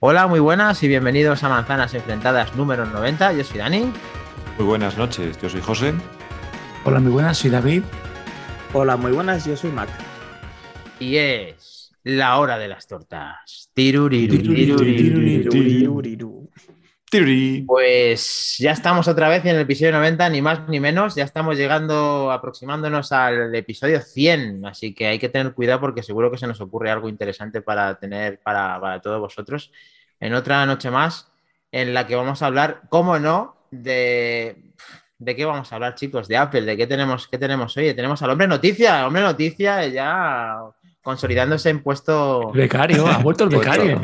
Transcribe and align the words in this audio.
Hola, 0.00 0.28
muy 0.28 0.38
buenas 0.38 0.80
y 0.84 0.86
bienvenidos 0.86 1.42
a 1.42 1.48
Manzanas 1.48 1.92
Enfrentadas 1.92 2.54
número 2.54 2.86
90. 2.86 3.32
Yo 3.32 3.42
soy 3.42 3.58
Dani. 3.58 3.92
Muy 4.56 4.64
buenas 4.64 4.96
noches, 4.96 5.36
yo 5.42 5.48
soy 5.48 5.60
José. 5.60 5.92
Hola, 6.84 7.00
muy 7.00 7.10
buenas, 7.10 7.38
soy 7.38 7.50
David. 7.50 7.82
Hola, 8.72 8.96
muy 8.96 9.10
buenas, 9.10 9.44
yo 9.44 9.56
soy 9.56 9.72
Mac. 9.72 9.88
Y 11.00 11.16
es 11.16 11.92
la 12.04 12.38
hora 12.38 12.58
de 12.58 12.68
las 12.68 12.86
tortas. 12.86 13.70
Tiruriru, 13.74 14.38
tiruriru. 14.38 15.50
Tiruriru. 15.50 16.47
Pues 17.66 18.56
ya 18.58 18.72
estamos 18.72 19.08
otra 19.08 19.28
vez 19.28 19.44
en 19.44 19.56
el 19.56 19.62
episodio 19.62 19.92
90, 19.92 20.28
ni 20.28 20.42
más 20.42 20.68
ni 20.68 20.78
menos. 20.78 21.14
Ya 21.14 21.24
estamos 21.24 21.56
llegando, 21.56 22.30
aproximándonos 22.30 23.12
al 23.12 23.54
episodio 23.54 24.00
100. 24.00 24.66
Así 24.66 24.94
que 24.94 25.06
hay 25.06 25.18
que 25.18 25.28
tener 25.28 25.54
cuidado 25.54 25.80
porque 25.80 26.02
seguro 26.02 26.30
que 26.30 26.36
se 26.38 26.46
nos 26.46 26.60
ocurre 26.60 26.90
algo 26.90 27.08
interesante 27.08 27.62
para 27.62 27.98
tener 27.98 28.40
para, 28.40 28.78
para 28.80 29.00
todos 29.00 29.20
vosotros 29.20 29.72
en 30.20 30.34
otra 30.34 30.66
noche 30.66 30.90
más 30.90 31.30
en 31.72 31.94
la 31.94 32.06
que 32.06 32.16
vamos 32.16 32.42
a 32.42 32.46
hablar, 32.46 32.82
cómo 32.88 33.18
no, 33.18 33.56
de. 33.70 34.64
¿De 35.20 35.34
qué 35.34 35.44
vamos 35.44 35.72
a 35.72 35.74
hablar, 35.74 35.96
chicos? 35.96 36.28
De 36.28 36.36
Apple, 36.36 36.62
¿de 36.62 36.76
qué 36.76 36.86
tenemos, 36.86 37.26
qué 37.26 37.38
tenemos 37.38 37.76
hoy? 37.76 37.92
Tenemos 37.92 38.22
al 38.22 38.30
hombre 38.30 38.46
noticia, 38.46 39.04
hombre 39.04 39.22
noticia 39.22 39.84
ya 39.88 40.60
consolidándose 41.08 41.70
en 41.70 41.82
puesto. 41.82 42.52
Becario, 42.52 43.06
ha 43.06 43.18
vuelto 43.18 43.44
el 43.44 43.50
becario. 43.56 43.98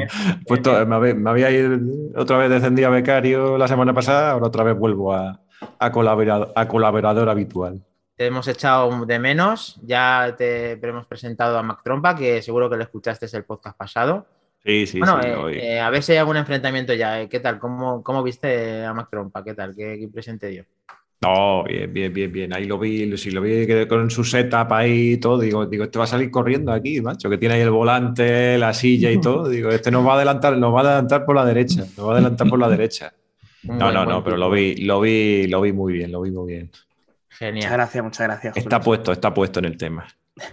Puesto- 0.46 0.86
me, 0.86 0.94
había, 0.94 1.14
me 1.14 1.30
había 1.30 1.50
ido 1.50 1.78
otra 2.16 2.38
vez 2.38 2.48
descendí 2.48 2.82
a 2.82 2.88
becario 2.88 3.58
la 3.58 3.68
semana 3.68 3.92
pasada, 3.92 4.30
ahora 4.32 4.46
otra 4.46 4.64
vez 4.64 4.74
vuelvo 4.76 5.12
a, 5.12 5.38
a, 5.78 5.92
colaborador, 5.92 6.50
a 6.56 6.66
colaborador 6.66 7.28
habitual. 7.28 7.82
Te 8.16 8.26
hemos 8.26 8.48
echado 8.48 9.04
de 9.04 9.18
menos, 9.18 9.78
ya 9.82 10.34
te 10.38 10.72
hemos 10.72 11.06
presentado 11.06 11.58
a 11.58 11.62
Mac 11.62 11.80
Trompa, 11.84 12.16
que 12.16 12.40
seguro 12.40 12.70
que 12.70 12.76
lo 12.76 12.82
escuchaste 12.84 13.26
el 13.36 13.44
podcast 13.44 13.76
pasado. 13.76 14.26
Sí, 14.64 14.86
sí, 14.86 14.98
bueno, 14.98 15.20
sí. 15.20 15.28
eh, 15.28 15.74
eh, 15.74 15.80
a 15.80 15.90
ver 15.90 16.02
si 16.02 16.12
hay 16.12 16.18
algún 16.18 16.38
enfrentamiento 16.38 16.94
ya. 16.94 17.20
eh, 17.20 17.28
¿Qué 17.28 17.38
tal? 17.40 17.58
¿Cómo, 17.58 18.02
cómo 18.02 18.22
viste 18.22 18.82
a 18.82 18.94
Mac 18.94 19.08
Trompa? 19.10 19.44
¿Qué 19.44 19.52
tal? 19.52 19.74
¿Qué, 19.74 19.96
qué 19.98 20.02
impresión 20.04 20.38
te 20.38 20.46
dio? 20.48 20.64
No, 21.24 21.64
bien, 21.64 21.92
bien, 21.92 22.12
bien, 22.12 22.32
bien. 22.32 22.52
Ahí 22.54 22.66
lo 22.66 22.78
vi, 22.78 23.16
si 23.16 23.30
lo 23.30 23.40
vi 23.40 23.66
que 23.66 23.88
con 23.88 24.10
su 24.10 24.24
setup 24.24 24.72
ahí 24.72 25.12
y 25.12 25.16
todo, 25.16 25.38
digo, 25.38 25.64
digo, 25.66 25.84
este 25.84 25.98
va 25.98 26.04
a 26.04 26.08
salir 26.08 26.30
corriendo 26.30 26.72
aquí, 26.72 27.00
macho, 27.00 27.30
que 27.30 27.38
tiene 27.38 27.54
ahí 27.56 27.60
el 27.62 27.70
volante, 27.70 28.58
la 28.58 28.74
silla 28.74 29.10
y 29.10 29.20
todo. 29.20 29.48
Digo, 29.48 29.70
este 29.70 29.90
nos 29.90 30.06
va 30.06 30.12
a 30.12 30.16
adelantar, 30.16 30.56
nos 30.58 30.74
va 30.74 30.80
a 30.80 30.84
adelantar 30.84 31.24
por 31.24 31.34
la 31.36 31.44
derecha, 31.44 31.80
nos 31.96 32.06
va 32.06 32.10
a 32.10 32.12
adelantar 32.14 32.48
por 32.48 32.58
la 32.58 32.68
derecha. 32.68 33.12
No, 33.66 33.90
no, 33.90 34.04
no, 34.04 34.22
pero 34.22 34.36
lo 34.36 34.50
vi, 34.50 34.76
lo 34.84 35.00
vi, 35.00 35.46
lo 35.46 35.62
vi 35.62 35.72
muy 35.72 35.94
bien, 35.94 36.12
lo 36.12 36.20
vi 36.20 36.30
muy 36.30 36.52
bien. 36.52 36.66
Muchas 36.70 37.38
Genial. 37.38 37.72
gracias, 37.72 38.04
muchas 38.04 38.26
gracias. 38.26 38.56
Está 38.58 38.78
puesto, 38.78 39.10
está 39.10 39.32
puesto 39.32 39.58
en 39.60 39.64
el 39.64 39.78
tema. 39.78 40.06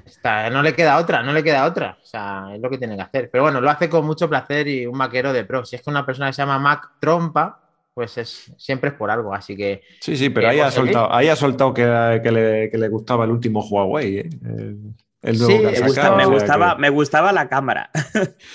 Está- 0.06 0.50
no 0.50 0.62
le 0.64 0.74
queda 0.74 0.98
otra, 0.98 1.22
no 1.22 1.34
le 1.34 1.44
queda 1.44 1.66
otra. 1.66 1.98
O 2.02 2.06
sea, 2.06 2.46
es 2.56 2.62
lo 2.62 2.70
que 2.70 2.78
tiene 2.78 2.96
que 2.96 3.02
hacer. 3.02 3.30
Pero 3.30 3.44
bueno, 3.44 3.60
lo 3.60 3.70
hace 3.70 3.90
con 3.90 4.06
mucho 4.06 4.30
placer 4.30 4.66
y 4.70 4.86
un 4.86 4.96
maquero 4.98 5.34
de 5.34 5.44
pro. 5.44 5.66
Si 5.66 5.76
es 5.76 5.82
que 5.82 5.90
una 5.90 6.06
persona 6.06 6.28
que 6.28 6.34
se 6.36 6.42
llama 6.42 6.58
Mac 6.58 6.92
Trompa, 7.02 7.61
pues 8.02 8.18
es, 8.18 8.52
siempre 8.58 8.90
es 8.90 8.96
por 8.96 9.12
algo. 9.12 9.34
Así 9.34 9.56
que 9.56 9.82
Sí, 10.00 10.18
sí, 10.18 10.30
pero 10.32 10.50
ahí 10.50 10.60
ha 10.60 10.72
soltado, 10.72 11.14
ahí 11.14 11.28
ha 11.30 11.36
soltado 11.36 11.74
que, 11.74 11.84
que 12.24 12.32
le, 12.32 12.70
que 12.72 12.78
le 12.80 12.90
gustaba 12.90 13.26
el 13.26 13.32
último 13.32 13.62
Huawei, 13.64 14.18
¿eh? 14.20 14.30
el, 14.44 14.96
el 15.22 15.38
nuevo 15.38 15.54
Sí, 15.54 15.60
que 15.62 15.82
Me, 16.16 16.26
gustaba, 16.26 16.76
que- 16.76 16.82
me 16.82 16.90
gustaba 16.90 17.32
la 17.32 17.48
cámara. 17.48 17.92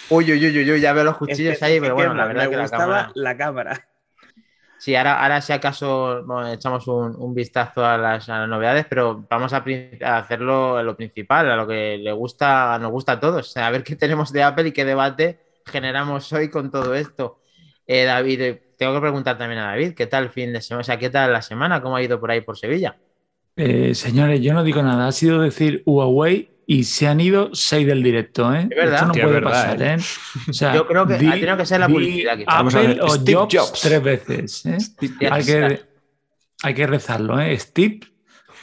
Uy, 0.09 0.25
uy, 0.33 0.47
uy, 0.47 0.59
uy, 0.59 0.71
uy, 0.73 0.81
ya 0.81 0.93
veo 0.93 1.05
los 1.05 1.17
cuchillos 1.17 1.53
Es 1.55 1.59
que- 1.61 1.65
ahí, 1.65 1.75
es 1.75 1.81
pero 1.81 1.95
que 1.95 2.07
bueno, 2.07 2.15
la 2.15 2.27
verdad 2.27 2.45
me 2.45 2.51
que 2.51 2.57
la 2.57 2.63
gustaba 2.63 2.87
cámara. 2.95 3.13
la 3.15 3.37
cámara. 3.37 3.89
Sí, 4.79 4.95
ahora, 4.95 5.23
ahora 5.23 5.41
si 5.41 5.53
acaso 5.53 6.23
bueno, 6.27 6.53
echamos 6.53 6.87
un, 6.87 7.17
un 7.17 7.35
vistazo 7.35 7.85
a 7.85 7.97
las, 7.97 8.29
a 8.29 8.41
las 8.41 8.49
novedades, 8.49 8.87
pero 8.89 9.27
vamos 9.29 9.53
a, 9.55 9.65
a 10.05 10.19
hacerlo 10.19 10.83
lo 10.83 10.97
principal, 10.97 11.51
a 11.51 11.57
lo 11.57 11.67
que 11.67 11.97
le 11.99 12.13
gusta, 12.13 12.79
nos 12.79 12.91
gusta 12.91 13.13
a 13.13 13.21
todos, 13.21 13.57
a 13.57 13.71
ver 13.71 13.83
qué 13.83 13.97
tenemos 13.97 14.33
de 14.33 14.43
Apple 14.43 14.69
y 14.69 14.73
qué 14.73 14.85
debate 14.85 15.41
generamos 15.67 16.31
hoy 16.33 16.51
con 16.51 16.71
todo 16.71 16.95
esto. 16.95 17.41
Eh, 17.87 18.05
David, 18.05 18.59
tengo 18.77 18.95
que 18.95 19.01
preguntar 19.01 19.39
también 19.39 19.61
a 19.61 19.67
David, 19.69 19.95
¿qué 19.95 20.07
tal 20.07 20.25
el 20.25 20.31
fin 20.31 20.53
de 20.53 20.61
semana? 20.61 20.81
O 20.83 20.85
sea, 20.85 20.99
¿qué 20.99 21.11
tal 21.11 21.33
la 21.33 21.43
semana? 21.43 21.81
¿Cómo 21.83 21.97
ha 21.97 22.03
ido 22.03 22.21
por 22.21 22.31
ahí 22.31 22.41
por 22.41 22.57
Sevilla? 22.59 22.97
Eh, 23.57 23.95
señores, 23.95 24.41
yo 24.41 24.53
no 24.53 24.63
digo 24.65 24.83
nada, 24.83 25.07
ha 25.09 25.13
sido 25.13 25.41
decir 25.41 25.83
Huawei 25.87 26.51
y 26.67 26.85
se 26.85 27.07
han 27.09 27.21
ido 27.21 27.51
seis 27.55 27.87
del 27.87 28.03
directo, 28.03 28.53
¿eh? 28.55 28.63
Es 28.71 28.77
verdad. 28.77 28.95
Esto 28.95 29.07
no 29.07 29.13
puede 29.15 29.27
verdad, 29.27 29.51
pasar, 29.51 29.83
¿eh? 29.83 29.97
O 30.51 30.53
sea, 30.53 30.75
Yo 30.75 30.87
creo 30.87 31.07
que 31.07 31.15
ha 31.15 31.19
tenido 31.19 31.57
que 31.57 31.65
ser 31.67 31.81
la 31.81 31.89
publicidad, 31.89 32.37
quizá. 32.37 32.51
Vamos 32.53 32.75
a 32.75 32.79
Apple 32.81 32.95
ver, 32.95 33.03
o 33.03 33.09
Steve 33.11 33.35
Jobs, 33.39 33.55
Jobs. 33.57 33.81
tres 33.81 34.03
veces, 34.03 34.67
¿eh? 34.67 34.79
Hay 35.31 35.45
que, 35.45 35.81
hay 36.63 36.75
que 36.75 36.87
rezarlo, 36.87 37.41
¿eh? 37.41 37.59
Steve, 37.59 38.01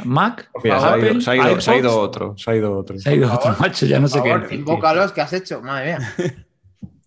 Mac, 0.04 0.50
Mira, 0.64 0.80
se, 0.80 0.86
ha 0.86 0.90
Apple, 0.94 1.12
ido, 1.12 1.22
se 1.22 1.32
ha 1.32 1.36
ido- 1.38 1.62
se 1.62 1.72
ha 1.72 1.76
ido 1.78 1.90
iPods, 1.90 2.04
otro, 2.08 2.38
se 2.38 2.52
ha 2.52 2.56
ido 2.56 2.78
otro. 2.78 3.00
se 3.00 3.10
ha 3.10 3.14
ido 3.16 3.34
otro 3.34 3.56
macho, 3.60 3.86
ya 3.86 4.00
no 4.00 4.08
sé 4.08 4.22
qué 4.22 4.30
favor, 4.30 4.48
tío. 4.48 4.58
invócalos, 4.60 5.12
¿qué 5.12 5.22
has 5.22 5.34
hecho? 5.34 5.62
Madre 5.62 5.98
mía. 5.98 6.14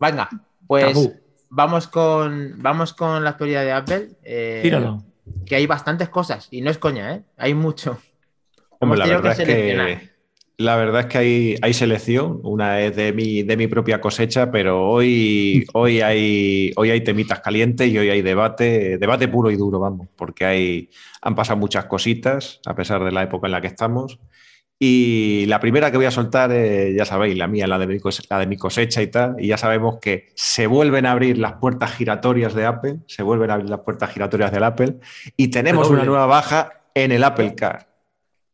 Venga, 0.00 0.28
pues 0.67 0.87
Tabú. 0.93 1.15
Vamos 1.49 1.89
con, 1.89 2.55
vamos 2.59 2.95
con 2.95 3.23
la 3.25 3.31
actualidad 3.31 3.65
de 3.65 3.73
Apple. 3.73 4.09
eh, 4.23 4.61
Tíralo. 4.62 5.03
que 5.45 5.57
hay 5.57 5.67
bastantes 5.67 6.09
cosas 6.09 6.49
y 6.51 6.61
no 6.61 6.71
es 6.71 6.79
coña, 6.79 7.15
¿eh? 7.15 7.23
Hay 7.37 7.55
mucho. 7.55 7.99
Hombre, 8.79 8.99
la 8.99 9.05
que 9.05 9.11
verdad, 9.11 9.41
es 9.41 9.47
que, 9.47 10.11
la 10.59 10.77
verdad 10.77 11.01
es 11.03 11.06
que 11.06 11.19
hay, 11.19 11.56
hay 11.62 11.75
selección, 11.75 12.41
una 12.43 12.81
es 12.81 12.95
de 12.97 13.12
mi, 13.12 13.43
de 13.43 13.56
mi 13.56 13.67
propia 13.67 14.01
cosecha, 14.01 14.51
pero 14.51 14.89
hoy, 14.89 15.67
hoy, 15.75 16.01
hay, 16.01 16.73
hoy 16.77 16.91
hay 16.91 17.03
temitas 17.03 17.41
calientes 17.41 17.89
y 17.89 17.99
hoy 17.99 18.09
hay 18.11 18.23
debate, 18.23 18.99
debate 18.99 19.29
puro 19.29 19.51
y 19.51 19.56
duro, 19.56 19.79
vamos, 19.81 20.09
porque 20.17 20.45
hay, 20.45 20.91
han 21.23 21.35
pasado 21.35 21.59
muchas 21.59 21.87
cositas 21.87 22.61
a 22.67 22.75
pesar 22.75 23.03
de 23.05 23.12
la 23.12 23.23
época 23.23 23.47
en 23.49 23.53
la 23.53 23.61
que 23.61 23.67
estamos. 23.67 24.19
Y 24.78 25.47
la 25.47 25.59
primera 25.59 25.91
que 25.91 25.97
voy 25.97 26.04
a 26.06 26.10
soltar, 26.10 26.50
eh, 26.53 26.94
ya 26.94 27.06
sabéis, 27.06 27.37
la 27.38 27.47
mía, 27.47 27.66
la 27.66 27.78
de, 27.78 27.87
mi 27.87 27.98
cose- 27.98 28.22
la 28.28 28.38
de 28.41 28.47
mi 28.47 28.56
cosecha 28.59 29.00
y 29.00 29.06
tal, 29.06 29.37
y 29.38 29.47
ya 29.48 29.56
sabemos 29.56 29.98
que 30.00 30.28
se 30.34 30.66
vuelven 30.66 31.06
a 31.06 31.12
abrir 31.12 31.38
las 31.38 31.54
puertas 31.54 31.92
giratorias 31.94 32.54
de 32.54 32.66
Apple, 32.66 32.97
se 33.06 33.22
vuelven 33.22 33.50
a 33.50 33.54
abrir 33.54 33.70
las 33.70 33.81
puertas 33.81 34.10
giratorias 34.12 34.53
del 34.53 34.64
Apple, 34.64 34.97
y 35.37 35.48
tenemos 35.48 35.88
una 35.88 36.04
nueva 36.04 36.26
baja 36.26 36.82
en 36.94 37.10
el 37.12 37.25
Apple 37.25 37.54
Car. 37.54 37.88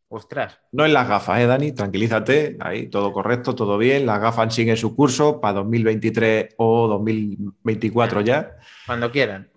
Ostras. 0.07 0.59
No 0.71 0.85
en 0.85 0.93
las 0.93 1.09
gafas, 1.09 1.41
¿eh, 1.41 1.47
Dani? 1.47 1.71
Tranquilízate, 1.71 2.55
ahí 2.61 2.87
todo 2.87 3.11
correcto, 3.11 3.55
todo 3.55 3.77
bien. 3.79 4.05
Las 4.05 4.21
gafas 4.21 4.53
siguen 4.53 4.77
su 4.77 4.95
curso 4.95 5.41
para 5.41 5.55
2023 5.55 6.53
o 6.57 6.87
2024 6.87 8.21
ya, 8.21 8.51
Cuando 8.85 9.11
quieran. 9.11 9.49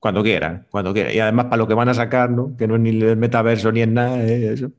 cuando 0.00 0.22
quieran, 0.22 0.66
cuando 0.70 0.92
quieran. 0.94 1.14
Y 1.14 1.18
además 1.20 1.44
para 1.44 1.58
lo 1.58 1.68
que 1.68 1.74
van 1.74 1.90
a 1.90 1.94
sacar, 1.94 2.30
¿no? 2.30 2.56
Que 2.56 2.66
no 2.66 2.74
es 2.76 2.80
ni 2.80 2.88
el 3.02 3.16
metaverso 3.18 3.70
ni 3.70 3.82
es 3.82 3.88
nada, 3.88 4.20
¿eh? 4.24 4.54
eso. 4.54 4.70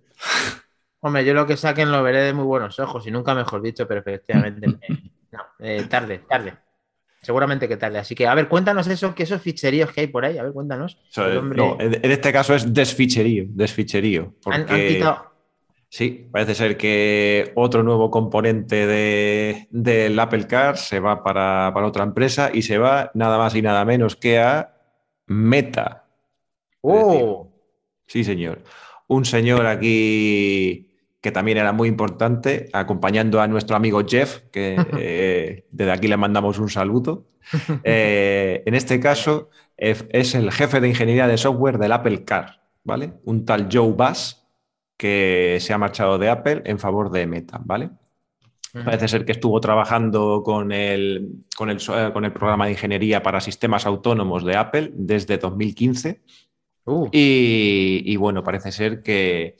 Hombre, 1.06 1.25
yo 1.25 1.34
lo 1.34 1.46
que 1.46 1.58
saquen 1.58 1.91
lo 1.91 2.02
veré 2.02 2.22
de 2.22 2.34
muy 2.34 2.46
buenos 2.46 2.80
ojos 2.80 3.06
y 3.06 3.12
nunca 3.12 3.36
mejor 3.36 3.62
dicho, 3.62 3.86
pero 3.88 4.00
efectivamente. 4.00 4.68
eh, 4.88 4.97
no, 5.31 5.40
eh, 5.59 5.84
tarde, 5.90 6.19
tarde. 6.30 6.53
Seguramente 7.22 7.68
que 7.68 7.75
tarde. 7.78 8.00
Así 8.00 8.16
que, 8.16 8.25
a 8.25 8.34
ver, 8.36 8.47
cuéntanos 8.47 8.88
eso, 8.88 9.14
que 9.14 9.24
esos 9.24 9.41
ficheríos 9.41 9.91
que 9.91 10.02
hay 10.02 10.08
por 10.08 10.24
ahí. 10.25 10.38
A 10.38 10.44
ver, 10.44 10.53
cuéntanos. 10.53 10.97
Hombre- 11.18 11.58
no, 11.58 11.78
en 11.80 12.12
este 12.12 12.31
caso 12.31 12.56
es 12.56 12.74
desficherío, 12.74 13.46
desficherío. 13.50 14.34
han, 14.46 14.53
han 14.62 14.66
Porque 14.68 14.88
quitado. 14.88 15.31
sí, 15.90 16.28
parece 16.31 16.56
ser 16.56 16.78
que 16.78 17.52
otro 17.56 17.84
nuevo 17.84 18.09
componente 18.09 18.88
de, 18.88 19.68
del 19.72 20.18
Apple 20.20 20.47
Car 20.47 20.78
se 20.78 21.00
va 21.00 21.22
para, 21.24 21.72
para 21.74 21.88
otra 21.88 22.03
empresa 22.03 22.50
y 22.53 22.62
se 22.62 22.78
va 22.78 23.12
nada 23.14 23.38
más 23.38 23.56
y 23.56 23.62
nada 23.62 23.84
menos 23.85 24.16
que 24.16 24.40
a 24.40 24.74
Meta. 25.28 26.06
¡Oh! 26.81 27.50
Sí, 28.06 28.24
señor. 28.24 28.62
Un 29.08 29.24
señor 29.25 29.66
aquí 29.66 30.93
que 31.23 31.31
también 31.31 31.57
era 31.57 31.72
muy 31.72 31.88
importante, 31.88 32.69
acompañando 32.73 33.39
a 33.39 33.47
nuestro 33.47 33.78
amigo 33.78 34.01
Jeff, 34.06 34.41
que 34.51 34.75
eh, 35.00 35.66
desde 35.72 35.91
aquí 35.94 36.09
le 36.09 36.17
mandamos 36.17 36.59
un 36.59 36.69
saludo. 36.69 37.25
Eh, 37.84 38.64
en 38.66 38.73
este 38.73 39.02
caso, 39.02 39.49
es 39.75 40.34
el 40.34 40.49
jefe 40.52 40.79
de 40.79 40.87
ingeniería 40.87 41.28
de 41.28 41.37
software 41.37 41.78
del 41.78 41.91
Apple 41.91 42.23
Car, 42.23 42.61
¿vale? 42.85 43.14
Un 43.25 43.43
tal 43.43 43.67
Joe 43.72 43.93
Bass 43.93 44.47
que 44.96 45.58
se 45.59 45.73
ha 45.73 45.78
marchado 45.78 46.17
de 46.17 46.29
Apple 46.29 46.61
en 46.66 46.79
favor 46.79 47.11
de 47.11 47.28
Meta, 47.28 47.59
¿vale? 47.64 47.90
Parece 48.85 49.08
ser 49.09 49.26
que 49.26 49.34
estuvo 49.34 49.59
trabajando 49.59 50.41
con 50.41 50.72
el, 50.72 51.43
con 51.55 51.69
el, 51.69 51.78
eh, 51.78 52.11
con 52.14 52.23
el 52.26 52.31
programa 52.31 52.66
de 52.66 52.72
ingeniería 52.72 53.22
para 53.22 53.41
sistemas 53.41 53.85
autónomos 53.85 54.46
de 54.46 54.55
Apple 54.55 54.91
desde 54.93 55.37
2015. 55.37 56.22
Uh, 56.85 57.09
Y, 57.11 58.03
y 58.05 58.16
bueno, 58.16 58.41
parece 58.43 58.72
ser 58.72 59.03
que 59.03 59.58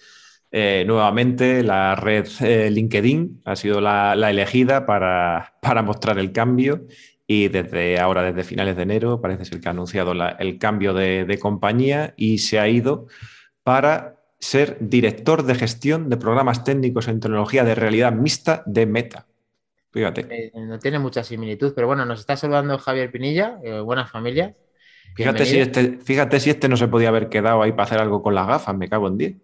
eh, 0.54 0.86
nuevamente 0.88 1.64
la 1.64 1.96
red 1.96 2.28
eh, 2.42 2.72
LinkedIn 2.72 3.42
ha 3.46 3.58
sido 3.58 3.82
la, 3.82 4.16
la 4.16 4.32
elegida 4.32 4.86
para, 4.88 5.56
para 5.62 5.84
mostrar 5.84 6.20
el 6.20 6.34
cambio 6.34 6.88
y 7.28 7.50
desde 7.50 8.00
ahora, 8.00 8.24
desde 8.24 8.46
finales 8.46 8.78
de 8.78 8.84
enero, 8.84 9.22
parece 9.22 9.46
ser 9.46 9.62
que 9.62 9.70
ha 9.70 9.72
anunciado 9.72 10.14
la- 10.16 10.32
el 10.40 10.60
cambio 10.60 10.94
de, 10.94 11.26
de 11.26 11.40
compañía 11.40 12.14
y 12.18 12.40
se 12.40 12.60
ha 12.60 12.70
ido 12.70 13.08
para 13.64 14.18
ser 14.40 14.78
director 14.82 15.44
de 15.44 15.56
gestión 15.56 16.10
de 16.10 16.18
programas 16.18 16.64
técnicos 16.66 17.08
en 17.10 17.20
tecnología 17.22 17.66
de 17.66 17.76
realidad 17.76 18.14
mixta 18.14 18.64
de 18.68 18.86
Meta. 18.88 19.28
Fíjate. 19.92 20.22
eh, 20.30 20.52
no 20.56 20.80
tiene 20.80 21.00
mucha 21.00 21.24
similitud, 21.24 21.74
pero 21.76 21.88
bueno, 21.88 22.06
nos 22.06 22.20
está 22.20 22.36
saludando 22.38 22.78
Javier 22.80 23.12
Pinilla, 23.12 23.60
buena 23.84 24.08
familia. 24.08 24.56
Fíjate 25.16 25.46
si, 25.46 25.60
este, 25.60 26.00
fíjate 26.00 26.40
si 26.40 26.50
este 26.50 26.68
no 26.70 26.78
se 26.78 26.88
podía 26.88 27.10
haber 27.10 27.30
quedado 27.30 27.62
ahí 27.62 27.72
para 27.72 27.84
hacer 27.84 28.00
algo 28.00 28.22
con 28.24 28.34
las 28.36 28.48
gafas, 28.48 28.76
me 28.76 28.90
cago 28.90 29.08
en 29.08 29.18
10. 29.18 29.36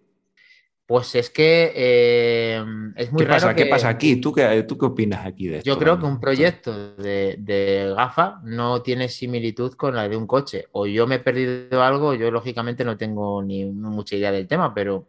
Pues 0.89 1.13
es 1.13 1.29
que 1.29 1.71
eh, 1.75 2.65
es 2.95 3.11
muy 3.11 3.21
¿Qué 3.21 3.29
raro 3.29 3.41
pasa? 3.41 3.53
¿Qué 3.55 3.63
que- 3.65 3.69
pasa 3.69 3.89
aquí? 3.89 4.15
¿Tú 4.15 4.33
qué, 4.33 4.63
¿Tú 4.63 4.75
qué 4.75 4.85
opinas 4.87 5.23
aquí 5.23 5.47
de 5.47 5.59
esto? 5.59 5.69
Yo 5.69 5.77
creo 5.77 5.99
que 5.99 6.05
un 6.07 6.19
proyecto 6.19 6.95
de, 6.95 7.35
de 7.37 7.93
gafa 7.95 8.41
no 8.43 8.81
tiene 8.81 9.07
similitud 9.07 9.73
con 9.73 9.95
la 9.95 10.09
de 10.09 10.17
un 10.17 10.25
coche. 10.25 10.65
O 10.71 10.87
yo 10.87 11.05
me 11.05 11.15
he 11.15 11.19
perdido 11.19 11.83
algo, 11.83 12.15
yo 12.15 12.31
lógicamente 12.31 12.83
no 12.83 12.97
tengo 12.97 13.43
ni 13.43 13.65
mucha 13.65 14.15
idea 14.15 14.31
del 14.31 14.47
tema, 14.47 14.73
pero 14.73 15.07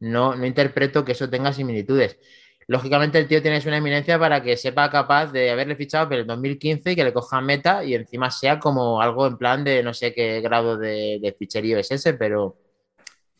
no, 0.00 0.34
no 0.34 0.44
interpreto 0.44 1.06
que 1.06 1.12
eso 1.12 1.30
tenga 1.30 1.54
similitudes. 1.54 2.18
Lógicamente 2.66 3.18
el 3.18 3.26
tío 3.26 3.40
tiene 3.42 3.62
una 3.66 3.78
eminencia 3.78 4.18
para 4.18 4.42
que 4.42 4.56
sepa 4.58 4.90
capaz 4.90 5.32
de 5.32 5.50
haberle 5.50 5.76
fichado 5.76 6.08
por 6.08 6.18
el 6.18 6.26
2015 6.26 6.92
y 6.92 6.96
que 6.96 7.04
le 7.04 7.12
coja 7.14 7.40
meta 7.40 7.82
y 7.84 7.94
encima 7.94 8.30
sea 8.30 8.58
como 8.58 9.00
algo 9.00 9.26
en 9.26 9.38
plan 9.38 9.64
de 9.64 9.82
no 9.82 9.94
sé 9.94 10.12
qué 10.14 10.40
grado 10.42 10.76
de, 10.78 11.18
de 11.22 11.32
ficherío 11.38 11.78
es 11.78 11.90
ese, 11.90 12.14
pero 12.14 12.56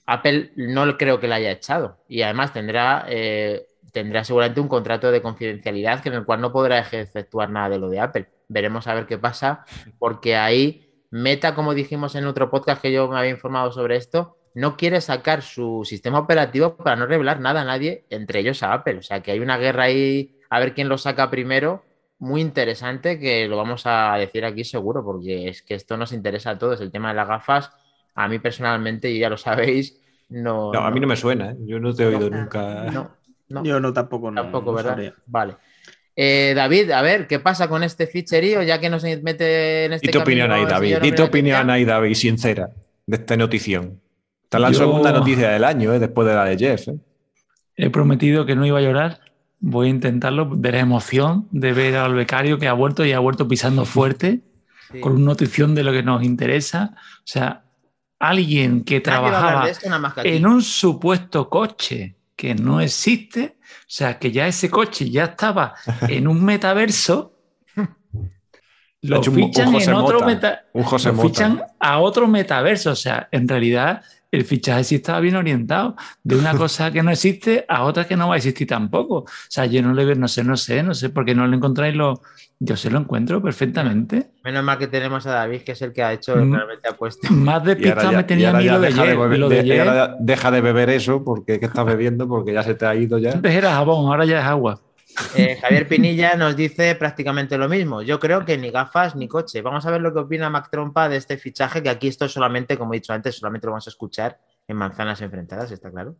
Apple 0.06 0.52
no 0.56 0.96
creo 0.98 1.20
que 1.20 1.28
la 1.28 1.36
haya 1.36 1.50
echado 1.50 1.98
y 2.08 2.22
además 2.22 2.52
tendrá, 2.52 3.06
eh, 3.08 3.66
tendrá 3.92 4.24
seguramente 4.24 4.60
un 4.60 4.68
contrato 4.68 5.10
de 5.10 5.22
confidencialidad 5.22 6.06
en 6.06 6.14
el 6.14 6.24
cual 6.24 6.40
no 6.40 6.52
podrá 6.52 6.78
efectuar 6.78 7.50
nada 7.50 7.70
de 7.70 7.78
lo 7.78 7.88
de 7.88 8.00
Apple. 8.00 8.28
Veremos 8.48 8.86
a 8.86 8.94
ver 8.94 9.06
qué 9.06 9.18
pasa, 9.18 9.64
porque 9.98 10.36
ahí 10.36 10.84
Meta, 11.14 11.54
como 11.54 11.74
dijimos 11.74 12.16
en 12.16 12.26
otro 12.26 12.50
podcast 12.50 12.82
que 12.82 12.90
yo 12.90 13.06
me 13.06 13.16
había 13.16 13.30
informado 13.30 13.70
sobre 13.70 13.94
esto, 13.94 14.36
no 14.52 14.76
quiere 14.76 15.00
sacar 15.00 15.42
su 15.42 15.82
sistema 15.84 16.18
operativo 16.18 16.76
para 16.76 16.96
no 16.96 17.06
revelar 17.06 17.38
nada 17.38 17.60
a 17.60 17.64
nadie, 17.64 18.04
entre 18.10 18.40
ellos 18.40 18.64
a 18.64 18.72
Apple. 18.72 18.98
O 18.98 19.02
sea 19.02 19.22
que 19.22 19.30
hay 19.30 19.38
una 19.38 19.56
guerra 19.56 19.84
ahí, 19.84 20.40
a 20.50 20.58
ver 20.58 20.74
quién 20.74 20.88
lo 20.88 20.98
saca 20.98 21.30
primero, 21.30 21.84
muy 22.18 22.40
interesante, 22.40 23.20
que 23.20 23.46
lo 23.46 23.56
vamos 23.56 23.82
a 23.86 24.16
decir 24.16 24.44
aquí 24.44 24.64
seguro, 24.64 25.04
porque 25.04 25.48
es 25.48 25.62
que 25.62 25.76
esto 25.76 25.96
nos 25.96 26.10
interesa 26.10 26.50
a 26.50 26.58
todos. 26.58 26.80
El 26.80 26.90
tema 26.90 27.10
de 27.10 27.14
las 27.14 27.28
gafas, 27.28 27.70
a 28.14 28.28
mí 28.28 28.38
personalmente, 28.38 29.10
y 29.10 29.18
ya 29.18 29.28
lo 29.28 29.36
sabéis, 29.36 30.00
no. 30.28 30.72
No, 30.72 30.80
a 30.80 30.90
mí 30.90 31.00
no 31.00 31.06
me 31.06 31.16
suena, 31.16 31.50
¿eh? 31.52 31.56
yo 31.66 31.78
no 31.80 31.94
te 31.94 32.02
he 32.04 32.06
oído 32.06 32.30
No. 32.30 32.38
nunca. 32.42 32.84
no, 32.92 33.10
no. 33.48 33.64
Yo 33.64 33.78
no 33.80 33.92
tampoco. 33.92 34.30
No, 34.30 34.42
Tampoco, 34.42 34.70
no 34.70 34.76
¿verdad? 34.76 34.90
sabría. 34.92 35.14
Vale. 35.26 35.54
Eh, 36.16 36.52
David, 36.54 36.90
a 36.92 37.02
ver, 37.02 37.26
¿qué 37.26 37.40
pasa 37.40 37.68
con 37.68 37.82
este 37.82 38.06
ficherío? 38.06 38.62
Ya 38.62 38.80
que 38.80 38.88
nos 38.88 39.02
mete 39.02 39.86
en 39.86 39.94
este 39.94 40.08
¿Y 40.08 40.12
tu 40.12 40.20
opinión 40.20 40.50
ahí, 40.52 40.64
David? 40.64 40.98
¿Y 41.02 41.12
tu 41.12 41.24
opinión 41.24 41.68
ahí, 41.70 41.84
David, 41.84 42.14
sincera, 42.14 42.70
de 43.06 43.16
esta 43.16 43.36
notición? 43.36 44.00
Esta 44.44 44.58
es 44.58 44.62
la 44.62 44.70
Yo- 44.70 44.78
segunda 44.78 45.12
noticia 45.12 45.50
del 45.50 45.64
año, 45.64 45.92
¿eh? 45.92 45.98
después 45.98 46.26
de 46.28 46.34
la 46.34 46.44
de 46.44 46.56
Jeff. 46.56 46.88
¿eh? 46.88 46.94
He 47.76 47.90
prometido 47.90 48.46
que 48.46 48.54
no 48.54 48.64
iba 48.64 48.78
a 48.78 48.82
llorar. 48.82 49.20
Voy 49.58 49.88
a 49.88 49.90
intentarlo 49.90 50.48
de 50.54 50.72
la 50.72 50.78
emoción 50.80 51.48
de 51.50 51.72
ver 51.72 51.96
al 51.96 52.14
becario 52.14 52.58
que 52.58 52.68
ha 52.68 52.72
vuelto 52.74 53.04
y 53.04 53.12
ha 53.12 53.18
vuelto 53.18 53.48
pisando 53.48 53.84
fuerte, 53.84 54.40
Sí. 54.92 55.00
con 55.00 55.14
una 55.14 55.24
notición 55.26 55.74
de 55.74 55.82
lo 55.82 55.90
que 55.92 56.02
nos 56.04 56.22
interesa. 56.22 56.94
O 56.96 57.22
sea, 57.24 57.63
alguien 58.28 58.84
que 58.84 59.00
trabajaba 59.00 59.66
que 60.22 60.36
en 60.36 60.46
un 60.46 60.62
supuesto 60.62 61.48
coche 61.48 62.16
que 62.36 62.54
no 62.54 62.80
existe, 62.80 63.56
o 63.62 63.64
sea, 63.86 64.18
que 64.18 64.32
ya 64.32 64.46
ese 64.48 64.68
coche 64.70 65.08
ya 65.10 65.24
estaba 65.24 65.74
en 66.08 66.26
un 66.28 66.44
metaverso, 66.44 67.32
lo 69.02 69.16
Ha 69.16 69.18
hecho 69.18 69.30
un- 69.32 69.42
un 69.42 69.52
fichan 69.52 69.74
en 69.74 69.92
otro 69.94 70.20
meta, 70.24 70.62
Un 70.72 70.82
José 70.82 71.12
lo 71.12 71.20
fichan 71.22 71.62
a 71.78 71.98
otro 72.00 72.26
metaverso, 72.26 72.92
o 72.92 72.96
sea, 72.96 73.28
en 73.30 73.46
realidad 73.46 74.02
el 74.30 74.44
fichaje 74.44 74.82
sí 74.82 74.94
estaba 74.96 75.20
bien 75.20 75.36
orientado, 75.36 75.94
de 76.22 76.36
una 76.36 76.54
cosa 76.56 76.90
que 76.90 77.02
no 77.02 77.10
existe 77.10 77.64
a 77.68 77.84
otra 77.84 78.06
que 78.08 78.16
no 78.16 78.28
va 78.28 78.34
a 78.34 78.38
existir 78.38 78.66
tampoco. 78.66 79.16
O 79.18 79.26
sea, 79.48 79.66
yo 79.66 79.82
no 79.82 79.92
le 79.92 80.04
veo, 80.04 80.14
no 80.16 80.26
sé, 80.26 80.42
no 80.42 80.56
sé, 80.56 80.82
no 80.82 80.94
sé, 80.94 81.10
porque 81.10 81.34
no 81.34 81.46
lo 81.46 81.54
encontráis 81.54 81.94
lo, 81.94 82.20
yo 82.60 82.76
se 82.76 82.90
lo 82.90 82.98
encuentro 82.98 83.42
perfectamente. 83.42 84.30
Menos 84.44 84.62
mal 84.64 84.78
que 84.78 84.86
tenemos 84.86 85.26
a 85.26 85.32
David, 85.32 85.62
que 85.62 85.72
es 85.72 85.82
el 85.82 85.92
que 85.92 86.02
ha 86.02 86.12
hecho, 86.12 86.36
Mm. 86.36 86.54
realmente 86.54 86.88
ha 86.88 86.92
puesto. 86.96 87.30
Más 87.32 87.62
despistado 87.64 88.10
ya- 88.12 88.16
me 88.16 88.24
tenía 88.24 88.52
lo 88.52 88.58
de 88.58 88.64
de 88.64 89.16
beber- 89.16 89.48
de 89.48 89.62
de- 89.62 89.80
ahora 89.80 90.16
deja 90.20 90.50
de 90.50 90.60
beber 90.60 90.90
eso 90.90 91.22
porque 91.24 91.58
¿qué 91.60 91.66
estás 91.66 91.84
bebiendo? 91.84 92.26
Porque 92.28 92.52
ya 92.52 92.62
se 92.62 92.74
te 92.74 92.86
ha 92.86 92.94
ido 92.94 93.18
ya. 93.18 93.32
antes 93.32 93.52
era 93.54 93.72
jabón, 93.72 94.06
ahora 94.06 94.24
ya 94.24 94.38
es 94.40 94.44
agua. 94.46 94.80
Eh, 95.36 95.56
Javier 95.62 95.86
Pinilla 95.86 96.34
nos 96.36 96.56
dice 96.56 96.94
prácticamente 96.96 97.56
lo 97.58 97.68
mismo. 97.68 98.02
Yo 98.02 98.18
creo 98.18 98.44
que 98.44 98.56
ni 98.58 98.70
gafas 98.70 99.14
ni 99.14 99.28
coche. 99.28 99.62
Vamos 99.62 99.84
a 99.86 99.90
ver 99.90 100.00
lo 100.00 100.12
que 100.12 100.20
opina 100.20 100.50
Mac 100.50 100.70
Trompa 100.70 101.08
de 101.08 101.16
este 101.18 101.36
fichaje, 101.36 101.82
que 101.82 101.90
aquí 101.90 102.08
esto 102.08 102.28
solamente, 102.28 102.76
como 102.78 102.94
he 102.94 102.96
dicho 102.96 103.12
antes, 103.12 103.36
solamente 103.36 103.66
lo 103.66 103.72
vamos 103.72 103.86
a 103.86 103.90
escuchar 103.90 104.38
en 104.66 104.76
manzanas 104.76 105.20
enfrentadas, 105.20 105.70
¿está 105.70 105.90
claro? 105.90 106.16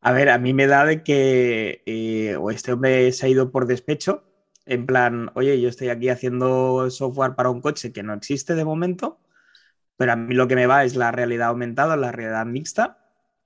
A 0.00 0.12
ver, 0.12 0.30
a 0.30 0.38
mí 0.38 0.52
me 0.54 0.66
da 0.66 0.84
de 0.84 1.02
que 1.02 1.82
eh, 1.86 2.36
o 2.36 2.50
este 2.50 2.72
hombre 2.72 3.12
se 3.12 3.26
ha 3.26 3.28
ido 3.28 3.50
por 3.50 3.66
despecho, 3.66 4.24
en 4.66 4.86
plan, 4.86 5.30
oye, 5.34 5.60
yo 5.60 5.68
estoy 5.68 5.88
aquí 5.88 6.08
haciendo 6.08 6.90
software 6.90 7.34
para 7.34 7.50
un 7.50 7.60
coche 7.60 7.92
que 7.92 8.02
no 8.02 8.14
existe 8.14 8.54
de 8.54 8.64
momento, 8.64 9.20
pero 9.96 10.12
a 10.12 10.16
mí 10.16 10.34
lo 10.34 10.48
que 10.48 10.56
me 10.56 10.66
va 10.66 10.84
es 10.84 10.96
la 10.96 11.12
realidad 11.12 11.48
aumentada, 11.48 11.96
la 11.96 12.12
realidad 12.12 12.46
mixta. 12.46 12.98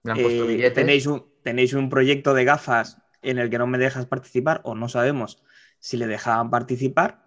Eh, 0.04 0.70
tenéis, 0.74 1.06
un, 1.06 1.26
tenéis 1.42 1.72
un 1.72 1.90
proyecto 1.90 2.34
de 2.34 2.44
gafas 2.44 2.98
en 3.22 3.38
el 3.38 3.50
que 3.50 3.58
no 3.58 3.66
me 3.66 3.78
dejas 3.78 4.06
participar 4.06 4.60
o 4.64 4.74
no 4.74 4.88
sabemos 4.88 5.42
si 5.80 5.96
le 5.96 6.06
dejaban 6.06 6.50
participar 6.50 7.26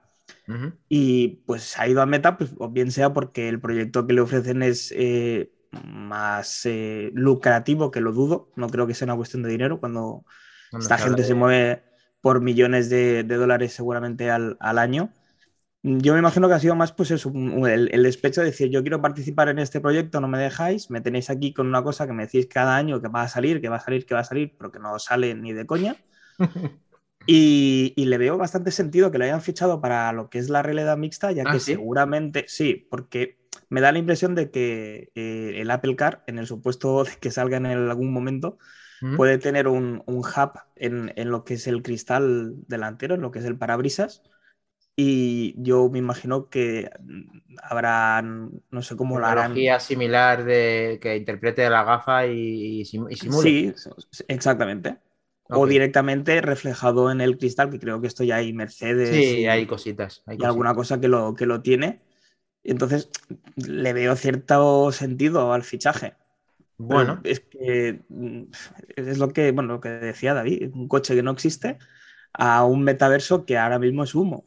y 0.88 1.44
pues 1.46 1.78
ha 1.78 1.88
ido 1.88 2.02
a 2.02 2.06
Meta, 2.06 2.38
pues, 2.38 2.52
o 2.58 2.70
bien 2.70 2.92
sea 2.92 3.14
porque 3.14 3.50
el 3.50 3.60
proyecto 3.60 4.08
que 4.08 4.14
le 4.14 4.22
ofrecen 4.22 4.64
es 4.64 4.94
eh, 4.96 5.52
más 5.72 6.66
eh, 6.66 7.12
lucrativo, 7.14 7.92
que 7.92 8.02
lo 8.02 8.12
dudo, 8.12 8.52
no 8.56 8.70
creo 8.70 8.88
que 8.88 8.94
sea 8.94 9.06
una 9.06 9.16
cuestión 9.16 9.44
de 9.44 9.50
dinero, 9.50 9.80
cuando 9.80 10.26
Cuando 10.70 10.84
esta 10.84 10.98
gente 10.98 11.24
se 11.24 11.36
mueve 11.36 11.84
por 12.22 12.42
millones 12.42 12.90
de, 12.90 13.24
de 13.24 13.36
dólares 13.36 13.74
seguramente 13.74 14.32
al, 14.32 14.58
al 14.60 14.78
año. 14.80 15.12
Yo 15.84 16.14
me 16.14 16.20
imagino 16.20 16.48
que 16.50 16.56
ha 16.56 16.60
sido 16.60 16.76
más 16.76 16.92
pues 16.94 17.12
eso, 17.12 17.32
el, 17.36 17.90
el 17.94 18.04
despecho 18.04 18.42
de 18.42 18.48
decir 18.48 18.70
yo 18.70 18.82
quiero 18.84 19.02
participar 19.02 19.50
en 19.50 19.60
este 19.60 19.82
proyecto, 19.82 20.22
no 20.22 20.28
me 20.28 20.40
dejáis, 20.40 20.90
me 20.92 21.02
tenéis 21.02 21.30
aquí 21.30 21.54
con 21.54 21.68
una 21.68 21.84
cosa 21.84 22.08
que 22.08 22.14
me 22.14 22.26
decís 22.26 22.48
cada 22.48 22.76
año 22.78 23.02
que 23.02 23.08
va 23.10 23.24
a 23.24 23.30
salir, 23.30 23.62
que 23.62 23.70
va 23.70 23.78
a 23.78 23.80
salir, 23.80 24.06
que 24.06 24.14
va 24.16 24.22
a 24.22 24.24
salir, 24.26 24.56
pero 24.58 24.72
que 24.72 24.80
no 24.80 25.00
sale 25.00 25.36
ni 25.36 25.54
de 25.54 25.66
coña. 25.66 25.98
Y, 27.26 27.94
y 27.96 28.06
le 28.06 28.18
veo 28.18 28.38
bastante 28.38 28.72
sentido 28.72 29.12
que 29.12 29.20
lo 29.20 29.24
hayan 29.26 29.42
fichado 29.42 29.82
para 29.82 30.12
lo 30.14 30.30
que 30.30 30.40
es 30.40 30.50
la 30.50 30.64
realidad 30.64 30.98
mixta, 30.98 31.32
ya 31.32 31.46
Ah, 31.46 31.50
que 31.50 31.60
¿sí? 31.60 31.76
seguramente 31.76 32.46
sí, 32.48 32.88
porque 32.90 33.38
me 33.70 33.82
da 33.82 33.92
la 33.92 34.00
impresión 34.00 34.34
de 34.36 34.50
que 34.50 35.12
eh, 35.16 35.54
el 35.62 35.70
Apple 35.70 35.96
Car, 35.96 36.24
en 36.28 36.40
el 36.40 36.48
supuesto 36.48 37.04
de 37.04 37.12
que 37.22 37.30
salga 37.32 37.58
en 37.58 37.68
algún 37.68 38.12
momento, 38.12 38.58
Puede 39.16 39.38
tener 39.38 39.68
un, 39.68 40.04
un 40.06 40.18
hub 40.20 40.52
en, 40.76 41.12
en 41.16 41.30
lo 41.32 41.44
que 41.44 41.56
es 41.56 41.68
el 41.68 41.82
cristal 41.84 42.56
delantero, 42.68 43.16
en 43.16 43.22
lo 43.22 43.32
que 43.32 43.40
es 43.40 43.46
el 43.46 43.58
parabrisas. 43.58 44.24
Y 44.96 45.56
yo 45.62 45.90
me 45.90 46.00
imagino 46.00 46.50
que 46.50 46.90
habrá, 47.64 48.22
no 48.22 48.82
sé 48.82 48.96
cómo 48.98 49.20
lo 49.20 49.26
harán. 49.28 49.54
Similar 49.80 50.44
de 50.44 51.00
que 51.02 51.16
interprete 51.18 51.70
la 51.70 51.84
gafa 51.84 52.28
y, 52.28 52.82
y 52.82 52.86
sim- 52.86 53.08
y 53.10 53.16
simule. 53.16 53.50
Sí, 53.52 53.74
exactamente. 54.28 54.98
O 55.52 55.66
directamente 55.68 56.42
reflejado 56.42 57.12
en 57.12 57.22
el 57.22 57.38
cristal, 57.38 57.70
que 57.72 57.80
creo 57.80 58.00
que 58.02 58.08
esto 58.08 58.24
ya 58.24 58.36
hay 58.38 58.54
Mercedes 58.54 59.26
Sí, 59.26 59.48
y, 59.48 59.48
hay 59.48 59.66
cositas. 59.66 60.22
hay 60.26 60.38
y 60.38 60.44
alguna 60.46 60.76
cosa 60.76 61.00
que 61.02 61.08
lo, 61.08 61.34
que 61.34 61.46
lo 61.46 61.62
tiene. 61.62 62.02
Entonces, 62.64 63.10
le 63.58 63.94
veo 63.94 64.16
cierto 64.16 64.92
sentido 64.92 65.54
al 65.54 65.64
fichaje. 65.64 66.16
Bueno, 66.80 67.20
es 67.24 67.42
que 67.42 68.02
mm, 68.10 68.44
es 68.96 69.18
lo 69.18 69.30
que, 69.30 69.52
bueno, 69.52 69.74
lo 69.74 69.82
que 69.82 69.90
decía 69.90 70.34
David, 70.34 70.72
un 70.74 70.88
coche 70.88 71.14
que 71.14 71.22
no 71.24 71.32
existe 71.32 71.78
a 72.34 72.64
un 72.66 72.84
metaverso 72.84 73.46
que 73.46 73.58
ahora 73.58 73.80
mismo 73.80 74.04
es 74.04 74.16
humo. 74.16 74.46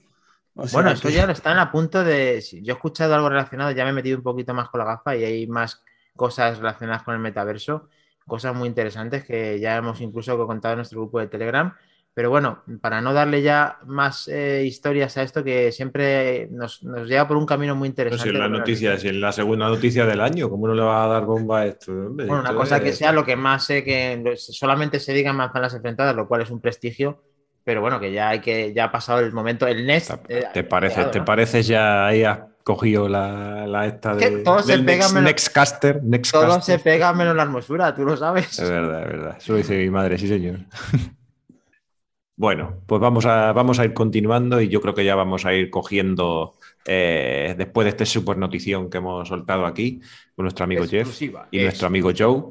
O 0.55 0.67
sea 0.67 0.83
bueno, 0.83 1.01
que- 1.01 1.13
ya 1.13 1.27
lo 1.27 1.33
están 1.33 1.59
a 1.59 1.71
punto 1.71 2.05
de. 2.05 2.43
Yo 2.63 2.73
he 2.75 2.77
escuchado 2.77 3.15
algo 3.15 3.29
relacionado, 3.29 3.71
ya 3.71 3.85
me 3.85 3.91
he 3.91 3.95
metido 3.95 4.19
un 4.19 4.25
poquito 4.25 4.55
más 4.55 4.69
con 4.69 4.79
la 4.81 4.85
gafa 4.87 5.17
y 5.17 5.25
hay 5.25 5.47
más 5.47 5.83
cosas 6.17 6.59
relacionadas 6.59 7.03
con 7.03 7.15
el 7.15 7.21
metaverso, 7.21 7.89
cosas 8.27 8.55
muy 8.55 8.69
interesantes 8.69 9.25
que 9.25 9.59
ya 9.61 9.77
hemos 9.77 10.01
incluso 10.01 10.37
contado 10.47 10.75
en 10.75 10.79
nuestro 10.79 11.01
grupo 11.01 11.21
de 11.21 11.29
Telegram. 11.29 11.75
Pero 12.15 12.29
bueno, 12.29 12.63
para 12.83 13.01
no 13.01 13.15
darle 13.15 13.41
ya 13.41 13.79
más 13.87 14.29
eh, 14.29 14.65
historias 14.67 15.17
a 15.17 15.23
esto, 15.23 15.43
que 15.43 15.73
siempre 15.73 16.47
nos, 16.51 16.83
nos 16.83 17.09
lleva 17.09 17.27
por 17.27 17.39
un 17.39 17.47
camino 17.47 17.75
muy 17.75 17.89
No, 17.89 17.91
interesante. 17.93 18.23
si 18.25 18.29
es 18.29 18.35
la 18.39 18.49
noticia, 18.49 18.99
si 18.99 19.09
es 19.09 19.15
la 19.15 19.33
segunda 19.33 19.69
noticia 19.69 20.05
del 20.05 20.21
año, 20.21 20.51
¿cómo 20.51 20.69
no 20.69 20.75
le 20.75 20.83
va 20.83 21.05
a 21.05 21.09
dar 21.09 21.25
bomba 21.25 21.61
a 21.61 21.67
esto? 21.67 21.91
hombre? 21.93 22.27
Bueno, 22.27 22.41
una 22.41 22.51
Esto 22.51 22.61
cosa 22.61 22.81
que 22.83 22.91
es- 22.91 22.99
sea 22.99 23.13
lo 23.13 23.25
que 23.25 23.35
más 23.37 23.65
sé 23.65 23.83
que 23.83 24.35
solamente 24.37 25.01
se 25.01 25.15
diga 25.15 25.31
en 25.31 25.37
manzanas 25.37 25.73
enfrentadas, 25.73 26.15
lo 26.15 26.29
cual 26.29 26.43
es 26.43 26.51
un 26.51 26.61
prestigio, 26.61 27.23
pero 27.65 27.81
bueno, 27.81 27.99
que 27.99 28.13
ya 28.13 28.29
hay 28.29 28.41
que, 28.41 28.75
ya 28.75 28.85
ha 28.85 28.93
pasado 28.93 29.21
el 29.21 29.33
momento, 29.33 29.67
el 29.67 29.87
Nest. 29.87 30.11
eh, 30.29 30.45
¿Te 30.53 30.65
parece, 30.65 30.97
llegado, 30.97 31.11
te 31.13 31.19
¿no? 31.21 31.25
parece 31.25 31.63
ya 31.63 32.07
ahí 32.09 32.25
has 32.25 32.41
cogido 32.63 33.09
la, 33.09 33.67
la 33.67 33.87
esta 33.87 34.17
que 34.19 34.29
de, 34.31 34.43
todo 34.43 34.59
se 34.61 34.73
del 34.73 34.85
pega 34.85 34.99
Next, 35.05 35.15
menos- 35.15 35.31
Nextcaster? 35.31 35.95
Todo 35.95 36.09
Nextcaster. 36.11 36.63
se 36.63 36.79
pega 36.85 37.13
menos 37.15 37.35
la 37.35 37.45
hermosura, 37.45 37.95
tú 37.95 38.05
lo 38.05 38.19
sabes. 38.19 38.59
Es 38.59 38.69
verdad, 38.69 39.01
es 39.01 39.07
verdad. 39.09 39.37
Eso 39.39 39.53
lo 39.53 39.59
dice 39.59 39.79
mi 39.79 39.89
madre, 39.89 40.19
sí, 40.19 40.29
señor. 40.29 40.59
Bueno, 42.43 42.83
pues 42.87 43.01
vamos 43.01 43.25
a, 43.25 43.53
vamos 43.53 43.79
a 43.79 43.85
ir 43.85 43.95
continuando 43.95 44.61
y 44.61 44.69
yo 44.69 44.81
creo 44.81 44.95
que 44.95 45.05
ya 45.05 45.15
vamos 45.15 45.47
a 45.47 45.55
ir 45.55 45.71
cogiendo, 45.71 46.55
eh, 46.85 47.55
después 47.57 47.85
de 47.85 47.91
este 47.91 48.05
super 48.05 48.37
notición 48.37 48.91
que 48.91 48.99
hemos 48.99 49.29
soltado 49.29 49.65
aquí, 49.65 50.01
con 50.35 50.47
nuestro 50.47 50.65
amigo 50.65 50.83
Jeff 50.83 51.07
Exclusiva, 51.07 51.47
y 51.53 51.61
nuestro 51.61 51.87
amigo 51.87 52.11
Joe. 52.19 52.43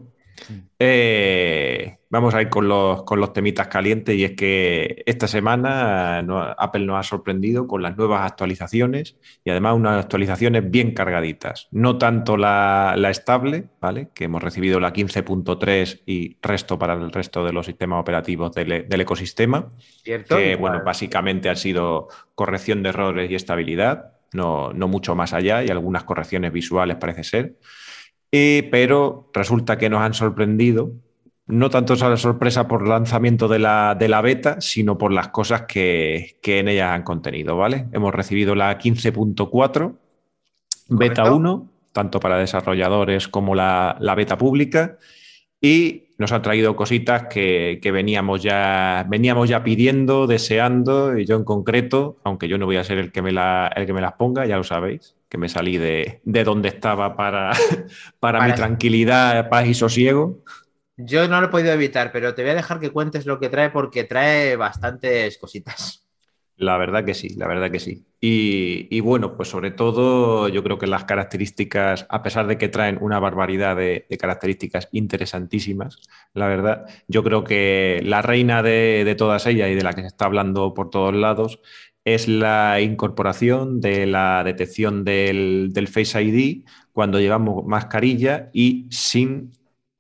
Eh, 0.79 1.97
vamos 2.09 2.33
a 2.33 2.41
ir 2.41 2.49
con 2.49 2.67
los, 2.67 3.03
con 3.03 3.19
los 3.19 3.33
temitas 3.33 3.67
calientes 3.67 4.15
y 4.15 4.23
es 4.23 4.31
que 4.31 5.03
esta 5.05 5.27
semana 5.27 6.21
no, 6.21 6.41
Apple 6.41 6.85
nos 6.85 6.99
ha 6.99 7.03
sorprendido 7.03 7.67
con 7.67 7.81
las 7.81 7.97
nuevas 7.97 8.29
actualizaciones 8.29 9.17
y 9.43 9.51
además 9.51 9.75
unas 9.75 10.03
actualizaciones 10.03 10.69
bien 10.69 10.93
cargaditas. 10.93 11.67
No 11.71 11.97
tanto 11.97 12.37
la, 12.37 12.95
la 12.97 13.09
estable, 13.09 13.65
¿vale? 13.79 14.09
Que 14.13 14.25
hemos 14.25 14.41
recibido 14.41 14.79
la 14.79 14.91
15.3 14.91 16.01
y 16.05 16.37
resto 16.41 16.77
para 16.79 16.93
el 16.93 17.11
resto 17.11 17.45
de 17.45 17.53
los 17.53 17.65
sistemas 17.65 18.01
operativos 18.01 18.51
del, 18.53 18.87
del 18.87 19.01
ecosistema. 19.01 19.69
¿Cierto? 20.03 20.37
Que, 20.37 20.55
bueno, 20.55 20.81
básicamente 20.83 21.49
han 21.49 21.57
sido 21.57 22.07
corrección 22.35 22.83
de 22.83 22.89
errores 22.89 23.29
y 23.29 23.35
estabilidad, 23.35 24.13
no, 24.33 24.73
no 24.73 24.87
mucho 24.87 25.15
más 25.15 25.33
allá 25.33 25.63
y 25.63 25.69
algunas 25.69 26.03
correcciones 26.03 26.51
visuales 26.51 26.97
parece 26.97 27.23
ser. 27.23 27.55
Eh, 28.31 28.67
pero 28.71 29.29
resulta 29.33 29.77
que 29.77 29.89
nos 29.89 30.01
han 30.01 30.13
sorprendido, 30.13 30.93
no 31.47 31.69
tanto 31.69 31.95
la 31.95 32.15
sorpresa 32.15 32.67
por 32.67 32.83
el 32.83 32.89
lanzamiento 32.89 33.49
de 33.49 33.59
la, 33.59 33.95
de 33.99 34.07
la 34.07 34.21
beta, 34.21 34.61
sino 34.61 34.97
por 34.97 35.11
las 35.11 35.29
cosas 35.29 35.63
que, 35.63 36.39
que, 36.41 36.59
en 36.59 36.69
ellas 36.69 36.91
han 36.91 37.03
contenido, 37.03 37.57
¿vale? 37.57 37.87
Hemos 37.91 38.15
recibido 38.15 38.55
la 38.55 38.77
15.4, 38.79 39.95
beta 40.87 41.33
1, 41.33 41.69
tanto 41.91 42.21
para 42.21 42.37
desarrolladores 42.37 43.27
como 43.27 43.53
la, 43.53 43.97
la, 43.99 44.15
beta 44.15 44.37
pública, 44.37 44.97
y 45.59 46.05
nos 46.17 46.31
han 46.31 46.41
traído 46.41 46.77
cositas 46.77 47.27
que, 47.27 47.79
que, 47.81 47.91
veníamos, 47.91 48.41
ya, 48.41 49.05
veníamos 49.09 49.49
ya 49.49 49.61
pidiendo, 49.61 50.27
deseando, 50.27 51.17
y 51.17 51.25
yo 51.25 51.35
en 51.35 51.43
concreto, 51.43 52.17
aunque 52.23 52.47
yo 52.47 52.57
no 52.57 52.65
voy 52.65 52.77
a 52.77 52.85
ser 52.85 52.97
el 52.97 53.11
que 53.11 53.21
me, 53.21 53.33
la, 53.33 53.69
el 53.75 53.85
que 53.85 53.93
me 53.93 54.01
las 54.01 54.13
ponga, 54.13 54.45
ya 54.45 54.55
lo 54.55 54.63
sabéis, 54.63 55.15
que 55.31 55.37
me 55.37 55.47
salí 55.47 55.77
de, 55.77 56.19
de 56.25 56.43
donde 56.43 56.67
estaba 56.67 57.15
para, 57.15 57.53
para, 58.19 58.39
para, 58.39 58.47
mi 58.47 58.53
tranquilidad, 58.53 59.47
paz 59.47 59.65
y 59.65 59.73
sosiego. 59.73 60.43
Yo 60.97 61.25
no 61.29 61.39
lo 61.39 61.47
he 61.47 61.49
podido 61.49 61.71
evitar, 61.71 62.11
pero 62.11 62.35
te 62.35 62.41
voy 62.41 62.51
a 62.51 62.55
dejar 62.55 62.81
que 62.81 62.89
cuentes 62.89 63.25
lo 63.25 63.39
que 63.39 63.47
trae 63.47 63.69
porque 63.69 64.03
trae 64.03 64.57
bastantes 64.57 65.37
cositas. 65.37 66.05
La 66.57 66.77
verdad 66.77 67.05
que 67.05 67.13
sí, 67.13 67.29
la 67.37 67.47
verdad 67.47 67.71
que 67.71 67.79
sí. 67.79 68.05
Y, 68.19 68.87
y, 68.95 68.99
bueno, 68.99 69.35
pues 69.35 69.49
sobre 69.49 69.71
todo 69.71 70.49
yo 70.49 70.63
creo 70.63 70.77
que 70.77 70.85
las 70.85 71.05
características, 71.05 72.05
a 72.09 72.21
pesar 72.21 72.45
de 72.45 72.57
que 72.57 72.67
traen 72.67 72.99
una 73.01 73.19
barbaridad 73.19 73.77
de, 73.77 74.05
de 74.07 74.17
características 74.17 74.89
interesantísimas, 74.91 75.97
la 76.33 76.47
verdad, 76.47 76.85
yo 77.07 77.23
creo 77.23 77.45
que 77.45 78.01
la 78.03 78.21
reina 78.21 78.61
de, 78.61 79.03
de 79.05 79.15
todas 79.15 79.47
ellas 79.47 79.69
y 79.69 79.75
de 79.75 79.81
la 79.81 79.93
que 79.93 80.01
se 80.01 80.07
está 80.07 80.25
hablando 80.25 80.73
por 80.73 80.91
todos 80.91 81.15
lados 81.15 81.61
es 82.03 82.27
la 82.27 82.81
incorporación 82.81 83.79
de 83.79 84.05
la 84.05 84.43
detección 84.43 85.03
del, 85.03 85.69
del, 85.73 85.87
Face 85.87 86.21
ID 86.21 86.65
cuando 86.91 87.19
llevamos 87.19 87.65
mascarilla 87.65 88.49
y 88.53 88.87
sin 88.89 89.51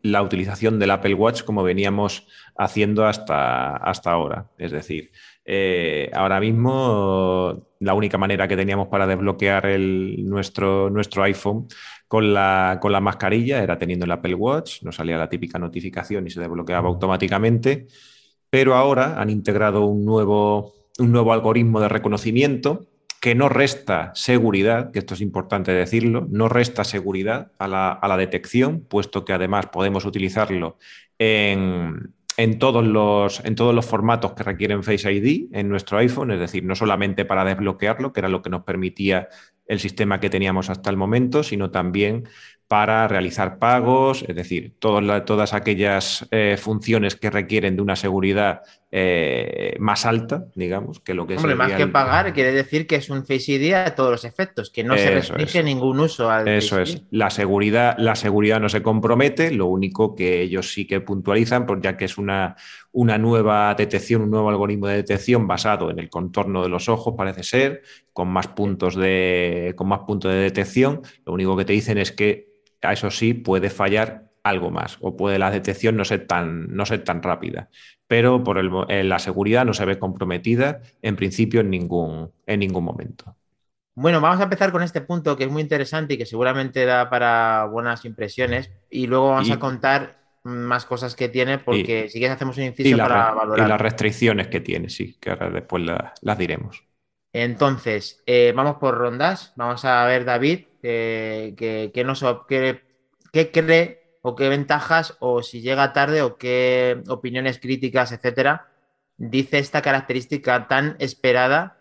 la 0.01 0.23
utilización 0.23 0.79
del 0.79 0.91
Apple 0.91 1.13
Watch 1.13 1.43
como 1.43 1.63
veníamos 1.63 2.27
haciendo 2.57 3.05
hasta, 3.05 3.75
hasta 3.77 4.11
ahora. 4.11 4.49
Es 4.57 4.71
decir, 4.71 5.11
eh, 5.45 6.09
ahora 6.13 6.39
mismo 6.39 7.67
la 7.79 7.93
única 7.93 8.17
manera 8.17 8.47
que 8.47 8.55
teníamos 8.55 8.87
para 8.87 9.07
desbloquear 9.07 9.67
nuestro, 9.79 10.89
nuestro 10.89 11.23
iPhone 11.23 11.67
con 12.07 12.33
la, 12.33 12.79
con 12.81 12.91
la 12.91 12.99
mascarilla 12.99 13.63
era 13.63 13.77
teniendo 13.77 14.05
el 14.05 14.11
Apple 14.11 14.35
Watch, 14.35 14.83
nos 14.83 14.95
salía 14.95 15.17
la 15.17 15.29
típica 15.29 15.59
notificación 15.59 16.27
y 16.27 16.29
se 16.29 16.39
desbloqueaba 16.39 16.87
automáticamente, 16.89 17.87
pero 18.49 18.75
ahora 18.75 19.19
han 19.19 19.29
integrado 19.29 19.85
un 19.85 20.03
nuevo 20.05 20.80
un 20.99 21.11
nuevo 21.11 21.33
algoritmo 21.33 21.79
de 21.79 21.89
reconocimiento 21.89 22.87
que 23.21 23.35
no 23.35 23.49
resta 23.49 24.11
seguridad, 24.15 24.91
que 24.91 24.99
esto 24.99 25.13
es 25.13 25.21
importante 25.21 25.71
decirlo, 25.71 26.27
no 26.29 26.49
resta 26.49 26.83
seguridad 26.83 27.51
a 27.59 27.67
la, 27.67 27.91
a 27.91 28.07
la 28.07 28.17
detección, 28.17 28.81
puesto 28.81 29.25
que 29.25 29.33
además 29.33 29.67
podemos 29.67 30.05
utilizarlo 30.05 30.79
en, 31.19 32.15
en, 32.37 32.57
todos 32.57 32.83
los, 32.83 33.45
en 33.45 33.53
todos 33.53 33.75
los 33.75 33.85
formatos 33.85 34.33
que 34.33 34.41
requieren 34.41 34.81
Face 34.83 35.11
ID 35.11 35.49
en 35.53 35.69
nuestro 35.69 35.99
iPhone, 35.99 36.31
es 36.31 36.39
decir, 36.39 36.63
no 36.63 36.73
solamente 36.73 37.23
para 37.23 37.45
desbloquearlo, 37.45 38.11
que 38.11 38.21
era 38.21 38.27
lo 38.27 38.41
que 38.41 38.49
nos 38.49 38.63
permitía 38.63 39.29
el 39.67 39.79
sistema 39.79 40.19
que 40.19 40.31
teníamos 40.31 40.71
hasta 40.71 40.89
el 40.89 40.97
momento, 40.97 41.43
sino 41.43 41.69
también 41.69 42.27
para 42.67 43.07
realizar 43.07 43.59
pagos, 43.59 44.25
es 44.27 44.35
decir, 44.35 44.73
todas, 44.79 45.25
todas 45.25 45.53
aquellas 45.53 46.27
eh, 46.31 46.57
funciones 46.59 47.15
que 47.15 47.29
requieren 47.29 47.75
de 47.75 47.81
una 47.81 47.95
seguridad 47.95 48.63
eh, 48.93 49.77
más 49.79 50.05
alta, 50.05 50.47
digamos, 50.53 50.99
que 50.99 51.13
lo 51.13 51.25
que 51.25 51.37
Hombre, 51.37 51.55
más 51.55 51.71
que 51.71 51.83
el... 51.83 51.91
pagar, 51.91 52.33
quiere 52.33 52.51
decir 52.51 52.85
que 52.87 52.97
es 52.97 53.09
un 53.09 53.25
Face 53.25 53.53
ID 53.53 53.73
a 53.73 53.95
todos 53.95 54.11
los 54.11 54.25
efectos, 54.25 54.69
que 54.69 54.83
no 54.83 54.95
Eso 54.95 55.05
se 55.05 55.11
restringe 55.11 55.59
es. 55.59 55.65
ningún 55.65 55.97
uso 56.01 56.29
al 56.29 56.45
Eso 56.49 56.75
Face 56.75 56.93
es. 56.95 57.03
La 57.09 57.29
seguridad, 57.29 57.95
la 57.97 58.15
seguridad 58.15 58.59
no 58.59 58.67
se 58.67 58.81
compromete, 58.81 59.51
lo 59.51 59.67
único 59.67 60.13
que 60.13 60.41
ellos 60.41 60.73
sí 60.73 60.85
que 60.85 60.99
puntualizan, 60.99 61.65
pues 61.65 61.79
ya 61.81 61.95
que 61.95 62.03
es 62.03 62.17
una, 62.17 62.57
una 62.91 63.17
nueva 63.17 63.73
detección, 63.75 64.23
un 64.23 64.31
nuevo 64.31 64.49
algoritmo 64.49 64.87
de 64.87 64.97
detección 64.97 65.47
basado 65.47 65.89
en 65.89 65.99
el 65.99 66.09
contorno 66.09 66.61
de 66.61 66.67
los 66.67 66.89
ojos, 66.89 67.13
parece 67.17 67.43
ser, 67.43 67.83
con 68.11 68.27
más 68.27 68.49
puntos 68.49 68.95
de, 68.97 69.73
con 69.77 69.87
más 69.87 69.99
puntos 69.99 70.33
de 70.33 70.39
detección. 70.39 71.01
Lo 71.25 71.31
único 71.31 71.55
que 71.55 71.63
te 71.63 71.71
dicen 71.71 71.97
es 71.97 72.11
que 72.11 72.51
a 72.81 72.91
eso 72.91 73.09
sí 73.09 73.33
puede 73.33 73.69
fallar 73.69 74.30
algo 74.43 74.71
más 74.71 74.97
o 75.01 75.15
puede 75.15 75.39
la 75.39 75.51
detección 75.51 75.95
no 75.95 76.05
ser 76.05 76.27
tan, 76.27 76.73
no 76.75 76.85
ser 76.85 77.03
tan 77.03 77.21
rápida. 77.21 77.69
Pero 78.07 78.43
por 78.43 78.57
el, 78.57 78.69
eh, 78.89 79.03
la 79.03 79.19
seguridad 79.19 79.65
no 79.65 79.73
se 79.73 79.85
ve 79.85 79.99
comprometida 79.99 80.81
en 81.01 81.15
principio 81.15 81.61
en 81.61 81.69
ningún, 81.69 82.31
en 82.45 82.59
ningún 82.59 82.83
momento. 82.83 83.35
Bueno, 83.93 84.21
vamos 84.21 84.39
a 84.39 84.43
empezar 84.43 84.71
con 84.71 84.83
este 84.83 85.01
punto 85.01 85.37
que 85.37 85.43
es 85.43 85.51
muy 85.51 85.61
interesante 85.61 86.13
y 86.13 86.17
que 86.17 86.25
seguramente 86.25 86.85
da 86.85 87.09
para 87.09 87.65
buenas 87.65 88.05
impresiones 88.05 88.71
y 88.89 89.07
luego 89.07 89.31
vamos 89.31 89.49
y, 89.49 89.51
a 89.51 89.59
contar 89.59 90.21
más 90.43 90.85
cosas 90.85 91.15
que 91.15 91.29
tiene 91.29 91.59
porque 91.59 92.05
y, 92.05 92.09
si 92.09 92.19
quieres 92.19 92.35
hacemos 92.35 92.57
un 92.57 92.63
inciso 92.63 92.97
para 92.97 93.31
valorar. 93.31 93.67
Y 93.67 93.69
las 93.69 93.81
restricciones 93.81 94.47
que 94.47 94.61
tiene, 94.61 94.89
sí, 94.89 95.17
que 95.19 95.29
ahora 95.29 95.49
después 95.49 95.83
la, 95.83 96.13
las 96.21 96.37
diremos. 96.37 96.83
Entonces, 97.33 98.23
eh, 98.25 98.53
vamos 98.55 98.77
por 98.77 98.97
rondas. 98.97 99.53
Vamos 99.55 99.85
a 99.85 100.05
ver, 100.05 100.25
David, 100.25 100.65
eh, 100.83 101.53
qué 101.57 101.91
que, 101.93 102.03
nos, 102.03 102.25
que, 102.47 102.81
que 103.31 103.51
cree 103.51 104.00
o 104.21 104.35
qué 104.35 104.49
ventajas 104.49 105.17
o 105.19 105.41
si 105.41 105.61
llega 105.61 105.93
tarde 105.93 106.21
o 106.21 106.37
qué 106.37 107.01
opiniones 107.07 107.59
críticas, 107.59 108.11
etcétera, 108.11 108.69
dice 109.17 109.59
esta 109.59 109.81
característica 109.81 110.67
tan 110.67 110.95
esperada 110.99 111.77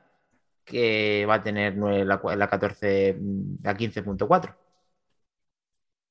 que 0.64 1.26
va 1.28 1.34
a 1.34 1.42
tener 1.42 1.76
la, 1.76 2.20
la 2.36 2.48
14, 2.48 3.18
la 3.62 3.76
15.4. 3.76 4.56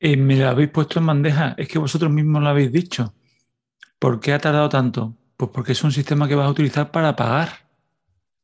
Eh, 0.01 0.17
me 0.17 0.35
la 0.35 0.51
habéis 0.51 0.69
puesto 0.69 0.99
en 0.99 1.07
bandeja, 1.07 1.55
es 1.57 1.67
que 1.67 1.79
vosotros 1.79 2.11
mismos 2.11 2.41
lo 2.41 2.49
habéis 2.49 2.71
dicho. 2.71 3.13
¿Por 3.97 4.19
qué 4.19 4.33
ha 4.33 4.39
tardado 4.39 4.69
tanto? 4.69 5.15
Pues 5.35 5.51
porque 5.51 5.73
es 5.73 5.83
un 5.83 5.91
sistema 5.91 6.27
que 6.27 6.35
vas 6.35 6.47
a 6.47 6.51
utilizar 6.51 6.91
para 6.91 7.15
pagar. 7.15 7.49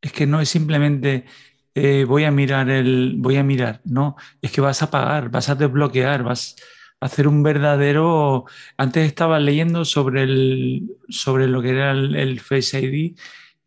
Es 0.01 0.11
que 0.11 0.27
no 0.27 0.41
es 0.41 0.49
simplemente 0.49 1.25
eh, 1.73 2.05
voy 2.05 2.23
a 2.23 2.31
mirar 2.31 2.69
el, 2.69 3.15
voy 3.17 3.35
a 3.35 3.43
mirar, 3.43 3.81
no, 3.83 4.15
es 4.41 4.51
que 4.51 4.61
vas 4.61 4.81
a 4.81 4.89
pagar, 4.89 5.29
vas 5.29 5.49
a 5.49 5.55
desbloquear, 5.55 6.23
vas 6.23 6.55
hacer 7.05 7.27
un 7.27 7.43
verdadero. 7.43 8.45
Antes 8.77 9.07
estaba 9.07 9.39
leyendo 9.39 9.85
sobre, 9.85 10.23
el, 10.23 10.97
sobre 11.09 11.47
lo 11.47 11.61
que 11.61 11.69
era 11.69 11.91
el, 11.91 12.39
Face 12.39 12.79
ID 12.81 13.15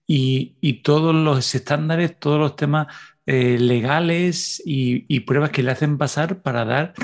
y, 0.06 0.56
y, 0.60 0.82
todos 0.82 1.14
los 1.14 1.54
estándares, 1.54 2.18
todos 2.18 2.40
los 2.40 2.56
temas 2.56 2.88
eh, 3.26 3.58
legales 3.58 4.62
y, 4.64 5.04
y 5.08 5.20
pruebas 5.20 5.50
que 5.50 5.62
le 5.62 5.72
hacen 5.72 5.98
pasar 5.98 6.42
para 6.42 6.64
dar 6.64 6.94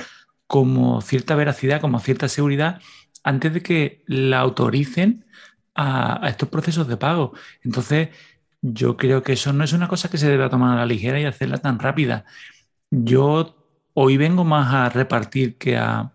como 0.46 1.00
cierta 1.02 1.34
veracidad, 1.36 1.80
como 1.80 2.00
cierta 2.00 2.28
seguridad, 2.28 2.80
antes 3.24 3.54
de 3.54 3.62
que 3.62 4.04
la 4.06 4.40
autoricen 4.40 5.26
a, 5.74 6.24
a 6.24 6.28
estos 6.30 6.48
procesos 6.48 6.88
de 6.88 6.96
pago. 6.96 7.34
Entonces, 7.62 8.10
yo 8.62 8.96
creo 8.96 9.22
que 9.22 9.34
eso 9.34 9.52
no 9.52 9.64
es 9.64 9.72
una 9.72 9.88
cosa 9.88 10.10
que 10.10 10.18
se 10.18 10.30
deba 10.30 10.50
tomar 10.50 10.76
a 10.76 10.80
la 10.80 10.86
ligera 10.86 11.20
y 11.20 11.24
hacerla 11.26 11.58
tan 11.58 11.78
rápida. 11.78 12.24
Yo 12.90 13.56
hoy 13.94 14.16
vengo 14.16 14.44
más 14.44 14.74
a 14.74 14.88
repartir 14.90 15.58
que 15.58 15.76
a, 15.76 16.13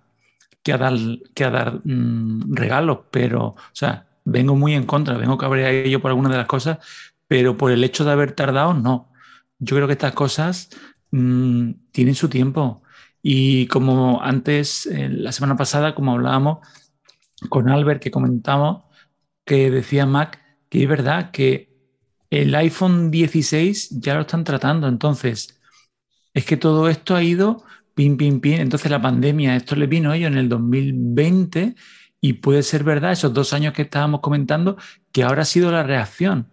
que 1.33 1.43
a 1.43 1.49
dar, 1.49 1.81
mmm, 1.83 2.53
regalos, 2.53 2.99
pero, 3.11 3.47
o 3.47 3.57
sea, 3.73 4.07
vengo 4.25 4.55
muy 4.55 4.73
en 4.73 4.85
contra, 4.85 5.17
vengo 5.17 5.37
cabreado 5.37 5.87
yo 5.87 6.01
por 6.01 6.11
algunas 6.11 6.31
de 6.31 6.37
las 6.37 6.47
cosas, 6.47 6.79
pero 7.27 7.57
por 7.57 7.71
el 7.71 7.83
hecho 7.83 8.05
de 8.05 8.11
haber 8.11 8.33
tardado, 8.33 8.73
no. 8.73 9.11
Yo 9.59 9.75
creo 9.75 9.87
que 9.87 9.93
estas 9.93 10.13
cosas 10.13 10.69
mmm, 11.11 11.71
tienen 11.91 12.15
su 12.15 12.29
tiempo. 12.29 12.83
Y 13.21 13.67
como 13.67 14.21
antes, 14.21 14.85
eh, 14.87 15.09
la 15.09 15.31
semana 15.31 15.57
pasada, 15.57 15.95
como 15.95 16.13
hablábamos 16.13 16.59
con 17.49 17.69
Albert, 17.69 18.01
que 18.01 18.11
comentamos, 18.11 18.83
que 19.45 19.71
decía 19.71 20.05
Mac, 20.05 20.39
que 20.69 20.83
es 20.83 20.89
verdad 20.89 21.31
que 21.31 21.69
el 22.29 22.53
iPhone 22.55 23.11
16 23.11 23.99
ya 24.01 24.15
lo 24.15 24.21
están 24.21 24.43
tratando, 24.43 24.87
entonces 24.87 25.59
es 26.33 26.45
que 26.45 26.57
todo 26.57 26.89
esto 26.89 27.15
ha 27.15 27.23
ido 27.23 27.63
pin, 27.99 28.15
pin, 28.15 28.39
pin. 28.39 28.61
Entonces 28.61 28.89
la 28.89 29.01
pandemia, 29.01 29.57
esto 29.57 29.75
le 29.75 29.85
vino 29.85 30.11
a 30.11 30.15
ellos 30.15 30.31
en 30.31 30.37
el 30.37 30.47
2020 30.47 31.75
y 32.21 32.33
puede 32.33 32.63
ser 32.63 32.85
verdad, 32.85 33.11
esos 33.11 33.33
dos 33.33 33.51
años 33.51 33.73
que 33.73 33.81
estábamos 33.81 34.21
comentando, 34.21 34.77
que 35.11 35.23
ahora 35.23 35.41
ha 35.41 35.45
sido 35.45 35.69
la 35.69 35.83
reacción. 35.83 36.47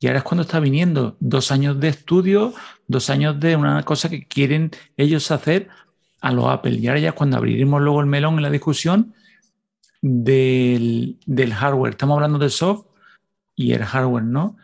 Y 0.00 0.06
ahora 0.06 0.20
es 0.20 0.24
cuando 0.24 0.44
está 0.44 0.60
viniendo 0.60 1.18
dos 1.20 1.52
años 1.52 1.78
de 1.78 1.88
estudio, 1.88 2.54
dos 2.86 3.10
años 3.10 3.38
de 3.38 3.54
una 3.56 3.82
cosa 3.82 4.08
que 4.08 4.26
quieren 4.26 4.70
ellos 4.96 5.30
hacer 5.30 5.68
a 6.22 6.32
los 6.32 6.46
Apple. 6.46 6.78
Y 6.78 6.88
ahora 6.88 7.00
ya 7.00 7.12
cuando 7.12 7.36
abriremos 7.36 7.82
luego 7.82 8.00
el 8.00 8.06
melón 8.06 8.36
en 8.36 8.42
la 8.44 8.50
discusión, 8.50 9.12
del, 10.00 11.18
del 11.26 11.52
hardware. 11.52 11.90
Estamos 11.90 12.14
hablando 12.14 12.38
del 12.38 12.50
soft 12.50 12.86
y 13.54 13.72
el 13.72 13.84
hardware, 13.84 14.24
¿no? 14.24 14.56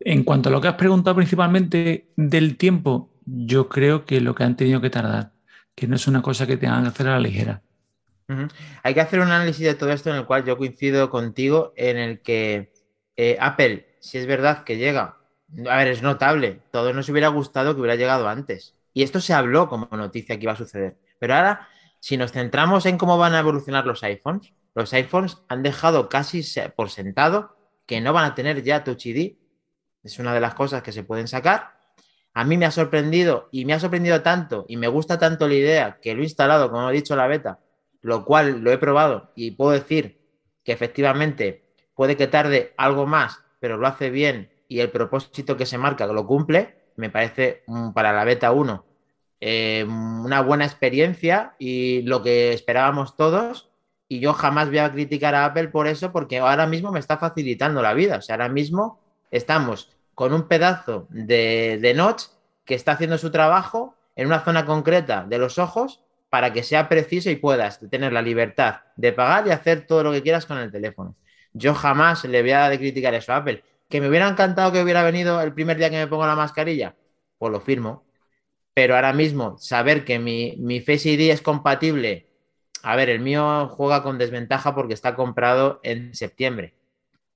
En 0.00 0.24
cuanto 0.24 0.48
a 0.48 0.52
lo 0.52 0.60
que 0.60 0.66
has 0.66 0.74
preguntado 0.74 1.14
principalmente 1.14 2.08
del 2.16 2.56
tiempo, 2.56 3.12
yo 3.26 3.68
creo 3.68 4.06
que 4.06 4.20
lo 4.20 4.34
que 4.34 4.42
han 4.42 4.56
tenido 4.56 4.80
que 4.80 4.90
tardar, 4.90 5.31
que 5.74 5.86
no 5.86 5.96
es 5.96 6.06
una 6.06 6.22
cosa 6.22 6.46
que 6.46 6.56
tengan 6.56 6.82
que 6.82 6.88
hacer 6.88 7.08
a 7.08 7.12
la 7.12 7.20
ligera. 7.20 7.62
Hay 8.82 8.94
que 8.94 9.00
hacer 9.00 9.20
un 9.20 9.26
análisis 9.26 9.66
de 9.66 9.74
todo 9.74 9.90
esto 9.90 10.10
en 10.10 10.16
el 10.16 10.26
cual 10.26 10.44
yo 10.44 10.56
coincido 10.56 11.10
contigo, 11.10 11.72
en 11.76 11.98
el 11.98 12.22
que 12.22 12.72
eh, 13.16 13.36
Apple, 13.40 13.96
si 14.00 14.18
es 14.18 14.26
verdad 14.26 14.64
que 14.64 14.78
llega, 14.78 15.18
a 15.68 15.76
ver, 15.76 15.88
es 15.88 16.02
notable, 16.02 16.60
todos 16.70 16.94
nos 16.94 17.08
hubiera 17.08 17.28
gustado 17.28 17.74
que 17.74 17.80
hubiera 17.80 17.96
llegado 17.96 18.28
antes. 18.28 18.74
Y 18.94 19.02
esto 19.02 19.20
se 19.20 19.34
habló 19.34 19.68
como 19.68 19.88
noticia 19.96 20.36
que 20.36 20.44
iba 20.44 20.52
a 20.52 20.56
suceder. 20.56 20.98
Pero 21.18 21.34
ahora, 21.34 21.68
si 22.00 22.16
nos 22.16 22.32
centramos 22.32 22.86
en 22.86 22.98
cómo 22.98 23.18
van 23.18 23.34
a 23.34 23.40
evolucionar 23.40 23.86
los 23.86 24.02
iPhones, 24.02 24.52
los 24.74 24.92
iPhones 24.92 25.38
han 25.48 25.62
dejado 25.62 26.08
casi 26.08 26.42
por 26.74 26.90
sentado 26.90 27.56
que 27.86 28.00
no 28.00 28.12
van 28.12 28.24
a 28.24 28.34
tener 28.34 28.62
ya 28.62 28.84
Touch 28.84 29.06
ID. 29.06 29.36
Es 30.02 30.18
una 30.18 30.34
de 30.34 30.40
las 30.40 30.54
cosas 30.54 30.82
que 30.82 30.92
se 30.92 31.04
pueden 31.04 31.28
sacar. 31.28 31.74
A 32.34 32.44
mí 32.44 32.56
me 32.56 32.66
ha 32.66 32.70
sorprendido 32.70 33.48
y 33.52 33.64
me 33.64 33.74
ha 33.74 33.80
sorprendido 33.80 34.22
tanto 34.22 34.64
y 34.68 34.76
me 34.76 34.88
gusta 34.88 35.18
tanto 35.18 35.48
la 35.48 35.54
idea 35.54 35.98
que 36.00 36.14
lo 36.14 36.20
he 36.20 36.24
instalado, 36.24 36.70
como 36.70 36.90
he 36.90 36.94
dicho, 36.94 37.16
la 37.16 37.26
beta, 37.26 37.60
lo 38.00 38.24
cual 38.24 38.60
lo 38.60 38.72
he 38.72 38.78
probado 38.78 39.32
y 39.34 39.52
puedo 39.52 39.72
decir 39.72 40.20
que 40.64 40.72
efectivamente 40.72 41.64
puede 41.94 42.16
que 42.16 42.26
tarde 42.26 42.72
algo 42.76 43.06
más, 43.06 43.40
pero 43.60 43.76
lo 43.76 43.86
hace 43.86 44.10
bien 44.10 44.50
y 44.68 44.80
el 44.80 44.90
propósito 44.90 45.56
que 45.56 45.66
se 45.66 45.78
marca 45.78 46.06
lo 46.06 46.26
cumple, 46.26 46.76
me 46.96 47.10
parece 47.10 47.62
mm, 47.66 47.92
para 47.92 48.12
la 48.12 48.24
beta 48.24 48.52
1 48.52 48.92
eh, 49.44 49.84
una 49.84 50.40
buena 50.40 50.64
experiencia 50.64 51.56
y 51.58 52.02
lo 52.02 52.22
que 52.22 52.52
esperábamos 52.52 53.16
todos. 53.16 53.70
Y 54.06 54.20
yo 54.20 54.34
jamás 54.34 54.68
voy 54.68 54.78
a 54.78 54.92
criticar 54.92 55.34
a 55.34 55.46
Apple 55.46 55.66
por 55.68 55.88
eso, 55.88 56.12
porque 56.12 56.38
ahora 56.38 56.68
mismo 56.68 56.92
me 56.92 57.00
está 57.00 57.18
facilitando 57.18 57.82
la 57.82 57.92
vida. 57.92 58.18
O 58.18 58.22
sea, 58.22 58.36
ahora 58.36 58.48
mismo 58.48 59.00
estamos 59.32 59.90
con 60.14 60.32
un 60.32 60.48
pedazo 60.48 61.06
de, 61.10 61.78
de 61.80 61.94
notch 61.94 62.24
que 62.64 62.74
está 62.74 62.92
haciendo 62.92 63.18
su 63.18 63.30
trabajo 63.30 63.96
en 64.16 64.26
una 64.26 64.40
zona 64.40 64.66
concreta 64.66 65.24
de 65.24 65.38
los 65.38 65.58
ojos 65.58 66.02
para 66.30 66.52
que 66.52 66.62
sea 66.62 66.88
preciso 66.88 67.30
y 67.30 67.36
puedas 67.36 67.80
tener 67.90 68.12
la 68.12 68.22
libertad 68.22 68.80
de 68.96 69.12
pagar 69.12 69.46
y 69.46 69.50
hacer 69.50 69.86
todo 69.86 70.02
lo 70.02 70.12
que 70.12 70.22
quieras 70.22 70.46
con 70.46 70.58
el 70.58 70.72
teléfono. 70.72 71.14
Yo 71.52 71.74
jamás 71.74 72.24
le 72.24 72.40
voy 72.40 72.52
a 72.52 72.70
criticar 72.78 73.14
eso 73.14 73.32
a 73.32 73.36
Apple. 73.36 73.62
¿Que 73.88 74.00
me 74.00 74.08
hubiera 74.08 74.28
encantado 74.28 74.72
que 74.72 74.82
hubiera 74.82 75.02
venido 75.02 75.40
el 75.42 75.52
primer 75.52 75.76
día 75.76 75.90
que 75.90 75.98
me 75.98 76.06
pongo 76.06 76.26
la 76.26 76.34
mascarilla? 76.34 76.96
Pues 77.36 77.52
lo 77.52 77.60
firmo. 77.60 78.06
Pero 78.74 78.94
ahora 78.94 79.12
mismo, 79.12 79.58
saber 79.58 80.04
que 80.06 80.18
mi, 80.18 80.56
mi 80.58 80.80
Face 80.80 81.10
ID 81.10 81.30
es 81.30 81.42
compatible. 81.42 82.30
A 82.82 82.96
ver, 82.96 83.10
el 83.10 83.20
mío 83.20 83.68
juega 83.68 84.02
con 84.02 84.16
desventaja 84.16 84.74
porque 84.74 84.94
está 84.94 85.14
comprado 85.14 85.80
en 85.82 86.14
septiembre. 86.14 86.74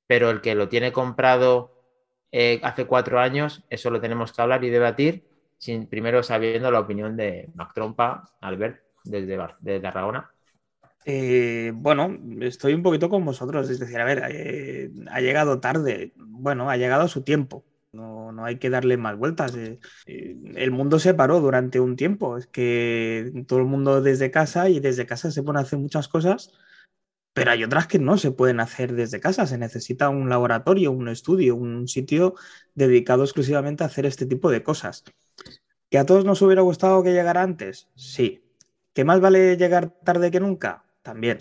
Pero 0.07 0.31
el 0.31 0.41
que 0.41 0.55
lo 0.55 0.71
tiene 0.71 0.93
comprado 0.93 1.76
eh, 2.33 2.61
hace 2.63 2.87
cuatro 2.87 3.21
años, 3.21 3.65
eso 3.71 3.91
lo 3.91 4.01
tenemos 4.01 4.33
que 4.33 4.43
hablar 4.43 4.65
y 4.65 4.71
debatir, 4.71 5.25
sin, 5.59 5.87
primero 5.87 6.23
sabiendo 6.23 6.71
la 6.71 6.81
opinión 6.81 7.17
de 7.17 7.51
Mac 7.55 7.73
Trompa, 7.75 8.25
Albert 8.41 8.83
desde, 9.05 9.39
desde 9.61 9.81
Tarragona? 9.81 10.31
Eh, 11.05 11.73
bueno, 11.75 12.19
estoy 12.41 12.75
un 12.75 12.83
poquito 12.83 13.09
con 13.09 13.25
vosotros, 13.25 13.71
es 13.71 13.79
decir, 13.79 13.99
a 14.01 14.05
ver, 14.05 14.23
eh, 14.29 14.91
ha 15.11 15.21
llegado 15.21 15.61
tarde, 15.61 16.13
bueno, 16.17 16.69
ha 16.69 16.77
llegado 16.77 17.03
a 17.03 17.09
su 17.09 17.23
tiempo, 17.23 17.65
no, 17.93 18.33
no 18.33 18.45
hay 18.45 18.59
que 18.59 18.71
darle 18.71 18.97
más 18.97 19.17
vueltas. 19.17 19.57
El 20.07 20.71
mundo 20.73 20.99
se 20.99 21.15
paró 21.15 21.41
durante 21.41 21.79
un 21.79 21.97
tiempo, 21.97 22.37
es 22.37 22.47
que 22.49 23.45
todo 23.47 23.61
el 23.61 23.67
mundo 23.67 24.03
desde 24.03 24.31
casa 24.31 24.69
y 24.69 24.81
desde 24.81 25.07
casa 25.07 25.31
se 25.31 25.43
pone 25.43 25.61
a 25.61 25.63
hacer 25.63 25.79
muchas 25.79 26.09
cosas, 26.09 26.53
pero 27.37 27.51
hay 27.51 27.63
otras 27.65 27.87
que 27.87 27.99
no 27.99 28.17
se 28.17 28.31
pueden 28.31 28.61
hacer 28.61 28.95
desde 28.95 29.21
casa, 29.21 29.47
se 29.47 29.59
necesita 29.59 30.09
un 30.09 30.31
laboratorio, 30.31 30.91
un 30.91 31.11
estudio, 31.11 31.55
un 31.55 31.87
sitio 31.87 32.35
dedicado 32.75 33.25
exclusivamente 33.25 33.85
a 33.85 33.89
hacer 33.89 34.07
este 34.07 34.25
tipo 34.25 34.51
de 34.51 34.63
cosas. 34.63 35.05
¿Que 35.91 35.99
a 35.99 36.07
todos 36.07 36.25
nos 36.25 36.41
hubiera 36.41 36.63
gustado 36.63 37.03
que 37.03 37.13
llegara 37.13 37.43
antes? 37.43 37.91
Sí, 37.95 38.43
¿Que 38.95 39.05
más 39.05 39.21
vale 39.21 39.59
llegar 39.59 39.91
tarde 40.03 40.31
que 40.31 40.41
nunca? 40.41 40.87
También. 41.03 41.37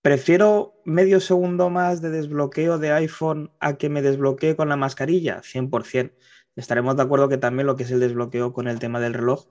¿Prefiero 0.00 0.80
medio 0.86 1.20
segundo 1.20 1.68
más 1.68 2.00
de 2.00 2.08
desbloqueo 2.08 2.78
de 2.78 2.92
iPhone 2.92 3.52
a 3.60 3.76
que 3.76 3.90
me 3.90 4.00
desbloquee 4.00 4.56
con 4.56 4.70
la 4.70 4.76
mascarilla? 4.76 5.42
100%. 5.42 6.14
Estaremos 6.56 6.96
de 6.96 7.02
acuerdo 7.02 7.28
que 7.28 7.36
también 7.36 7.66
lo 7.66 7.76
que 7.76 7.82
es 7.82 7.90
el 7.90 8.00
desbloqueo 8.00 8.54
con 8.54 8.66
el 8.66 8.78
tema 8.78 9.00
del 9.00 9.12
reloj 9.12 9.48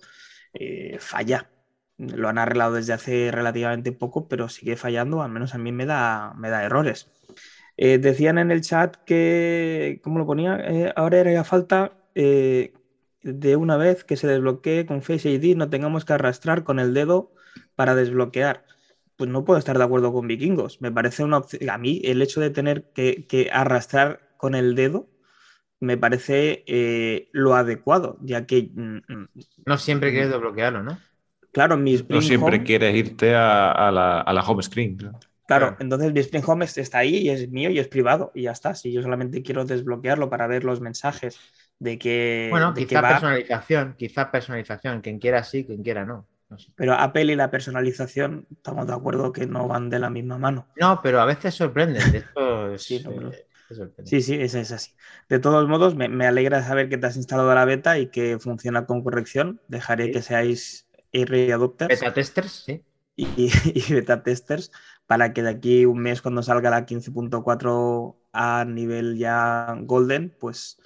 eh, 0.55 0.97
falla. 0.99 1.51
Lo 1.97 2.29
han 2.29 2.37
arreglado 2.37 2.73
desde 2.73 2.93
hace 2.93 3.31
relativamente 3.31 3.91
poco, 3.91 4.27
pero 4.27 4.49
sigue 4.49 4.75
fallando, 4.75 5.21
al 5.23 5.31
menos 5.31 5.55
a 5.55 5.57
mí 5.57 5.71
me 5.71 5.85
da, 5.85 6.33
me 6.35 6.49
da 6.49 6.63
errores. 6.63 7.09
Eh, 7.77 7.97
decían 7.97 8.37
en 8.37 8.51
el 8.51 8.61
chat 8.61 8.97
que, 9.05 9.99
¿cómo 10.03 10.19
lo 10.19 10.25
ponía? 10.25 10.57
Eh, 10.57 10.93
ahora 10.95 11.19
haría 11.21 11.43
falta 11.43 11.93
de 13.33 13.55
una 13.55 13.77
vez 13.77 14.03
que 14.03 14.15
se 14.15 14.27
desbloquee 14.27 14.85
con 14.85 15.01
Face 15.01 15.29
ID 15.29 15.55
no 15.55 15.69
tengamos 15.69 16.05
que 16.05 16.13
arrastrar 16.13 16.63
con 16.63 16.79
el 16.79 16.93
dedo 16.93 17.33
para 17.75 17.95
desbloquear. 17.95 18.65
Pues 19.17 19.29
no 19.29 19.43
puedo 19.45 19.59
estar 19.59 19.77
de 19.77 19.83
acuerdo 19.83 20.13
con 20.13 20.27
vikingos. 20.27 20.81
Me 20.81 20.91
parece 20.91 21.23
una 21.23 21.37
opción. 21.39 21.69
A 21.69 21.77
mí 21.77 22.01
el 22.03 22.21
hecho 22.21 22.39
de 22.39 22.51
tener 22.51 22.91
que, 22.93 23.49
arrastrar 23.51 24.29
con 24.37 24.55
el 24.55 24.75
dedo 24.75 25.09
me 25.79 25.97
parece 25.97 26.63
eh, 26.67 27.29
lo 27.33 27.55
adecuado, 27.55 28.17
ya 28.21 28.45
que... 28.45 28.71
Mm, 28.73 28.97
mm, 29.07 29.29
no 29.65 29.77
siempre 29.77 30.11
quieres 30.11 30.31
desbloquearlo, 30.31 30.83
¿no? 30.83 30.99
Claro, 31.57 31.75
mi 31.75 31.97
No 32.07 32.21
siempre 32.21 32.61
quieres 32.61 32.95
irte 32.95 33.33
a, 33.33 33.89
la, 33.91 34.43
home 34.45 34.61
screen. 34.61 34.95
Claro, 35.47 35.75
entonces 35.79 36.13
mi 36.13 36.19
Spring 36.19 36.43
Home 36.45 36.65
está 36.65 36.99
ahí 36.99 37.15
y 37.17 37.29
es 37.31 37.49
mío 37.49 37.71
y 37.71 37.79
es 37.79 37.87
privado 37.87 38.31
y 38.35 38.43
ya 38.43 38.51
está. 38.51 38.75
Si 38.75 38.93
yo 38.93 39.01
solamente 39.01 39.41
quiero 39.41 39.65
desbloquearlo 39.65 40.29
para 40.29 40.45
ver 40.45 40.63
los 40.63 40.81
mensajes 40.81 41.39
de 41.79 41.97
que. 41.97 42.49
Bueno, 42.51 42.75
quizá 42.75 43.01
personalización, 43.01 43.95
quizá 43.97 44.29
personalización, 44.29 45.01
quien 45.01 45.17
quiera 45.17 45.43
sí, 45.43 45.65
quien 45.65 45.81
quiera 45.81 46.05
no. 46.05 46.27
Pero 46.75 46.93
Apple 46.93 47.33
y 47.33 47.35
la 47.35 47.49
personalización, 47.49 48.45
estamos 48.51 48.85
de 48.85 48.93
acuerdo 48.93 49.31
que 49.31 49.47
no 49.47 49.67
van 49.67 49.89
de 49.89 49.97
la 49.97 50.11
misma 50.11 50.37
mano. 50.37 50.67
No, 50.79 50.99
pero 51.01 51.19
a 51.21 51.25
veces 51.25 51.55
sorprenden. 51.55 52.03
sí, 52.77 53.03
sí, 54.03 54.21
sí, 54.21 54.35
es, 54.35 54.71
así. 54.71 54.91
De 55.27 55.39
todos 55.39 55.67
modos, 55.67 55.95
me, 55.95 56.27
alegra 56.27 56.61
saber 56.61 56.87
que 56.87 56.99
te 56.99 57.07
has 57.07 57.17
instalado 57.17 57.55
la 57.55 57.65
beta 57.65 57.97
y 57.97 58.11
que 58.11 58.37
funciona 58.37 58.85
con 58.85 59.03
corrección. 59.03 59.59
Dejaré 59.67 60.11
que 60.11 60.21
seáis 60.21 60.86
early 61.11 61.51
adopters. 61.51 61.89
Beta 61.89 62.13
testers, 62.13 62.51
sí. 62.65 62.83
Y, 63.15 63.27
y, 63.73 63.93
beta 63.93 64.23
testers 64.23 64.71
para 65.05 65.33
que 65.33 65.41
de 65.41 65.49
aquí 65.49 65.85
un 65.85 65.99
mes 65.99 66.21
cuando 66.21 66.43
salga 66.43 66.69
la 66.69 66.85
15.4 66.85 68.15
a 68.33 68.65
nivel 68.65 69.17
ya 69.17 69.75
golden, 69.81 70.35
pues 70.39 70.79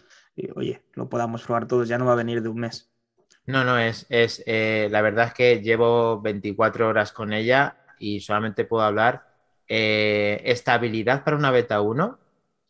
oye, 0.55 0.81
lo 0.93 1.09
podamos 1.09 1.43
probar 1.43 1.67
todos, 1.67 1.87
ya 1.87 1.97
no 1.97 2.05
va 2.05 2.13
a 2.13 2.15
venir 2.15 2.41
de 2.41 2.49
un 2.49 2.59
mes. 2.59 2.89
No, 3.45 3.63
no, 3.63 3.77
es, 3.77 4.05
es 4.09 4.43
eh, 4.45 4.87
la 4.91 5.01
verdad 5.01 5.27
es 5.27 5.33
que 5.33 5.61
llevo 5.61 6.21
24 6.21 6.87
horas 6.87 7.11
con 7.11 7.33
ella 7.33 7.77
y 7.99 8.19
solamente 8.21 8.65
puedo 8.65 8.83
hablar. 8.83 9.27
Eh, 9.67 10.41
estabilidad 10.45 11.23
para 11.23 11.37
una 11.37 11.51
beta 11.51 11.81
1, 11.81 12.19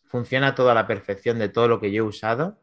funciona 0.06 0.56
todo 0.56 0.72
a 0.72 0.76
la 0.76 0.88
perfección 0.88 1.40
de 1.40 1.50
todo 1.50 1.68
lo 1.68 1.80
que 1.80 1.92
yo 1.92 2.04
he 2.04 2.08
usado. 2.08 2.58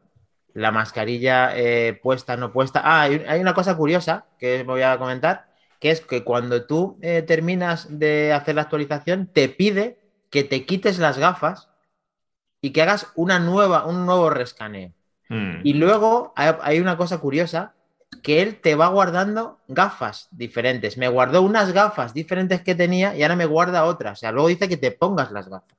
La 0.59 0.71
mascarilla 0.71 1.55
eh, 1.55 1.99
puesta, 2.01 2.37
no 2.37 2.51
puesta. 2.51 2.81
Ah, 2.83 3.01
hay, 3.01 3.39
una 3.39 3.53
cosa 3.53 3.75
curiosa 3.77 4.25
que 4.37 4.63
voy 4.63 4.81
a 4.81 4.97
comentar, 4.97 5.47
que 5.79 5.91
es 5.91 6.01
que 6.01 6.23
cuando 6.23 6.65
tú 6.65 6.99
terminas 7.27 7.87
de 7.99 8.33
hacer 8.33 8.55
la 8.55 8.63
actualización, 8.63 9.27
te 9.27 9.47
pide 9.49 9.99
que 10.29 10.43
te 10.43 10.65
quites 10.65 10.99
las 10.99 11.17
gafas 11.17 11.69
y 12.61 12.71
que 12.71 12.81
hagas 12.81 13.07
una 13.15 13.39
nueva, 13.39 13.85
un 13.85 14.05
nuevo 14.05 14.29
rescaneo. 14.29 14.91
Hmm. 15.29 15.61
Y 15.63 15.73
luego 15.73 16.33
hay 16.35 16.79
una 16.79 16.97
cosa 16.97 17.19
curiosa, 17.19 17.73
que 18.21 18.41
él 18.41 18.59
te 18.59 18.75
va 18.75 18.87
guardando 18.87 19.59
gafas 19.67 20.27
diferentes. 20.31 20.97
Me 20.97 21.07
guardó 21.07 21.41
unas 21.41 21.71
gafas 21.71 22.13
diferentes 22.13 22.61
que 22.61 22.75
tenía 22.75 23.15
y 23.15 23.23
ahora 23.23 23.35
me 23.35 23.45
guarda 23.45 23.85
otras. 23.85 24.19
O 24.19 24.19
sea, 24.19 24.31
luego 24.31 24.49
dice 24.49 24.67
que 24.67 24.77
te 24.77 24.91
pongas 24.91 25.31
las 25.31 25.47
gafas. 25.47 25.78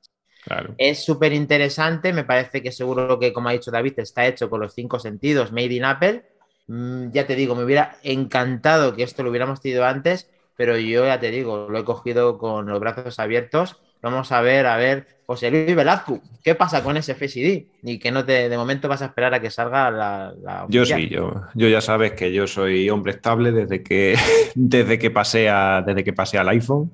Es 0.77 1.05
súper 1.05 1.33
interesante, 1.33 2.13
me 2.13 2.25
parece 2.25 2.63
que 2.63 2.73
seguro 2.73 3.19
que, 3.19 3.33
como 3.33 3.49
ha 3.49 3.53
dicho 3.53 3.71
David, 3.71 3.95
está 3.99 4.27
hecho 4.27 4.49
con 4.49 4.61
los 4.61 4.75
cinco 4.75 4.99
sentidos, 4.99 5.53
Made 5.53 5.75
in 5.75 5.85
Apple. 5.85 6.25
Mm, 6.67 7.11
ya 7.13 7.27
te 7.27 7.37
digo, 7.37 7.55
me 7.55 7.65
hubiera 7.65 7.99
encantado 8.03 8.95
que 8.97 9.03
esto 9.03 9.23
lo 9.23 9.31
hubiéramos 9.31 9.61
tenido 9.61 9.85
antes, 9.85 10.31
pero 10.57 10.79
yo 10.79 11.05
ya 11.05 11.21
te 11.21 11.31
digo, 11.31 11.69
lo 11.69 11.79
he 11.79 11.85
cogido 11.85 12.39
con 12.39 12.67
los 12.67 12.81
brazos 12.81 13.19
abiertos. 13.19 13.77
Vamos 14.03 14.33
a 14.33 14.41
ver, 14.41 14.67
a 14.67 14.77
ver 14.77 15.21
José 15.31 15.49
Luis 15.49 15.77
Velazco, 15.77 16.21
¿qué 16.43 16.57
pasa 16.57 16.83
con 16.83 16.97
ese 16.97 17.15
FSD? 17.15 17.67
Y 17.85 18.01
que 18.01 18.11
no 18.11 18.25
te, 18.25 18.49
de 18.49 18.57
momento 18.57 18.89
vas 18.89 19.01
a 19.01 19.05
esperar 19.05 19.33
a 19.33 19.41
que 19.41 19.49
salga 19.49 19.89
la. 19.89 20.67
yo 20.69 20.85
sí, 20.85 21.09
yo, 21.09 21.43
yo 21.55 21.69
ya 21.69 21.81
sabes 21.81 22.15
que 22.15 22.33
yo 22.33 22.49
soy 22.49 22.91
hombre 22.91 23.13
estable 23.13 23.53
desde 23.53 23.81
que, 23.85 24.17
desde 24.57 24.99
que, 24.99 25.13
pasé, 25.13 25.49
desde 25.87 26.03
que 26.03 26.13
pasé 26.13 26.37
al 26.39 26.49
iPhone 26.49 26.91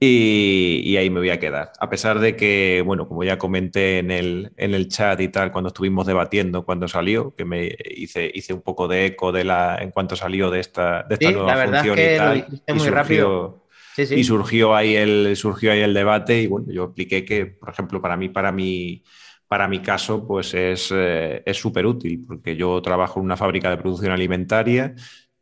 y, 0.00 0.96
ahí 0.96 1.10
me 1.10 1.20
voy 1.20 1.28
a 1.28 1.38
quedar. 1.38 1.72
A 1.78 1.90
pesar 1.90 2.18
de 2.18 2.34
que, 2.34 2.82
bueno, 2.86 3.06
como 3.06 3.24
ya 3.24 3.36
comenté 3.36 3.98
en 3.98 4.10
el, 4.10 4.52
en 4.56 4.72
el 4.72 4.88
chat 4.88 5.20
y 5.20 5.28
tal, 5.28 5.52
cuando 5.52 5.68
estuvimos 5.68 6.06
debatiendo 6.06 6.64
cuando 6.64 6.88
salió, 6.88 7.34
que 7.34 7.44
me 7.44 7.76
hice, 7.94 8.30
hice 8.32 8.54
un 8.54 8.62
poco 8.62 8.88
de 8.88 9.04
eco 9.04 9.32
de 9.32 9.44
la, 9.44 9.76
en 9.82 9.90
cuanto 9.90 10.16
salió 10.16 10.50
de 10.50 10.60
esta, 10.60 11.02
de 11.02 11.16
esta 11.16 11.30
nueva 11.30 11.66
función 11.66 11.98
y 11.98 12.16
tal. 12.16 12.46
muy 12.74 12.88
rápido 12.88 13.65
Y 13.96 14.24
surgió 14.24 14.74
ahí, 14.74 14.94
el, 14.96 15.36
surgió 15.36 15.72
ahí 15.72 15.80
el 15.80 15.94
debate 15.94 16.42
y 16.42 16.46
bueno, 16.46 16.66
yo 16.70 16.84
expliqué 16.84 17.24
que, 17.24 17.46
por 17.46 17.70
ejemplo, 17.70 18.00
para 18.00 18.16
mí, 18.16 18.28
para 18.28 18.52
mí 18.52 19.02
para 19.48 19.68
mi 19.68 19.80
caso, 19.80 20.26
pues 20.26 20.54
es 20.54 20.92
eh, 20.92 21.42
súper 21.54 21.86
útil, 21.86 22.24
porque 22.26 22.56
yo 22.56 22.80
trabajo 22.82 23.20
en 23.20 23.26
una 23.26 23.36
fábrica 23.36 23.70
de 23.70 23.76
producción 23.76 24.12
alimentaria. 24.12 24.94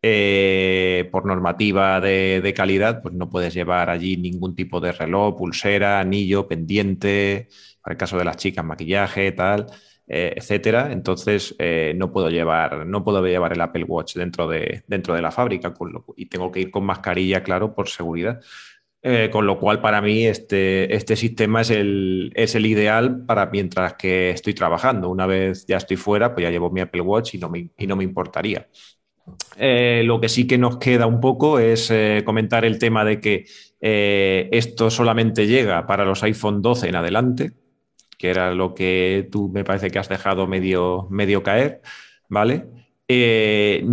Eh, 0.07 1.09
por 1.11 1.25
normativa 1.25 1.99
de, 1.99 2.53
calidad, 2.55 3.01
pues 3.01 3.15
no 3.15 3.31
puedes 3.31 3.55
llevar 3.55 3.89
allí 3.89 4.19
ningún 4.19 4.55
tipo 4.55 4.79
de 4.79 4.93
reloj, 4.93 5.35
pulsera, 5.39 5.99
anillo, 5.99 6.47
pendiente, 6.47 7.49
para 7.81 7.95
el 7.95 7.99
caso 7.99 8.19
de 8.19 8.25
las 8.25 8.37
chicas, 8.37 8.63
maquillaje, 8.67 9.33
tal, 9.33 9.67
eh, 10.07 10.35
etcétera. 10.37 10.93
Entonces 10.93 11.57
no 11.97 12.13
puedo 12.13 12.31
llevar, 12.31 12.87
no 12.87 13.03
puedo 13.03 13.25
llevar 13.27 13.53
el 13.53 13.61
Apple 13.61 13.85
Watch 13.85 14.15
dentro 14.17 14.49
de, 14.49 14.83
dentro 14.87 15.15
de 15.15 15.23
la 15.23 15.31
fábrica 15.31 15.75
y 16.17 16.27
tengo 16.27 16.51
que 16.51 16.61
ir 16.61 16.71
con 16.71 16.85
mascarilla, 16.85 17.43
claro, 17.43 17.75
por 17.75 17.89
seguridad. 17.89 18.41
Eh, 19.07 19.29
con 19.31 19.47
lo 19.47 19.59
cual, 19.59 19.83
para 19.83 20.01
mí, 20.01 20.25
este, 20.25 20.95
este 20.97 21.15
sistema 21.15 21.61
es 21.61 21.69
el, 21.69 22.33
es 22.35 22.55
el, 22.55 22.65
ideal 22.65 23.27
para 23.27 23.45
mientras 23.51 23.97
que 23.97 24.31
estoy 24.31 24.55
trabajando. 24.55 25.11
Una 25.11 25.27
vez 25.27 25.67
ya 25.67 25.77
estoy 25.77 25.99
fuera, 25.99 26.33
pues 26.33 26.45
ya 26.45 26.51
llevo 26.51 26.71
mi 26.71 26.81
Apple 26.81 27.03
Watch 27.03 27.35
y 27.35 27.39
no 27.39 27.51
me, 27.51 27.69
y 27.77 27.87
no 27.87 27.97
me 27.97 28.05
importaría. 28.05 28.67
Eh, 29.59 30.03
lo 30.07 30.23
que 30.23 30.31
sí 30.31 30.47
que 30.47 30.57
nos 30.57 30.79
queda 30.79 31.07
un 31.07 31.21
poco 31.21 31.59
es 31.59 31.91
eh, 31.91 32.23
comentar 32.25 32.65
el 32.65 32.79
tema 32.79 33.05
de 33.05 33.21
que 33.21 33.45
esto 33.79 34.91
solamente 34.91 35.47
llega 35.47 35.87
para 35.87 36.07
los 36.07 36.23
iPhone 36.23 36.63
12 36.63 36.89
en 36.89 36.97
adelante, 36.97 37.53
que 38.25 38.31
era 38.31 38.55
lo 38.55 38.73
que 38.73 39.29
tú 39.31 39.51
me 39.51 39.65
parece 39.65 39.91
que 39.91 39.99
has 39.99 40.09
dejado 40.09 40.47
medio, 40.47 41.07
medio 41.11 41.43
caer, 41.43 41.83
¿vale? 42.31 42.65
Eh, 43.07 43.85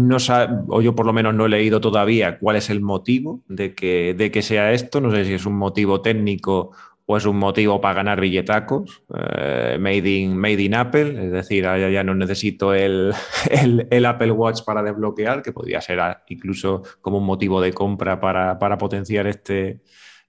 o 0.69 0.81
yo 0.81 0.95
por 0.95 1.05
lo 1.05 1.11
menos 1.11 1.35
no 1.35 1.47
he 1.47 1.49
leído 1.49 1.81
todavía 1.81 2.39
cuál 2.39 2.55
es 2.55 2.69
el 2.69 2.79
motivo 2.79 3.43
de 3.49 3.75
que, 3.75 4.13
de 4.17 4.31
que 4.31 4.41
sea 4.41 4.71
esto. 4.71 5.01
No 5.01 5.11
sé 5.11 5.25
si 5.25 5.33
es 5.33 5.45
un 5.45 5.57
motivo 5.57 5.99
técnico 5.99 6.71
o 7.05 7.17
es 7.17 7.25
un 7.25 7.39
motivo 7.39 7.81
para 7.81 7.95
ganar 7.95 8.21
billetacos. 8.21 9.03
Eh, 9.13 9.75
made, 9.77 10.09
in, 10.09 10.37
made 10.37 10.61
in 10.61 10.75
Apple, 10.75 11.25
es 11.25 11.31
decir, 11.33 11.65
ya, 11.65 12.03
no 12.05 12.15
necesito 12.15 12.73
el, 12.73 13.13
el, 13.49 14.05
Apple 14.05 14.31
Watch 14.31 14.61
para 14.63 14.81
desbloquear, 14.81 15.41
que 15.41 15.51
podría 15.51 15.81
ser 15.81 15.99
incluso 16.29 16.83
como 17.01 17.17
un 17.17 17.25
motivo 17.25 17.59
de 17.59 17.73
compra 17.73 18.21
para, 18.21 18.57
para 18.59 18.77
potenciar 18.77 19.27
este, 19.27 19.81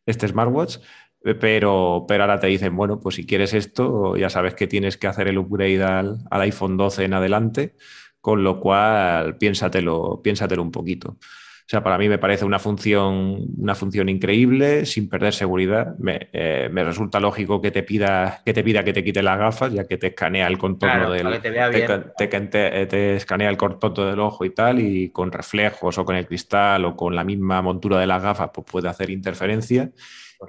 este 0.07 0.27
smartwatch. 0.27 0.79
Pero, 1.41 2.05
pero 2.09 2.25
ahora 2.25 2.41
te 2.41 2.49
dicen, 2.49 2.75
bueno, 2.75 2.99
pues 2.99 3.15
si 3.15 3.25
quieres 3.25 3.55
esto, 3.55 4.17
ya 4.17 4.29
sabes 4.29 4.55
que 4.55 4.67
tienes 4.67 4.97
que 4.97 5.07
hacer 5.07 5.29
el 5.29 5.39
upgrade 5.39 5.83
al, 5.83 6.19
al 6.31 6.41
iPhone 6.41 6.77
12 6.77 7.05
en 7.05 7.15
adelante 7.15 7.75
con 8.23 8.45
lo 8.45 8.61
cual 8.61 9.37
piénsatelo, 9.37 10.21
piénsatelo 10.23 10.63
un 10.63 10.71
poquito. 10.71 11.19
O 11.19 11.65
sea, 11.73 11.83
para 11.83 11.99
mí 11.99 12.09
me 12.09 12.19
parece 12.19 12.45
una 12.45 12.59
función, 12.59 13.47
una 13.57 13.75
función 13.75 14.09
increíble, 14.09 14.87
sin 14.87 15.09
perder 15.09 15.33
seguridad. 15.33 15.97
Me, 15.99 16.29
eh, 16.33 16.69
resulta 16.73 17.19
lógico 17.19 17.61
que 17.61 17.71
te, 17.71 17.83
pida, 17.83 18.43
que 18.45 18.53
te 18.53 18.63
pida 18.63 18.85
que 18.85 18.93
te 18.93 19.03
quite 19.03 19.23
las 19.23 19.39
gafas, 19.39 19.73
ya 19.73 19.87
que 19.87 19.97
te 19.97 20.09
escanea 20.09 20.47
el 20.47 20.59
contorno 20.59 21.11
del. 21.11 21.41
Te, 22.17 22.87
te, 22.87 23.17
escanea 23.17 23.49
el 23.49 23.57
contorno 23.57 24.07
del 24.07 24.21
ojo 24.21 24.45
y 24.45 24.51
tal, 24.51 24.79
y 24.81 25.11
con 25.11 25.33
reflejos 25.33 25.99
o 25.99 26.05
con 26.05 26.15
el 26.15 26.27
cristal 26.27 26.85
o 26.85 26.95
con 26.95 27.17
la 27.17 27.25
misma 27.25 27.61
montura 27.61 27.99
de 27.99 28.07
las 28.07 28.23
gafas, 28.23 28.51
pues 28.55 28.67
puede 28.71 28.89
hacer 28.89 29.11
interferencia. 29.11 29.91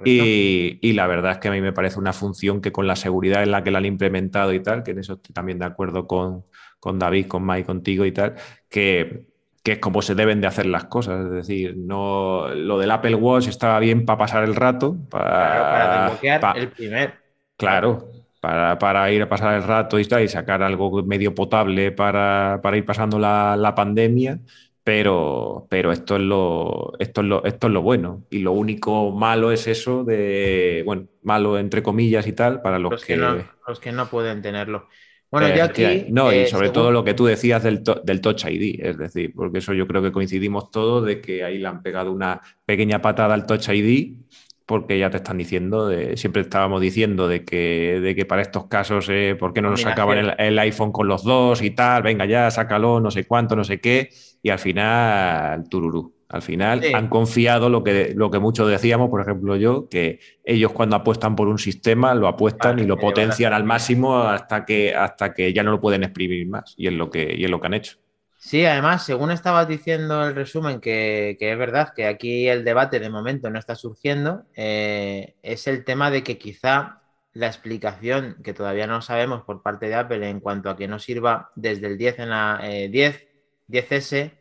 Y, 0.04 0.78
y, 0.80 0.92
la 0.94 1.06
verdad 1.06 1.32
es 1.32 1.38
que 1.38 1.48
a 1.48 1.50
mí 1.52 1.60
me 1.60 1.72
parece 1.72 1.98
una 1.98 2.12
función 2.12 2.60
que 2.60 2.72
con 2.72 2.86
la 2.86 2.96
seguridad 2.96 3.42
en 3.42 3.50
la 3.50 3.62
que 3.62 3.70
la 3.70 3.78
han 3.78 3.86
implementado 3.86 4.52
y 4.52 4.60
tal, 4.60 4.82
que 4.82 4.92
en 4.92 4.98
eso 4.98 5.14
estoy 5.14 5.32
también 5.32 5.58
de 5.58 5.66
acuerdo 5.66 6.06
con, 6.06 6.44
con 6.84 6.98
David, 6.98 7.28
con 7.28 7.46
Mike, 7.46 7.64
contigo 7.64 8.04
y 8.04 8.12
tal, 8.12 8.34
que, 8.68 9.26
es 9.64 9.78
como 9.78 10.02
se 10.02 10.14
deben 10.14 10.42
de 10.42 10.46
hacer 10.46 10.66
las 10.66 10.84
cosas. 10.84 11.24
Es 11.24 11.30
decir, 11.30 11.74
no 11.78 12.48
lo 12.48 12.78
del 12.78 12.90
Apple 12.90 13.14
Watch 13.14 13.48
estaba 13.48 13.78
bien 13.78 14.04
para 14.04 14.18
pasar 14.18 14.44
el 14.44 14.54
rato. 14.54 14.94
Para, 15.08 16.10
desbloquear 16.10 16.58
el 16.58 16.68
primer. 16.68 17.14
Claro, 17.56 18.10
para, 18.40 19.10
ir 19.10 19.22
a 19.22 19.28
pasar 19.30 19.54
el 19.54 19.62
rato 19.62 19.98
y, 19.98 20.02
y 20.02 20.28
sacar 20.28 20.62
algo 20.62 21.02
medio 21.04 21.34
potable 21.34 21.92
para, 21.92 22.60
ir 22.74 22.84
pasando 22.84 23.18
la, 23.18 23.72
pandemia. 23.74 24.40
Pero, 24.84 25.66
pero 25.70 25.92
esto, 25.92 26.16
es 26.16 26.22
lo, 26.22 26.92
esto, 26.98 27.22
es 27.22 27.26
lo, 27.26 27.44
esto 27.44 27.66
es 27.68 27.72
lo 27.72 27.80
bueno. 27.80 28.26
Y 28.30 28.40
lo 28.40 28.52
único 28.52 29.12
malo 29.12 29.50
es 29.50 29.66
eso 29.66 30.04
de, 30.04 30.82
bueno, 30.84 31.08
malo 31.22 31.58
entre 31.58 31.82
comillas 31.82 32.26
y 32.26 32.34
tal, 32.34 32.60
para 32.60 32.78
los, 32.78 33.02
que, 33.02 33.16
los 33.16 33.80
que 33.80 33.92
no 33.92 34.06
pueden 34.10 34.42
tenerlo. 34.42 34.86
Bueno, 35.30 35.52
yo 35.52 35.64
aquí. 35.64 36.06
No, 36.10 36.32
y 36.32 36.36
eh, 36.36 36.46
sobre 36.46 36.70
todo 36.70 36.92
lo 36.92 37.02
que 37.02 37.14
tú 37.14 37.24
decías 37.24 37.62
del, 37.62 37.82
del, 38.04 38.20
Touch 38.20 38.44
ID, 38.44 38.80
es 38.80 38.96
decir, 38.96 39.32
porque 39.34 39.58
eso 39.58 39.72
yo 39.72 39.86
creo 39.88 40.00
que 40.00 40.12
coincidimos 40.12 40.70
todos 40.70 41.04
de 41.04 41.20
que 41.20 41.42
ahí 41.42 41.58
le 41.58 41.66
han 41.66 41.82
pegado 41.82 42.12
una 42.12 42.40
pequeña 42.64 43.02
patada 43.02 43.34
al 43.34 43.44
Touch 43.44 43.68
ID, 43.70 44.18
porque 44.64 44.96
ya 44.96 45.10
te 45.10 45.16
están 45.16 45.38
diciendo, 45.38 45.88
de, 45.88 46.16
siempre 46.16 46.42
estábamos 46.42 46.80
diciendo 46.80 47.26
de 47.26 47.44
que, 47.44 48.00
de 48.00 48.14
que 48.14 48.26
para 48.26 48.42
estos 48.42 48.68
casos, 48.68 49.08
eh, 49.08 49.34
¿por 49.36 49.52
qué 49.52 49.60
no 49.60 49.70
nos 49.70 49.80
sacaban 49.80 50.18
el, 50.18 50.34
el, 50.38 50.58
iPhone 50.60 50.92
con 50.92 51.08
los 51.08 51.24
dos 51.24 51.62
y 51.62 51.70
tal? 51.70 52.04
Venga 52.04 52.26
ya, 52.26 52.48
sácalo, 52.52 53.00
no 53.00 53.10
sé 53.10 53.24
cuánto, 53.24 53.56
no 53.56 53.64
sé 53.64 53.80
qué, 53.80 54.10
y 54.44 54.50
al 54.50 54.58
final, 54.58 55.66
tururú. 55.70 56.14
Al 56.28 56.42
final 56.42 56.82
han 56.94 57.08
confiado 57.08 57.70
lo 57.70 57.82
que, 57.82 58.12
lo 58.14 58.30
que 58.30 58.38
muchos 58.38 58.68
decíamos, 58.68 59.08
por 59.08 59.22
ejemplo 59.22 59.56
yo, 59.56 59.88
que 59.88 60.20
ellos 60.44 60.72
cuando 60.72 60.96
apuestan 60.96 61.34
por 61.34 61.48
un 61.48 61.58
sistema 61.58 62.14
lo 62.14 62.28
apuestan 62.28 62.78
y 62.78 62.84
lo 62.84 62.98
potencian 62.98 63.54
al 63.54 63.64
máximo 63.64 64.18
hasta 64.18 64.66
que, 64.66 64.94
hasta 64.94 65.32
que 65.32 65.52
ya 65.54 65.62
no 65.62 65.70
lo 65.70 65.80
pueden 65.80 66.02
exprimir 66.02 66.46
más. 66.46 66.74
Y 66.76 66.88
es 66.88 66.92
lo 66.92 67.08
que, 67.08 67.34
y 67.34 67.44
es 67.44 67.50
lo 67.50 67.58
que 67.58 67.66
han 67.68 67.74
hecho. 67.74 67.96
Sí, 68.36 68.66
además, 68.66 69.06
según 69.06 69.30
estabas 69.30 69.66
diciendo 69.66 70.26
el 70.26 70.34
resumen, 70.34 70.80
que, 70.80 71.38
es 71.40 71.58
verdad 71.58 71.94
que 71.96 72.06
aquí 72.06 72.46
el 72.46 72.64
debate 72.64 73.00
de 73.00 73.08
momento 73.08 73.48
no 73.48 73.58
está 73.58 73.76
surgiendo, 73.76 74.42
eh, 74.54 75.36
es 75.42 75.66
el 75.68 75.84
tema 75.84 76.10
de 76.10 76.22
que 76.22 76.36
quizá 76.36 77.00
la 77.32 77.46
explicación 77.46 78.36
que 78.44 78.52
todavía 78.52 78.86
no 78.86 79.00
sabemos 79.00 79.42
por 79.42 79.62
parte 79.62 79.88
de 79.88 79.94
Apple 79.94 80.28
en 80.28 80.40
cuanto 80.40 80.68
a 80.68 80.76
que 80.76 80.86
no 80.86 80.98
sirva 80.98 81.50
desde 81.54 81.86
el 81.86 81.96
10 81.96 82.18
en 82.18 82.30
la 82.30 82.60
10, 82.90 83.33
10S, 83.68 84.32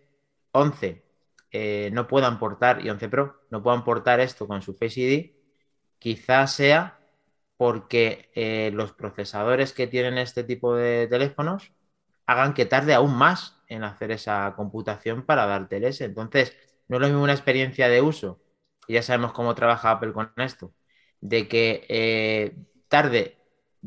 11 0.51 1.03
eh, 1.51 1.89
no 1.93 2.07
puedan 2.07 2.39
portar, 2.39 2.83
y 2.85 2.89
11 2.89 3.09
Pro, 3.09 3.41
no 3.51 3.61
puedan 3.61 3.83
portar 3.83 4.19
esto 4.19 4.47
con 4.47 4.61
su 4.61 4.73
Face 4.73 4.99
ID, 4.99 5.31
quizás 5.99 6.53
sea 6.55 6.99
porque 7.57 8.31
eh, 8.35 8.71
los 8.73 8.93
procesadores 8.93 9.73
que 9.73 9.87
tienen 9.87 10.17
este 10.17 10.43
tipo 10.43 10.75
de 10.75 11.07
teléfonos 11.07 11.71
hagan 12.25 12.53
que 12.53 12.65
tarde 12.65 12.93
aún 12.93 13.15
más 13.15 13.61
en 13.67 13.83
hacer 13.83 14.11
esa 14.11 14.53
computación 14.55 15.23
para 15.25 15.45
dar 15.45 15.67
ese. 15.71 16.05
Entonces, 16.05 16.55
no 16.87 16.97
es 16.97 17.01
lo 17.01 17.07
mismo 17.07 17.23
una 17.23 17.33
experiencia 17.33 17.87
de 17.89 18.01
uso, 18.01 18.41
y 18.87 18.93
ya 18.93 19.03
sabemos 19.03 19.33
cómo 19.33 19.55
trabaja 19.55 19.91
Apple 19.91 20.13
con 20.13 20.31
esto, 20.37 20.73
de 21.21 21.47
que 21.47 21.85
eh, 21.89 22.55
tarde 22.87 23.37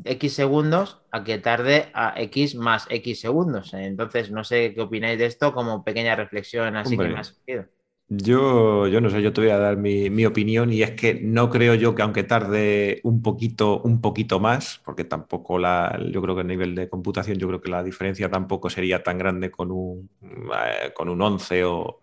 X 0.04 0.34
segundos 0.34 1.00
a 1.10 1.24
que 1.24 1.38
tarde 1.38 1.90
a 1.94 2.14
X 2.20 2.54
más 2.54 2.86
X 2.90 3.20
segundos. 3.20 3.72
Entonces, 3.74 4.30
no 4.30 4.44
sé 4.44 4.74
qué 4.74 4.82
opináis 4.82 5.18
de 5.18 5.26
esto 5.26 5.52
como 5.52 5.84
pequeña 5.84 6.14
reflexión 6.16 6.76
así 6.76 6.96
que 6.96 7.08
me 7.08 7.18
ha 7.18 7.24
surgido. 7.24 7.66
Yo, 8.08 8.86
yo 8.86 9.00
no 9.00 9.10
sé, 9.10 9.20
yo 9.20 9.32
te 9.32 9.40
voy 9.40 9.50
a 9.50 9.58
dar 9.58 9.76
mi, 9.78 10.24
opinión 10.26 10.72
y 10.72 10.82
es 10.82 10.92
que 10.92 11.14
no 11.14 11.50
creo 11.50 11.74
yo 11.74 11.96
que 11.96 12.02
aunque 12.02 12.22
tarde 12.22 13.00
un 13.02 13.20
poquito, 13.20 13.80
un 13.82 14.00
poquito 14.00 14.38
más, 14.38 14.80
porque 14.84 15.02
tampoco 15.02 15.58
la, 15.58 15.98
yo 16.12 16.22
creo 16.22 16.36
que 16.36 16.42
a 16.42 16.44
nivel 16.44 16.76
de 16.76 16.88
computación, 16.88 17.36
yo 17.36 17.48
creo 17.48 17.60
que 17.60 17.68
la 17.68 17.82
diferencia 17.82 18.30
tampoco 18.30 18.70
sería 18.70 19.02
tan 19.02 19.18
grande 19.18 19.50
con 19.50 19.72
un, 19.72 20.08
eh, 20.22 20.92
con 20.94 21.08
un 21.08 21.20
11 21.20 21.64
o, 21.64 22.02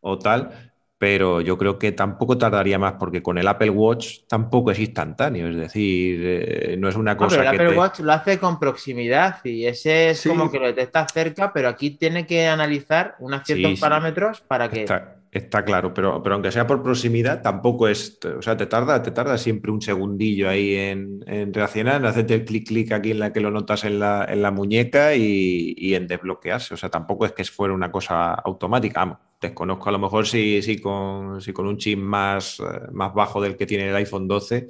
o 0.00 0.18
tal, 0.18 0.72
pero 0.98 1.40
yo 1.40 1.56
creo 1.56 1.78
que 1.78 1.92
tampoco 1.92 2.36
tardaría 2.36 2.78
más 2.78 2.94
porque 2.98 3.22
con 3.22 3.38
el 3.38 3.46
Apple 3.46 3.70
Watch 3.70 4.22
tampoco 4.28 4.72
es 4.72 4.80
instantáneo, 4.80 5.48
es 5.48 5.56
decir, 5.56 6.20
eh, 6.24 6.76
no 6.76 6.88
es 6.88 6.96
una 6.96 7.16
cosa 7.16 7.36
no, 7.36 7.42
pero 7.42 7.52
el 7.52 7.68
Apple 7.68 7.78
Watch 7.78 8.00
lo 8.00 8.12
hace 8.12 8.38
con 8.38 8.58
proximidad 8.58 9.36
y 9.44 9.66
ese 9.66 10.10
es 10.10 10.26
como 10.26 10.50
que 10.50 10.58
lo 10.58 10.66
detecta 10.66 11.06
cerca, 11.06 11.52
pero 11.52 11.68
aquí 11.68 11.90
tiene 11.90 12.26
que 12.26 12.48
analizar 12.48 13.14
unos 13.20 13.44
ciertos 13.44 13.78
parámetros 13.78 14.40
para 14.40 14.68
que... 14.68 14.86
Está, 15.30 15.62
claro, 15.62 15.92
pero, 15.92 16.22
pero 16.22 16.36
aunque 16.36 16.50
sea 16.50 16.66
por 16.66 16.82
proximidad, 16.82 17.42
tampoco 17.42 17.86
es, 17.86 18.18
o 18.24 18.40
sea, 18.40 18.56
te 18.56 18.64
tarda, 18.64 19.02
te 19.02 19.10
tarda 19.10 19.36
siempre 19.36 19.70
un 19.70 19.82
segundillo 19.82 20.48
ahí 20.48 20.74
en, 20.74 21.52
reaccionar, 21.52 21.96
en 21.96 22.06
hacerte 22.06 22.34
el 22.34 22.44
clic 22.46 22.66
clic 22.66 22.92
aquí 22.92 23.10
en 23.10 23.18
la 23.18 23.30
que 23.30 23.40
lo 23.40 23.50
notas 23.50 23.84
en 23.84 24.00
la, 24.00 24.24
en 24.26 24.40
la 24.40 24.50
muñeca 24.50 25.14
y, 25.14 25.74
y, 25.76 25.94
en 25.94 26.06
desbloquearse, 26.06 26.72
o 26.72 26.76
sea, 26.78 26.88
tampoco 26.88 27.26
es 27.26 27.32
que 27.32 27.44
fuera 27.44 27.74
una 27.74 27.92
cosa 27.92 28.32
automática, 28.32 29.20
desconozco 29.40 29.88
a 29.88 29.92
lo 29.92 29.98
mejor 29.98 30.26
si, 30.26 30.62
si, 30.62 30.80
con, 30.80 31.40
si 31.40 31.52
con 31.52 31.66
un 31.66 31.78
chip 31.78 31.98
más, 31.98 32.60
eh, 32.60 32.88
más 32.92 33.14
bajo 33.14 33.40
del 33.40 33.56
que 33.56 33.66
tiene 33.66 33.88
el 33.88 33.96
iPhone 33.96 34.26
12 34.26 34.68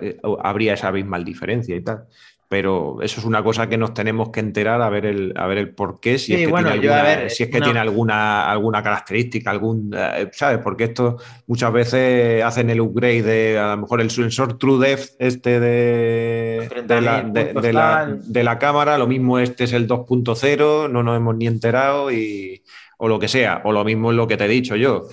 eh, 0.00 0.16
habría 0.42 0.74
esa 0.74 0.92
misma 0.92 1.18
diferencia 1.18 1.74
y 1.74 1.82
tal. 1.82 2.06
Pero 2.48 3.02
eso 3.02 3.18
es 3.18 3.26
una 3.26 3.42
cosa 3.42 3.68
que 3.68 3.76
nos 3.76 3.92
tenemos 3.92 4.28
que 4.28 4.38
enterar 4.38 4.80
a 4.80 4.88
ver 4.88 5.04
el, 5.04 5.34
a 5.36 5.48
ver 5.48 5.58
el 5.58 5.74
por 5.74 5.98
qué, 5.98 6.16
si 6.16 6.32
es 6.32 6.46
que, 6.46 6.46
tiene, 6.46 6.70
alguna, 6.70 7.28
si 7.28 7.42
es 7.42 7.48
que 7.50 7.60
tiene 7.60 7.80
alguna, 7.80 8.48
alguna 8.48 8.84
característica, 8.84 9.50
algún, 9.50 9.92
eh, 9.92 10.30
¿sabes? 10.30 10.58
Porque 10.58 10.84
esto 10.84 11.16
muchas 11.48 11.72
veces 11.72 12.44
hacen 12.44 12.70
el 12.70 12.80
upgrade 12.80 13.22
de 13.22 13.58
a 13.58 13.74
lo 13.74 13.78
mejor 13.78 14.00
el 14.00 14.12
sensor 14.12 14.58
TrueDepth 14.58 15.16
este 15.18 15.58
de, 15.58 16.84
de, 16.86 17.00
la, 17.00 17.22
de, 17.22 17.72
la, 17.72 18.16
de 18.16 18.44
la 18.44 18.58
cámara, 18.60 18.96
lo 18.96 19.08
mismo 19.08 19.40
este 19.40 19.64
es 19.64 19.72
el 19.72 19.88
2.0, 19.88 20.88
no 20.88 21.02
nos 21.02 21.16
hemos 21.16 21.36
ni 21.36 21.48
enterado 21.48 22.12
y 22.12 22.62
o 22.98 23.08
lo 23.08 23.18
que 23.18 23.28
sea, 23.28 23.62
o 23.64 23.72
lo 23.72 23.84
mismo 23.84 24.10
es 24.10 24.16
lo 24.16 24.26
que 24.26 24.36
te 24.36 24.44
he 24.46 24.48
dicho 24.48 24.76
yo. 24.76 25.08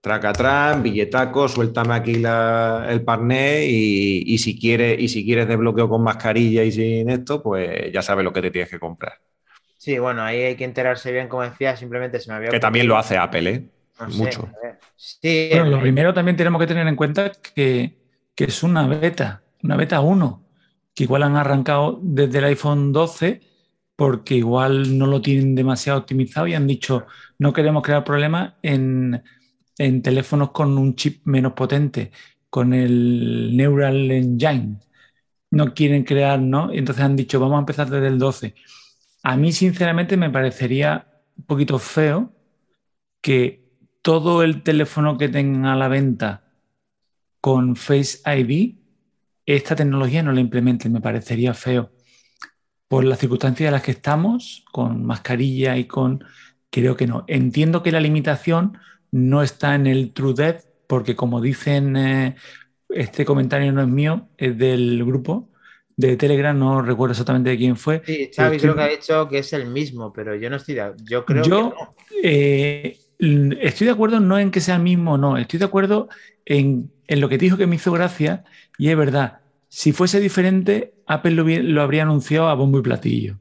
Tracatrán, 0.00 0.82
billetaco, 0.82 1.48
suéltame 1.48 1.94
aquí 1.94 2.14
la- 2.16 2.86
el 2.88 3.02
parné 3.04 3.66
y, 3.66 4.22
y 4.34 4.38
si 4.38 4.58
quieres, 4.58 4.98
y 5.00 5.08
si 5.08 5.24
quieres 5.24 5.48
desbloqueo 5.48 5.88
con 5.88 6.02
mascarilla 6.04 6.62
y 6.64 6.72
sin 6.72 7.10
esto, 7.10 7.42
pues 7.42 7.92
ya 7.92 8.02
sabes 8.02 8.24
lo 8.24 8.32
que 8.32 8.42
te 8.42 8.50
tienes 8.50 8.70
que 8.70 8.78
comprar. 8.78 9.14
Sí, 9.78 9.98
bueno, 9.98 10.22
ahí 10.22 10.40
hay 10.42 10.56
que 10.56 10.64
enterarse 10.64 11.12
bien, 11.12 11.28
como 11.28 11.42
decía, 11.42 11.76
simplemente 11.76 12.20
se 12.20 12.30
me 12.30 12.36
había 12.36 12.50
Que 12.50 12.60
también 12.60 12.88
lo 12.88 12.96
hace 12.96 13.16
Apple, 13.16 13.50
¿eh? 13.50 13.68
No 14.00 14.08
mucho. 14.08 14.48
Sí, 14.96 15.28
Bueno, 15.50 15.66
lo 15.66 15.78
eh, 15.78 15.80
primero 15.80 16.14
también 16.14 16.36
tenemos 16.36 16.60
que 16.60 16.66
tener 16.66 16.86
en 16.86 16.96
cuenta 16.96 17.32
que, 17.32 17.98
que 18.34 18.44
es 18.44 18.62
una 18.62 18.86
beta, 18.86 19.42
una 19.62 19.76
beta 19.76 20.00
1, 20.00 20.44
que 20.94 21.04
igual 21.04 21.22
han 21.22 21.36
arrancado 21.36 21.98
desde 22.02 22.38
el 22.38 22.44
iPhone 22.46 22.92
12 22.92 23.40
porque 23.96 24.36
igual 24.36 24.98
no 24.98 25.06
lo 25.06 25.22
tienen 25.22 25.54
demasiado 25.54 25.98
optimizado 26.00 26.46
y 26.46 26.54
han 26.54 26.66
dicho 26.66 27.06
no 27.38 27.52
queremos 27.52 27.82
crear 27.82 28.04
problemas 28.04 28.54
en, 28.62 29.22
en 29.78 30.02
teléfonos 30.02 30.50
con 30.52 30.76
un 30.78 30.94
chip 30.94 31.22
menos 31.26 31.52
potente, 31.54 32.12
con 32.50 32.72
el 32.74 33.56
Neural 33.56 34.10
Engine. 34.10 34.78
No 35.50 35.74
quieren 35.74 36.04
crear, 36.04 36.40
¿no? 36.40 36.72
Entonces 36.72 37.04
han 37.04 37.16
dicho 37.16 37.40
vamos 37.40 37.56
a 37.56 37.60
empezar 37.60 37.88
desde 37.90 38.08
el 38.08 38.18
12. 38.18 38.54
A 39.22 39.36
mí, 39.36 39.52
sinceramente, 39.52 40.16
me 40.16 40.30
parecería 40.30 41.06
un 41.36 41.44
poquito 41.44 41.78
feo 41.78 42.32
que 43.20 43.66
todo 44.02 44.42
el 44.42 44.62
teléfono 44.62 45.18
que 45.18 45.28
tengan 45.28 45.66
a 45.66 45.76
la 45.76 45.88
venta 45.88 46.44
con 47.40 47.76
Face 47.76 48.18
ID, 48.24 48.76
esta 49.46 49.76
tecnología 49.76 50.22
no 50.22 50.32
la 50.32 50.40
implementen, 50.40 50.92
me 50.92 51.00
parecería 51.00 51.54
feo. 51.54 51.90
Por 52.88 53.04
las 53.04 53.18
circunstancias 53.18 53.66
en 53.68 53.72
las 53.72 53.82
que 53.82 53.90
estamos, 53.92 54.64
con 54.72 55.04
mascarilla 55.04 55.76
y 55.76 55.84
con... 55.86 56.24
Creo 56.70 56.96
que 56.96 57.06
no. 57.06 57.24
Entiendo 57.26 57.82
que 57.82 57.92
la 57.92 58.00
limitación 58.00 58.78
no 59.10 59.42
está 59.42 59.74
en 59.74 59.86
el 59.86 60.12
True 60.12 60.34
Depth, 60.34 60.64
porque 60.86 61.16
como 61.16 61.40
dicen, 61.40 61.96
eh, 61.96 62.36
este 62.88 63.24
comentario 63.24 63.72
no 63.72 63.82
es 63.82 63.88
mío, 63.88 64.28
es 64.36 64.56
del 64.58 65.04
grupo 65.04 65.48
de 65.96 66.16
Telegram, 66.16 66.56
no 66.58 66.82
recuerdo 66.82 67.12
exactamente 67.12 67.50
de 67.50 67.56
quién 67.56 67.76
fue. 67.76 68.02
sí, 68.04 68.30
Xavi 68.34 68.58
creo 68.58 68.74
que 68.74 68.82
ha 68.82 68.88
dicho 68.88 69.28
que 69.28 69.38
es 69.38 69.52
el 69.52 69.66
mismo, 69.66 70.12
pero 70.12 70.34
yo 70.34 70.50
no 70.50 70.56
estoy 70.56 70.74
de 70.74 70.92
Yo 71.04 71.24
creo 71.24 71.42
Yo 71.42 71.70
que 71.70 71.76
no. 71.76 71.94
eh, 72.22 72.98
estoy 73.18 73.86
de 73.86 73.92
acuerdo 73.92 74.20
no 74.20 74.38
en 74.38 74.50
que 74.50 74.60
sea 74.60 74.76
el 74.76 74.82
mismo 74.82 75.16
no, 75.16 75.38
estoy 75.38 75.58
de 75.58 75.64
acuerdo 75.64 76.08
en, 76.44 76.92
en 77.06 77.20
lo 77.20 77.28
que 77.28 77.38
te 77.38 77.46
dijo 77.46 77.56
que 77.56 77.66
me 77.66 77.76
hizo 77.76 77.92
gracia 77.92 78.44
y 78.78 78.90
es 78.90 78.96
verdad, 78.96 79.40
si 79.76 79.92
fuese 79.92 80.20
diferente, 80.20 80.94
Apple 81.06 81.32
lo, 81.32 81.82
habría 81.82 82.04
anunciado 82.04 82.48
a 82.48 82.54
bombo 82.54 82.78
y 82.78 82.82
platillo. 82.82 83.36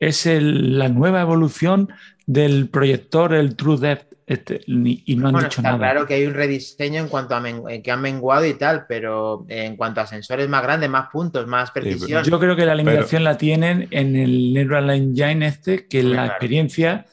Es 0.00 0.24
el- 0.24 0.78
la 0.78 0.88
nueva 0.88 1.20
evolución 1.20 1.90
del 2.26 2.70
proyector, 2.70 3.34
el 3.34 3.54
True 3.54 3.76
Depth, 3.76 4.14
este, 4.26 4.62
ni- 4.66 5.02
y 5.04 5.14
no 5.14 5.26
han 5.26 5.32
Bueno, 5.34 5.48
dicho 5.48 5.60
está 5.60 5.72
nada. 5.72 5.76
claro 5.76 6.06
que 6.06 6.14
hay 6.14 6.24
un 6.24 6.32
rediseño 6.32 7.02
en 7.02 7.08
cuanto 7.08 7.36
a 7.36 7.42
que 7.82 7.90
han 7.90 8.00
menguado 8.00 8.46
y 8.46 8.54
tal, 8.54 8.86
pero 8.88 9.44
en 9.50 9.76
cuanto 9.76 10.00
a 10.00 10.06
sensores 10.06 10.48
más 10.48 10.62
grandes, 10.62 10.88
más 10.88 11.10
puntos, 11.12 11.46
más 11.46 11.70
precisión. 11.70 12.24
Yo 12.24 12.40
creo 12.40 12.56
que 12.56 12.64
la 12.64 12.74
limitación 12.74 13.22
la 13.22 13.36
tienen 13.36 13.88
en 13.90 14.16
el 14.16 14.54
Neural 14.54 14.88
Engine 14.88 15.46
este, 15.46 15.86
que 15.86 16.02
Muy 16.02 16.12
la 16.12 16.16
claro. 16.16 16.30
experiencia 16.32 17.04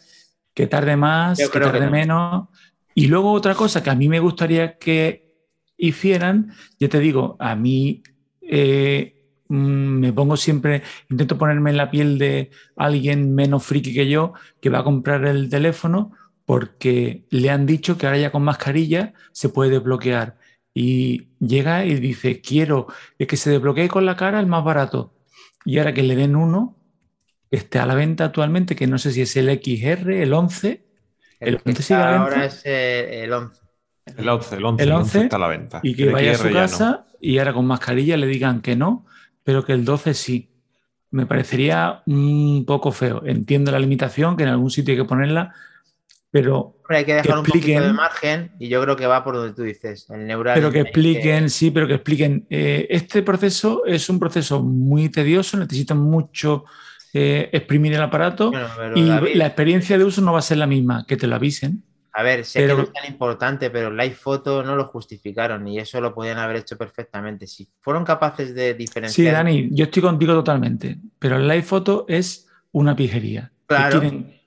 que 0.54 0.68
tarde 0.68 0.96
más, 0.96 1.40
Yo 1.40 1.48
que 1.52 1.60
creo 1.60 1.74
que 1.74 1.80
tarde 1.80 1.88
no. 1.88 1.92
menos. 1.92 2.48
Y 2.96 3.08
luego 3.08 3.34
otra 3.34 3.54
cosa 3.54 3.84
que 3.84 3.90
a 3.90 3.96
mí 3.96 4.08
me 4.08 4.22
gustaría 4.22 4.78
que 4.78 5.36
hicieran, 5.76 6.54
yo 6.80 6.88
te 6.88 7.00
digo, 7.00 7.36
a 7.40 7.56
mí 7.58 8.02
eh, 8.56 9.16
mm, 9.50 9.56
me 10.00 10.14
pongo 10.14 10.38
siempre, 10.38 10.84
intento 11.10 11.40
ponerme 11.40 11.72
en 11.72 11.78
la 11.78 11.90
piel 11.90 12.20
de 12.20 12.52
alguien 12.76 13.34
menos 13.34 13.66
friki 13.66 13.96
que 13.96 14.08
yo 14.08 14.34
que 14.62 14.70
va 14.70 14.80
a 14.80 14.84
comprar 14.84 15.26
el 15.26 15.50
teléfono 15.50 16.12
porque 16.46 17.26
le 17.32 17.50
han 17.50 17.66
dicho 17.66 17.98
que 17.98 18.06
ahora 18.06 18.20
ya 18.20 18.32
con 18.32 18.44
mascarilla 18.44 19.14
se 19.32 19.50
puede 19.50 19.72
desbloquear. 19.72 20.38
Y 20.76 21.30
llega 21.40 21.86
y 21.86 21.96
dice, 21.96 22.42
quiero 22.42 22.88
que 23.18 23.38
se 23.38 23.50
desbloquee 23.50 23.88
con 23.88 24.06
la 24.06 24.16
cara 24.16 24.40
el 24.40 24.48
más 24.48 24.64
barato. 24.64 25.16
Y 25.66 25.80
ahora 25.80 25.94
que 25.94 26.04
le 26.04 26.16
den 26.16 26.36
uno, 26.36 26.78
esté 27.50 27.80
a 27.80 27.88
la 27.88 27.96
venta 27.96 28.26
actualmente, 28.26 28.76
que 28.76 28.86
no 28.86 29.00
sé 29.00 29.12
si 29.12 29.22
es 29.22 29.36
el 29.36 29.50
XR, 29.50 30.22
el 30.22 30.34
11, 30.34 30.86
el 31.40 31.56
el 31.56 31.62
que 31.62 31.70
11 31.72 31.84
sigue 31.84 32.00
a 32.00 32.06
la 32.06 32.12
está 32.12 32.24
ahora 32.24 32.46
es 32.46 32.62
eh, 32.66 33.24
el 33.24 33.34
11. 33.34 33.63
El 34.06 34.28
11, 34.28 34.56
el 34.58 34.66
11, 34.66 34.84
El 34.84 34.90
el 34.90 34.96
11, 34.96 35.18
11 35.18 35.24
está 35.24 35.36
a 35.36 35.40
la 35.40 35.48
venta. 35.48 35.80
y 35.84 35.96
que 35.96 36.04
El 36.04 36.12
vaya 36.12 36.32
a 36.34 36.36
su 36.36 36.48
no. 36.48 36.54
casa 36.54 37.06
y 37.22 37.38
ahora 37.38 37.54
con 37.54 37.66
mascarilla 37.66 38.18
le 38.18 38.28
digan 38.28 38.62
que 38.62 38.76
no, 38.76 39.06
pero 39.44 39.64
que 39.64 39.74
el 39.74 39.86
12 39.86 40.14
sí. 40.14 40.50
Me 41.12 41.26
parecería 41.28 42.02
un 42.08 42.66
poco 42.66 42.92
feo. 42.92 43.22
Entiendo 43.26 43.72
la 43.72 43.80
limitación, 43.80 44.36
que 44.36 44.44
en 44.44 44.50
algún 44.50 44.72
sitio 44.72 44.94
hay 44.94 44.98
que 44.98 45.06
ponerla, 45.06 45.54
pero, 46.32 46.80
hay 46.90 47.06
que 47.06 47.14
dejar 47.14 47.38
un 47.38 47.46
poquito 47.46 47.68
de 47.68 47.94
margen 47.94 48.52
y 48.58 48.68
yo 48.68 48.82
creo 48.82 48.96
que 48.96 49.06
va 49.06 49.24
por 49.24 49.36
donde 49.36 49.54
tú 49.54 49.62
dices. 49.62 50.10
El 50.10 50.26
neural 50.26 50.56
pero 50.56 50.72
que 50.72 50.80
expliquen, 50.80 51.52
sí, 51.52 51.70
pero 51.70 51.88
que 51.88 51.94
expliquen. 51.94 52.48
eh, 52.50 52.88
este 52.90 53.22
proceso 53.22 53.86
es 53.86 54.10
un 54.10 54.20
proceso 54.20 54.64
muy 54.64 55.10
tedioso, 55.10 55.56
necesita 55.58 55.94
mucho 55.94 56.66
eh, 57.14 57.52
exprimir 57.54 57.94
el 57.94 58.02
aparato 58.02 58.50
Bueno, 58.50 58.68
y 58.96 59.08
David, 59.08 59.36
la 59.36 59.46
experiencia 59.46 59.96
de 60.00 60.04
uso 60.04 60.22
no 60.22 60.34
va 60.34 60.40
a 60.40 60.42
ser 60.42 60.58
la 60.58 60.66
misma, 60.66 61.06
que 61.08 61.16
te 61.16 61.28
lo 61.28 61.36
avisen. 61.36 61.84
A 62.16 62.22
ver, 62.24 62.46
sé 62.46 62.60
pero- 62.60 62.76
que 62.76 62.82
no 62.84 62.88
es 62.88 62.94
tan 62.94 63.06
importante, 63.12 63.70
pero 63.72 63.90
live 63.92 64.14
photo 64.16 64.64
no 64.64 64.76
lo 64.76 64.86
justificaron 64.86 65.68
y 65.68 65.80
eso 65.80 66.00
lo 66.00 66.14
podían 66.14 66.38
haber 66.38 66.58
hecho 66.58 66.78
perfectamente. 66.78 67.48
Si 67.48 67.68
fueron 67.82 68.06
capaces 68.06 68.54
de 68.54 68.72
Sí, 68.72 68.78
diferenciar. 68.78 69.34
Dani, 69.34 69.70
yo 69.72 69.86
estoy 69.86 70.02
contigo 70.04 70.34
totalmente, 70.34 71.00
pero 71.18 71.38
el 71.38 71.48
live 71.48 71.64
photo 71.64 72.06
es 72.08 72.48
una 72.72 72.96
pijería. 72.96 73.52
Claro. 73.66 74.00
Quieren, 74.00 74.40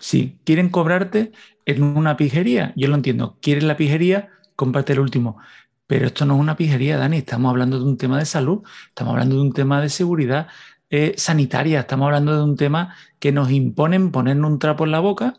sí, 0.00 0.38
quieren 0.44 0.70
cobrarte 0.70 1.32
en 1.66 1.82
una 1.82 2.16
pijería. 2.16 2.72
Yo 2.74 2.88
lo 2.88 2.94
entiendo. 2.94 3.36
Quieres 3.42 3.64
la 3.64 3.76
pijería, 3.76 4.30
cómprate 4.56 4.94
el 4.94 5.00
último. 5.00 5.38
Pero 5.86 6.06
esto 6.06 6.24
no 6.24 6.34
es 6.36 6.40
una 6.40 6.56
pijería, 6.56 6.96
Dani. 6.96 7.18
Estamos 7.18 7.50
hablando 7.50 7.78
de 7.78 7.84
un 7.84 7.96
tema 7.98 8.18
de 8.18 8.24
salud, 8.24 8.62
estamos 8.88 9.12
hablando 9.12 9.34
de 9.34 9.42
un 9.42 9.52
tema 9.52 9.80
de 9.82 9.88
seguridad 9.90 10.46
eh, 10.88 11.14
sanitaria, 11.16 11.80
estamos 11.80 12.06
hablando 12.06 12.36
de 12.36 12.42
un 12.42 12.56
tema 12.56 12.94
que 13.18 13.30
nos 13.30 13.50
imponen 13.50 14.10
ponernos 14.10 14.50
un 14.50 14.58
trapo 14.58 14.84
en 14.84 14.90
la 14.92 15.00
boca 15.00 15.34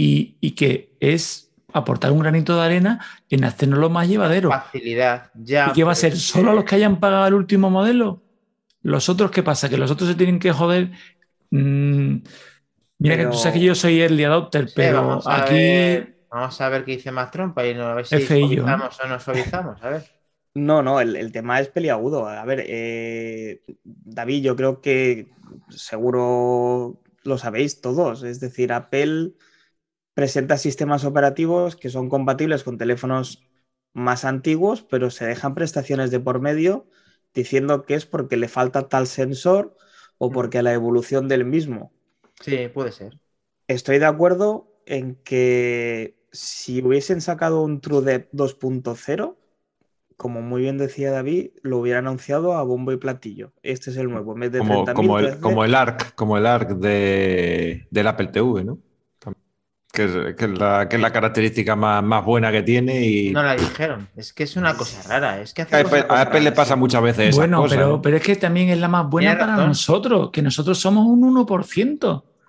y, 0.00 0.36
y 0.40 0.52
que 0.52 0.96
es 1.00 1.50
aportar 1.72 2.12
un 2.12 2.20
granito 2.20 2.56
de 2.56 2.62
arena 2.64 3.00
en 3.30 3.44
hacernos 3.44 3.90
más 3.90 4.08
llevadero. 4.08 4.50
facilidad. 4.50 5.30
Ya, 5.34 5.64
¿Y 5.64 5.72
qué 5.72 5.84
va 5.84 5.92
a 5.92 5.94
ser? 5.94 6.16
¿Solo 6.16 6.50
a 6.52 6.54
los 6.54 6.64
que 6.64 6.76
hayan 6.76 7.00
pagado 7.00 7.26
el 7.26 7.34
último 7.34 7.70
modelo? 7.70 8.22
¿Los 8.82 9.08
otros 9.08 9.30
qué 9.30 9.42
pasa? 9.42 9.68
¿Que 9.68 9.78
los 9.78 9.90
otros 9.90 10.08
se 10.10 10.16
tienen 10.16 10.38
que 10.38 10.52
joder? 10.52 10.92
Mm, 11.50 12.18
mira 12.98 13.16
que 13.18 13.26
tú 13.26 13.38
sabes 13.38 13.58
que 13.60 13.66
yo 13.66 13.74
soy 13.74 14.00
early 14.02 14.24
adopter, 14.24 14.72
Sí, 14.74 14.74
pero 14.74 14.90
vamos 14.90 15.28
a 15.30 15.44
aquí 15.44 15.46
ver- 15.46 16.18
vamos 16.30 16.60
a 16.60 16.68
ver 16.68 16.84
qué 16.84 16.92
dice 16.92 17.10
más 17.10 17.30
Trump 17.30 17.56
y 17.58 17.72
a 17.72 17.94
ver 17.94 18.06
si 18.06 18.28
suavizamos 18.28 18.98
o 19.00 19.06
no 19.08 19.18
suavizamos. 19.18 19.82
A 19.82 19.88
ver. 19.90 20.10
No, 20.54 20.82
no, 20.82 21.00
el, 21.00 21.16
el 21.16 21.32
tema 21.32 21.60
es 21.60 21.68
peliagudo. 21.68 22.26
A 22.26 22.44
ver, 22.44 22.64
eh, 22.66 23.62
David, 23.84 24.42
yo 24.44 24.56
creo 24.56 24.80
que 24.80 25.34
seguro 25.68 27.02
lo 27.22 27.38
sabéis 27.38 27.80
todos. 27.80 28.22
Es 28.22 28.40
decir, 28.40 28.72
Apple 28.72 29.32
presenta 30.18 30.56
sistemas 30.56 31.04
operativos 31.04 31.76
que 31.76 31.90
son 31.90 32.08
compatibles 32.08 32.64
con 32.64 32.76
teléfonos 32.76 33.48
más 33.92 34.24
antiguos, 34.24 34.82
pero 34.82 35.10
se 35.10 35.24
dejan 35.24 35.54
prestaciones 35.54 36.10
de 36.10 36.18
por 36.18 36.40
medio 36.40 36.88
diciendo 37.34 37.84
que 37.84 37.94
es 37.94 38.04
porque 38.04 38.36
le 38.36 38.48
falta 38.48 38.88
tal 38.88 39.06
sensor 39.06 39.76
o 40.18 40.32
porque 40.32 40.60
la 40.60 40.72
evolución 40.72 41.28
del 41.28 41.44
mismo. 41.44 41.92
Sí, 42.40 42.66
puede 42.66 42.90
ser. 42.90 43.20
Estoy 43.68 44.00
de 44.00 44.06
acuerdo 44.06 44.82
en 44.86 45.14
que 45.22 46.18
si 46.32 46.82
hubiesen 46.82 47.20
sacado 47.20 47.62
un 47.62 47.80
TrueDepth 47.80 48.32
2.0, 48.32 49.36
como 50.16 50.42
muy 50.42 50.62
bien 50.62 50.78
decía 50.78 51.12
David, 51.12 51.50
lo 51.62 51.78
hubiera 51.78 52.00
anunciado 52.00 52.54
a 52.54 52.64
bombo 52.64 52.90
y 52.90 52.96
platillo. 52.96 53.52
Este 53.62 53.90
es 53.90 53.96
el 53.96 54.10
nuevo. 54.10 54.32
En 54.32 54.40
vez 54.40 54.50
de 54.50 54.58
Como, 54.58 54.84
30.000, 54.84 54.94
como, 54.94 55.18
el, 55.20 55.26
13, 55.26 55.40
como 55.40 55.64
el 55.64 55.74
ARC, 55.76 56.14
como 56.16 56.36
el 56.36 56.46
ARC 56.46 56.70
de, 56.70 57.86
del 57.92 58.06
Apple 58.08 58.26
TV, 58.32 58.64
¿no? 58.64 58.80
Que 59.90 60.04
es, 60.04 60.36
que 60.36 60.44
es 60.44 60.58
la, 60.58 60.86
que 60.88 60.96
es 60.96 61.02
la 61.02 61.10
característica 61.12 61.74
más, 61.74 62.04
más 62.04 62.22
buena 62.24 62.52
que 62.52 62.62
tiene 62.62 63.06
y 63.06 63.30
No 63.30 63.42
la 63.42 63.56
dijeron. 63.56 64.06
Es 64.16 64.32
que 64.34 64.42
es 64.44 64.54
una 64.56 64.74
cosa 64.76 65.02
rara. 65.08 65.40
Es 65.40 65.54
que 65.54 65.62
hace 65.62 65.74
a 65.76 65.80
Apple, 65.80 66.04
a 66.08 66.20
Apple 66.20 66.40
le 66.42 66.52
pasa 66.52 66.76
muchas 66.76 67.02
veces 67.02 67.28
esas 67.30 67.36
bueno, 67.36 67.62
cosas. 67.62 67.78
pero, 67.78 68.02
pero 68.02 68.16
es 68.18 68.22
que 68.22 68.36
también 68.36 68.68
es 68.68 68.78
la 68.78 68.88
más 68.88 69.08
buena 69.08 69.38
para 69.38 69.52
razón. 69.52 69.68
nosotros, 69.68 70.30
que 70.30 70.42
nosotros 70.42 70.78
somos 70.78 71.06
un 71.06 71.22
1%. 71.34 71.98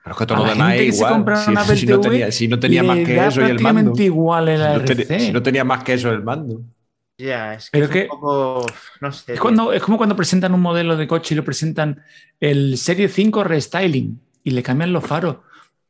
Pero 0.04 0.13
es 0.13 0.17
que 0.17 0.25
todo 0.25 0.38
lo 0.39 0.43
demás 0.45 0.73
es 0.75 0.95
igual. 0.97 1.13
Si, 1.38 1.49
una 1.52 1.62
Apple 1.62 1.78
si 1.78 1.86
no 1.86 1.99
tenía, 2.02 2.32
si 2.32 2.47
no 2.49 2.60
tenía 2.60 2.84
más 2.84 2.97
que 2.97 3.04
eso 3.28 3.41
y 3.41 3.43
el 3.45 3.60
mando. 3.60 3.93
prácticamente 3.93 4.04
igual 4.04 4.49
el 4.49 4.62
Si 4.62 4.65
no, 4.80 4.84
tenía, 4.86 5.19
si 5.19 5.32
no 5.32 5.43
tenía 5.43 5.63
más 5.63 5.84
que 5.84 5.93
eso 5.93 6.12
el 6.12 6.23
mando. 6.23 6.62
Ya, 7.17 7.54
es 7.54 7.65
que 7.65 7.69
Pero 7.71 7.86
es 7.86 7.91
que- 7.91 8.04
un 8.04 8.08
poco. 8.10 8.65
No 9.02 9.12
sé. 9.12 9.34
Es, 9.34 9.39
cuando, 9.39 9.71
es 9.73 9.82
como 9.82 9.97
cuando 9.97 10.15
presentan 10.15 10.54
un 10.54 10.62
modelo 10.62 10.95
de 10.97 11.08
coche 11.08 11.36
y 11.36 11.38
lo 11.38 11.43
presentan 11.45 12.02
el 12.39 12.78
Serie 12.78 13.08
5 13.10 13.43
Restyling 13.43 14.19
y 14.43 14.52
le 14.52 14.63
cambian 14.63 14.93
los 14.93 15.06
faros. 15.06 15.38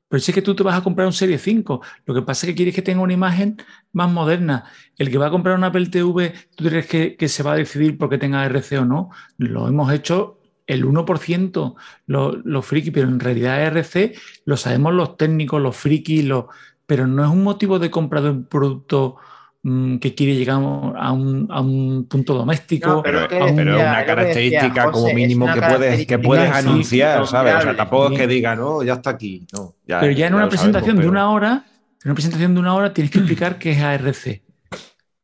Pero 0.10 0.20
si 0.20 0.32
es 0.32 0.36
que 0.36 0.42
tú 0.42 0.56
te 0.56 0.64
vas 0.64 0.78
a 0.78 0.84
comprar 0.84 1.08
un 1.08 1.14
Serie 1.14 1.38
5, 1.38 1.82
lo 2.06 2.14
que 2.14 2.22
pasa 2.24 2.46
es 2.46 2.52
que 2.52 2.56
quieres 2.56 2.76
que 2.76 2.82
tenga 2.82 3.02
una 3.02 3.14
imagen 3.14 3.58
más 3.94 4.12
moderna. 4.12 4.66
El 4.98 5.10
que 5.12 5.18
va 5.18 5.28
a 5.28 5.32
comprar 5.32 5.56
una 5.56 5.68
Apple 5.68 5.88
TV, 5.88 6.34
¿tú 6.56 6.66
crees 6.66 6.88
que, 6.88 7.16
que 7.16 7.30
se 7.30 7.44
va 7.44 7.54
a 7.54 7.56
decidir 7.56 7.98
porque 7.98 8.18
tenga 8.18 8.44
RC 8.46 8.80
o 8.80 8.86
no? 8.86 9.12
Lo 9.38 9.68
hemos 9.68 9.94
hecho 9.94 10.40
el 10.70 10.86
1%, 10.86 11.76
los 12.06 12.46
lo 12.46 12.62
friki, 12.62 12.92
pero 12.92 13.08
en 13.08 13.20
realidad 13.20 13.62
RC 13.68 14.14
lo 14.46 14.58
sabemos 14.58 14.94
los 14.94 15.18
técnicos, 15.18 15.62
los 15.62 15.76
frikis, 15.76 16.26
los, 16.26 16.46
pero 16.86 17.08
no 17.08 17.24
es 17.24 17.30
un 17.30 17.44
motivo 17.44 17.80
de 17.80 17.92
compra 17.92 18.22
de 18.22 18.30
un 18.32 18.46
producto 18.46 19.18
mm, 19.64 19.98
que 19.98 20.16
quiere 20.16 20.36
llegar 20.36 20.56
a 20.58 21.12
un, 21.12 21.48
a 21.50 21.62
un 21.62 22.08
punto 22.08 22.34
doméstico. 22.34 22.88
No, 22.90 23.04
Pero, 23.04 23.22
Es 23.22 23.28
que 23.28 23.36
pero 23.36 23.46
es 23.48 23.56
decía, 23.56 23.74
una 23.92 24.00
que 24.02 24.06
característica 24.06 24.68
decía 24.68 24.84
como 24.92 25.02
José, 25.04 25.14
mínimo 25.16 25.46
que 25.54 25.62
puedes, 25.62 26.06
que 26.08 26.20
puedes 26.20 26.44
característica 26.46 26.58
anunciar, 26.72 27.28
¿sabes? 27.28 27.56
O 27.56 27.62
sea, 27.62 27.76
tampoco 27.76 28.12
es 28.14 28.18
que 28.20 28.24
Sí. 28.28 28.30
diga, 28.30 28.56
no, 28.56 28.84
ya 28.84 28.94
está 28.94 29.10
aquí. 29.12 29.46
No, 29.54 29.76
ya- 29.86 30.00
Pero 30.00 30.12
ya 30.14 30.28
en 30.28 30.32
ya 30.34 30.38
una 30.38 30.50
presentación 30.50 30.96
sabemos, 30.98 31.04
de 31.04 31.10
una 31.10 31.32
hora, 31.32 31.66
en 32.04 32.06
una 32.06 32.14
presentación 32.16 32.54
de 32.54 32.60
una 32.60 32.74
hora 32.76 32.94
tienes 32.94 33.12
que 33.12 33.18
explicar 33.20 33.58
qué 33.60 33.72
es 33.72 33.82
ARC, 33.82 34.42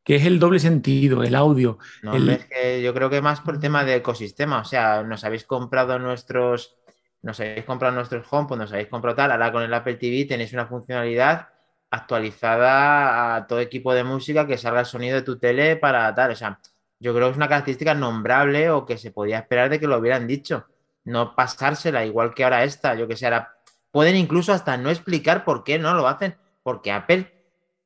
qué 0.03 0.15
es 0.17 0.25
el 0.25 0.39
doble 0.39 0.59
sentido, 0.59 1.23
el 1.23 1.33
audio. 1.35 1.79
No, 2.03 2.15
El- 2.15 2.29
es 2.29 2.45
que 2.45 2.81
yo 2.83 2.93
creo 2.93 3.09
que 3.09 3.21
más 3.21 3.41
por 3.41 3.55
el 3.55 3.59
tema 3.61 3.83
de 3.85 3.95
ecosistema. 3.95 4.59
O 4.59 4.65
sea, 4.65 5.01
nos 5.03 5.23
habéis 5.23 5.45
comprado 5.45 5.97
nuestros. 5.99 6.75
Nos 7.23 7.39
habéis 7.39 7.65
comprado 7.65 7.95
nuestros 7.95 8.27
HomePod, 8.29 8.57
nos 8.59 8.71
habéis 8.71 8.87
comprado 8.87 9.15
tal. 9.15 9.31
Ahora 9.31 9.51
con 9.51 9.63
el 9.63 9.73
Apple 9.73 9.95
TV 9.95 10.25
tenéis 10.25 10.53
una 10.53 10.67
funcionalidad 10.67 11.47
actualizada 11.89 13.35
a 13.35 13.47
todo 13.47 13.59
equipo 13.59 13.93
de 13.93 14.03
música 14.03 14.47
que 14.47 14.57
salga 14.57 14.81
el 14.81 14.85
sonido 14.85 15.15
de 15.15 15.21
tu 15.21 15.37
tele 15.37 15.75
para 15.75 16.13
tal. 16.13 16.31
O 16.31 16.35
sea, 16.35 16.59
yo 16.99 17.13
creo 17.13 17.27
que 17.27 17.31
es 17.31 17.37
una 17.37 17.47
característica 17.47 17.93
nombrable 17.93 18.69
o 18.69 18.85
que 18.85 18.97
se 18.97 19.11
podía 19.11 19.39
esperar 19.39 19.69
de 19.69 19.79
que 19.79 19.87
lo 19.87 19.97
hubieran 19.97 20.27
dicho. 20.27 20.65
No 21.03 21.35
pasársela, 21.35 22.05
igual 22.05 22.33
que 22.33 22.43
ahora 22.43 22.63
esta, 22.63 22.95
yo 22.95 23.07
que 23.07 23.15
sé, 23.15 23.25
ahora 23.25 23.55
pueden 23.91 24.15
incluso 24.15 24.51
hasta 24.53 24.75
no 24.77 24.89
explicar 24.89 25.45
por 25.45 25.63
qué 25.63 25.77
no 25.79 25.93
lo 25.93 26.07
hacen, 26.07 26.35
porque 26.63 26.91
Apple 26.91 27.31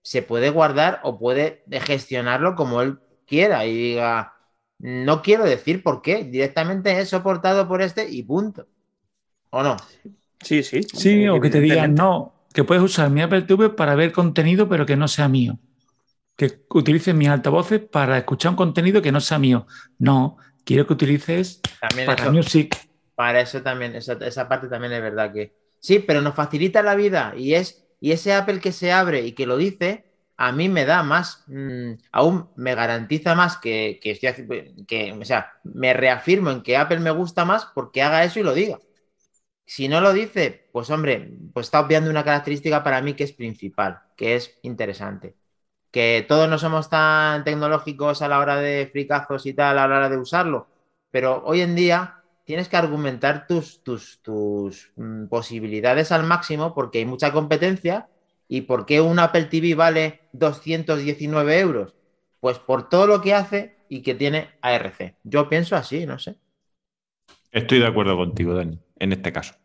se 0.01 0.21
puede 0.21 0.49
guardar 0.49 1.01
o 1.03 1.19
puede 1.19 1.63
gestionarlo 1.69 2.55
como 2.55 2.81
él 2.81 2.99
quiera 3.27 3.65
y 3.65 3.73
diga, 3.73 4.33
no 4.79 5.21
quiero 5.21 5.43
decir 5.43 5.83
por 5.83 6.01
qué, 6.01 6.23
directamente 6.23 6.97
es 6.99 7.09
soportado 7.09 7.67
por 7.67 7.81
este 7.81 8.09
y 8.09 8.23
punto. 8.23 8.67
¿O 9.51 9.61
no? 9.61 9.77
Sí, 10.41 10.63
sí. 10.63 10.81
Sí, 10.83 11.27
o 11.27 11.41
que 11.41 11.49
te 11.49 11.59
digan, 11.59 11.93
no, 11.93 12.38
que 12.59 12.65
puedes 12.65 12.83
usar 12.83 13.09
mi 13.09 13.21
Apple 13.21 13.43
TV 13.43 13.69
para 13.69 13.95
ver 13.95 14.11
contenido, 14.11 14.67
pero 14.67 14.85
que 14.85 14.97
no 14.97 15.07
sea 15.07 15.29
mío. 15.29 15.57
Que 16.35 16.59
utilices 16.71 17.15
mis 17.15 17.29
altavoces 17.29 17.79
para 17.79 18.17
escuchar 18.17 18.49
un 18.51 18.57
contenido 18.57 19.01
que 19.01 19.13
no 19.13 19.21
sea 19.21 19.39
mío. 19.39 19.65
No, 19.97 20.35
quiero 20.65 20.85
que 20.85 20.91
utilices 20.91 21.61
También 21.79 22.05
para 22.07 22.23
eso- 22.23 22.33
Music. 22.33 22.75
Para 23.15 23.39
eso 23.39 23.61
también, 23.61 23.95
esa, 23.95 24.13
esa 24.13 24.49
parte 24.49 24.67
también 24.67 24.91
es 24.91 25.01
verdad 25.01 25.31
que 25.31 25.53
sí, 25.79 25.99
pero 25.99 26.21
nos 26.21 26.35
facilita 26.35 26.83
la 26.83 26.95
vida 26.95 27.33
y 27.37 27.53
es 27.53 27.85
y 28.01 28.11
ese 28.11 28.33
Apple 28.33 28.59
que 28.59 28.73
se 28.73 28.91
abre 28.91 29.25
y 29.25 29.31
que 29.31 29.45
lo 29.45 29.55
dice, 29.55 30.03
a 30.35 30.51
mí 30.51 30.67
me 30.67 30.83
da 30.83 31.01
más, 31.01 31.45
mm, 31.47 31.91
aún 32.11 32.49
me 32.57 32.75
garantiza 32.75 33.35
más 33.35 33.55
que, 33.55 33.99
que 34.03 34.11
estoy 34.11 34.33
que, 34.85 35.13
o 35.13 35.23
sea, 35.23 35.53
me 35.63 35.93
reafirmo 35.93 36.51
en 36.51 36.61
que 36.61 36.75
Apple 36.75 36.99
me 36.99 37.11
gusta 37.11 37.45
más 37.45 37.67
porque 37.73 38.01
haga 38.01 38.25
eso 38.25 38.39
y 38.41 38.43
lo 38.43 38.53
diga. 38.53 38.79
Si 39.69 39.87
no 39.87 40.01
lo 40.01 40.13
dice, 40.13 40.67
pues 40.71 40.89
hombre, 40.89 41.31
pues 41.53 41.67
está 41.67 41.79
obviando 41.79 42.09
una 42.09 42.23
característica 42.23 42.83
para 42.83 43.03
mí 43.03 43.13
que 43.13 43.23
es 43.23 43.33
principal, 43.33 43.99
que 44.17 44.33
es 44.33 44.57
interesante. 44.63 45.35
Que 45.91 46.25
todos 46.27 46.49
no 46.49 46.57
somos 46.57 46.89
tan 46.89 47.43
tecnológicos 47.43 48.23
a 48.23 48.27
la 48.27 48.39
hora 48.39 48.55
de 48.55 48.89
fricazos 48.91 49.45
y 49.45 49.53
tal, 49.53 49.77
a 49.77 49.87
la 49.87 49.97
hora 49.97 50.09
de 50.09 50.17
usarlo, 50.17 50.69
pero 51.11 51.43
hoy 51.45 51.61
en 51.61 51.75
día 51.75 52.23
tienes 52.45 52.67
que 52.67 52.77
argumentar 52.77 53.45
tus, 53.45 53.83
tus, 53.83 54.23
tus 54.23 54.91
mm, 54.95 55.27
posibilidades 55.27 56.11
al 56.11 56.23
máximo 56.23 56.73
porque 56.73 56.97
hay 56.97 57.05
mucha 57.05 57.31
competencia 57.31 58.09
y 58.47 58.61
por 58.61 58.87
qué 58.87 59.01
un 59.01 59.19
Apple 59.19 59.45
TV 59.45 59.75
vale 59.75 60.21
219 60.33 61.59
euros. 61.59 61.95
Pues 62.39 62.57
por 62.57 62.89
todo 62.89 63.05
lo 63.05 63.21
que 63.21 63.35
hace 63.35 63.77
y 63.87 64.01
que 64.01 64.15
tiene 64.15 64.49
ARC. 64.61 65.13
Yo 65.23 65.47
pienso 65.47 65.75
así, 65.75 66.07
no 66.07 66.17
sé. 66.17 66.37
Estoy 67.51 67.77
de 67.77 67.87
acuerdo 67.87 68.17
contigo, 68.17 68.55
Dani, 68.55 68.79
en 68.97 69.11
este 69.11 69.31
caso. 69.31 69.58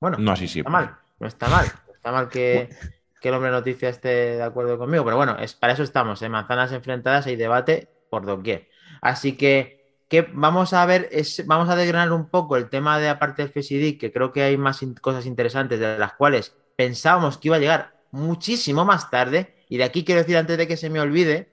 Bueno, 0.00 0.18
No 0.18 0.32
así 0.32 0.48
está 0.58 0.70
siempre. 0.70 0.70
mal, 0.70 0.96
no 1.18 1.26
está 1.26 1.48
mal. 1.48 1.72
No 1.86 1.94
está 1.94 2.12
mal 2.12 2.28
que, 2.30 2.74
que 3.20 3.28
el 3.28 3.34
hombre 3.34 3.50
noticia 3.50 3.88
esté 3.88 4.08
de 4.36 4.42
acuerdo 4.42 4.78
conmigo, 4.78 5.04
pero 5.04 5.16
bueno, 5.16 5.36
es, 5.38 5.54
para 5.54 5.72
eso 5.72 5.82
estamos, 5.82 6.20
en 6.22 6.32
manzanas 6.32 6.72
enfrentadas 6.72 7.26
hay 7.26 7.36
debate 7.36 7.88
por 8.10 8.26
doquier. 8.26 8.68
Así 9.00 9.36
que, 9.36 10.04
que 10.08 10.22
vamos 10.32 10.72
a 10.72 10.84
ver, 10.86 11.08
es, 11.12 11.46
vamos 11.46 11.68
a 11.70 11.76
desgranar 11.76 12.12
un 12.12 12.28
poco 12.28 12.56
el 12.56 12.68
tema 12.68 12.98
de 12.98 13.08
aparte 13.08 13.46
del 13.46 13.52
ID, 13.70 13.98
que 13.98 14.12
creo 14.12 14.32
que 14.32 14.42
hay 14.42 14.56
más 14.56 14.82
in- 14.82 14.94
cosas 14.94 15.26
interesantes 15.26 15.80
de 15.80 15.98
las 15.98 16.14
cuales 16.14 16.54
pensábamos 16.76 17.38
que 17.38 17.48
iba 17.48 17.56
a 17.56 17.60
llegar 17.60 17.94
muchísimo 18.10 18.84
más 18.84 19.10
tarde. 19.10 19.54
Y 19.68 19.78
de 19.78 19.84
aquí 19.84 20.04
quiero 20.04 20.20
decir 20.20 20.36
antes 20.36 20.58
de 20.58 20.68
que 20.68 20.76
se 20.76 20.90
me 20.90 21.00
olvide, 21.00 21.48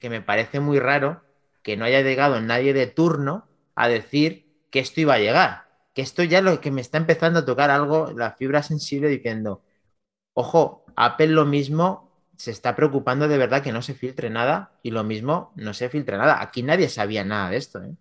que 0.00 0.10
me 0.10 0.20
parece 0.22 0.60
muy 0.60 0.78
raro 0.78 1.22
que 1.62 1.76
no 1.76 1.84
haya 1.84 2.02
llegado 2.02 2.40
nadie 2.40 2.74
de 2.74 2.86
turno 2.86 3.48
a 3.74 3.88
decir 3.88 4.46
que 4.70 4.80
esto 4.80 5.00
iba 5.00 5.14
a 5.14 5.18
llegar. 5.18 5.63
Que 5.94 6.02
esto 6.02 6.22
ya 6.24 6.42
lo 6.42 6.60
que 6.60 6.70
me 6.70 6.80
está 6.80 6.98
empezando 6.98 7.40
a 7.40 7.44
tocar 7.44 7.70
algo, 7.70 8.12
la 8.16 8.32
fibra 8.32 8.62
sensible, 8.62 9.08
diciendo, 9.08 9.62
ojo, 10.34 10.84
Apple 10.96 11.28
lo 11.28 11.44
mismo 11.44 12.10
se 12.36 12.50
está 12.50 12.74
preocupando 12.74 13.28
de 13.28 13.38
verdad 13.38 13.62
que 13.62 13.72
no 13.72 13.80
se 13.80 13.94
filtre 13.94 14.28
nada 14.28 14.72
y 14.82 14.90
lo 14.90 15.04
mismo 15.04 15.52
no 15.56 15.72
se 15.72 15.88
filtre 15.88 16.18
nada. 16.18 16.42
Aquí 16.42 16.62
nadie 16.62 16.88
sabía 16.88 17.24
nada 17.24 17.50
de 17.50 17.56
esto. 17.56 17.82
¿eh? 17.82 17.94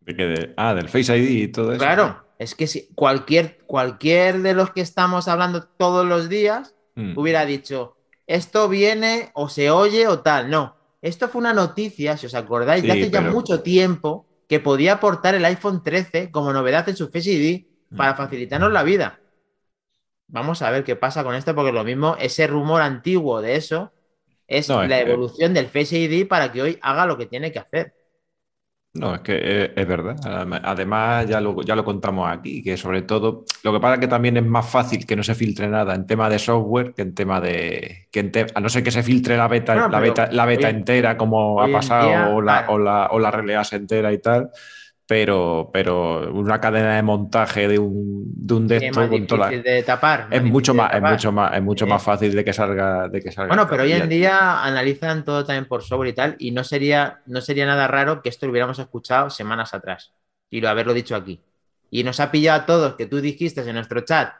¿De 0.00 0.16
qué? 0.16 0.24
De- 0.24 0.54
ah, 0.56 0.74
del 0.74 0.88
Face 0.88 1.16
ID 1.16 1.28
y 1.42 1.48
todo 1.48 1.72
eso. 1.72 1.80
Claro, 1.80 2.24
es 2.38 2.54
que 2.54 2.66
si 2.68 2.88
cualquier, 2.94 3.58
cualquier 3.66 4.42
de 4.42 4.54
los 4.54 4.70
que 4.70 4.80
estamos 4.80 5.26
hablando 5.28 5.64
todos 5.64 6.06
los 6.06 6.28
días 6.28 6.74
Mm. 6.94 7.18
hubiera 7.18 7.44
dicho, 7.44 7.96
esto 8.26 8.68
viene 8.68 9.30
o 9.34 9.48
se 9.48 9.70
oye 9.70 10.06
o 10.06 10.20
tal. 10.20 10.50
No, 10.50 10.76
esto 11.02 11.28
fue 11.28 11.40
una 11.40 11.52
noticia, 11.52 12.16
si 12.16 12.26
os 12.26 12.34
acordáis, 12.34 12.82
de 12.84 12.92
hace 12.92 13.10
ya 13.10 13.20
mucho 13.20 13.62
tiempo 13.62 14.26
que 14.48 14.60
podía 14.60 14.94
aportar 14.94 15.34
el 15.34 15.44
iPhone 15.44 15.82
13 15.82 16.30
como 16.30 16.52
novedad 16.52 16.88
en 16.88 16.96
su 16.96 17.08
Face 17.10 17.30
ID 17.30 17.66
para 17.96 18.14
Mm. 18.14 18.16
facilitarnos 18.16 18.72
la 18.72 18.82
vida. 18.82 19.20
Vamos 20.28 20.60
a 20.62 20.70
ver 20.70 20.84
qué 20.84 20.96
pasa 20.96 21.24
con 21.24 21.34
esto, 21.34 21.54
porque 21.54 21.72
lo 21.72 21.84
mismo, 21.84 22.16
ese 22.18 22.46
rumor 22.46 22.82
antiguo 22.82 23.40
de 23.40 23.56
eso 23.56 23.92
es 24.46 24.68
No, 24.68 24.84
la 24.84 25.00
evolución 25.00 25.54
del 25.54 25.68
Face 25.68 25.98
ID 25.98 26.26
para 26.26 26.52
que 26.52 26.62
hoy 26.62 26.78
haga 26.82 27.06
lo 27.06 27.16
que 27.16 27.26
tiene 27.26 27.52
que 27.52 27.58
hacer. 27.58 27.94
No, 28.98 29.14
es 29.14 29.20
que 29.20 29.64
es, 29.64 29.70
es 29.76 29.86
verdad. 29.86 30.16
Adem- 30.24 30.60
Además, 30.62 31.26
ya 31.28 31.40
lo, 31.40 31.62
ya 31.62 31.76
lo 31.76 31.84
contamos 31.84 32.28
aquí, 32.30 32.62
que 32.62 32.76
sobre 32.76 33.02
todo, 33.02 33.44
lo 33.62 33.72
que 33.72 33.80
pasa 33.80 33.94
es 33.94 34.00
que 34.00 34.08
también 34.08 34.36
es 34.36 34.44
más 34.44 34.68
fácil 34.68 35.06
que 35.06 35.14
no 35.16 35.22
se 35.22 35.34
filtre 35.34 35.68
nada 35.68 35.94
en 35.94 36.06
tema 36.06 36.28
de 36.28 36.38
software 36.38 36.94
que 36.94 37.02
en 37.02 37.14
tema 37.14 37.40
de. 37.40 38.08
Que 38.10 38.20
en 38.20 38.32
te- 38.32 38.46
a 38.54 38.60
no 38.60 38.68
ser 38.68 38.82
que 38.82 38.90
se 38.90 39.02
filtre 39.02 39.36
la 39.36 39.46
beta, 39.48 39.74
la 39.88 40.00
beta, 40.00 40.28
la 40.32 40.44
beta 40.46 40.68
hoy- 40.68 40.74
entera, 40.74 41.16
como 41.16 41.60
ha 41.60 41.68
pasado, 41.72 42.08
día, 42.08 42.28
o, 42.28 42.40
la, 42.40 42.52
claro. 42.58 42.72
o, 42.74 42.78
la, 42.78 43.08
o 43.12 43.18
la 43.18 43.30
release 43.30 43.76
entera 43.76 44.12
y 44.12 44.18
tal. 44.18 44.50
Pero, 45.08 45.70
pero 45.72 46.30
una 46.34 46.60
cadena 46.60 46.96
de 46.96 47.02
montaje 47.02 47.66
de 47.66 47.78
un, 47.78 48.24
de 48.26 48.54
un 48.54 48.68
de 48.68 48.90
con 48.92 49.26
toda 49.26 49.40
la- 49.46 49.48
difícil 49.48 49.62
de 49.72 49.82
tapar. 49.82 50.28
es 50.30 50.42
mucho 50.44 50.74
más, 50.74 50.92
es 50.94 51.00
mucho 51.00 51.32
más, 51.32 51.54
es 51.56 51.62
mucho 51.62 51.86
Sí. 51.86 51.90
más 51.90 52.02
fácil 52.02 52.34
de 52.34 52.44
que 52.44 52.52
salga, 52.52 53.08
de 53.08 53.22
que 53.22 53.32
salga. 53.32 53.48
Bueno, 53.48 53.66
pero 53.70 53.84
hoy 53.84 53.92
en 53.92 54.06
día 54.10 54.62
analizan 54.62 55.24
todo 55.24 55.46
también 55.46 55.64
por 55.64 55.82
software 55.82 56.10
y 56.10 56.12
tal, 56.12 56.36
y 56.38 56.50
no 56.50 56.62
sería, 56.62 57.22
no 57.24 57.40
sería 57.40 57.64
nada 57.64 57.88
raro 57.88 58.20
que 58.20 58.28
esto 58.28 58.44
lo 58.44 58.52
hubiéramos 58.52 58.78
escuchado 58.78 59.30
semanas 59.30 59.72
atrás 59.72 60.12
y 60.50 60.60
lo 60.60 60.68
haberlo 60.68 60.92
dicho 60.92 61.16
aquí. 61.16 61.40
Y 61.90 62.04
nos 62.04 62.20
ha 62.20 62.30
pillado 62.30 62.60
a 62.60 62.66
todos 62.66 62.94
que 62.96 63.06
tú 63.06 63.22
dijiste 63.22 63.62
en 63.62 63.74
nuestro 63.76 64.02
chat, 64.02 64.34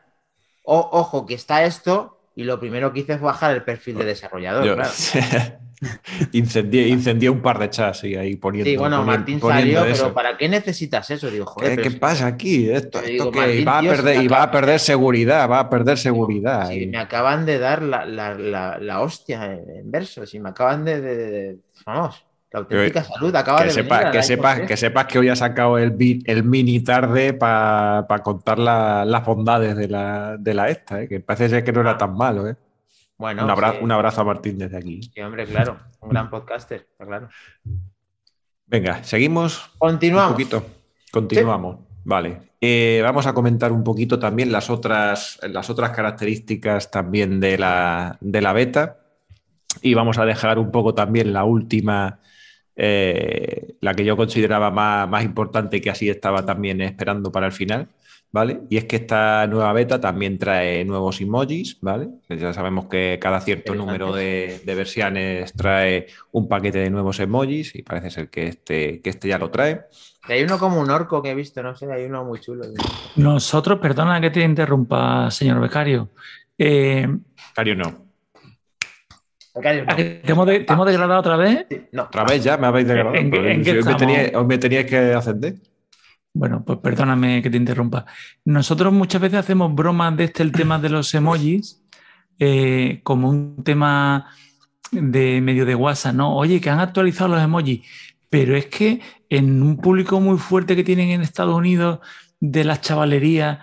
"O- 0.64 0.86
ojo 0.92 1.24
que 1.24 1.32
está 1.32 1.64
esto, 1.64 2.20
y 2.36 2.44
lo 2.44 2.60
primero 2.60 2.92
que 2.92 3.00
hice 3.00 3.16
fue 3.16 3.24
bajar 3.28 3.52
el 3.54 3.62
perfil 3.62 3.96
de 3.96 4.04
desarrollador. 4.04 4.66
Yo- 4.66 4.74
claro. 4.74 4.90
incendié, 6.32 6.88
incendié 6.88 7.30
un 7.30 7.40
par 7.40 7.58
de 7.58 7.70
chats 7.70 8.04
y 8.04 8.14
ahí 8.16 8.36
poniendo. 8.36 8.68
Sí, 8.70 8.76
bueno, 8.76 8.98
poniendo- 8.98 9.18
Martín 9.18 9.40
poniendo 9.40 9.78
salió, 9.80 9.92
eso. 9.92 10.02
pero 10.04 10.14
¿para 10.14 10.36
qué 10.36 10.48
necesitas 10.48 11.10
eso? 11.10 11.30
Digo, 11.30 11.46
joder, 11.46 11.80
¿Qué, 11.80 11.90
pasa 11.92 12.26
aquí? 12.26 12.70
Esto, 12.70 12.98
esto 12.98 13.10
digo, 13.10 13.30
que 13.32 13.38
Martín, 13.40 13.66
va, 13.68 13.78
a 13.78 13.82
perder, 13.82 14.22
y 14.22 14.28
va 14.28 14.42
a 14.42 14.50
perder 14.50 14.80
seguridad, 14.80 15.48
va 15.50 15.60
a 15.60 15.70
perder 15.70 15.98
seguridad. 15.98 16.70
y- 16.70 16.86
me 16.86 16.98
acaban 16.98 17.46
de 17.46 17.58
dar 17.58 17.82
la, 17.82 18.04
la- 18.04 18.34
la- 18.34 18.78
la 18.78 19.00
hostia 19.00 19.44
en 19.54 19.90
verso, 19.90 20.26
si 20.26 20.38
me 20.40 20.48
acaban 20.50 20.84
de, 20.84 21.00
de- 21.00 21.16
de- 21.16 21.56
vamos, 21.86 22.24
la 22.50 22.60
auténtica 22.60 23.04
salud 23.04 23.34
acaba 23.36 23.58
que, 23.58 23.64
de 23.66 23.70
sepa- 23.72 23.98
venir. 23.98 24.12
que, 24.12 24.22
sepas, 24.22 24.60
que 24.60 24.76
sepas 24.76 25.04
que 25.04 25.18
hoy 25.18 25.28
ha 25.28 25.36
sacado 25.36 25.76
el, 25.76 25.94
el 26.24 26.44
mini 26.44 26.80
tarde 26.80 27.34
para 27.34 28.06
contar 28.22 28.58
la- 28.58 29.04
las 29.04 29.24
bondades 29.24 29.76
de 29.76 29.86
la, 29.88 30.36
de 30.38 30.54
la 30.54 30.68
esta, 30.70 31.02
¿eh? 31.02 31.08
que 31.08 31.20
parece 31.20 31.50
ser 31.50 31.64
que 31.64 31.72
no 31.72 31.82
era 31.82 31.98
tan 31.98 32.14
malo. 32.16 32.48
¿eh? 32.48 32.56
Bueno, 33.18 33.44
un, 33.44 33.50
abra- 33.50 33.72
sí. 33.72 33.78
un 33.82 33.90
abrazo 33.92 34.20
a 34.20 34.24
Martín 34.24 34.58
desde 34.58 34.76
aquí. 34.78 35.02
Sí, 35.02 35.20
hombre, 35.20 35.44
claro, 35.46 35.78
un 36.00 36.08
gran 36.10 36.30
podcaster, 36.30 36.86
está 36.92 37.04
claro. 37.04 37.28
Venga, 38.66 39.02
seguimos. 39.02 39.70
Continuamos. 39.78 40.30
Un 40.30 40.34
poquito. 40.34 40.66
Continuamos. 41.10 41.78
Vale. 42.04 42.48
Eh, 42.60 43.00
vamos 43.02 43.26
a 43.26 43.32
comentar 43.34 43.72
un 43.72 43.82
poquito 43.84 44.18
también 44.18 44.52
las 44.52 44.70
otras, 44.70 45.38
las 45.48 45.68
otras 45.70 45.90
características 45.90 46.90
también 46.90 47.40
de 47.40 47.58
la, 47.58 48.16
de 48.20 48.40
la 48.40 48.52
beta. 48.52 48.98
Y 49.82 49.94
vamos 49.94 50.18
a 50.18 50.24
dejar 50.24 50.58
un 50.58 50.70
poco 50.70 50.94
también 50.94 51.32
la 51.32 51.44
última, 51.44 52.20
eh, 52.76 53.76
la 53.80 53.94
que 53.94 54.04
yo 54.04 54.16
consideraba 54.16 54.70
más, 54.70 55.08
más 55.08 55.24
importante 55.24 55.76
y 55.76 55.80
que 55.80 55.90
así 55.90 56.08
estaba 56.08 56.44
también 56.44 56.80
esperando 56.80 57.30
para 57.32 57.46
el 57.46 57.52
final. 57.52 57.88
¿Vale? 58.30 58.60
Y 58.68 58.76
es 58.76 58.84
que 58.84 58.96
esta 58.96 59.46
nueva 59.46 59.72
beta 59.72 59.98
también 59.98 60.36
trae 60.36 60.84
nuevos 60.84 61.18
emojis, 61.22 61.78
¿vale? 61.80 62.08
Ya 62.28 62.52
sabemos 62.52 62.84
que 62.86 63.18
cada 63.18 63.40
cierto 63.40 63.74
número 63.74 64.12
de, 64.14 64.60
de 64.66 64.74
versiones 64.74 65.54
trae 65.54 66.06
un 66.32 66.46
paquete 66.46 66.78
de 66.80 66.90
nuevos 66.90 67.18
emojis 67.20 67.74
y 67.74 67.82
parece 67.82 68.10
ser 68.10 68.28
que 68.28 68.48
este, 68.48 69.00
que 69.00 69.08
este 69.08 69.28
ya 69.28 69.38
lo 69.38 69.50
trae. 69.50 69.86
Y 70.28 70.32
Hay 70.32 70.42
uno 70.42 70.58
como 70.58 70.78
un 70.78 70.90
orco 70.90 71.22
que 71.22 71.30
he 71.30 71.34
visto, 71.34 71.62
no 71.62 71.74
sé, 71.74 71.90
hay 71.90 72.04
uno 72.04 72.22
muy 72.22 72.38
chulo. 72.38 72.66
Nosotros, 73.16 73.78
perdona 73.80 74.20
que 74.20 74.28
te 74.30 74.42
interrumpa, 74.42 75.30
señor 75.30 75.58
becario, 75.60 76.10
Eh, 76.58 77.06
no. 77.06 77.20
Becario 77.54 77.76
no. 79.86 79.96
¿Te 79.96 80.20
hemos, 80.24 80.46
de- 80.46 80.60
te 80.60 80.72
hemos 80.74 80.86
degradado 80.86 81.20
otra 81.20 81.36
vez? 81.36 81.66
Sí, 81.70 81.80
no. 81.92 82.02
Otra 82.04 82.24
vez 82.24 82.44
ya 82.44 82.58
me 82.58 82.66
habéis 82.66 82.86
degradado. 82.88 83.16
¿En 83.16 83.30
qué- 83.30 83.36
Pero 83.38 83.48
en 83.48 83.62
qué 83.64 83.70
si 83.70 83.76
hoy, 83.78 83.84
me 83.84 83.94
teníais, 83.94 84.34
hoy 84.34 84.44
me 84.44 84.58
teníais 84.58 84.86
que 84.86 84.98
ascender. 85.14 85.54
Bueno, 86.38 86.62
pues 86.64 86.78
perdóname 86.78 87.42
que 87.42 87.50
te 87.50 87.56
interrumpa. 87.56 88.06
Nosotros 88.44 88.92
muchas 88.92 89.20
veces 89.20 89.40
hacemos 89.40 89.74
bromas 89.74 90.16
de 90.16 90.24
este, 90.24 90.44
el 90.44 90.52
tema 90.52 90.78
de 90.78 90.88
los 90.88 91.12
emojis, 91.12 91.82
eh, 92.38 93.00
como 93.02 93.28
un 93.28 93.64
tema 93.64 94.30
de 94.92 95.40
medio 95.40 95.66
de 95.66 95.74
WhatsApp, 95.74 96.14
¿no? 96.14 96.36
Oye, 96.36 96.60
que 96.60 96.70
han 96.70 96.78
actualizado 96.78 97.30
los 97.30 97.42
emojis, 97.42 97.84
pero 98.30 98.54
es 98.54 98.66
que 98.66 99.00
en 99.28 99.60
un 99.64 99.78
público 99.78 100.20
muy 100.20 100.38
fuerte 100.38 100.76
que 100.76 100.84
tienen 100.84 101.10
en 101.10 101.22
Estados 101.22 101.56
Unidos 101.56 101.98
de 102.38 102.62
las 102.62 102.82
chavalerías 102.82 103.58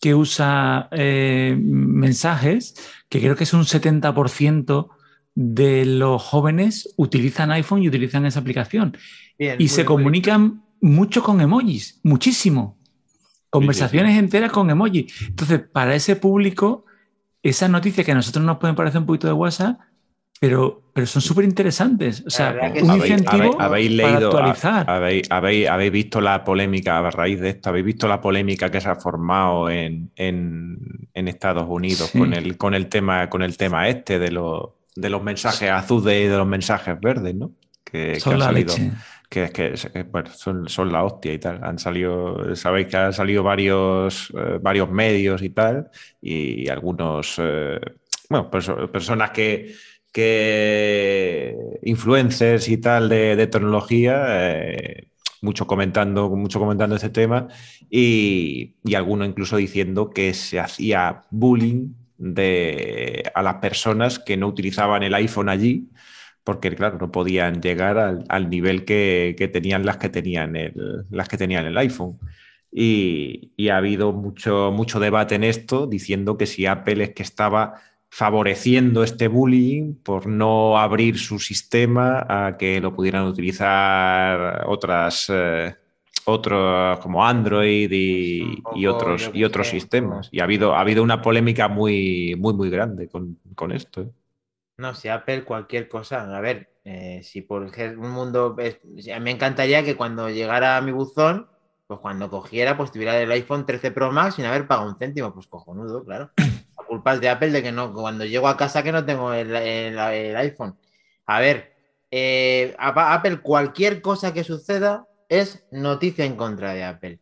que 0.00 0.16
usa 0.16 0.88
eh, 0.90 1.56
mensajes, 1.56 2.74
que 3.08 3.20
creo 3.20 3.36
que 3.36 3.44
es 3.44 3.54
un 3.54 3.62
70% 3.62 4.88
de 5.36 5.86
los 5.86 6.20
jóvenes 6.20 6.92
utilizan 6.96 7.52
iPhone 7.52 7.84
y 7.84 7.88
utilizan 7.88 8.26
esa 8.26 8.40
aplicación 8.40 8.96
Bien, 9.38 9.56
y 9.60 9.68
se 9.68 9.84
bien. 9.84 10.65
Mucho 10.80 11.22
con 11.22 11.40
emojis, 11.40 12.00
muchísimo. 12.02 12.76
Conversaciones 13.50 14.18
enteras 14.18 14.50
con 14.52 14.68
emojis. 14.70 15.12
Entonces, 15.28 15.60
para 15.72 15.94
ese 15.94 16.16
público, 16.16 16.84
esas 17.42 17.70
noticias 17.70 18.04
que 18.04 18.12
a 18.12 18.14
nosotros 18.14 18.44
nos 18.44 18.58
pueden 18.58 18.76
parecer 18.76 19.00
un 19.00 19.06
poquito 19.06 19.26
de 19.28 19.32
WhatsApp, 19.32 19.78
pero, 20.38 20.82
pero 20.92 21.06
son 21.06 21.22
súper 21.22 21.44
interesantes. 21.46 22.22
O 22.26 22.30
sea, 22.30 22.72
que 22.72 22.82
un. 22.82 22.90
Habéis- 22.90 23.04
incentivo 23.12 23.58
habéis, 23.60 24.00
habéis 24.00 24.02
para 24.02 24.16
actualizar. 24.26 24.90
ha- 24.90 24.96
habéis, 24.96 25.30
habéis- 25.30 25.68
habéis 25.68 25.92
visto 25.92 26.20
la 26.20 26.44
polémica 26.44 26.98
a 26.98 27.10
raíz 27.10 27.40
de 27.40 27.50
esto, 27.50 27.70
habéis 27.70 27.86
visto 27.86 28.06
la 28.08 28.20
polémica 28.20 28.70
que 28.70 28.80
se 28.80 28.88
ha 28.90 28.96
formado 28.96 29.70
en, 29.70 30.10
en- 30.16 31.08
en 31.14 31.28
Estados 31.28 31.64
Unidos 31.68 32.10
Sí. 32.12 32.18
con, 32.18 32.34
el, 32.34 32.58
con, 32.58 32.74
el 32.74 32.88
tema, 32.88 33.30
con 33.30 33.40
el 33.42 33.56
tema 33.56 33.88
este 33.88 34.18
de, 34.18 34.30
los 34.30 34.70
de 34.94 35.08
los 35.08 35.22
mensajes 35.22 35.70
azules 35.70 36.26
y 36.26 36.28
de 36.28 36.36
los 36.36 36.46
mensajes 36.46 37.00
verdes, 37.00 37.34
¿no? 37.34 37.52
Que, 37.84 38.12
que 38.14 38.20
son 38.20 38.34
han 38.34 38.38
la 38.40 38.44
salido. 38.46 38.76
leche. 38.76 38.92
Que 39.28 39.44
es 39.44 39.50
que, 39.52 39.74
que, 39.92 40.02
bueno, 40.04 40.30
son, 40.32 40.92
la 40.92 41.04
hostia 41.04 41.32
y 41.32 41.38
tal. 41.38 41.62
Han 41.62 41.78
salido, 41.78 42.54
sabéis 42.56 42.88
que 42.88 42.96
han 42.96 43.12
salido 43.12 43.42
varios, 43.42 44.30
eh, 44.36 44.58
varios 44.60 44.90
medios 44.90 45.42
y 45.42 45.50
tal, 45.50 45.90
y 46.20 46.68
algunos, 46.68 47.36
eh, 47.38 47.78
bueno, 48.28 48.50
perso- 48.50 48.90
personas 48.90 49.30
que, 49.30 49.74
que 50.12 51.56
influencers 51.82 52.68
y 52.68 52.78
tal 52.78 53.08
de, 53.08 53.46
tecnología, 53.48 54.24
eh, 54.52 55.08
mucho 55.42 55.66
comentando, 55.66 56.30
mucho 56.30 56.58
comentando 56.58 56.96
este 56.96 57.10
tema, 57.10 57.48
y, 57.90 58.76
y 58.84 58.94
algunos 58.94 59.28
incluso 59.28 59.56
diciendo 59.56 60.10
que 60.10 60.34
se 60.34 60.58
hacía 60.60 61.22
bullying 61.30 61.94
de, 62.18 63.30
a 63.34 63.42
las 63.42 63.56
personas 63.56 64.18
que 64.18 64.36
no 64.36 64.48
utilizaban 64.48 65.02
el 65.02 65.14
iPhone 65.14 65.48
allí 65.48 65.88
porque 66.46 66.70
claro, 66.74 66.96
no 66.98 67.10
podían 67.10 67.60
llegar 67.60 67.98
al, 67.98 68.24
al 68.28 68.48
nivel 68.48 68.84
que, 68.84 69.34
que 69.36 69.48
tenían 69.48 69.84
las 69.84 69.96
que 69.98 70.08
tenían 70.08 70.54
el, 70.56 70.72
las 71.10 71.28
que 71.28 71.36
tenían 71.36 71.66
el 71.66 71.76
iPhone. 71.76 72.18
Y, 72.72 73.52
y 73.56 73.68
ha 73.70 73.78
habido 73.78 74.12
mucho, 74.12 74.70
mucho 74.72 75.00
debate 75.00 75.34
en 75.34 75.44
esto, 75.44 75.86
diciendo 75.86 76.36
que 76.38 76.46
si 76.46 76.66
Apple 76.66 77.02
es 77.04 77.10
que 77.14 77.22
estaba 77.22 77.74
favoreciendo 78.10 79.02
este 79.02 79.28
bullying 79.28 79.94
por 80.02 80.26
no 80.26 80.78
abrir 80.78 81.18
su 81.18 81.38
sistema 81.38 82.24
a 82.28 82.56
que 82.56 82.80
lo 82.80 82.94
pudieran 82.94 83.26
utilizar 83.26 84.64
otras, 84.66 85.26
eh, 85.32 85.74
otros 86.26 86.98
como 87.00 87.24
Android 87.24 87.90
y, 87.92 88.62
y 88.76 88.86
otros, 88.86 89.30
y 89.34 89.44
otros 89.44 89.66
sistemas. 89.68 90.26
como- 90.28 90.36
Y 90.36 90.40
ha 90.40 90.44
habido, 90.44 90.74
ha 90.74 90.80
habido 90.80 91.02
una 91.02 91.20
polémica 91.22 91.68
muy, 91.68 92.34
muy, 92.38 92.54
muy 92.54 92.70
grande 92.70 93.08
con, 93.08 93.38
con 93.54 93.72
esto. 93.72 94.02
¿eh? 94.02 94.08
No, 94.78 94.94
si 94.94 95.08
Apple 95.08 95.44
cualquier 95.44 95.88
cosa, 95.88 96.36
a 96.36 96.40
ver, 96.40 96.70
eh, 96.84 97.22
si 97.22 97.40
por 97.42 97.62
un 97.62 98.10
mundo, 98.10 98.54
es- 98.58 98.78
me 99.20 99.30
encantaría 99.30 99.82
que 99.84 99.96
cuando 99.96 100.28
llegara 100.28 100.76
a 100.76 100.80
mi 100.82 100.92
buzón, 100.92 101.48
pues 101.86 102.00
cuando 102.00 102.28
cogiera, 102.30 102.76
pues 102.76 102.90
tuviera 102.92 103.18
el 103.20 103.30
iPhone 103.30 103.64
13 103.64 103.90
Pro 103.90 104.12
Max 104.12 104.34
sin 104.34 104.44
haber 104.44 104.66
pagado 104.66 104.88
un 104.88 104.98
céntimo, 104.98 105.32
pues 105.32 105.46
cojonudo, 105.46 106.04
claro. 106.04 106.30
La 106.78 106.84
culpa 106.86 107.14
es 107.14 107.20
de 107.20 107.28
Apple 107.30 107.50
de 107.52 107.62
que 107.62 107.72
no, 107.72 107.92
cuando 107.94 108.24
llego 108.26 108.48
a 108.48 108.56
casa 108.56 108.82
que 108.82 108.92
no 108.92 109.04
tengo 109.04 109.32
el, 109.32 109.54
el- 109.56 109.98
el 109.98 110.36
iPhone. 110.36 110.78
A 111.26 111.40
ver, 111.40 111.72
eh, 112.10 112.74
Apple, 112.78 113.40
cualquier 113.40 114.02
cosa 114.02 114.32
que 114.34 114.44
suceda 114.44 115.06
es 115.28 115.64
noticia 115.72 116.24
en 116.24 116.36
contra 116.36 116.72
de 116.74 116.84
Apple. 116.84 117.20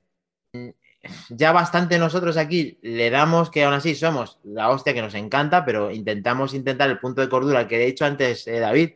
Ya 1.28 1.52
bastante 1.52 1.98
nosotros 1.98 2.36
aquí 2.36 2.78
le 2.82 3.10
damos 3.10 3.50
que 3.50 3.64
aún 3.64 3.74
así 3.74 3.94
somos 3.94 4.38
la 4.44 4.70
hostia 4.70 4.94
que 4.94 5.02
nos 5.02 5.14
encanta, 5.14 5.64
pero 5.64 5.90
intentamos 5.90 6.54
intentar 6.54 6.90
el 6.90 6.98
punto 6.98 7.20
de 7.20 7.28
cordura 7.28 7.68
que 7.68 7.82
he 7.82 7.86
dicho 7.86 8.04
antes 8.04 8.46
eh, 8.46 8.60
David. 8.60 8.92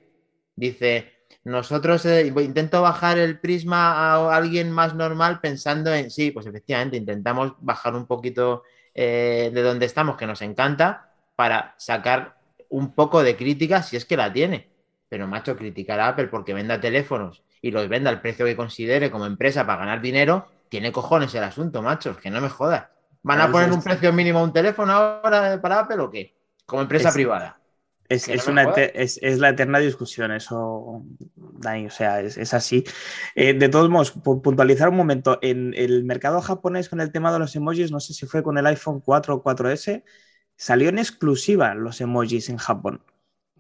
Dice, 0.57 1.13
nosotros 1.45 2.05
eh, 2.07 2.27
intento 2.27 2.83
bajar 2.83 3.19
el 3.19 3.39
prisma 3.39 3.93
a 3.93 4.37
alguien 4.37 4.71
más 4.73 4.95
normal 4.95 5.41
pensando 5.41 5.95
en, 5.95 6.11
sí, 6.11 6.31
pues 6.31 6.47
efectivamente 6.47 6.97
intentamos 6.97 7.53
bajar 7.61 7.95
un 7.95 8.07
poquito 8.07 8.65
eh, 8.95 9.51
de 9.53 9.63
donde 9.63 9.87
estamos, 9.87 10.17
que 10.17 10.27
nos 10.27 10.43
encanta, 10.43 11.13
para 11.37 11.75
sacar 11.79 12.39
un 12.69 12.93
poco 12.95 13.23
de 13.23 13.37
crítica 13.37 13.83
si 13.83 13.97
es 13.97 14.05
que 14.05 14.17
la 14.17 14.33
tiene. 14.33 14.69
Pero 15.09 15.27
macho, 15.27 15.57
criticar 15.57 16.01
a 16.01 16.09
Apple 16.09 16.27
porque 16.27 16.53
venda 16.53 16.81
teléfonos 16.81 17.43
y 17.63 17.71
los 17.71 17.89
venda 17.89 18.11
al 18.11 18.21
precio 18.21 18.45
que 18.45 18.57
considere 18.57 19.11
como 19.11 19.27
empresa 19.27 19.67
para 19.67 19.81
ganar 19.81 20.01
dinero, 20.01 20.49
tiene 20.69 20.93
cojones 20.93 21.35
el 21.35 21.45
asunto, 21.45 21.83
macho, 21.83 22.17
que 22.17 22.31
no 22.31 22.41
me 22.41 22.49
jodas. 22.49 22.89
¿Van 23.23 23.41
a 23.41 23.51
poner 23.51 23.73
un 23.73 23.83
precio 23.83 24.13
mínimo 24.13 24.39
a 24.39 24.43
un 24.45 24.53
teléfono 24.53 24.93
ahora 24.93 25.61
para 25.61 25.81
Apple 25.81 26.01
o 26.01 26.11
qué? 26.11 26.37
Como 26.67 26.83
empresa 26.83 27.13
Es- 27.13 27.15
privada. 27.15 27.61
Es, 28.09 28.29
no 28.29 28.49
una 28.49 28.65
la 29.41 29.51
eterna 29.51 29.81
discusión, 29.81 30.33
eso, 30.33 31.05
Dani, 31.37 31.87
o 31.87 31.91
sea, 31.91 32.21
es, 32.23 32.39
así. 32.55 32.85
Eh, 33.35 33.55
de 33.55 33.69
todos 33.71 33.91
modos, 33.91 34.17
pu- 34.17 34.43
puntualizar 34.43 34.89
un 34.91 34.97
momento, 34.97 35.39
en 35.43 35.75
el 35.77 36.05
mercado 36.05 36.41
japonés 36.43 36.89
con 36.91 37.01
el 37.03 37.13
tema 37.13 37.33
de 37.33 37.41
los 37.41 37.57
emojis, 37.57 37.91
no 37.93 38.01
sé 38.01 38.15
si 38.15 38.27
fue 38.27 38.43
con 38.45 38.59
el 38.59 38.67
iPhone 38.67 39.01
4 39.01 39.37
o 39.37 39.43
4S, 39.43 40.05
salió 40.57 40.91
en 40.91 40.99
exclusiva 41.01 41.75
los 41.75 42.01
emojis 42.01 42.51
en 42.51 42.59
Japón, 42.59 43.03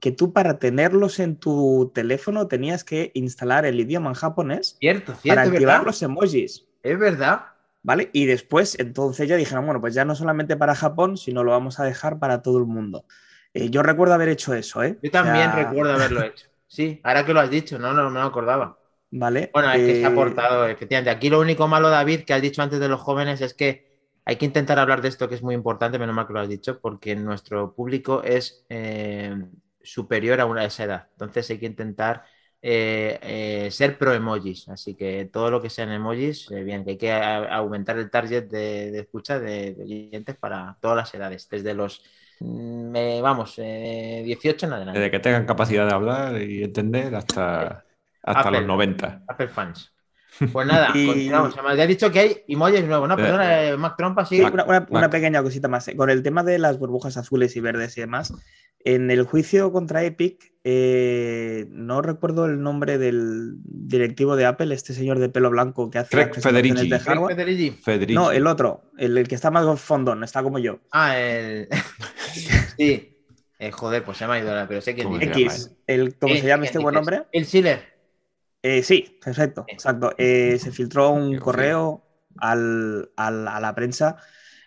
que 0.00 0.12
tú 0.12 0.32
para 0.34 0.58
tenerlos 0.60 1.20
en 1.20 1.36
tu 1.38 1.92
teléfono 1.94 2.48
tenías 2.48 2.84
que 2.84 3.12
instalar 3.14 3.66
el 3.66 3.80
idioma 3.80 4.10
en 4.10 4.14
japonés 4.16 4.80
Cierto, 4.80 5.14
para 5.26 5.42
activar 5.42 5.82
¿verdad? 5.82 5.84
los 5.84 6.02
emojis. 6.02 6.67
Es 6.90 6.98
verdad. 6.98 7.46
¿Vale? 7.82 8.10
Y 8.12 8.26
después, 8.26 8.78
entonces 8.78 9.28
ya 9.28 9.36
dijeron, 9.36 9.64
bueno, 9.64 9.80
pues 9.80 9.94
ya 9.94 10.04
no 10.04 10.14
solamente 10.14 10.56
para 10.56 10.74
Japón, 10.74 11.16
sino 11.16 11.44
lo 11.44 11.52
vamos 11.52 11.80
a 11.80 11.84
dejar 11.84 12.18
para 12.18 12.42
todo 12.42 12.58
el 12.58 12.64
mundo. 12.66 13.06
Eh, 13.54 13.70
yo 13.70 13.82
recuerdo 13.82 14.14
haber 14.14 14.28
hecho 14.28 14.52
eso, 14.54 14.82
¿eh? 14.82 15.00
Yo 15.02 15.10
O 15.10 15.12
también 15.12 15.22
sea, 15.22 15.52
recuerdo 15.52 15.92
haberlo 15.94 16.22
hecho. 16.22 16.48
Sí, 16.66 17.00
ahora 17.04 17.24
que 17.24 17.32
lo 17.32 17.40
has 17.40 17.50
dicho, 17.50 17.78
no, 17.78 17.92
no, 17.94 18.10
me 18.10 18.20
acordaba. 18.20 18.78
¿Vale? 19.10 19.50
Bueno, 19.52 19.72
es 19.72 19.82
que 19.84 19.94
se 19.94 20.06
ha 20.06 20.08
Eh, 20.08 20.10
aportado, 20.10 20.66
efectivamente. 20.66 21.10
Aquí 21.10 21.30
lo 21.30 21.40
único 21.40 21.66
malo, 21.68 21.88
David, 21.90 22.24
que 22.24 22.34
has 22.34 22.42
dicho 22.42 22.62
antes 22.62 22.80
de 22.80 22.88
los 22.88 23.00
jóvenes 23.00 23.40
es 23.40 23.54
que 23.54 23.88
hay 24.24 24.36
que 24.36 24.44
intentar 24.46 24.78
hablar 24.78 25.00
de 25.02 25.08
esto 25.08 25.28
que 25.28 25.34
es 25.36 25.42
muy 25.42 25.54
importante, 25.54 25.98
menos 25.98 26.14
mal 26.14 26.26
que 26.26 26.32
lo 26.34 26.40
has 26.40 26.48
dicho, 26.48 26.80
porque 26.80 27.16
nuestro 27.16 27.74
público 27.74 28.22
es 28.22 28.66
eh, 28.68 29.34
superior 29.82 30.40
a 30.40 30.46
una 30.46 30.64
esa 30.64 30.84
edad. 30.84 31.08
Entonces 31.12 31.48
hay 31.50 31.58
que 31.58 31.66
intentar 31.66 32.24
eh, 32.62 33.18
eh, 33.66 33.70
ser 33.70 33.98
pro 33.98 34.12
emojis. 34.14 34.68
Así 34.68 34.94
que 34.96 35.26
todo 35.32 35.50
lo 35.50 35.62
que 35.62 35.70
sean 35.70 35.90
emojis, 35.92 36.50
eh, 36.50 36.62
bien, 36.64 36.84
que 36.84 36.90
hay 36.92 36.98
que 36.98 37.12
a- 37.12 37.54
aumentar 37.56 37.98
el 37.98 38.10
target 38.10 38.44
de, 38.48 38.90
de 38.90 39.00
escucha 39.00 39.38
de, 39.40 39.74
de 39.74 39.82
oyentes 39.84 40.36
para 40.36 40.76
todas 40.80 40.96
las 40.96 41.14
edades, 41.14 41.48
desde 41.48 41.74
los, 41.74 42.02
mm, 42.40 43.22
vamos, 43.22 43.54
eh, 43.58 44.22
18 44.24 44.66
en 44.66 44.72
adelante. 44.74 45.00
Desde 45.00 45.10
que 45.10 45.20
tengan 45.20 45.46
capacidad 45.46 45.86
de 45.86 45.94
hablar 45.94 46.40
y 46.42 46.62
entender 46.64 47.14
hasta, 47.14 47.84
hasta 48.22 48.50
Apple. 48.50 48.60
los 48.60 48.66
90. 48.66 49.22
Apple 49.28 49.48
fans. 49.48 49.92
Pues 50.52 50.66
nada, 50.66 50.90
Y- 50.94 51.06
continuamos. 51.06 51.54
Ya 51.76 51.84
he 51.84 51.86
dicho 51.86 52.10
que 52.12 52.18
hay 52.20 52.36
emojis 52.48 52.84
nuevos, 52.84 53.08
¿no? 53.08 53.14
Eh, 53.14 53.16
Perdona, 53.22 53.64
eh, 53.64 53.76
Mac 53.76 53.94
Trompa, 53.96 54.26
una, 54.30 54.64
una- 54.64 54.86
una 54.90 55.10
pequeña 55.10 55.42
cosita 55.42 55.68
más. 55.68 55.88
eh, 55.88 55.96
Con 55.96 56.10
el 56.10 56.22
tema 56.22 56.42
de 56.44 56.58
las 56.58 56.78
burbujas 56.78 57.16
azules 57.16 57.56
y 57.56 57.60
verdes 57.60 57.96
y 57.96 58.02
demás, 58.02 58.32
en 58.84 59.10
el 59.10 59.24
juicio 59.24 59.72
contra 59.72 60.04
Epic, 60.04 60.52
eh, 60.62 61.66
no 61.70 62.02
recuerdo 62.02 62.46
el 62.46 62.62
nombre 62.62 62.98
del 62.98 63.54
directivo 63.64 64.36
de 64.36 64.46
Apple, 64.46 64.72
este 64.74 64.92
señor 64.94 65.18
de 65.18 65.28
pelo 65.28 65.50
blanco 65.50 65.90
que 65.90 65.98
hace 65.98 66.10
Craig 66.10 66.34
Federici. 66.40 66.88
de 66.88 67.00
Craig. 67.00 67.18
Federici. 67.26 67.70
Federici. 67.70 68.14
No, 68.14 68.30
el 68.30 68.46
otro, 68.46 68.82
el, 68.96 69.18
el 69.18 69.26
que 69.26 69.34
está 69.34 69.50
más 69.50 69.80
fondón, 69.80 70.22
está 70.22 70.42
como 70.44 70.58
yo. 70.60 70.78
Ah, 70.92 71.18
el. 71.18 71.68
sí. 72.76 73.14
Eh, 73.58 73.72
joder, 73.72 74.04
pues 74.04 74.18
se 74.18 74.26
me 74.28 74.34
ha 74.34 74.38
ido 74.38 74.54
la, 74.54 74.68
pero 74.68 74.80
sé 74.80 74.94
quién 74.94 75.06
¿Cómo 75.08 75.18
dice. 75.18 75.32
se 75.34 75.40
llama 75.40 75.52
X, 75.52 75.76
el, 75.88 76.16
¿cómo 76.16 76.34
Eh, 76.34 76.40
se 76.40 76.46
llama 76.46 76.60
¿quién 76.60 76.66
este 76.66 76.78
buen 76.78 76.96
hombre? 76.96 77.22
El 77.32 77.44
Schiller. 77.44 77.97
Eh, 78.62 78.82
sí, 78.82 79.18
perfecto, 79.22 79.64
exacto. 79.68 80.12
Eh, 80.18 80.58
se 80.58 80.70
filtró 80.72 81.10
un 81.10 81.38
correo 81.38 82.02
al- 82.38 83.10
al- 83.16 83.48
a 83.48 83.60
la 83.60 83.74
prensa 83.74 84.16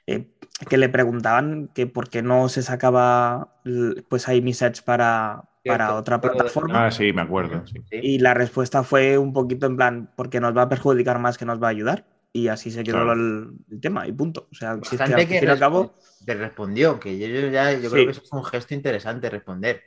eh, 0.08 0.32
que 0.70 0.78
le 0.78 0.90
preguntaban 0.90 1.70
que 1.74 1.88
por 1.88 2.10
qué 2.10 2.22
no 2.22 2.50
se 2.50 2.62
sacaba 2.62 3.62
pues 4.10 4.28
iMessage 4.28 4.84
para, 4.84 5.44
para 5.66 5.96
otra 5.96 6.22
plataforma. 6.22 6.86
Ah, 6.88 6.92
sí, 6.92 7.12
me 7.14 7.22
acuerdo. 7.22 7.64
sí. 7.68 7.82
Y 7.92 8.20
la 8.20 8.34
respuesta 8.34 8.84
fue 8.84 9.18
un 9.18 9.34
poquito 9.34 9.66
en 9.68 9.76
plan, 9.76 10.12
porque 10.16 10.40
nos 10.40 10.56
va 10.56 10.64
a 10.64 10.70
perjudicar 10.70 11.20
más 11.20 11.38
que 11.38 11.46
nos 11.46 11.62
va 11.62 11.68
a 11.68 11.72
ayudar. 11.72 12.06
y 12.34 12.48
así 12.48 12.72
se 12.72 12.84
quedó 12.86 12.96
Claro. 13.04 13.14
el, 13.14 13.52
el 13.70 13.82
tema 13.82 14.08
y 14.08 14.14
punto. 14.14 14.48
O 14.52 14.56
sea, 14.56 14.80
si 14.84 14.96
es 14.96 15.02
que 15.02 15.14
al 15.14 15.20
que 15.28 15.40
fin 15.40 15.50
y 15.50 15.52
al 15.52 15.60
cabo, 15.60 15.94
te 16.26 16.34
respondió, 16.34 16.98
que 17.00 17.18
yo, 17.20 17.28
yo 17.28 17.48
ya, 17.50 17.74
yo 17.74 17.82
Sí. 17.82 17.90
creo 17.90 18.06
que 18.06 18.12
eso 18.12 18.22
es 18.24 18.32
un 18.32 18.44
gesto 18.46 18.74
interesante 18.74 19.30
responder. 19.30 19.84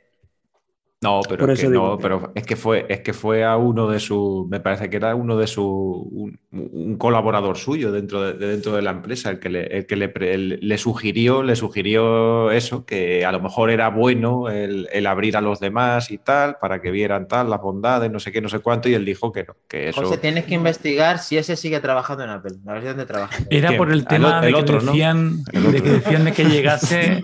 No, 1.01 1.21
pero, 1.27 1.41
Por 1.45 1.51
es 1.51 1.59
que, 1.59 1.67
no, 1.67 1.97
que- 1.97 2.01
pero 2.01 2.31
es 2.33 2.43
que 2.47 2.55
fue, 2.55 2.85
es 2.89 3.01
que 3.01 3.13
fue 3.13 3.43
a 3.43 3.57
uno 3.57 3.87
de 3.87 3.99
sus, 3.99 4.47
me 4.47 4.59
parece 4.59 4.89
que 4.89 4.95
era 4.97 5.13
uno 5.13 5.37
de 5.37 5.45
sus, 5.45 5.63
un, 5.65 6.39
un 6.51 6.97
colaborador 6.97 7.57
suyo 7.57 7.91
dentro 7.91 8.21
de, 8.23 8.33
de 8.33 8.47
dentro 8.47 8.71
de 8.75 8.81
la 8.81 8.91
empresa, 8.91 9.29
el 9.29 9.39
que, 9.39 9.49
le, 9.49 9.65
el 9.77 9.85
que 9.85 9.97
le, 9.97 10.11
el- 10.33 10.57
le 10.61 10.77
sugirió, 10.79 11.43
le 11.43 11.55
sugirió 11.55 12.49
eso, 12.49 12.85
que 12.85 13.23
a 13.23 13.31
lo 13.31 13.39
mejor 13.39 13.69
era 13.69 13.89
bueno 13.89 14.49
el, 14.49 14.87
el 14.91 15.05
abrir 15.05 15.37
a 15.37 15.41
los 15.41 15.59
demás 15.59 16.09
y 16.09 16.17
tal, 16.17 16.57
para 16.59 16.81
que 16.81 16.89
vieran 16.89 17.27
tal, 17.27 17.51
las 17.51 17.61
bondades, 17.61 18.09
no 18.09 18.19
sé 18.19 18.31
qué, 18.31 18.41
no 18.41 18.49
sé 18.49 18.59
cuánto, 18.59 18.89
y 18.89 18.95
él 18.95 19.05
dijo 19.05 19.31
que 19.31 19.43
no, 19.43 19.55
que 19.67 19.89
eso. 19.89 20.01
José, 20.01 20.17
tienes 20.17 20.45
que 20.45 20.55
investigar 20.55 21.19
si 21.19 21.37
ese 21.37 21.55
sigue 21.55 21.79
trabajando 21.81 22.23
en 22.23 22.31
Apple. 22.31 22.53
A 22.65 22.73
ver 22.73 22.81
si 22.81 22.87
dónde 22.87 23.05
trabaja. 23.05 23.35
Era 23.51 23.67
¿Quién? 23.67 23.77
por 23.77 23.91
el 23.91 23.99
El 23.99 24.07
tema 24.07 24.41
de, 24.41 24.47
el 24.47 24.53
que 24.55 24.59
otro, 24.61 24.81
¿no? 24.81 24.91
decían, 24.91 25.43
El 25.51 25.61
de 25.63 25.67
otro. 25.69 25.83
que 25.83 25.89
decían 25.91 26.25
de 26.25 26.31
que 26.31 26.45
llegase 26.45 27.23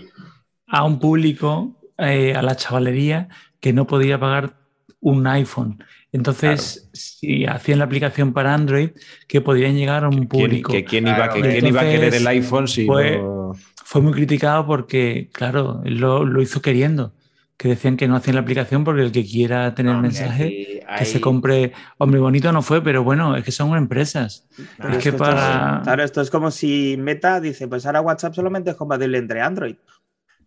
a 0.67 0.83
un 0.83 0.99
público, 0.99 1.77
eh, 1.97 2.33
a 2.35 2.41
la 2.41 2.55
chavalería, 2.55 3.27
que 3.61 3.71
no 3.71 3.87
podía 3.87 4.19
pagar 4.19 4.55
un 4.99 5.25
iPhone. 5.27 5.81
Entonces, 6.11 6.89
si 6.93 7.45
hacían 7.45 7.79
la 7.79 7.85
aplicación 7.85 8.33
para 8.33 8.53
Android, 8.53 8.89
que 9.27 9.39
podían 9.41 9.75
llegar 9.75 10.03
a 10.03 10.09
un 10.09 10.25
¿Quién, 10.25 10.27
público. 10.27 10.71
que 10.73 10.83
quién 10.83 11.07
iba, 11.07 11.15
Claro. 11.15 11.33
que 11.35 11.41
quién 11.49 11.67
iba 11.67 11.81
a 11.81 11.85
querer 11.85 12.13
el 12.13 12.27
iPhone 12.27 12.67
si 12.67 12.85
fue- 12.85 13.17
no- 13.17 13.53
Fue 13.83 14.01
muy 14.01 14.13
criticado 14.13 14.65
porque, 14.65 15.29
claro, 15.33 15.81
él 15.83 15.95
lo, 15.97 16.23
lo 16.25 16.41
hizo 16.41 16.61
queriendo. 16.61 17.13
Que 17.57 17.67
decían 17.67 17.95
que 17.97 18.07
no 18.07 18.15
hacían 18.15 18.35
la 18.35 18.41
aplicación 18.41 18.83
porque 18.83 19.01
el 19.03 19.11
que 19.11 19.23
quiera 19.25 19.75
tener 19.75 19.95
mensaje, 19.97 20.47
que 20.49 20.83
hay- 20.87 21.05
se 21.05 21.19
compre. 21.21 21.73
Hombre, 21.97 22.19
bonito 22.21 22.51
no 22.51 22.61
fue, 22.61 22.81
pero 22.81 23.03
bueno, 23.03 23.35
es 23.35 23.43
que 23.43 23.51
son 23.51 23.75
empresas. 23.77 24.47
Es 24.91 24.97
que 24.97 25.09
esto 25.09 25.17
para- 25.17 25.77
es- 25.79 25.83
claro, 25.83 26.03
esto 26.03 26.21
es 26.21 26.29
como 26.31 26.49
si 26.51 26.95
Meta 26.97 27.39
dice, 27.41 27.67
pues 27.67 27.85
ahora 27.85 28.01
WhatsApp 28.01 28.33
solamente 28.33 28.71
es 28.71 28.75
compatible 28.77 29.17
entre 29.19 29.41
Android. 29.41 29.75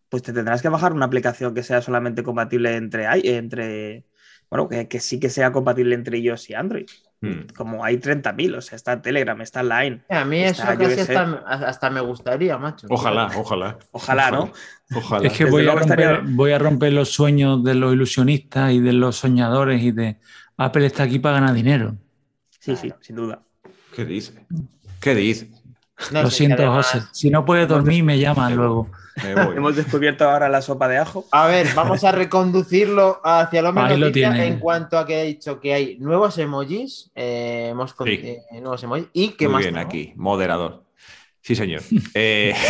Pues 0.09 0.23
te 0.23 0.33
tendrás 0.33 0.63
que 0.63 0.69
bajar 0.69 0.93
una 0.93 1.07
aplicación 1.07 1.55
que 1.55 1.63
sea 1.63 1.81
solamente 1.83 2.23
compatible 2.23 2.77
entre, 2.77 3.07
entre 3.37 4.05
bueno, 4.51 4.69
que, 4.69 4.87
que 4.87 5.01
sí 5.01 5.19
que 5.19 5.31
sea 5.31 5.51
compatible 5.51 5.95
entre 5.95 6.19
iOS 6.19 6.51
y 6.51 6.55
Android. 6.55 6.87
Hmm. 7.21 7.47
Como 7.57 7.85
hay 7.85 7.97
30.000, 7.97 8.57
o 8.59 8.61
sea, 8.61 8.77
está 8.77 9.01
Telegram, 9.01 9.41
está 9.41 9.63
Line. 9.63 10.03
A 10.11 10.25
mí 10.25 10.43
eso 10.43 10.63
Está, 10.63 10.77
casi 10.77 11.01
hasta, 11.01 11.23
hasta 11.47 11.91
me 11.91 12.01
gustaría, 12.01 12.59
macho. 12.59 12.87
Ojalá, 12.91 13.31
ojalá. 13.35 13.79
Ojalá, 13.93 14.31
¿no? 14.31 14.53
Ojalá. 14.95 15.27
Es 15.27 15.33
que 15.33 15.47
voy 15.47 15.67
a, 15.67 15.75
romper, 15.75 16.01
estaría- 16.01 16.23
voy 16.35 16.53
a 16.53 16.59
romper 16.59 16.93
los 16.93 17.09
sueños 17.11 17.65
de 17.65 17.75
los 17.75 17.95
ilusionistas 17.95 18.73
y 18.73 18.81
de 18.81 18.93
los 18.93 19.17
soñadores 19.17 19.83
y 19.83 19.91
de 19.93 20.19
Apple 20.59 20.87
está 20.87 21.05
aquí 21.05 21.19
para 21.19 21.41
ganar 21.41 21.55
dinero. 21.55 21.97
Sí, 22.61 22.77
sí, 22.77 22.93
sin 23.01 23.17
duda. 23.17 23.43
¿Qué 23.95 24.05
dice? 24.05 24.47
¿Qué 25.01 25.15
dice? 25.15 25.51
No 26.11 26.23
Lo 26.23 26.31
siento, 26.31 26.63
además- 26.63 26.87
José. 26.91 27.07
Si 27.13 27.31
no 27.31 27.45
puedes 27.45 27.69
dormir, 27.69 28.03
me 28.03 28.19
llaman 28.19 28.57
luego. 28.57 28.91
Me 29.23 29.35
voy. 29.35 29.57
Hemos 29.57 29.77
descubierto 29.77 30.29
ahora 30.29 30.49
la 30.49 30.61
sopa 30.61 30.89
de 30.89 30.99
ajo. 30.99 31.25
A 31.31 31.47
ver, 31.47 31.69
vamos 31.75 32.03
a 32.03 32.11
reconducirlo 32.13 33.21
hacia 33.25 33.63
lo 33.63 33.73
menos 33.73 33.91
Ahí 33.93 33.99
lo 33.99 34.11
tiene. 34.11 34.45
en 34.47 34.59
cuanto 34.59 34.99
a 34.99 35.07
que 35.07 35.21
he 35.23 35.25
dicho 35.25 35.61
que 35.61 35.73
hay 35.73 35.97
nuevos 35.99 36.37
emojis, 36.39 37.11
eh, 37.15 37.69
hemos 37.71 37.95
con- 37.95 38.09
Sí. 38.09 38.15
eh, 38.25 38.43
nuevos 38.61 38.83
emojis 38.83 39.07
y 39.13 39.29
que 39.31 39.47
Muy 39.47 39.53
más 39.55 39.63
bien 39.63 39.79
aquí, 39.79 40.13
moderador. 40.17 40.83
Sí, 41.41 41.55
señor. 41.55 41.81
Eh, 42.15 42.55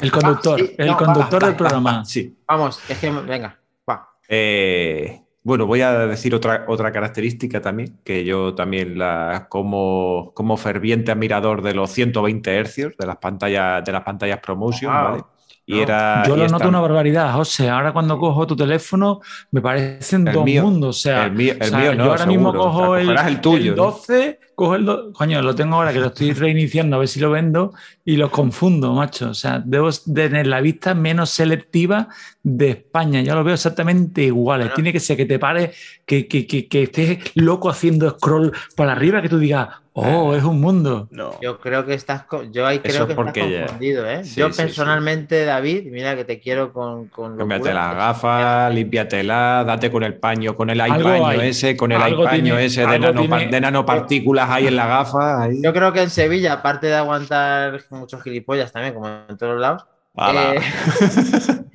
El 0.00 0.10
conductor, 0.12 0.58
sí, 0.58 0.74
el 0.78 0.90
va, 0.90 0.96
conductor 0.96 1.42
va, 1.42 1.46
del 1.46 1.54
va, 1.54 1.58
programa. 1.58 2.04
sí. 2.04 2.36
Vamos, 2.46 2.80
es 2.88 2.98
que 2.98 3.10
venga, 3.10 3.58
va. 3.88 4.08
Eh, 4.28 5.20
bueno, 5.42 5.66
voy 5.66 5.80
a 5.80 6.06
decir 6.06 6.34
otra, 6.34 6.64
otra 6.68 6.92
característica 6.92 7.60
también, 7.62 7.98
que 8.04 8.24
yo 8.24 8.54
también 8.54 8.98
la, 8.98 9.46
como, 9.48 10.32
como 10.34 10.56
ferviente 10.56 11.10
admirador 11.12 11.62
de 11.62 11.74
los 11.74 11.90
120 11.90 12.54
hercios 12.56 12.96
de 12.98 13.06
las 13.06 13.16
pantallas, 13.16 13.84
de 13.84 13.92
las 13.92 14.02
pantallas 14.02 14.40
promotion, 14.40 14.92
Wow. 14.92 15.10
¿vale? 15.10 15.24
Y 15.70 15.74
No. 15.76 15.82
era. 15.82 16.22
Yo 16.26 16.34
y 16.34 16.38
lo 16.38 16.48
noto 16.48 16.66
una 16.66 16.80
barbaridad, 16.80 17.34
José. 17.34 17.68
Ahora 17.68 17.92
cuando 17.92 18.18
cojo 18.18 18.46
tu 18.46 18.56
teléfono 18.56 19.20
me 19.50 19.60
parecen 19.60 20.26
El 20.26 20.32
dos 20.32 20.44
mío- 20.46 20.62
mundos. 20.62 20.96
O 20.96 21.00
sea, 21.00 21.26
el 21.26 21.32
mío- 21.32 21.52
el 21.52 21.60
o 21.62 21.64
sea, 21.66 21.78
mío 21.78 21.94
no, 21.94 22.04
yo 22.06 22.10
ahora 22.12 22.24
mismo 22.26 22.54
cojo 22.54 22.90
O 22.92 22.96
sea, 22.98 23.02
el, 23.02 23.28
el 23.34 23.40
tuyo, 23.42 23.72
el 23.72 23.76
¿no? 23.76 23.82
12, 23.84 24.40
cojo 24.54 24.74
el 24.76 24.86
do- 24.86 25.12
Coño, 25.12 25.42
lo 25.42 25.54
tengo 25.54 25.76
ahora 25.76 25.92
que 25.92 26.00
lo 26.00 26.06
estoy 26.06 26.32
reiniciando 26.32 26.96
a 26.96 27.00
ver 27.00 27.08
si 27.08 27.20
lo 27.20 27.30
vendo 27.30 27.74
y 28.02 28.16
los 28.16 28.30
confundo, 28.30 28.94
macho. 28.94 29.28
O 29.28 29.34
sea, 29.34 29.62
debo 29.62 29.90
tener 29.92 30.46
la 30.46 30.62
vista 30.62 30.94
menos 30.94 31.28
selectiva 31.28 32.08
de 32.42 32.70
España. 32.70 33.20
Ya 33.20 33.34
lo 33.34 33.44
veo 33.44 33.52
exactamente 33.52 34.22
iguales. 34.22 34.68
Bueno. 34.68 34.74
Tiene 34.74 34.92
que 34.94 35.00
ser 35.00 35.18
que 35.18 35.26
te 35.26 35.38
pares, 35.38 35.76
que, 36.06 36.26
que, 36.26 36.46
que, 36.46 36.66
que 36.66 36.84
estés 36.84 37.18
loco 37.34 37.68
haciendo 37.68 38.08
scroll 38.08 38.52
para 38.74 38.92
arriba, 38.92 39.20
que 39.20 39.28
tú 39.28 39.38
digas, 39.38 39.68
oh, 39.98 40.34
es 40.34 40.44
un 40.44 40.60
mundo. 40.60 41.08
No. 41.10 41.32
Yo 41.40 41.58
creo 41.60 41.84
que 41.86 41.94
estás, 41.94 42.24
yo 42.50 42.66
ahí 42.66 42.80
Eso 42.82 42.82
creo 42.82 43.06
que 43.06 43.12
estás 43.12 43.16
porque 43.16 43.58
confundido, 43.60 44.08
¿eh? 44.08 44.24
Sí, 44.24 44.40
yo 44.40 44.50
sí, 44.52 44.62
personalmente, 44.62 45.44
David, 45.44 45.90
mira 45.90 46.16
que 46.16 46.24
te 46.24 46.40
quiero 46.40 46.72
con, 46.72 47.08
con 47.08 47.36
Cámbiate 47.36 47.72
las 47.74 47.94
gafas, 47.96 48.74
límpiatela, 48.74 49.64
date 49.66 49.90
con 49.90 50.02
el 50.04 50.14
paño, 50.14 50.54
con 50.54 50.70
el 50.70 50.78
paño 50.78 51.30
ese, 51.32 51.76
con 51.76 51.92
el 51.92 51.98
paño 52.00 52.30
tiene- 52.30 52.64
ese 52.64 52.80
de, 52.86 52.98
nanopa- 53.00 53.36
tiene- 53.38 53.46
de 53.50 53.60
nanopartículas 53.60 54.50
ahí 54.50 54.66
en 54.66 54.76
la 54.76 54.86
gafa. 54.86 55.42
ahí. 55.44 55.60
Yo 55.62 55.72
creo 55.72 55.92
que 55.92 56.02
en 56.02 56.10
Sevilla, 56.10 56.54
aparte 56.54 56.86
de 56.88 56.94
aguantar 56.96 57.80
muchos 57.90 58.22
gilipollas 58.22 58.72
también, 58.72 58.94
como 58.94 59.08
en 59.28 59.36
todos 59.36 59.60
lados, 59.60 59.84
eh, 60.16 60.60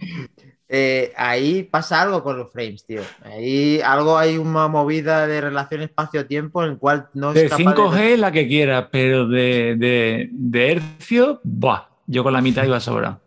eh, 0.76 1.14
ahí 1.16 1.62
pasa 1.62 2.02
algo 2.02 2.24
con 2.24 2.36
los 2.36 2.52
frames, 2.52 2.84
tío. 2.84 3.02
Ahí 3.24 3.80
algo 3.82 4.18
hay 4.18 4.40
una 4.40 4.68
movida 4.68 5.28
de 5.28 5.40
relación 5.40 5.82
espacio-tiempo 5.84 6.64
en 6.64 6.72
el 6.72 6.78
cual 6.80 7.10
no 7.14 7.30
es 7.30 7.36
De 7.36 7.48
capaz 7.50 7.76
5G 7.76 8.18
la 8.18 8.32
que 8.32 8.48
quieras, 8.48 8.88
pero 8.92 9.28
de, 9.28 9.76
de, 9.78 10.30
de 10.32 10.72
hercio, 10.72 11.40
¡buah! 11.44 11.84
Yo 12.08 12.24
con 12.24 12.34
la 12.34 12.42
mitad 12.42 12.64
iba 12.64 12.80
sobrado. 12.80 13.22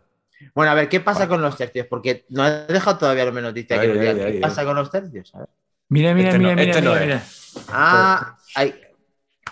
Bueno, 0.53 0.71
a 0.73 0.75
ver, 0.75 0.89
¿qué 0.89 0.99
pasa 0.99 1.29
con 1.29 1.41
los 1.41 1.55
tercios? 1.55 1.87
Porque 1.87 2.25
no 2.27 2.45
he 2.45 2.65
dejado 2.67 2.97
todavía 2.97 3.23
lo 3.23 3.31
menos 3.31 3.51
noticia 3.51 3.77
que 3.79 3.83
Ay, 3.83 3.87
nos 3.87 3.99
diga 3.99 4.11
ay, 4.11 4.17
qué 4.17 4.25
ay, 4.25 4.39
pasa 4.39 4.65
con 4.65 4.75
los 4.75 4.91
tercios. 4.91 5.33
A 5.33 5.39
ver. 5.39 5.47
Mira, 5.87 6.13
mira, 6.13 6.27
Este 6.29 6.39
no, 6.39 6.49
mira, 6.49 6.55
mira, 6.57 6.71
este 6.71 6.81
no 6.81 6.91
mira, 6.91 7.01
es. 7.15 7.53
mira. 7.55 7.63
Ah, 7.69 8.37
hay- 8.55 8.75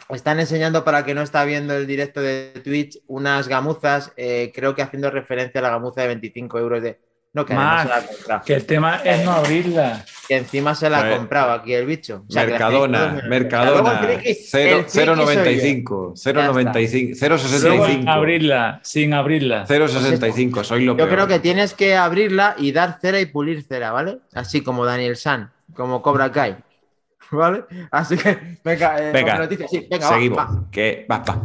están 0.10 0.40
enseñando 0.42 0.84
para 0.84 1.06
que 1.06 1.16
no 1.16 1.22
está 1.22 1.46
viendo 1.46 1.74
el 1.74 1.88
directo 1.88 2.20
de 2.22 2.52
Twitch 2.64 3.00
unas 3.08 3.48
gamuzas, 3.48 4.12
eh, 4.18 4.52
creo 4.54 4.76
que 4.76 4.82
haciendo 4.82 5.10
referencia 5.10 5.60
a 5.60 5.64
la 5.64 5.70
gamuza 5.70 6.02
de 6.02 6.08
25 6.08 6.60
euros 6.60 6.84
de... 6.84 7.00
No, 7.36 7.46
que 7.46 7.54
se 7.54 7.60
la 7.60 7.82
ha 7.82 7.86
Marc, 7.86 8.08
comprado. 8.08 8.42
que 8.46 8.54
el 8.56 8.66
tema 8.66 8.96
es 9.04 9.24
no 9.26 9.32
abrirla. 9.34 10.06
Que 10.28 10.38
encima 10.38 10.74
se 10.74 10.90
la 10.90 11.02
ha 11.02 11.18
comprado 11.18 11.52
aquí 11.52 11.74
el 11.74 11.86
bicho. 11.86 12.24
O 12.28 12.32
sea, 12.32 12.46
que 12.46 12.52
Mercadona, 12.54 13.10
todos- 13.12 13.24
Mercadona, 13.26 13.72
Luego 13.82 13.92
el 13.92 13.98
friki- 14.24 14.38
cero- 14.50 14.78
el 14.78 14.86
friki 14.86 14.90
soy 14.90 15.06
yo. 15.06 16.14
0,95, 16.14 16.14
0,95, 16.16 17.20
Luego 17.20 17.86
0,65. 17.86 17.88
sin 17.88 18.10
abrirla, 18.10 18.80
sin 18.82 19.14
abrirla. 19.14 19.66
0,65, 19.68 20.64
soy 20.64 20.86
lo 20.86 20.94
Yo 20.94 20.98
peor. 20.98 21.10
creo 21.10 21.28
que 21.28 21.40
tienes 21.40 21.76
que 21.76 21.96
abrirla 21.96 22.56
y 22.58 22.72
dar 22.72 22.98
cera 23.02 23.20
y 23.20 23.26
pulir 23.28 23.62
cera, 23.64 23.92
¿vale? 23.92 24.18
Así 24.34 24.62
como 24.64 24.84
Daniel 24.86 25.16
San, 25.16 25.52
como 25.76 26.02
Cobra 26.02 26.32
Kai. 26.32 26.56
¿Vale? 27.32 27.66
Así 27.92 28.18
que, 28.18 28.58
venga, 28.64 28.98
eh, 29.00 29.12
Venga, 29.12 29.38
noticias, 29.38 29.70
sí, 29.70 29.86
venga, 29.92 30.10
va, 30.10 30.16
Seguimos. 30.16 30.38
va. 30.40 30.64
Que, 30.72 31.06
va, 31.12 31.18
va. 31.20 31.42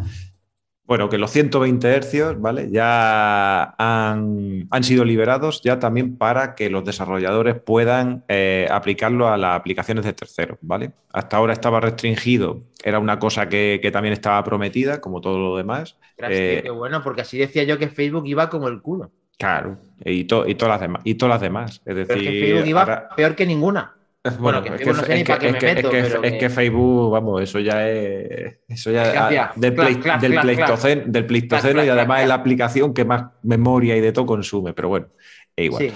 Bueno, 0.91 1.09
que 1.09 1.19
los 1.19 1.31
120 1.31 1.87
hercios, 1.87 2.41
¿vale? 2.41 2.69
Ya 2.69 3.77
han, 3.79 4.67
han 4.73 4.83
sido 4.83 5.05
liberados 5.05 5.63
ya 5.63 5.79
también 5.79 6.19
para 6.19 6.57
que 6.57 6.69
los 6.69 6.85
desarrolladores 6.85 7.55
puedan 7.61 8.25
eh, 8.27 8.67
aplicarlo 8.69 9.29
a 9.29 9.37
las 9.39 9.57
aplicaciones 9.57 10.05
de 10.05 10.13
terceros, 10.15 10.59
¿vale? 10.63 10.91
Hasta 11.13 11.37
ahora 11.37 11.53
estaba 11.53 11.79
restringido, 11.79 12.65
era 12.83 12.99
una 12.99 13.21
cosa 13.21 13.49
que, 13.49 13.79
que 13.81 13.93
también 13.93 14.15
estaba 14.15 14.43
prometida, 14.43 15.01
como 15.01 15.21
todo 15.21 15.39
lo 15.39 15.57
demás. 15.57 15.97
Tío, 16.17 16.27
Eh, 16.29 16.61
qué 16.65 16.71
bueno, 16.71 17.05
porque 17.05 17.21
así 17.21 17.39
decía 17.39 17.63
yo 17.63 17.79
que 17.79 17.87
Facebook 17.89 18.27
iba 18.27 18.51
como 18.51 18.67
el 18.67 18.83
culo. 18.83 19.13
Claro, 19.39 19.79
y, 20.05 20.25
to- 20.25 20.49
y, 20.49 20.57
todas 20.57 20.73
las 20.73 20.81
demás, 20.81 21.03
y 21.05 21.15
todas 21.15 21.35
las 21.35 21.41
demás. 21.41 21.71
Es 21.77 21.81
Pero 21.85 22.01
es 22.01 22.09
decir, 22.09 22.25
que 22.33 22.41
Facebook 22.41 22.67
iba 22.69 22.81
ahora- 22.81 23.09
peor 23.15 23.37
que 23.37 23.47
ninguna. 23.47 23.95
Bueno, 24.39 24.63
que 24.63 24.69
es, 24.69 24.81
que, 24.81 24.85
no 24.85 25.25
para 25.25 25.39
qué 25.39 25.53
me 25.53 25.75
meto, 25.75 25.91
es 25.93 26.53
Facebook, 26.53 27.11
vamos, 27.11 27.41
eso 27.41 27.59
ya 27.59 27.89
es. 27.89 28.59
Eso 28.69 28.91
ya 28.91 29.55
del, 29.57 29.75
Pleistoceno, 31.27 31.83
y 31.83 31.89
además 31.89 32.07
clac, 32.07 32.23
es 32.23 32.29
la 32.29 32.35
aplicación 32.35 32.93
que 32.93 33.07
más 33.07 33.31
memoria 33.43 33.97
y 33.97 34.03
de 34.03 34.13
todo 34.13 34.27
consume, 34.27 34.75
pero 34.75 34.89
bueno, 34.91 35.07
es 35.57 35.65
igual. 35.65 35.89
Sí. 35.89 35.95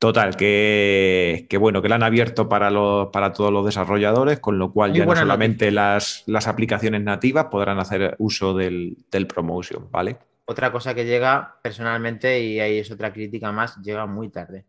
Total, 0.00 0.36
que, 0.36 1.46
que 1.48 1.56
bueno, 1.56 1.80
que 1.80 1.88
la 1.88 1.94
han 1.94 2.02
abierto 2.02 2.48
para, 2.48 2.70
los, 2.70 3.10
para 3.10 3.32
todos 3.32 3.52
los 3.52 3.64
desarrolladores, 3.64 4.40
con 4.40 4.58
lo 4.58 4.72
cual 4.72 4.90
Muy 4.90 4.98
ya 4.98 5.06
no 5.06 5.14
solamente 5.14 5.70
las, 5.70 6.24
las 6.26 6.48
aplicaciones 6.48 7.02
nativas 7.02 7.46
podrán 7.46 7.78
hacer 7.78 8.16
uso 8.18 8.52
del, 8.54 8.96
del 9.12 9.28
promotion, 9.28 9.88
¿vale? 9.92 10.18
Otra 10.46 10.72
cosa 10.72 10.92
que 10.92 11.06
llega 11.06 11.56
personalmente, 11.62 12.40
y 12.40 12.58
ahí 12.58 12.78
es 12.78 12.90
otra 12.90 13.12
crítica 13.12 13.52
más, 13.52 13.80
llega 13.80 14.06
muy 14.06 14.28
tarde. 14.28 14.64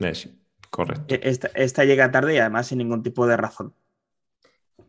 Eh, 0.00 0.14
sí, 0.14 0.41
correcto. 0.72 1.14
E, 1.14 1.20
Esta, 1.22 1.48
esta 1.54 1.84
llega 1.84 2.10
tarde 2.10 2.34
y 2.34 2.38
además 2.38 2.66
sin 2.66 2.78
ningún 2.78 3.02
tipo 3.04 3.26
de 3.28 3.36
razón. 3.36 3.72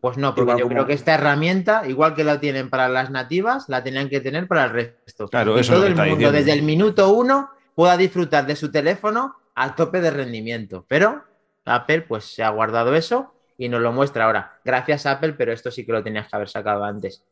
Pues 0.00 0.16
no, 0.18 0.34
porque 0.34 0.42
Igual 0.50 0.58
yo 0.58 0.64
como- 0.64 0.74
creo 0.74 0.86
que 0.86 0.92
esta 0.94 1.14
herramienta, 1.14 1.86
igual 1.88 2.14
que 2.14 2.24
la 2.24 2.40
tienen 2.40 2.68
para 2.68 2.88
las 2.88 3.10
nativas, 3.10 3.68
la 3.68 3.82
tenían 3.84 4.08
que 4.08 4.20
tener 4.20 4.48
para 4.48 4.64
el 4.64 4.70
resto. 4.70 5.28
Claro, 5.28 5.56
y 5.56 5.60
eso 5.60 5.60
es 5.60 5.68
lo 5.70 5.74
todo 5.76 5.82
que 5.82 5.86
el 5.86 5.92
está 5.92 6.02
mundo, 6.04 6.16
diciendo. 6.16 6.36
desde 6.38 6.52
el 6.52 6.62
minuto 6.62 7.10
uno, 7.12 7.50
pueda 7.76 7.96
disfrutar 7.96 8.44
de 8.46 8.56
su 8.56 8.70
teléfono 8.72 9.36
al 9.54 9.74
tope 9.74 10.00
de 10.00 10.10
rendimiento. 10.10 10.84
Pero 10.88 11.24
Apple, 11.64 12.02
pues 12.02 12.24
se 12.24 12.42
ha 12.42 12.50
guardado 12.50 12.94
eso 12.94 13.32
y 13.56 13.68
nos 13.68 13.80
lo 13.80 13.92
muestra 13.92 14.24
ahora. 14.26 14.58
Gracias 14.64 15.06
Apple, 15.06 15.34
pero 15.34 15.52
esto 15.52 15.70
sí 15.70 15.86
que 15.86 15.92
lo 15.92 16.02
tenías 16.02 16.28
que 16.28 16.36
haber 16.36 16.48
sacado 16.48 16.84
antes. 16.84 17.24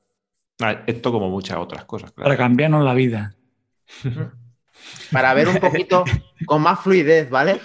Ah, 0.63 0.83
esto 0.87 1.11
como 1.13 1.29
muchas 1.29 1.59
otras 1.59 1.85
cosas. 1.85 2.13
Claro. 2.13 2.29
Para 2.29 2.37
cambiarnos 2.39 2.85
la 2.85 2.95
vida. 2.95 3.35
Para 5.13 5.35
ver 5.35 5.49
un 5.49 5.59
poquito 5.59 6.05
con 6.47 6.63
más 6.63 6.81
fluidez, 6.81 7.29
¿vale? 7.29 7.61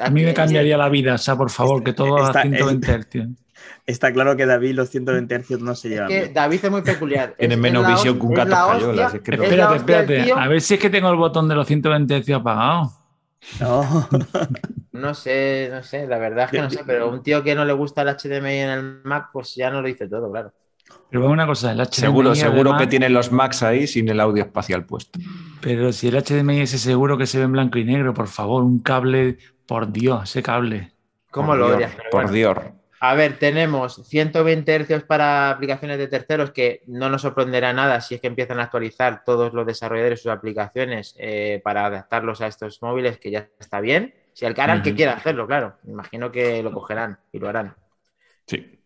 A 0.00 0.10
mí 0.10 0.24
me 0.24 0.34
cambiaría 0.34 0.76
la 0.76 0.88
vida, 0.88 1.14
o 1.14 1.18
sea, 1.18 1.36
por 1.36 1.50
favor, 1.50 1.82
que 1.82 1.92
todo 1.92 2.16
a 2.16 2.32
120 2.32 2.98
Hz. 2.98 3.28
Está 3.86 4.12
claro 4.12 4.36
que 4.36 4.46
David 4.46 4.74
los 4.74 4.90
120 4.90 5.40
Hz 5.40 5.60
no 5.60 5.74
se 5.74 5.88
llevan. 5.88 6.10
Es 6.10 6.28
que 6.28 6.32
David 6.32 6.60
es 6.62 6.70
muy 6.70 6.82
peculiar. 6.82 7.34
Tiene 7.38 7.56
menos 7.56 7.86
visión 7.86 8.18
que 8.18 8.26
un 8.26 8.34
gato 8.34 9.20
espérate, 9.24 9.76
espérate. 9.76 10.32
A 10.32 10.48
ver 10.48 10.60
si 10.60 10.74
es 10.74 10.80
que 10.80 10.90
tengo 10.90 11.10
el 11.10 11.16
botón 11.16 11.48
de 11.48 11.54
los 11.54 11.66
120 11.66 12.22
Hz 12.22 12.30
apagado. 12.30 12.92
No. 13.60 14.08
no 14.92 15.14
sé, 15.14 15.68
no 15.72 15.82
sé, 15.82 16.06
la 16.06 16.18
verdad 16.18 16.44
es 16.44 16.50
que 16.52 16.60
no 16.60 16.70
sé, 16.70 16.82
pero 16.86 17.10
un 17.10 17.22
tío 17.24 17.42
que 17.42 17.56
no 17.56 17.64
le 17.64 17.72
gusta 17.72 18.02
el 18.02 18.08
HDMI 18.08 18.58
en 18.58 18.70
el 18.70 19.00
Mac, 19.02 19.30
pues 19.32 19.56
ya 19.56 19.68
no 19.68 19.82
lo 19.82 19.88
dice 19.88 20.06
todo, 20.06 20.30
claro. 20.30 20.52
Pero 21.10 21.28
una 21.28 21.46
cosa, 21.46 21.72
el 21.72 21.78
HDMI. 21.78 21.92
Seguro, 21.92 22.34
seguro 22.34 22.76
que 22.78 22.86
tienen 22.86 23.12
los 23.12 23.32
Macs 23.32 23.62
ahí 23.62 23.86
sin 23.86 24.08
el 24.08 24.20
audio 24.20 24.44
espacial 24.44 24.84
puesto. 24.84 25.18
Pero 25.60 25.92
si 25.92 26.08
el 26.08 26.22
HDMI 26.22 26.60
es 26.60 26.70
seguro 26.70 27.18
que 27.18 27.26
se 27.26 27.38
ve 27.38 27.44
en 27.44 27.52
blanco 27.52 27.78
y 27.78 27.84
negro, 27.84 28.14
por 28.14 28.28
favor, 28.28 28.62
un 28.62 28.78
cable, 28.80 29.38
por 29.72 29.90
Dios, 29.90 30.24
ese 30.24 30.42
cable. 30.42 30.92
¿Cómo 31.30 31.56
lo 31.56 31.74
odias? 31.74 31.96
Por 32.10 32.30
Dios. 32.30 32.58
A 33.00 33.14
ver, 33.14 33.38
tenemos 33.38 34.02
120 34.06 34.84
Hz 34.84 35.04
para 35.04 35.48
aplicaciones 35.48 35.96
de 35.96 36.08
terceros 36.08 36.50
que 36.50 36.82
no 36.88 37.08
nos 37.08 37.22
sorprenderá 37.22 37.72
nada 37.72 38.02
si 38.02 38.14
es 38.14 38.20
que 38.20 38.26
empiezan 38.26 38.60
a 38.60 38.64
actualizar 38.64 39.24
todos 39.24 39.54
los 39.54 39.66
desarrolladores 39.66 40.20
sus 40.20 40.30
aplicaciones 40.30 41.14
eh, 41.18 41.62
para 41.64 41.86
adaptarlos 41.86 42.42
a 42.42 42.48
estos 42.48 42.82
móviles, 42.82 43.16
que 43.16 43.30
ya 43.30 43.48
está 43.58 43.80
bien. 43.80 44.14
Si 44.34 44.44
el 44.44 44.52
canal 44.52 44.82
que 44.82 44.94
quiera 44.94 45.14
hacerlo, 45.14 45.46
claro. 45.46 45.78
Imagino 45.86 46.30
que 46.30 46.62
lo 46.62 46.70
cogerán 46.70 47.18
y 47.32 47.38
lo 47.38 47.48
harán. 47.48 47.74
Sí, 48.46 48.78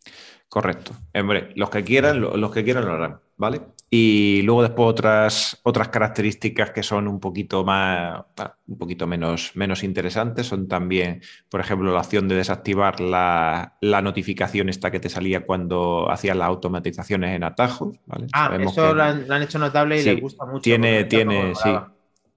correcto. 0.48 0.92
Hombre, 1.16 1.50
los 1.56 1.68
que 1.68 1.82
quieran, 1.82 2.20
los 2.20 2.52
que 2.52 2.62
quieran 2.62 2.84
lo 2.84 2.92
harán, 2.92 3.20
¿vale? 3.36 3.60
Y 3.88 4.42
luego 4.42 4.62
después 4.62 4.88
otras, 4.88 5.60
otras 5.62 5.88
características 5.88 6.72
que 6.72 6.82
son 6.82 7.06
un 7.06 7.20
poquito 7.20 7.64
más, 7.64 8.24
un 8.66 8.78
poquito 8.78 9.06
menos, 9.06 9.52
menos 9.54 9.84
interesantes 9.84 10.48
son 10.48 10.66
también, 10.66 11.22
por 11.48 11.60
ejemplo, 11.60 11.92
la 11.92 12.00
opción 12.00 12.26
de 12.26 12.34
desactivar 12.34 13.00
la, 13.00 13.76
notificación 13.80 14.68
esta 14.68 14.90
que 14.90 14.98
te 14.98 15.08
salía 15.08 15.46
cuando 15.46 16.10
hacías 16.10 16.36
las 16.36 16.48
automatizaciones 16.48 17.36
en 17.36 17.44
atajos. 17.44 17.96
¿vale? 18.06 18.26
Ah, 18.32 18.56
eso 18.60 18.92
lo, 18.92 19.02
han, 19.02 19.42
hecho 19.42 19.60
notable 19.60 20.00
y 20.00 20.04
le 20.04 20.20
gusta 20.20 20.44
mucho. 20.46 20.62
Tiene, 20.62 21.04
tiene, 21.04 21.54
sí. 21.54 21.70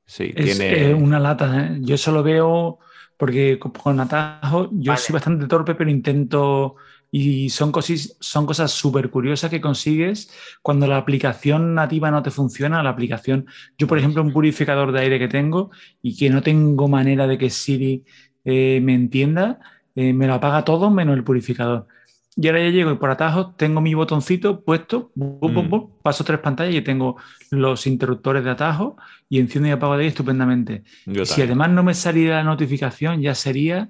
Sí, 0.06 0.34
es, 0.36 0.58
tiene... 0.58 0.93
una 0.93 1.20
lata. 1.20 1.66
¿eh? 1.66 1.78
Yo 1.82 1.97
solo 1.97 2.22
veo, 2.22 2.80
porque 3.18 3.60
con 3.60 4.00
atajos, 4.00 4.70
yo 4.72 4.95
soy 4.97 5.14
bastante 5.14 5.47
torpe, 5.47 5.74
pero 5.74 5.89
intento 5.89 6.76
y 7.12 7.49
son, 7.49 7.72
cosas, 7.72 8.18
son 8.20 8.45
cosas 8.45 8.72
súper 8.72 9.10
curiosas 9.10 9.49
que 9.49 9.62
consigues 9.62 10.32
cuando 10.62 10.88
la 10.88 10.97
aplicación 10.97 11.74
nativa 11.74 12.12
no 12.12 12.22
te 12.22 12.32
funciona. 12.32 12.84
La 12.84 12.91
aplicación, 12.91 13.47
yo 13.78 13.88
por 13.88 13.97
ejemplo, 13.97 14.22
un 14.22 14.32
purificador 14.32 14.91
de 14.91 15.01
aire 15.01 15.20
que 15.20 15.28
tengo 15.28 15.72
y 16.01 16.16
que 16.16 16.30
no 16.30 16.43
tengo 16.43 16.88
manera 16.88 17.26
de 17.28 17.38
que 17.38 17.49
Siri 17.49 18.03
eh, 18.45 18.80
me 18.84 18.93
entienda, 18.93 19.60
eh, 19.95 20.14
me 20.14 20.28
lo 20.28 20.36
apaga 20.36 20.64
todo 20.64 20.89
menos 20.91 21.16
el 21.16 21.24
purificador. 21.24 21.88
Y 22.36 22.47
ahora 22.47 22.64
ya 22.64 22.70
llego 22.70 22.91
y 22.91 22.95
por 22.95 23.10
atajos 23.10 23.57
tengo 23.57 23.82
mi 23.82 23.93
botoncito 23.93 24.62
puesto, 24.64 25.12
mm. 25.16 26.01
paso 26.01 26.24
tres 26.24 26.39
pantallas 26.39 26.76
y 26.76 26.82
tengo 26.82 27.18
los 27.49 27.86
interruptores 27.86 28.45
de 28.45 28.51
atajo 28.51 28.95
y 29.28 29.39
enciendo 29.39 29.68
y 29.68 29.72
apago 29.72 29.97
de 29.97 30.03
ahí 30.03 30.07
estupendamente. 30.10 30.84
si 31.24 31.41
además 31.41 31.72
no 31.72 31.84
me 31.84 31.93
saliera 31.93 32.38
la 32.38 32.43
notificación, 32.43 33.22
ya 33.22 33.36
sería 33.36 33.89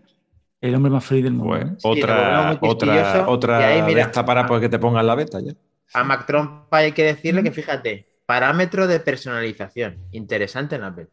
el 0.62 0.76
hombre 0.76 0.92
más 0.92 1.06
feliz 1.06 1.24
del 1.24 1.34
mundo. 1.34 1.58
¿eh? 1.58 1.76
otra, 1.84 2.58
otra, 2.62 3.30
otra 3.30 3.60
de 3.60 4.00
esta 4.02 4.26
para 4.26 4.46
pues, 4.46 4.62
que 4.62 4.70
te 4.70 4.80
pongan 4.80 5.06
la 5.08 5.16
beta 5.16 5.40
ya. 5.40 5.54
A 5.94 6.04
Mac 6.04 6.26
Trump 6.26 6.72
hay 6.72 6.92
que 6.92 7.04
decirle 7.04 7.42
que, 7.44 7.52
fíjate, 7.52 8.06
parámetro 8.26 8.88
de 8.88 9.00
personalización. 9.00 9.98
Interesante 10.12 10.76
en 10.76 10.84
Apple. 10.84 11.08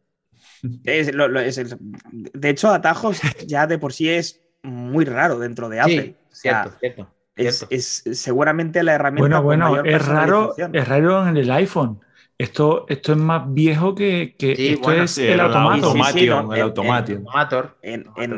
de 0.63 2.49
hecho, 2.51 2.71
atajos 2.71 3.21
ya 3.47 3.67
de 3.67 3.79
por 3.79 3.93
sí 3.93 4.11
es 4.11 4.43
muy 4.63 5.05
raro 5.05 5.39
dentro 5.39 5.69
de 5.69 5.81
Apple. 5.81 6.15
cierto, 6.31 6.73
cierto, 6.79 7.09
Es, 7.37 8.05
seguramente 8.13 8.83
la 8.83 8.95
herramienta. 8.95 9.41
Bueno, 9.41 9.71
bueno, 9.71 9.85
es 9.85 10.07
raro, 10.07 10.55
es 10.57 10.89
raro 10.89 11.27
en 11.27 11.37
el 11.37 11.51
iPhone. 11.51 12.01
Esto, 12.39 12.85
esto 12.89 13.13
es 13.13 13.19
más 13.19 13.45
viejo 13.55 13.95
que, 13.95 14.35
que 14.39 14.73
esto 14.73 14.93
es 14.93 15.17
el 15.17 15.41
automato. 15.41 15.95
el 16.55 16.61
automator. 16.61 17.77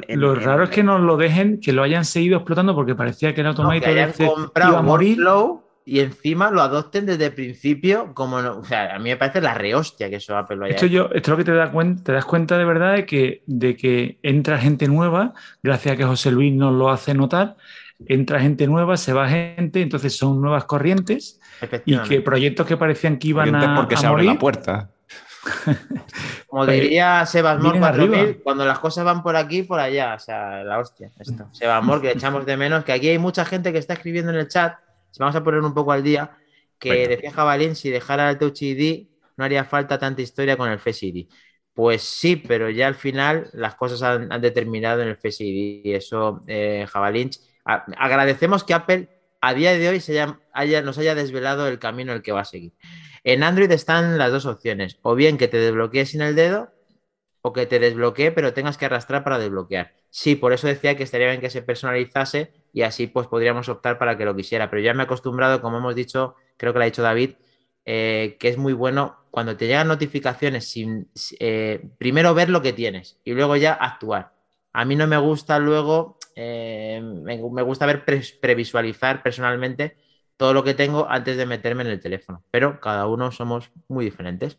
lo 0.08 0.34
raro 0.36 0.64
es 0.64 0.70
que 0.70 0.84
nos 0.84 1.00
lo 1.00 1.16
dejen, 1.16 1.60
que 1.60 1.72
lo 1.72 1.82
hayan 1.82 2.04
seguido 2.04 2.36
explotando 2.36 2.76
porque 2.76 2.94
parecía 2.94 3.34
que 3.34 3.40
el 3.40 3.48
automático 3.48 3.86
no, 3.86 3.92
que 3.92 4.00
hayan 4.00 4.12
comprado 4.12 4.70
iba 4.70 4.78
a 4.78 4.82
morir. 4.82 5.18
Y 5.84 6.00
encima 6.00 6.50
lo 6.50 6.60
adopten 6.60 7.06
desde 7.06 7.26
el 7.26 7.32
principio, 7.32 8.12
como 8.12 8.36
o 8.36 8.62
sea, 8.62 8.94
a 8.94 8.98
mí 8.98 9.08
me 9.08 9.16
parece 9.16 9.40
la 9.40 9.54
rehostia 9.54 10.10
que 10.10 10.16
eso 10.16 10.36
Apple 10.36 10.56
lo 10.56 10.66
haya 10.66 10.74
Esto, 10.74 10.84
yo, 10.86 11.06
esto 11.06 11.16
es 11.16 11.28
lo 11.28 11.36
que 11.38 11.44
te, 11.44 11.54
da 11.54 11.72
cuenta, 11.72 12.04
te 12.04 12.12
das 12.12 12.26
cuenta 12.26 12.58
de 12.58 12.64
verdad 12.66 12.94
de 12.94 13.06
que, 13.06 13.42
de 13.46 13.74
que 13.74 14.18
entra 14.22 14.58
gente 14.58 14.86
nueva, 14.86 15.32
gracias 15.62 15.94
a 15.94 15.96
que 15.96 16.04
José 16.04 16.30
Luis 16.30 16.52
nos 16.52 16.74
lo 16.74 16.90
hace 16.90 17.14
notar, 17.14 17.56
entra 18.06 18.40
gente 18.40 18.66
nueva, 18.66 18.96
se 18.96 19.12
va 19.12 19.28
gente, 19.28 19.80
entonces 19.80 20.16
son 20.16 20.40
nuevas 20.40 20.64
corrientes 20.64 21.40
y 21.84 21.98
que 21.98 22.20
proyectos 22.20 22.66
que 22.66 22.76
parecían 22.76 23.18
que 23.18 23.28
iban 23.28 23.54
a 23.54 23.74
porque 23.74 23.96
se 23.96 24.06
abre 24.06 24.24
la 24.24 24.38
puerta. 24.38 24.90
Como 26.46 26.66
diría 26.66 27.24
Sebas 27.26 27.60
Mor 27.60 27.78
cuando 28.42 28.64
las 28.64 28.78
cosas 28.78 29.04
van 29.04 29.22
por 29.22 29.36
aquí, 29.36 29.62
por 29.62 29.80
allá, 29.80 30.14
o 30.14 30.18
sea, 30.18 30.62
la 30.64 30.78
hostia, 30.78 31.10
esto. 31.18 31.48
Sebas 31.52 31.82
Mor, 31.82 32.00
que 32.00 32.10
echamos 32.10 32.44
de 32.44 32.56
menos, 32.56 32.84
que 32.84 32.92
aquí 32.92 33.08
hay 33.08 33.18
mucha 33.18 33.44
gente 33.44 33.72
que 33.72 33.78
está 33.78 33.94
escribiendo 33.94 34.32
en 34.32 34.38
el 34.38 34.48
chat, 34.48 34.76
si 35.10 35.20
vamos 35.20 35.36
a 35.36 35.42
poner 35.42 35.60
un 35.60 35.74
poco 35.74 35.92
al 35.92 36.02
día, 36.02 36.30
que 36.78 37.08
decía 37.08 37.32
Jabalín, 37.32 37.74
si 37.74 37.90
dejara 37.90 38.30
el 38.30 38.38
Touch 38.38 38.62
ID, 38.62 39.08
no 39.36 39.44
haría 39.44 39.64
falta 39.64 39.98
tanta 39.98 40.22
historia 40.22 40.56
con 40.56 40.70
el 40.70 40.78
Face 40.78 41.06
ID. 41.06 41.28
Pues 41.72 42.02
sí, 42.02 42.36
pero 42.36 42.70
ya 42.70 42.88
al 42.88 42.94
final 42.94 43.48
las 43.52 43.76
cosas 43.76 44.02
han, 44.02 44.40
determinado 44.40 45.02
en 45.02 45.08
el 45.08 45.16
Face 45.16 45.44
ID 45.44 45.86
y 45.86 45.92
eso, 45.92 46.42
eh, 46.46 46.86
Agradecemos 47.68 48.64
que 48.64 48.72
Apple 48.72 49.08
a 49.40 49.52
día 49.54 49.72
de 49.72 49.88
hoy 49.88 50.02
nos 50.82 50.98
haya 50.98 51.14
desvelado 51.14 51.68
el 51.68 51.78
camino 51.78 52.12
el 52.12 52.22
que 52.22 52.32
va 52.32 52.40
a 52.40 52.44
seguir. 52.44 52.72
En 53.24 53.42
Android 53.42 53.70
están 53.70 54.16
las 54.16 54.32
dos 54.32 54.46
opciones, 54.46 54.98
o 55.02 55.14
bien 55.14 55.36
que 55.36 55.48
te 55.48 55.58
desbloquees 55.58 56.10
sin 56.10 56.22
el 56.22 56.34
dedo, 56.34 56.72
o 57.42 57.52
que 57.52 57.66
te 57.66 57.78
desbloquee, 57.78 58.32
pero 58.32 58.54
tengas 58.54 58.78
que 58.78 58.86
arrastrar 58.86 59.22
para 59.22 59.38
desbloquear. 59.38 59.92
Sí, 60.10 60.34
por 60.34 60.52
eso 60.52 60.66
decía 60.66 60.96
que 60.96 61.02
estaría 61.02 61.28
bien 61.28 61.40
que 61.40 61.50
se 61.50 61.62
personalizase 61.62 62.52
y 62.72 62.82
así 62.82 63.06
pues 63.06 63.26
podríamos 63.26 63.68
optar 63.68 63.98
para 63.98 64.16
que 64.16 64.24
lo 64.24 64.34
quisiera. 64.34 64.70
Pero 64.70 64.82
ya 64.82 64.94
me 64.94 65.02
he 65.02 65.04
acostumbrado, 65.04 65.60
como 65.60 65.78
hemos 65.78 65.94
dicho, 65.94 66.36
creo 66.56 66.72
que 66.72 66.78
lo 66.78 66.82
ha 66.84 66.86
dicho 66.86 67.02
David, 67.02 67.34
eh, 67.84 68.36
que 68.40 68.48
es 68.48 68.56
muy 68.56 68.72
bueno 68.72 69.18
cuando 69.30 69.56
te 69.56 69.66
llegan 69.66 69.88
notificaciones 69.88 70.74
eh, 71.38 71.86
primero 71.98 72.34
ver 72.34 72.48
lo 72.48 72.62
que 72.62 72.72
tienes 72.72 73.18
y 73.24 73.32
luego 73.32 73.56
ya 73.56 73.74
actuar. 73.74 74.32
A 74.72 74.84
mí 74.84 74.96
no 74.96 75.06
me 75.06 75.18
gusta 75.18 75.58
luego 75.58 76.17
eh, 76.40 77.00
me, 77.02 77.36
gusta 77.62 77.84
ver 77.84 78.04
previsualizar 78.04 79.24
personalmente 79.24 79.96
todo 80.36 80.54
lo 80.54 80.62
que 80.62 80.72
tengo 80.72 81.10
antes 81.10 81.36
de 81.36 81.46
meterme 81.46 81.82
en 81.82 81.88
el 81.88 81.98
teléfono, 81.98 82.44
pero 82.52 82.78
cada 82.80 83.08
uno 83.08 83.32
somos 83.32 83.72
muy 83.88 84.04
diferentes. 84.04 84.56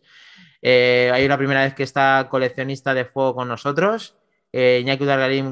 Eh, 0.62 1.10
hay 1.14 1.26
una 1.26 1.38
primera 1.38 1.64
vez 1.64 1.74
que 1.74 1.84
está 1.84 2.28
coleccionista 2.30 2.94
de 2.94 3.06
fuego 3.06 3.34
con 3.34 3.48
nosotros, 3.48 4.18
eh, 4.52 4.80
Iñaki 4.82 5.06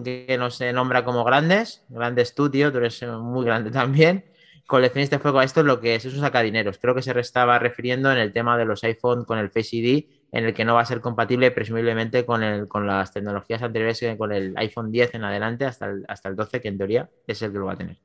que 0.04 0.36
nos 0.38 0.60
nombra 0.60 1.06
como 1.06 1.24
grandes, 1.24 1.86
grandes 1.88 2.36
tú, 2.36 2.52
tío, 2.52 2.74
tú 2.74 2.80
eres 2.80 3.02
muy 3.04 3.46
grande 3.46 3.72
también. 3.72 4.26
Coleccionista 4.66 5.16
de 5.16 5.22
fuego, 5.22 5.42
esto 5.42 5.62
es 5.62 5.66
lo 5.66 5.80
que 5.80 5.96
es, 5.96 6.04
es 6.04 6.14
un 6.14 6.20
sacadineros. 6.20 6.78
Creo 6.78 6.94
que 6.94 7.02
se 7.02 7.18
estaba 7.18 7.58
refiriendo 7.58 8.12
en 8.12 8.18
el 8.18 8.34
tema 8.34 8.58
de 8.58 8.66
los 8.66 8.84
iPhone 8.84 9.24
con 9.24 9.40
el 9.40 9.50
Face 9.50 9.78
ID 9.78 10.17
en 10.32 10.46
el 10.46 10.54
que 10.54 10.66
no 10.66 10.76
va 10.76 10.82
a 10.82 10.86
ser 10.86 11.02
compatible 11.02 11.52
presumiblemente 11.52 12.26
con, 12.26 12.44
el, 12.44 12.68
con 12.68 12.86
las 12.86 13.12
tecnologías 13.14 13.62
anteriores, 13.62 14.04
con 14.18 14.32
el 14.32 14.54
iPhone 14.58 14.92
10 14.92 15.16
en 15.16 15.24
adelante 15.24 15.66
hasta 15.66 15.88
el, 15.88 16.06
hasta 16.08 16.30
el 16.30 16.36
12, 16.36 16.62
que 16.62 16.68
en 16.68 16.78
teoría 16.78 17.10
es 17.26 17.42
el 17.42 17.52
que 17.52 17.60
lo 17.60 17.66
va 17.66 17.74
a 17.74 17.78
tener. 17.78 17.98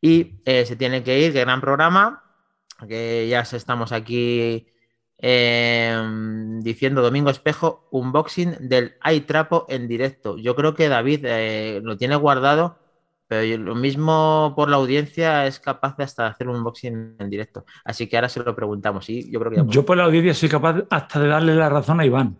Y 0.00 0.40
eh, 0.44 0.64
se 0.64 0.76
tiene 0.76 1.02
que 1.02 1.18
ir, 1.20 1.32
qué 1.32 1.40
gran 1.40 1.60
programa, 1.60 2.22
que 2.88 3.26
ya 3.28 3.40
estamos 3.40 3.92
aquí 3.92 4.66
em, 5.18 6.60
diciendo 6.60 7.02
Domingo 7.02 7.30
Espejo, 7.30 7.88
unboxing 7.90 8.68
del 8.68 8.94
iTrapo 9.04 9.66
en 9.68 9.88
directo. 9.88 10.36
Yo 10.38 10.54
creo 10.54 10.74
que 10.74 10.88
David 10.88 11.24
eh, 11.24 11.80
lo 11.82 11.96
tiene 11.96 12.16
guardado 12.16 12.85
pero 13.28 13.64
lo 13.64 13.74
mismo 13.74 14.52
por 14.54 14.68
la 14.68 14.76
audiencia 14.76 15.46
es 15.46 15.58
capaz 15.58 15.96
de 15.96 16.04
hasta 16.04 16.26
hacer 16.28 16.48
un 16.48 16.56
unboxing 16.56 17.16
en 17.18 17.30
directo. 17.30 17.64
Así 17.84 18.06
que 18.06 18.16
ahora 18.16 18.28
se 18.28 18.40
lo 18.40 18.54
preguntamos. 18.54 19.08
Y 19.10 19.30
yo 19.30 19.40
creo 19.40 19.52
que 19.52 19.72
Yo 19.72 19.84
por 19.84 19.96
la 19.96 20.04
audiencia 20.04 20.34
soy 20.34 20.48
capaz 20.48 20.84
hasta 20.90 21.20
de 21.20 21.28
darle 21.28 21.54
la 21.54 21.68
razón 21.68 22.00
a 22.00 22.06
Iván. 22.06 22.36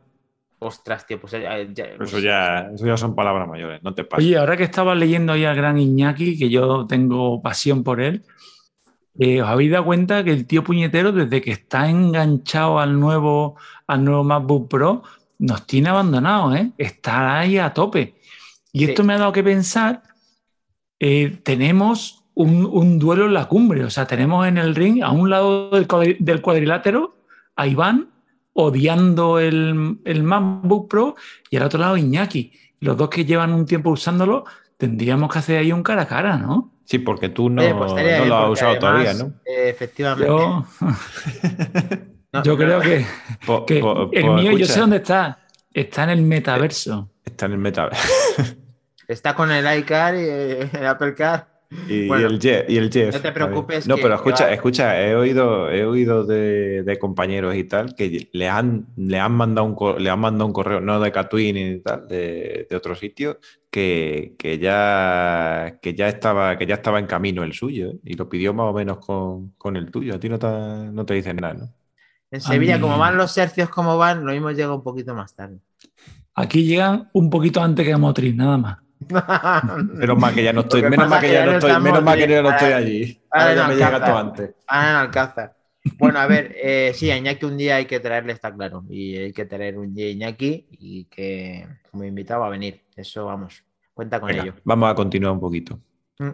Ostras, 0.59 1.07
tío, 1.07 1.20
pues 1.20 1.32
ya, 1.32 1.59
eso, 1.59 2.18
ya, 2.18 2.70
eso 2.74 2.87
ya 2.87 2.97
son 2.97 3.14
palabras 3.14 3.47
mayores, 3.47 3.82
no 3.82 3.95
te 3.95 4.05
pases. 4.05 4.24
Oye, 4.24 4.39
ahora 4.39 4.57
que 4.57 4.62
estaba 4.62 4.95
leyendo 4.95 5.34
ahí 5.34 5.45
al 5.45 5.55
gran 5.55 5.76
Iñaki, 5.76 6.39
que 6.39 6.49
yo 6.49 6.87
tengo 6.87 7.43
pasión 7.43 7.84
por 7.84 8.01
él, 8.01 8.22
eh, 9.18 9.43
¿os 9.43 9.49
habéis 9.49 9.72
dado 9.72 9.84
cuenta 9.84 10.24
que 10.24 10.30
el 10.30 10.47
tío 10.47 10.64
puñetero, 10.64 11.12
desde 11.12 11.43
que 11.43 11.51
está 11.51 11.91
enganchado 11.91 12.78
al 12.78 12.99
nuevo, 12.99 13.57
al 13.87 14.03
nuevo 14.03 14.24
MacBook 14.24 14.68
Pro, 14.68 15.03
nos 15.39 15.66
tiene 15.66 15.91
abandonados, 15.91 16.57
¿eh? 16.57 16.70
Está 16.78 17.39
ahí 17.39 17.59
a 17.59 17.74
tope. 17.74 18.14
Y 18.72 18.84
esto 18.84 19.05
me 19.05 19.12
ha 19.12 19.18
dado 19.18 19.32
que 19.32 19.45
pensar 19.45 20.03
eh, 21.01 21.38
tenemos 21.42 22.24
un, 22.34 22.64
un 22.66 22.99
duelo 22.99 23.26
en 23.26 23.34
la 23.34 23.47
cumbre. 23.47 23.84
O 23.84 23.90
sea, 23.90 24.07
tenemos 24.07 24.47
en 24.47 24.59
el 24.59 24.74
ring 24.74 25.03
a 25.03 25.11
un 25.11 25.30
lado 25.30 25.70
del, 25.70 25.86
cuadri- 25.88 26.16
del 26.18 26.40
cuadrilátero 26.42 27.16
a 27.57 27.66
Iván 27.66 28.09
odiando 28.53 29.38
el, 29.38 29.99
el 30.05 30.22
MacBook 30.22 30.88
Pro 30.88 31.14
y 31.51 31.57
al 31.57 31.64
otro 31.64 31.78
lado 31.80 31.97
Iñaki. 31.97 32.53
Los 32.80 32.97
dos 32.97 33.09
que 33.11 33.24
llevan 33.24 33.53
un 33.53 33.66
tiempo 33.66 33.90
usándolo, 33.90 34.44
tendríamos 34.76 35.32
que 35.32 35.38
hacer 35.38 35.59
ahí 35.59 35.72
un 35.72 35.82
cara 35.82 36.03
a 36.03 36.07
cara, 36.07 36.36
¿no? 36.38 36.72
Sí, 36.84 36.99
porque 37.01 37.28
tú 37.30 37.51
no, 37.51 37.62
pues 37.78 37.92
no 37.92 37.97
bien, 37.97 38.28
lo 38.28 38.36
has 38.36 38.51
usado 38.51 38.70
además, 38.72 38.80
todavía, 38.80 39.14
¿no? 39.14 39.32
eh, 39.44 39.68
efectivamente. 39.70 40.26
Yo, 40.28 40.64
No, 42.32 42.42
yo 42.42 42.53
no, 42.53 42.59
creo 42.59 42.80
que, 42.80 43.07
Po- 43.47 43.64
que 43.64 43.80
po- 43.80 44.11
el 44.12 44.24
po- 44.26 44.34
mío, 44.34 44.53
yo 44.59 44.66
sé 44.66 44.80
dónde 44.80 44.97
está. 44.99 45.38
Está 45.72 46.05
en 46.05 46.11
el 46.11 46.22
metaverso. 46.22 47.11
Está 47.24 47.47
en 47.47 47.53
el 47.53 47.59
meta. 47.59 47.88
Está 49.09 49.34
con 49.34 49.50
el 49.52 49.78
iCar 49.80 50.14
y 50.16 50.76
el 50.76 50.86
Apple 50.86 51.14
Car. 51.14 51.48
Y, 51.88 52.07
Bueno, 52.07 52.28
el 52.28 52.40
Jeff, 52.40 52.64
y 52.70 52.76
el 52.76 52.92
Jeff. 52.92 53.14
no 53.16 53.20
te 53.20 53.32
preocupes 53.32 53.88
No, 53.88 53.96
que- 53.96 54.02
pero 54.02 54.14
escucha, 54.14 54.52
escucha, 54.52 55.00
he 55.02 55.16
oído, 55.16 55.68
he 55.68 55.84
oído 55.84 56.24
de, 56.24 56.84
de 56.84 56.98
compañeros 56.98 57.57
y 57.57 57.64
tal 57.64 57.94
que 57.96 58.28
le 58.32 58.48
han, 58.48 58.86
le 58.96 59.18
han 59.18 59.32
mandado 59.32 59.66
un 59.66 60.02
le 60.02 60.09
han 60.09 60.20
mandado 60.20 60.46
un 60.46 60.52
correo, 60.52 60.80
no 60.80 61.00
de 61.00 61.11
Catwin 61.11 61.57
y 61.57 61.78
tal, 61.80 62.07
de, 62.07 62.68
de 62.70 62.76
otro 62.76 62.94
sitio, 62.94 63.40
que, 63.68 64.36
que 64.38 64.59
ya 64.61 65.78
que 65.82 65.94
ya 65.94 66.07
estaba, 66.09 66.57
que 66.57 66.66
ya 66.66 66.76
estaba 66.76 67.00
en 67.00 67.07
camino 67.07 67.42
el 67.42 67.52
suyo, 67.52 67.90
¿eh? 67.90 67.98
y 68.04 68.14
lo 68.14 68.28
pidió 68.28 68.54
más 68.54 68.66
o 68.66 68.72
menos 68.72 68.98
con, 69.04 69.50
con 69.59 69.76
el 69.76 69.90
tuyo. 69.90 70.14
A 70.14 70.20
ti 70.20 70.28
no 70.28 70.38
te, 70.38 70.46
no 70.46 71.04
te 71.04 71.14
dicen 71.14 71.36
nada, 71.36 71.54
¿no? 71.54 71.72
En 72.30 72.40
Sevilla, 72.40 72.76
mí- 72.76 72.82
como 72.82 72.96
van 72.98 73.16
los 73.16 73.36
hercios 73.38 73.68
como 73.70 73.98
van, 73.98 74.24
lo 74.24 74.32
mismo 74.32 74.52
llega 74.52 74.72
un 74.74 74.82
poquito 74.84 75.14
más 75.14 75.34
tarde. 75.34 75.59
Aquí 76.34 76.64
llegan 76.64 77.09
un 77.12 77.28
poquito 77.28 77.61
antes 77.61 77.84
que 77.84 77.92
a 77.92 77.98
Motriz, 77.98 78.34
nada 78.36 78.57
más. 78.57 78.78
Menos 79.94 80.18
mal 80.18 80.34
que 80.34 80.42
ya 80.42 80.53
no 80.53 80.61
estoy, 80.62 80.82
menos 80.82 81.09
mal 81.09 81.20
que 81.20 81.32
ya 81.32 81.44
no 81.44 81.53
no 81.53 81.59
estoy, 81.59 81.80
menos 81.82 82.03
mal 82.03 82.18
que 82.18 82.28
ya 82.28 82.42
no 82.42 82.51
estoy 82.51 82.66
Ahora- 82.72 82.76
allí. 82.78 83.20
ahora 83.30 83.51
Ahora 83.51 83.53
en 83.53 83.57
ya 83.59 83.68
me 83.68 83.74
llega 83.74 83.86
Alcázar. 83.88 84.09
todo 84.09 84.18
antes. 84.18 84.55
Ah, 84.66 84.90
en 84.90 84.97
Alcázar. 84.97 85.57
Bueno, 85.99 86.18
a 86.18 86.26
ver, 86.26 86.55
eh, 86.61 86.92
sí, 86.94 87.11
a 87.11 87.16
Iñaki 87.16 87.44
un 87.47 87.57
día 87.57 87.76
hay 87.76 87.84
que 87.86 88.01
traerle, 88.01 88.32
está 88.32 88.53
claro. 88.53 88.84
Y 88.88 89.16
hay 89.16 89.32
que 89.32 89.44
traer 89.44 89.78
un 89.78 89.94
día 89.94 90.09
Iñaki 90.11 90.66
y 90.72 91.05
que 91.05 91.66
como 91.90 92.05
invitado 92.05 92.42
a 92.44 92.49
venir. 92.49 92.80
Eso 92.97 93.26
vamos, 93.26 93.62
cuenta 93.94 94.18
con 94.18 94.28
Venga, 94.28 94.42
ello. 94.42 94.55
vamos 94.64 94.90
a 94.90 94.94
continuar 94.94 95.32
un 95.34 95.40
poquito. 95.40 95.78
Mm. 96.18 96.28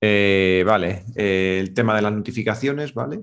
Eh, 0.00 0.62
vale, 0.66 1.04
eh, 1.16 1.58
el 1.60 1.74
tema 1.74 1.94
de 1.96 2.02
las 2.02 2.12
notificaciones, 2.12 2.94
¿vale? 2.94 3.20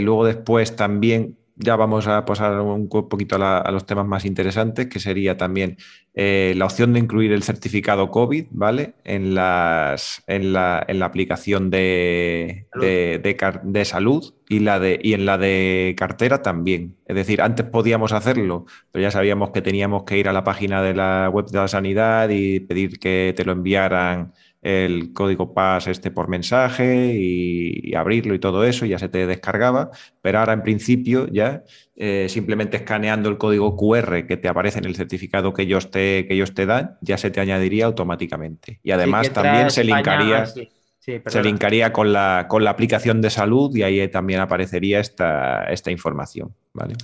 Luego 0.00 0.24
después 0.24 0.74
también 0.74 1.36
ya 1.56 1.76
vamos 1.76 2.06
a 2.06 2.24
pasar 2.24 2.60
un 2.60 2.88
poquito 2.88 3.36
a, 3.36 3.38
la- 3.38 3.58
a 3.58 3.70
los 3.72 3.86
temas 3.86 4.06
más 4.06 4.24
interesantes, 4.24 4.86
que 4.88 5.00
sería 5.00 5.36
también 5.36 5.76
eh, 6.14 6.54
la 6.56 6.64
opción 6.66 6.92
de 6.92 7.00
incluir 7.00 7.32
el 7.32 7.42
certificado 7.42 8.10
COVID, 8.10 8.46
¿vale? 8.50 8.94
En, 9.04 9.34
las, 9.34 10.22
en, 10.26 10.52
la, 10.52 10.84
en 10.88 10.98
la 10.98 11.06
aplicación 11.06 11.70
de, 11.70 12.66
Salud. 12.72 12.84
de, 12.86 13.60
de 13.64 13.84
salud 13.84 14.34
y, 14.48 14.60
la 14.60 14.78
de, 14.80 14.98
y 15.02 15.12
en 15.14 15.26
la 15.26 15.38
de 15.38 15.94
cartera 15.98 16.42
también. 16.42 16.96
Es 17.06 17.16
decir, 17.16 17.42
antes 17.42 17.66
podíamos 17.66 18.12
hacerlo, 18.12 18.66
pero 18.92 19.02
ya 19.02 19.10
sabíamos 19.10 19.50
que 19.50 19.62
teníamos 19.62 20.04
que 20.04 20.18
ir 20.18 20.28
a 20.28 20.32
la 20.32 20.44
página 20.44 20.82
de 20.82 20.94
la 20.94 21.28
web 21.32 21.46
de 21.46 21.58
la 21.58 21.68
sanidad 21.68 22.28
y 22.30 22.60
pedir 22.60 22.98
que 22.98 23.34
te 23.36 23.44
lo 23.44 23.52
enviaran 23.52 24.32
el 24.62 25.12
código 25.12 25.54
PAS 25.54 25.86
este 25.86 26.10
por 26.10 26.28
mensaje 26.28 27.14
y, 27.14 27.90
y 27.90 27.94
abrirlo 27.94 28.34
y 28.34 28.38
todo 28.38 28.64
eso, 28.64 28.84
ya 28.86 28.98
se 28.98 29.08
te 29.08 29.26
descargaba, 29.26 29.90
pero 30.22 30.40
ahora 30.40 30.52
en 30.54 30.62
principio 30.62 31.28
ya 31.28 31.62
eh, 31.94 32.26
simplemente 32.28 32.76
escaneando 32.78 33.28
el 33.28 33.38
código 33.38 33.76
QR 33.76 34.26
que 34.26 34.36
te 34.36 34.48
aparece 34.48 34.78
en 34.78 34.86
el 34.86 34.96
certificado 34.96 35.52
que 35.52 35.62
ellos 35.62 35.90
te, 35.90 36.26
que 36.26 36.34
ellos 36.34 36.52
te 36.52 36.66
dan, 36.66 36.98
ya 37.00 37.16
se 37.16 37.30
te 37.30 37.40
añadiría 37.40 37.86
automáticamente. 37.86 38.80
Y 38.82 38.90
además 38.90 39.28
Sí, 39.28 39.32
también 39.32 39.70
se 39.70 39.84
linkaría, 39.84 40.42
ah, 40.42 40.46
sí, 40.46 40.68
sí, 40.98 41.20
se 41.24 41.42
linkaría 41.42 41.92
con 41.92 42.12
la, 42.12 42.46
con 42.48 42.64
la 42.64 42.70
aplicación 42.70 43.20
de 43.20 43.30
salud 43.30 43.74
y 43.76 43.82
ahí 43.82 44.08
también 44.08 44.40
aparecería 44.40 45.00
esta, 45.00 45.64
esta 45.70 45.90
información. 45.90 46.54
¿vale? 46.72 46.94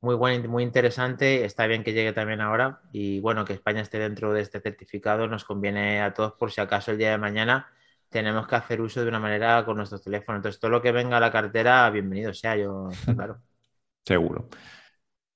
Muy 0.00 0.14
bueno, 0.14 0.48
muy 0.48 0.62
interesante. 0.62 1.44
Está 1.44 1.66
bien 1.66 1.82
que 1.82 1.92
llegue 1.92 2.12
también 2.12 2.40
ahora. 2.40 2.80
Y 2.92 3.20
bueno, 3.20 3.44
que 3.44 3.52
España 3.52 3.80
esté 3.80 3.98
dentro 3.98 4.32
de 4.32 4.42
este 4.42 4.60
certificado 4.60 5.26
nos 5.26 5.44
conviene 5.44 6.00
a 6.00 6.14
todos 6.14 6.34
por 6.34 6.52
si 6.52 6.60
acaso 6.60 6.92
el 6.92 6.98
día 6.98 7.10
de 7.10 7.18
mañana 7.18 7.66
tenemos 8.08 8.46
que 8.46 8.56
hacer 8.56 8.80
uso 8.80 9.02
de 9.02 9.08
una 9.08 9.20
manera 9.20 9.64
con 9.64 9.76
nuestros 9.76 10.02
teléfonos. 10.02 10.38
Entonces, 10.38 10.60
todo 10.60 10.70
lo 10.70 10.80
que 10.82 10.92
venga 10.92 11.16
a 11.16 11.20
la 11.20 11.32
cartera, 11.32 11.90
bienvenido 11.90 12.32
sea, 12.32 12.56
yo, 12.56 12.90
claro. 13.14 13.42
Seguro. 14.04 14.48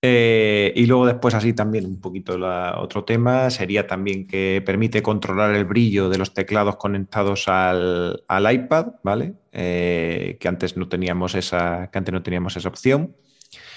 Eh, 0.05 0.73
y 0.75 0.87
luego 0.87 1.07
después 1.07 1.35
así 1.35 1.53
también 1.53 1.87
un 1.87 2.01
poquito 2.01 2.37
otro 2.79 3.05
tema 3.05 3.51
sería 3.51 3.87
también 3.87 4.27
que 4.27 4.61
permite 4.67 5.01
controlar 5.01 5.55
el 5.55 5.65
brillo 5.65 6.09
de 6.09 6.19
los 6.19 6.35
teclados 6.35 6.77
conectados 6.77 7.47
al, 7.49 8.25
al 8.27 8.53
iPad, 8.53 8.95
¿vale? 9.05 9.35
Eh, 9.53 10.39
que 10.41 10.49
antes 10.49 10.77
no 10.77 10.89
teníamos 10.89 11.37
esa, 11.37 11.89
que 11.93 11.99
antes 11.99 12.13
no 12.13 12.23
teníamos 12.23 12.57
esa 12.57 12.69
opción. 12.69 13.15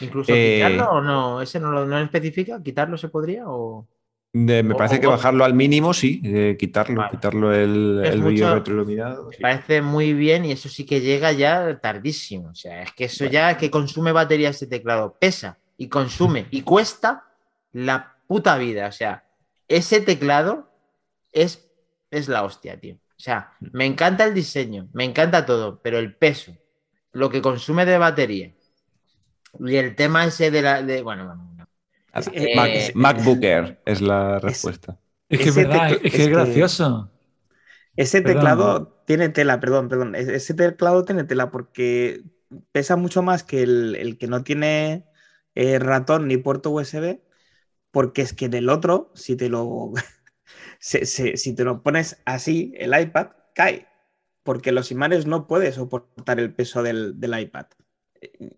Incluso 0.01 0.31
Eh, 0.33 0.55
quitarlo 0.57 0.91
o 0.91 1.01
no, 1.01 1.41
ese 1.41 1.59
no 1.59 1.71
lo 1.71 1.85
no 1.85 1.97
lo 1.99 2.05
especifica, 2.05 2.61
quitarlo 2.63 2.97
se 2.97 3.09
podría 3.09 3.43
o 3.47 3.87
De- 4.37 4.63
me 4.63 4.73
O- 4.73 4.77
parece 4.77 4.97
o- 4.97 4.99
que 5.01 5.07
bajarlo 5.07 5.45
al 5.45 5.53
mínimo, 5.53 5.93
sí, 5.93 6.21
eh, 6.25 6.57
quitarlo, 6.59 6.97
Vale. 6.97 7.11
quitarlo 7.11 7.53
el, 7.53 8.21
brillo 8.21 8.53
retroiluminado. 8.53 9.29
me 9.29 9.35
sí. 9.35 9.41
parece 9.41 9.81
muy 9.81 10.13
bien 10.13 10.43
y 10.43 10.51
eso 10.51 10.67
sí 10.67 10.85
que 10.85 10.99
llega 10.99 11.31
ya 11.31 11.79
tardísimo. 11.79 12.49
O 12.49 12.55
sea, 12.55 12.83
es 12.83 12.91
que 12.91 13.05
eso 13.05 13.25
ya 13.25 13.51
es 13.51 13.57
que 13.57 13.71
consume 13.71 14.11
batería 14.11 14.49
ese 14.49 14.67
teclado, 14.67 15.15
pesa 15.17 15.57
y 15.77 15.87
consume 15.87 16.47
y 16.51 16.63
cuesta 16.63 17.23
la 17.71 18.15
puta 18.27 18.57
vida. 18.57 18.87
O 18.87 18.91
sea, 18.91 19.23
ese 19.69 20.01
teclado 20.01 20.69
es, 21.31 21.65
es 22.11 22.27
la 22.27 22.43
hostia, 22.43 22.77
tío. 22.77 22.95
O 22.95 23.19
sea, 23.21 23.51
me 23.71 23.85
encanta 23.85 24.25
el 24.25 24.33
diseño, 24.33 24.89
me 24.91 25.05
encanta 25.05 25.45
todo, 25.45 25.79
pero 25.81 25.97
el 25.97 26.13
peso, 26.13 26.51
lo 27.13 27.29
que 27.29 27.41
consume 27.41 27.85
de 27.85 27.97
batería 27.97 28.51
y 29.59 29.75
el 29.77 29.95
tema 29.95 30.25
ese 30.25 30.51
de 30.51 30.61
la. 30.61 30.81
De, 30.83 31.01
bueno, 31.01 31.25
bueno, 31.25 31.43
bueno. 31.45 31.69
Es- 32.13 32.31
Eh, 32.33 32.55
Mac- 32.55 32.69
eh, 32.69 32.91
MacBook 32.95 33.43
Air 33.43 33.79
es 33.85 34.01
la 34.01 34.39
respuesta. 34.39 34.99
Es 35.29 35.39
que 35.39 35.49
es 35.49 35.55
verdad, 35.55 35.91
es 36.03 36.13
que 36.13 36.23
es 36.23 36.23
es 36.23 36.29
gracioso. 36.29 37.11
Ese 37.95 38.21
Perdón. 38.21 38.33
teclado 38.33 39.03
tiene 39.05 39.29
tela, 39.29 39.59
perdón, 39.59 39.87
perdón. 39.89 40.15
Ese 40.15 40.53
teclado 40.53 41.05
tiene 41.05 41.23
tela 41.23 41.51
porque 41.51 42.23
pesa 42.71 42.95
mucho 42.97 43.23
más 43.23 43.43
que 43.43 43.63
el, 43.63 43.95
el 43.95 44.17
que 44.17 44.27
no 44.27 44.43
tiene 44.43 45.05
eh, 45.55 45.79
ratón 45.79 46.27
ni 46.27 46.37
puerto 46.37 46.71
USB, 46.71 47.21
porque 47.91 48.21
es 48.21 48.33
que 48.33 48.45
en 48.45 48.53
el 48.55 48.69
otro, 48.69 49.11
si 49.15 49.35
te 49.37 49.49
lo, 49.49 49.93
se- 50.79 51.05
se- 51.05 51.37
si 51.37 51.55
te 51.55 51.63
lo 51.65 51.83
pones 51.83 52.21
así, 52.25 52.73
el 52.77 52.99
iPad 52.99 53.29
cae, 53.55 53.87
porque 54.43 54.71
los 54.73 54.91
imanes 54.91 55.25
no 55.27 55.47
pueden 55.47 55.73
soportar 55.73 56.39
el 56.39 56.53
peso 56.55 56.83
del, 56.83 57.19
del 57.19 57.39
iPad. 57.39 57.67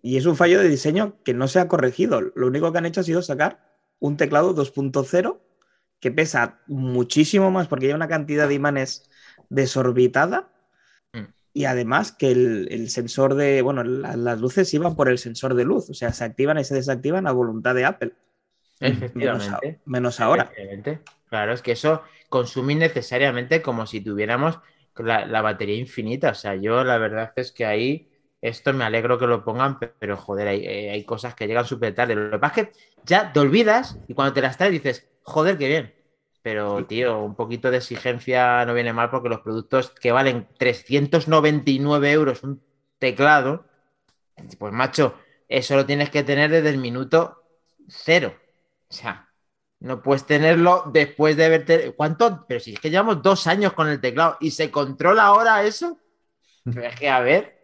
Y 0.01 0.18
es 0.18 0.26
un 0.26 0.36
fallo 0.36 0.59
de 0.59 0.70
diseño 0.70 1.18
que 1.24 1.34
no 1.34 1.47
se 1.47 1.59
ha 1.59 1.68
corregido. 1.68 2.22
Lo 2.36 2.47
único 2.47 2.72
que 2.72 2.78
han 2.78 2.86
hecho 2.86 3.01
ha 3.01 3.03
sido 3.03 3.22
sacar 3.22 3.59
un 3.99 4.18
teclado 4.18 4.53
2.0 4.55 5.39
que 5.99 6.11
pesa 6.11 6.59
muchísimo 6.68 7.49
más 7.51 7.68
porque 7.68 7.88
lleva 7.88 7.95
una 7.97 8.07
cantidad 8.07 8.47
de 8.47 8.53
imanes 8.53 9.09
desorbitada 9.49 10.49
Mm. 11.13 11.24
y 11.53 11.65
además 11.65 12.11
que 12.11 12.32
el, 12.32 12.68
el 12.72 12.89
sensor 12.89 13.36
de, 13.36 13.61
bueno, 13.61 13.84
la- 13.84 14.15
las 14.18 14.39
luces 14.41 14.74
iban 14.74 14.95
por 14.95 15.09
el 15.09 15.18
sensor 15.18 15.55
de 15.55 15.63
luz, 15.63 15.89
o 15.89 15.93
sea, 15.93 16.11
se 16.13 16.24
activan 16.26 16.59
y 16.59 16.63
se 16.65 16.76
desactivan 16.76 17.28
a 17.28 17.32
voluntad 17.32 17.74
de 17.76 17.86
Apple. 17.86 18.13
Menos, 18.80 18.93
a- 19.01 19.05
Efectivamente. 19.05 19.80
menos 19.86 20.20
ahora. 20.20 20.43
Efectivamente. 20.43 20.99
Claro, 21.30 21.53
es 21.53 21.61
que 21.61 21.72
eso 21.72 22.03
consume 22.30 22.74
innecesariamente 22.74 23.61
como 23.61 23.88
si 23.88 24.01
tuviéramos 24.01 24.59
la, 24.97 25.26
la 25.26 25.41
batería 25.41 25.78
infinita. 25.78 26.30
O 26.32 26.36
sea, 26.36 26.55
yo 26.55 26.84
la 26.84 26.97
verdad 26.97 27.32
es 27.38 27.51
que 27.51 27.65
ahí 27.65 28.09
esto 28.42 28.74
me 28.74 28.84
alegro 28.86 29.18
que 29.20 29.28
lo 29.28 29.44
pongan, 29.44 29.80
pe- 29.80 29.94
pero 30.00 30.18
joder, 30.18 30.48
hay, 30.48 30.66
eh, 30.66 30.92
hay 30.92 31.04
cosas 31.06 31.36
que 31.36 31.48
llegan 31.48 31.66
súper 31.66 31.94
tarde. 31.96 32.16
Lo 32.16 32.32
que 32.32 32.40
pasa 32.40 32.62
es 32.62 32.68
que 32.70 32.74
ya 33.06 33.32
te 33.34 33.40
olvidas 33.40 34.00
y 34.08 34.14
cuando 34.14 34.34
te 34.34 34.42
las 34.42 34.58
traes 34.58 34.74
dices, 34.74 35.10
joder, 35.24 35.58
qué 35.58 35.68
bien. 35.68 35.94
Pero, 36.42 36.86
tío, 36.86 37.20
un 37.20 37.36
poquito 37.36 37.72
de 37.72 37.78
exigencia 37.78 38.66
no 38.66 38.74
viene 38.74 38.94
mal 38.94 39.10
porque 39.10 39.30
los 39.30 39.42
productos 39.42 39.90
que 39.92 40.12
valen 40.12 40.48
399 40.58 42.12
euros 42.12 42.44
un 42.44 42.64
teclado, 43.00 43.66
pues 44.60 44.74
macho, 44.74 45.16
eso 45.48 45.76
lo 45.76 45.86
tienes 45.86 46.10
que 46.10 46.24
tener 46.24 46.50
desde 46.52 46.70
el 46.70 46.78
minuto 46.78 47.44
cero. 47.88 48.34
O 48.90 48.94
sea, 48.94 49.30
no 49.80 50.02
puedes 50.02 50.26
tenerlo 50.26 50.86
después 50.94 51.38
de 51.38 51.50
verte. 51.50 51.94
¿Cuánto? 51.96 52.46
Pero 52.48 52.60
si 52.60 52.74
es 52.74 52.80
que 52.80 52.90
llevamos 52.90 53.22
dos 53.22 53.48
años 53.48 53.74
con 53.74 53.88
el 53.90 54.02
teclado 54.02 54.38
y 54.40 54.52
se 54.52 54.72
controla 54.72 55.24
ahora 55.26 55.64
eso. 55.64 56.00
Pero 56.74 56.88
es 56.90 57.00
que, 57.00 57.10
a 57.10 57.20
ver. 57.22 57.57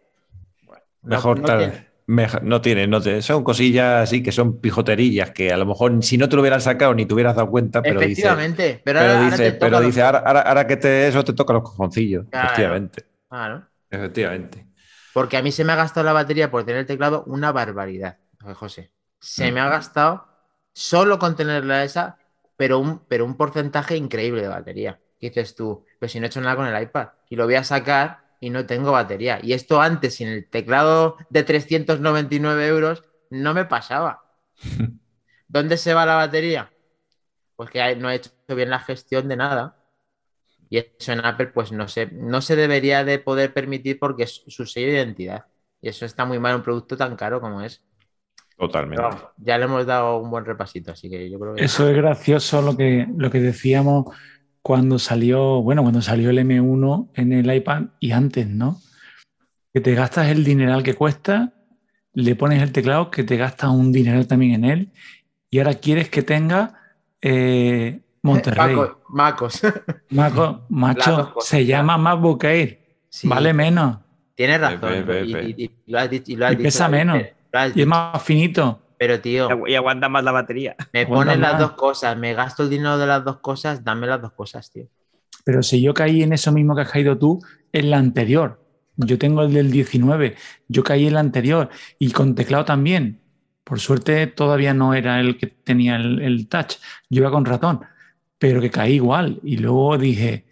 No- 1.04 1.10
Mejor 1.10 1.40
no 1.40 1.72
Meja- 2.06 2.40
no 2.42 2.60
tiene, 2.60 2.86
no 2.86 3.00
tiene. 3.00 3.22
Son 3.22 3.42
cosillas 3.42 4.02
así 4.02 4.22
que 4.22 4.30
son 4.30 4.60
pijoterillas 4.60 5.30
que 5.30 5.50
a 5.50 5.56
lo 5.56 5.64
mejor 5.64 6.02
si 6.02 6.18
no 6.18 6.28
te 6.28 6.36
lo 6.36 6.42
hubieran 6.42 6.60
sacado 6.60 6.92
ni 6.94 7.06
te 7.06 7.14
hubieras 7.14 7.34
dado 7.34 7.48
cuenta, 7.48 7.80
pero 7.80 7.98
dice, 8.00 8.12
Efectivamente. 8.20 8.82
pero 8.84 9.00
pero 9.00 9.12
ahora, 9.12 9.24
dice, 9.30 9.36
te 9.44 9.52
toca 9.52 9.58
pero 9.66 9.70
los- 9.78 9.86
dice 9.86 10.02
ahora, 10.02 10.66
que 10.66 10.76
te 10.76 11.08
eso 11.08 11.24
te 11.24 11.32
toca 11.32 11.54
los 11.54 11.62
cojoncillos. 11.62 12.26
Claro. 12.30 12.46
Efectivamente. 12.48 13.04
Claro. 13.28 13.66
Efectivamente. 13.90 14.66
Porque 15.14 15.36
a 15.38 15.42
mí 15.42 15.50
se 15.50 15.64
me 15.64 15.72
ha 15.72 15.76
gastado 15.76 16.04
la 16.04 16.12
batería 16.12 16.50
por 16.50 16.64
tener 16.64 16.80
el 16.80 16.86
teclado 16.86 17.24
una 17.26 17.52
barbaridad, 17.52 18.18
José. 18.54 18.90
Se 19.18 19.50
Mm. 19.50 19.54
me 19.54 19.60
ha 19.60 19.68
gastado 19.70 20.26
solo 20.74 21.18
con 21.18 21.36
tenerla 21.36 21.84
esa, 21.84 22.18
pero 22.58 22.80
un, 22.80 22.98
pero 23.08 23.24
un 23.24 23.36
porcentaje 23.36 23.96
increíble 23.96 24.42
de 24.42 24.48
batería. 24.48 25.00
dices 25.20 25.54
tú, 25.54 25.86
pero 25.98 26.10
si 26.10 26.20
no 26.20 26.26
he 26.26 26.28
hecho 26.28 26.42
nada 26.42 26.54
con 26.54 26.66
el 26.66 26.82
iPad 26.82 27.08
y 27.30 27.36
lo 27.36 27.46
voy 27.46 27.54
a 27.54 27.64
sacar 27.64 28.23
y 28.44 28.50
no 28.50 28.66
tengo 28.66 28.92
batería. 28.92 29.40
Y 29.42 29.54
esto 29.54 29.80
antes, 29.80 30.16
sin 30.16 30.28
el 30.28 30.50
teclado 30.50 31.16
de 31.30 31.44
399 31.44 32.66
euros, 32.66 33.02
no 33.30 33.54
me 33.54 33.64
pasaba. 33.64 34.22
¿Dónde 35.48 35.78
se 35.78 35.94
va 35.94 36.04
la 36.04 36.16
batería? 36.16 36.70
Pues 37.56 37.70
que 37.70 37.96
no 37.96 38.10
he 38.10 38.16
hecho 38.16 38.30
bien 38.48 38.68
la 38.68 38.80
gestión 38.80 39.28
de 39.28 39.36
nada. 39.36 39.78
Y 40.68 40.76
eso 40.76 41.12
en 41.12 41.24
Apple, 41.24 41.46
pues 41.54 41.72
no 41.72 41.88
se, 41.88 42.06
no 42.08 42.42
se 42.42 42.54
debería 42.54 43.02
de 43.02 43.18
poder 43.18 43.54
permitir 43.54 43.98
porque 43.98 44.24
es 44.24 44.42
su 44.46 44.66
sello 44.66 44.88
de 44.88 44.92
identidad. 44.94 45.46
Y 45.80 45.88
eso 45.88 46.04
está 46.04 46.26
muy 46.26 46.38
mal 46.38 46.56
un 46.56 46.62
producto 46.62 46.98
tan 46.98 47.16
caro 47.16 47.40
como 47.40 47.62
es. 47.62 47.82
Totalmente. 48.58 49.02
Pero 49.02 49.32
ya 49.38 49.56
le 49.56 49.64
hemos 49.64 49.86
dado 49.86 50.18
un 50.18 50.30
buen 50.30 50.44
repasito, 50.44 50.92
así 50.92 51.08
que 51.08 51.30
yo 51.30 51.40
creo 51.40 51.54
que... 51.54 51.64
Eso 51.64 51.88
es 51.88 51.96
gracioso 51.96 52.60
lo 52.60 52.76
que, 52.76 53.06
lo 53.16 53.30
que 53.30 53.40
decíamos 53.40 54.14
cuando 54.64 54.98
salió, 54.98 55.60
bueno, 55.60 55.82
cuando 55.82 56.00
salió 56.00 56.30
el 56.30 56.38
M1 56.38 57.10
en 57.16 57.32
el 57.34 57.54
iPad 57.54 57.82
y 58.00 58.12
antes, 58.12 58.48
¿no? 58.48 58.80
Que 59.74 59.82
te 59.82 59.94
gastas 59.94 60.28
el 60.30 60.42
dineral 60.42 60.82
que 60.82 60.94
cuesta, 60.94 61.52
le 62.14 62.34
pones 62.34 62.62
el 62.62 62.72
teclado, 62.72 63.10
que 63.10 63.24
te 63.24 63.36
gastas 63.36 63.68
un 63.68 63.92
dineral 63.92 64.26
también 64.26 64.54
en 64.54 64.64
él, 64.64 64.92
y 65.50 65.58
ahora 65.58 65.74
quieres 65.74 66.08
que 66.08 66.22
tenga 66.22 66.80
eh, 67.20 68.00
Monterrey. 68.22 68.74
Macos. 69.10 69.60
Macos, 70.10 70.60
macho, 70.70 71.34
se 71.40 71.66
llama 71.66 71.98
MacBook 71.98 72.42
Air. 72.44 72.80
Sí. 73.10 73.28
Vale 73.28 73.52
menos. 73.52 73.98
Tienes 74.34 74.60
razón. 74.62 74.94
Y, 74.98 75.02
ve. 75.02 75.24
y- 75.26 75.64
y 75.64 75.70
lo 75.92 75.98
has 75.98 76.08
dicho. 76.08 76.32
Y, 76.32 76.36
lo 76.36 76.46
has 76.46 76.52
Y 76.52 76.56
dicho, 76.56 76.64
pesa 76.66 76.88
menos. 76.88 77.18
lo 77.52 77.58
has 77.60 77.66
Y 77.66 77.68
es 77.68 77.74
dicho. 77.74 77.86
más 77.88 78.22
finito. 78.22 78.80
Pero, 79.06 79.20
tío, 79.20 79.66
Y 79.66 79.74
aguanta 79.74 80.08
más 80.08 80.24
la 80.24 80.32
batería. 80.32 80.76
me 80.94 81.06
pones 81.06 81.38
las 81.38 81.58
dos 81.58 81.72
cosas. 81.72 82.16
Me 82.16 82.32
gasto 82.32 82.62
el 82.62 82.70
dinero 82.70 82.96
de 82.96 83.06
las 83.06 83.22
dos 83.22 83.38
cosas. 83.40 83.84
Dame 83.84 84.06
las 84.06 84.22
dos 84.22 84.32
cosas, 84.32 84.70
tío. 84.70 84.86
Pero 85.44 85.62
si 85.62 85.82
yo 85.82 85.92
caí 85.92 86.22
en 86.22 86.32
eso 86.32 86.52
mismo 86.52 86.74
que 86.74 86.80
has 86.80 86.90
caído 86.90 87.18
tú, 87.18 87.38
en 87.70 87.90
la 87.90 87.98
anterior. 87.98 88.64
Yo 88.96 89.18
tengo 89.18 89.42
el 89.42 89.52
del 89.52 89.70
19, 89.70 90.36
yo 90.68 90.82
caí 90.82 91.06
en 91.06 91.14
la 91.14 91.20
anterior 91.20 91.68
y 91.98 92.12
con 92.12 92.34
teclado 92.34 92.64
también. 92.64 93.20
Por 93.62 93.78
suerte 93.78 94.26
todavía 94.28 94.72
no 94.72 94.94
era 94.94 95.20
el 95.20 95.36
que 95.36 95.48
tenía 95.48 95.96
el, 95.96 96.22
el 96.22 96.48
touch, 96.48 96.76
yo 97.10 97.22
iba 97.22 97.30
con 97.30 97.44
ratón, 97.44 97.80
pero 98.38 98.60
que 98.62 98.70
caí 98.70 98.94
igual. 98.94 99.40
Y 99.42 99.58
luego 99.58 99.98
dije, 99.98 100.46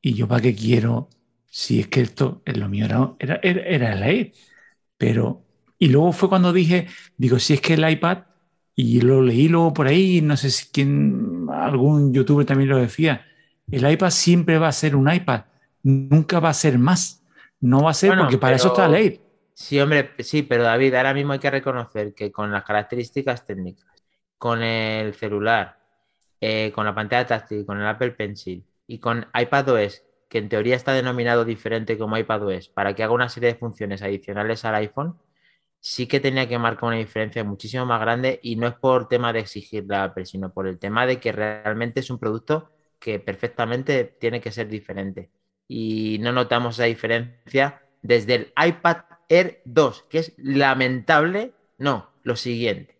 ¿y 0.00 0.14
yo 0.14 0.28
para 0.28 0.40
qué 0.40 0.54
quiero? 0.54 1.10
Si 1.46 1.80
es 1.80 1.88
que 1.88 2.00
esto, 2.00 2.40
es 2.46 2.56
lo 2.56 2.68
mío 2.70 2.86
era, 2.86 3.12
era, 3.18 3.40
era, 3.42 3.62
era 3.62 3.92
el 3.92 4.02
Air. 4.02 4.32
Pero, 4.96 5.44
y 5.82 5.88
luego 5.88 6.12
fue 6.12 6.28
cuando 6.28 6.52
dije, 6.52 6.86
digo, 7.16 7.40
si 7.40 7.54
es 7.54 7.60
que 7.60 7.74
el 7.74 7.90
iPad, 7.90 8.18
y 8.76 9.00
lo 9.00 9.20
leí 9.20 9.48
luego 9.48 9.74
por 9.74 9.88
ahí, 9.88 10.20
no 10.22 10.36
sé 10.36 10.48
si 10.50 10.66
quién, 10.70 11.48
algún 11.50 12.14
youtuber 12.14 12.46
también 12.46 12.70
lo 12.70 12.78
decía, 12.78 13.26
el 13.68 13.90
iPad 13.90 14.10
siempre 14.10 14.58
va 14.58 14.68
a 14.68 14.72
ser 14.72 14.94
un 14.94 15.12
iPad, 15.12 15.42
nunca 15.82 16.38
va 16.38 16.50
a 16.50 16.54
ser 16.54 16.78
más. 16.78 17.24
No 17.58 17.82
va 17.82 17.90
a 17.90 17.94
ser 17.94 18.10
Bueno, 18.10 18.22
porque 18.22 18.38
para 18.38 18.54
eso 18.54 18.68
está 18.68 18.86
el 18.86 18.94
Air. 18.94 19.20
Sí, 19.54 19.80
hombre, 19.80 20.12
sí, 20.20 20.44
pero 20.44 20.62
David, 20.62 20.94
ahora 20.94 21.14
mismo 21.14 21.32
hay 21.32 21.40
que 21.40 21.50
reconocer 21.50 22.14
que 22.14 22.30
con 22.30 22.52
las 22.52 22.62
características 22.62 23.44
técnicas, 23.44 23.84
con 24.38 24.62
el 24.62 25.14
celular, 25.14 25.80
eh, 26.40 26.70
con 26.72 26.86
la 26.86 26.94
pantalla 26.94 27.26
táctil, 27.26 27.66
con 27.66 27.80
el 27.80 27.86
Apple 27.88 28.12
Pencil 28.12 28.64
y 28.86 29.00
con 29.00 29.26
iPadOS, 29.34 30.04
que 30.28 30.38
en 30.38 30.48
teoría 30.48 30.76
está 30.76 30.92
denominado 30.92 31.44
diferente 31.44 31.98
como 31.98 32.16
iPadOS, 32.16 32.68
para 32.68 32.94
que 32.94 33.02
haga 33.02 33.14
una 33.14 33.28
serie 33.28 33.48
de 33.48 33.58
funciones 33.58 34.00
adicionales 34.02 34.64
al 34.64 34.76
iPhone, 34.76 35.16
sí 35.82 36.06
que 36.06 36.20
tenía 36.20 36.48
que 36.48 36.58
marcar 36.58 36.84
una 36.84 36.98
diferencia 36.98 37.42
muchísimo 37.42 37.84
más 37.84 38.00
grande 38.00 38.38
y 38.40 38.54
no 38.54 38.68
es 38.68 38.74
por 38.74 39.08
tema 39.08 39.32
de 39.32 39.40
exigirle 39.40 39.96
a 39.96 40.04
Apple, 40.04 40.26
sino 40.26 40.52
por 40.52 40.68
el 40.68 40.78
tema 40.78 41.06
de 41.06 41.18
que 41.18 41.32
realmente 41.32 42.00
es 42.00 42.08
un 42.08 42.20
producto 42.20 42.70
que 43.00 43.18
perfectamente 43.18 44.04
tiene 44.04 44.40
que 44.40 44.52
ser 44.52 44.68
diferente. 44.68 45.32
Y 45.66 46.18
no 46.20 46.30
notamos 46.32 46.76
esa 46.76 46.84
diferencia 46.84 47.82
desde 48.00 48.34
el 48.36 48.52
iPad 48.64 48.98
Air 49.28 49.60
2, 49.64 50.04
que 50.08 50.18
es 50.20 50.34
lamentable, 50.36 51.52
no, 51.78 52.10
lo 52.22 52.36
siguiente, 52.36 52.96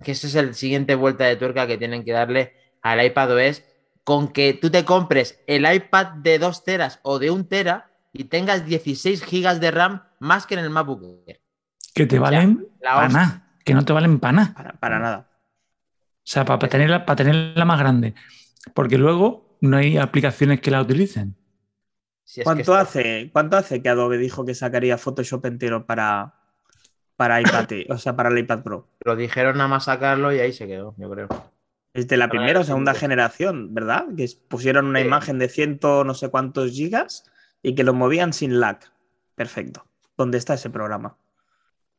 que 0.00 0.12
esa 0.12 0.28
es 0.28 0.36
el 0.36 0.54
siguiente 0.54 0.94
vuelta 0.94 1.24
de 1.24 1.34
tuerca 1.34 1.66
que 1.66 1.78
tienen 1.78 2.04
que 2.04 2.12
darle 2.12 2.54
al 2.80 3.04
iPadOS 3.04 3.64
con 4.04 4.28
que 4.28 4.54
tú 4.54 4.70
te 4.70 4.84
compres 4.84 5.42
el 5.48 5.70
iPad 5.70 6.06
de 6.22 6.38
2 6.38 6.62
teras 6.62 7.00
o 7.02 7.18
de 7.18 7.32
1 7.32 7.46
tera 7.46 7.90
y 8.12 8.24
tengas 8.24 8.66
16 8.66 9.24
gigas 9.24 9.60
de 9.60 9.72
RAM 9.72 10.04
más 10.20 10.46
que 10.46 10.54
en 10.54 10.60
el 10.60 10.70
MacBook 10.70 11.02
Air. 11.26 11.40
Que 11.94 12.06
te 12.06 12.18
valen 12.18 12.66
la 12.80 12.94
para 12.94 13.08
nada, 13.08 13.46
que 13.64 13.74
no 13.74 13.84
te 13.84 13.92
valen 13.92 14.18
para 14.20 14.32
nada. 14.32 14.54
Para, 14.54 14.72
para 14.74 14.98
nada. 14.98 15.26
O 16.18 16.22
sea, 16.32 16.44
para, 16.44 16.68
tenerla, 16.68 17.04
para 17.04 17.16
tenerla 17.16 17.64
más 17.64 17.78
grande. 17.80 18.14
Porque 18.74 18.98
luego 18.98 19.56
no 19.60 19.76
hay 19.78 19.96
aplicaciones 19.96 20.60
que 20.60 20.70
la 20.70 20.80
utilicen. 20.82 21.36
Si 22.24 22.40
es 22.40 22.44
que 22.44 22.44
¿Cuánto, 22.44 22.60
está- 22.62 22.80
hace, 22.80 23.30
¿Cuánto 23.32 23.56
hace 23.56 23.82
que 23.82 23.88
Adobe 23.88 24.18
dijo 24.18 24.44
que 24.44 24.54
sacaría 24.54 24.96
Photoshop 24.98 25.44
entero 25.46 25.86
para, 25.86 26.34
para 27.16 27.40
iPad, 27.40 27.66
o 27.88 27.98
sea, 27.98 28.14
para 28.14 28.28
el 28.28 28.38
iPad 28.38 28.62
Pro? 28.62 28.88
Lo 29.04 29.16
dijeron 29.16 29.56
nada 29.56 29.68
más 29.68 29.84
sacarlo 29.84 30.32
y 30.32 30.38
ahí 30.38 30.52
se 30.52 30.66
quedó, 30.68 30.94
yo 30.96 31.10
creo. 31.10 31.28
Desde 31.92 32.16
la 32.16 32.28
Para 32.28 32.38
primera 32.38 32.60
o 32.60 32.64
segunda 32.64 32.94
generación, 32.94 33.74
¿verdad? 33.74 34.04
Que 34.16 34.22
es- 34.24 34.36
pusieron 34.36 34.86
una 34.86 35.00
Sí. 35.00 35.06
imagen 35.06 35.38
de 35.40 35.48
ciento 35.48 36.04
no 36.04 36.14
sé 36.14 36.28
cuántos 36.28 36.70
gigas 36.70 37.24
y 37.62 37.74
que 37.74 37.82
lo 37.82 37.94
movían 37.94 38.32
sin 38.32 38.60
lag. 38.60 38.78
Perfecto. 39.34 39.86
¿Dónde 40.16 40.38
está 40.38 40.54
ese 40.54 40.70
programa? 40.70 41.16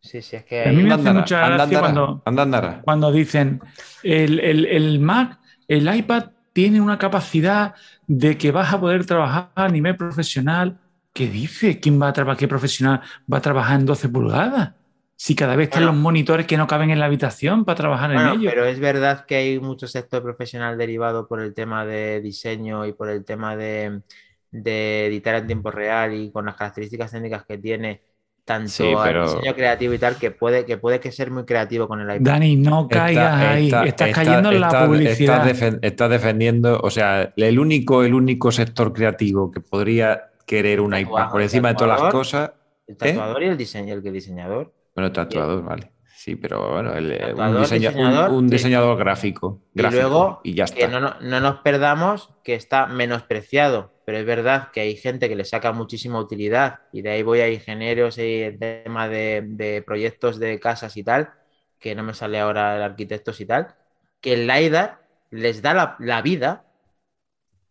Sí, 0.02 0.22
sí, 0.22 0.36
es 0.36 0.45
que... 0.45 0.68
A 0.68 0.72
mí 0.72 0.84
me 0.84 0.93
hace 0.93 1.14
mucha 1.14 1.45
anda, 1.45 1.66
gracia 1.66 1.78
andara, 1.78 1.93
cuando-. 1.93 2.82
Cuando 2.84 3.12
dicen 3.12 3.62
el, 4.04 4.39
el- 4.39 4.66
el 4.66 4.99
Mac, 4.99 5.39
el 5.68 5.93
iPad 5.95 6.32
tiene 6.54 6.82
una 6.82 6.97
capacidad 6.97 7.76
de 8.08 8.38
que 8.38 8.52
vas 8.52 8.74
a 8.74 8.80
poder 8.80 9.06
trabajar 9.06 9.49
a 9.56 9.70
nivel 9.70 9.95
profesional. 9.95 10.80
¿Qué 11.14 11.28
dice? 11.28 11.80
¿Quién 11.80 12.02
va 12.02 12.10
a 12.10 12.14
trabajar? 12.14 12.38
¿Qué 12.39 12.47
profesional 12.47 13.02
va 13.32 13.38
a 13.38 13.41
trabajar 13.41 13.80
en 13.80 13.86
12 13.86 14.10
pulgadas? 14.10 14.74
Si 15.16 15.36
cada 15.36 15.56
vez 15.56 15.68
están 15.68 15.84
Bueno. 15.84 15.93
los 15.93 16.02
monitores 16.02 16.47
que 16.47 16.58
no 16.58 16.66
caben 16.68 16.89
en 16.89 16.99
la 16.99 17.06
habitación 17.06 17.64
para 17.64 17.76
trabajar 17.76 18.12
Bueno, 18.12 18.34
en 18.34 18.39
ellos. 18.41 18.54
pero 18.54 18.66
es 18.66 18.80
verdad 18.80 19.26
que 19.26 19.36
hay 19.36 19.60
mucho 19.60 19.88
sector 19.88 20.24
profesional 20.24 20.78
derivado 20.78 21.28
por 21.28 21.41
el 21.41 21.54
tema 21.54 21.86
de 21.86 22.22
diseño 22.22 22.86
y 22.88 22.93
por 22.93 23.08
el 23.10 23.24
tema 23.24 23.56
de, 23.56 24.02
de 24.49 25.06
editar 25.08 25.36
en 25.36 25.47
tiempo 25.47 25.70
real 25.72 26.14
y 26.16 26.32
con 26.32 26.45
las 26.47 26.56
características 26.56 27.12
técnicas 27.12 27.45
que 27.45 27.58
tiene 27.60 28.02
tanto 28.45 28.69
Sí, 28.69 28.83
al 28.97 29.23
diseño 29.25 29.53
creativo 29.53 29.93
y 29.93 29.97
tal, 29.99 30.15
que 30.17 30.31
puede, 30.31 30.65
que 30.65 30.77
puede 30.77 30.99
que 30.99 31.11
ser 31.11 31.31
muy 31.31 31.45
creativo 31.45 31.87
con 31.87 32.01
el 32.01 32.07
iPad. 32.15 32.19
Dani, 32.33 32.55
no 32.55 32.87
caigas 32.87 33.33
ahí. 33.39 33.65
Está- 33.67 33.85
estás 33.85 34.07
está- 34.09 34.23
cayendo 34.23 34.51
en 34.51 34.59
la 34.61 34.67
está- 34.67 34.85
publicidad. 34.87 35.47
Estás, 35.47 35.71
defen- 35.73 35.79
estás 35.81 36.09
defendiendo, 36.09 36.79
o 36.81 36.89
sea, 36.89 37.33
el 37.35 37.59
único, 37.59 38.03
el 38.03 38.13
único 38.13 38.51
sector 38.51 38.91
creativo 38.93 39.51
que 39.51 39.61
podría 39.61 40.31
querer 40.45 40.81
un 40.81 40.95
iPad 40.97 41.29
por 41.31 41.41
encima 41.41 41.69
de 41.69 41.75
todas 41.75 42.01
las 42.01 42.11
cosas. 42.11 42.51
El 42.87 42.97
tatuador 42.97 43.43
y 43.43 43.45
el 43.47 43.57
diseño, 43.57 43.93
el 43.93 44.01
que 44.03 44.11
diseñador. 44.11 44.73
Bueno, 44.95 45.07
el 45.07 45.13
tatuador, 45.13 45.63
vale. 45.63 45.91
Sí, 46.17 46.35
pero 46.35 46.73
bueno, 46.73 46.93
el- 46.93 47.11
eh, 47.13 47.33
un, 47.33 47.57
diseña- 47.61 47.89
diseñador, 47.89 48.31
un 48.31 48.47
sí. 48.49 48.51
diseñador 48.55 48.97
gráfico, 48.97 49.61
Y 49.73 49.81
luego, 49.81 50.41
y 50.43 50.53
ya 50.53 50.65
que 50.65 50.83
está. 50.83 50.87
no, 50.87 50.99
no- 50.99 51.15
no 51.21 51.39
nos 51.39 51.55
perdamos 51.61 52.29
que 52.43 52.53
está 52.55 52.85
menospreciado, 52.85 53.93
pero 54.12 54.20
es 54.20 54.26
verdad 54.26 54.72
que 54.74 54.82
hay 54.82 54.97
gente 54.97 55.30
que 55.30 55.38
le 55.38 55.45
saca 55.45 55.72
muchísima 55.72 56.20
utilidad 56.20 56.82
y 56.91 57.01
de 57.01 57.12
ahí 57.12 57.24
voy 57.24 57.39
a 57.39 57.49
ingenieros 57.49 58.18
y 58.18 58.41
el 58.41 58.59
tema 58.59 59.07
de, 59.07 59.41
de 59.45 59.82
proyectos 59.84 60.38
de 60.38 60.59
casas 60.59 60.97
y 60.97 61.03
tal, 61.03 61.32
que 61.80 61.95
no 61.95 62.03
me 62.03 62.14
sale 62.14 62.38
ahora 62.38 62.76
el 62.76 62.82
arquitectos 62.84 63.39
y 63.39 63.45
tal, 63.45 63.74
que 64.20 64.34
el 64.34 64.47
LiDAR 64.47 64.99
les 65.30 65.62
da 65.62 65.74
la, 65.74 65.95
la 65.99 66.22
vida 66.22 66.66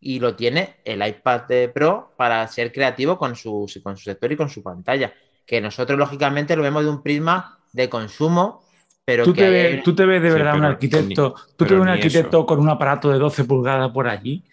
y 0.00 0.18
lo 0.20 0.34
tiene 0.36 0.76
el 0.84 1.06
iPad 1.06 1.42
de 1.48 1.68
Pro 1.68 2.14
para 2.16 2.46
ser 2.48 2.72
creativo 2.72 3.18
con 3.18 3.36
su, 3.36 3.66
con 3.82 3.96
su 3.96 4.04
sector 4.04 4.32
y 4.32 4.36
con 4.36 4.48
su 4.48 4.62
pantalla, 4.62 5.12
que 5.46 5.60
nosotros 5.60 5.98
lógicamente 5.98 6.56
lo 6.56 6.62
vemos 6.62 6.84
de 6.84 6.90
un 6.90 7.02
prisma 7.02 7.58
de 7.72 7.88
consumo, 7.90 8.64
pero 9.04 9.24
¿Tú 9.24 9.34
que 9.34 9.42
te, 9.42 9.76
hay 9.76 9.82
tú 9.84 9.94
te 9.94 10.06
ves 10.06 10.22
de 10.22 10.30
Sí, 10.30 10.30
verdad 10.30 10.56
un 10.56 10.64
arquitecto, 10.64 11.34
ni- 11.34 11.38
tú 11.56 11.66
te 11.66 11.74
ves 11.74 11.82
un 11.82 11.88
arquitecto 11.88 12.46
eso. 12.46 12.46
con 12.46 12.58
un 12.60 12.70
aparato 12.70 13.10
de 13.10 13.18
12 13.18 13.44
pulgadas 13.44 13.90
por 13.92 14.08
allí, 14.08 14.44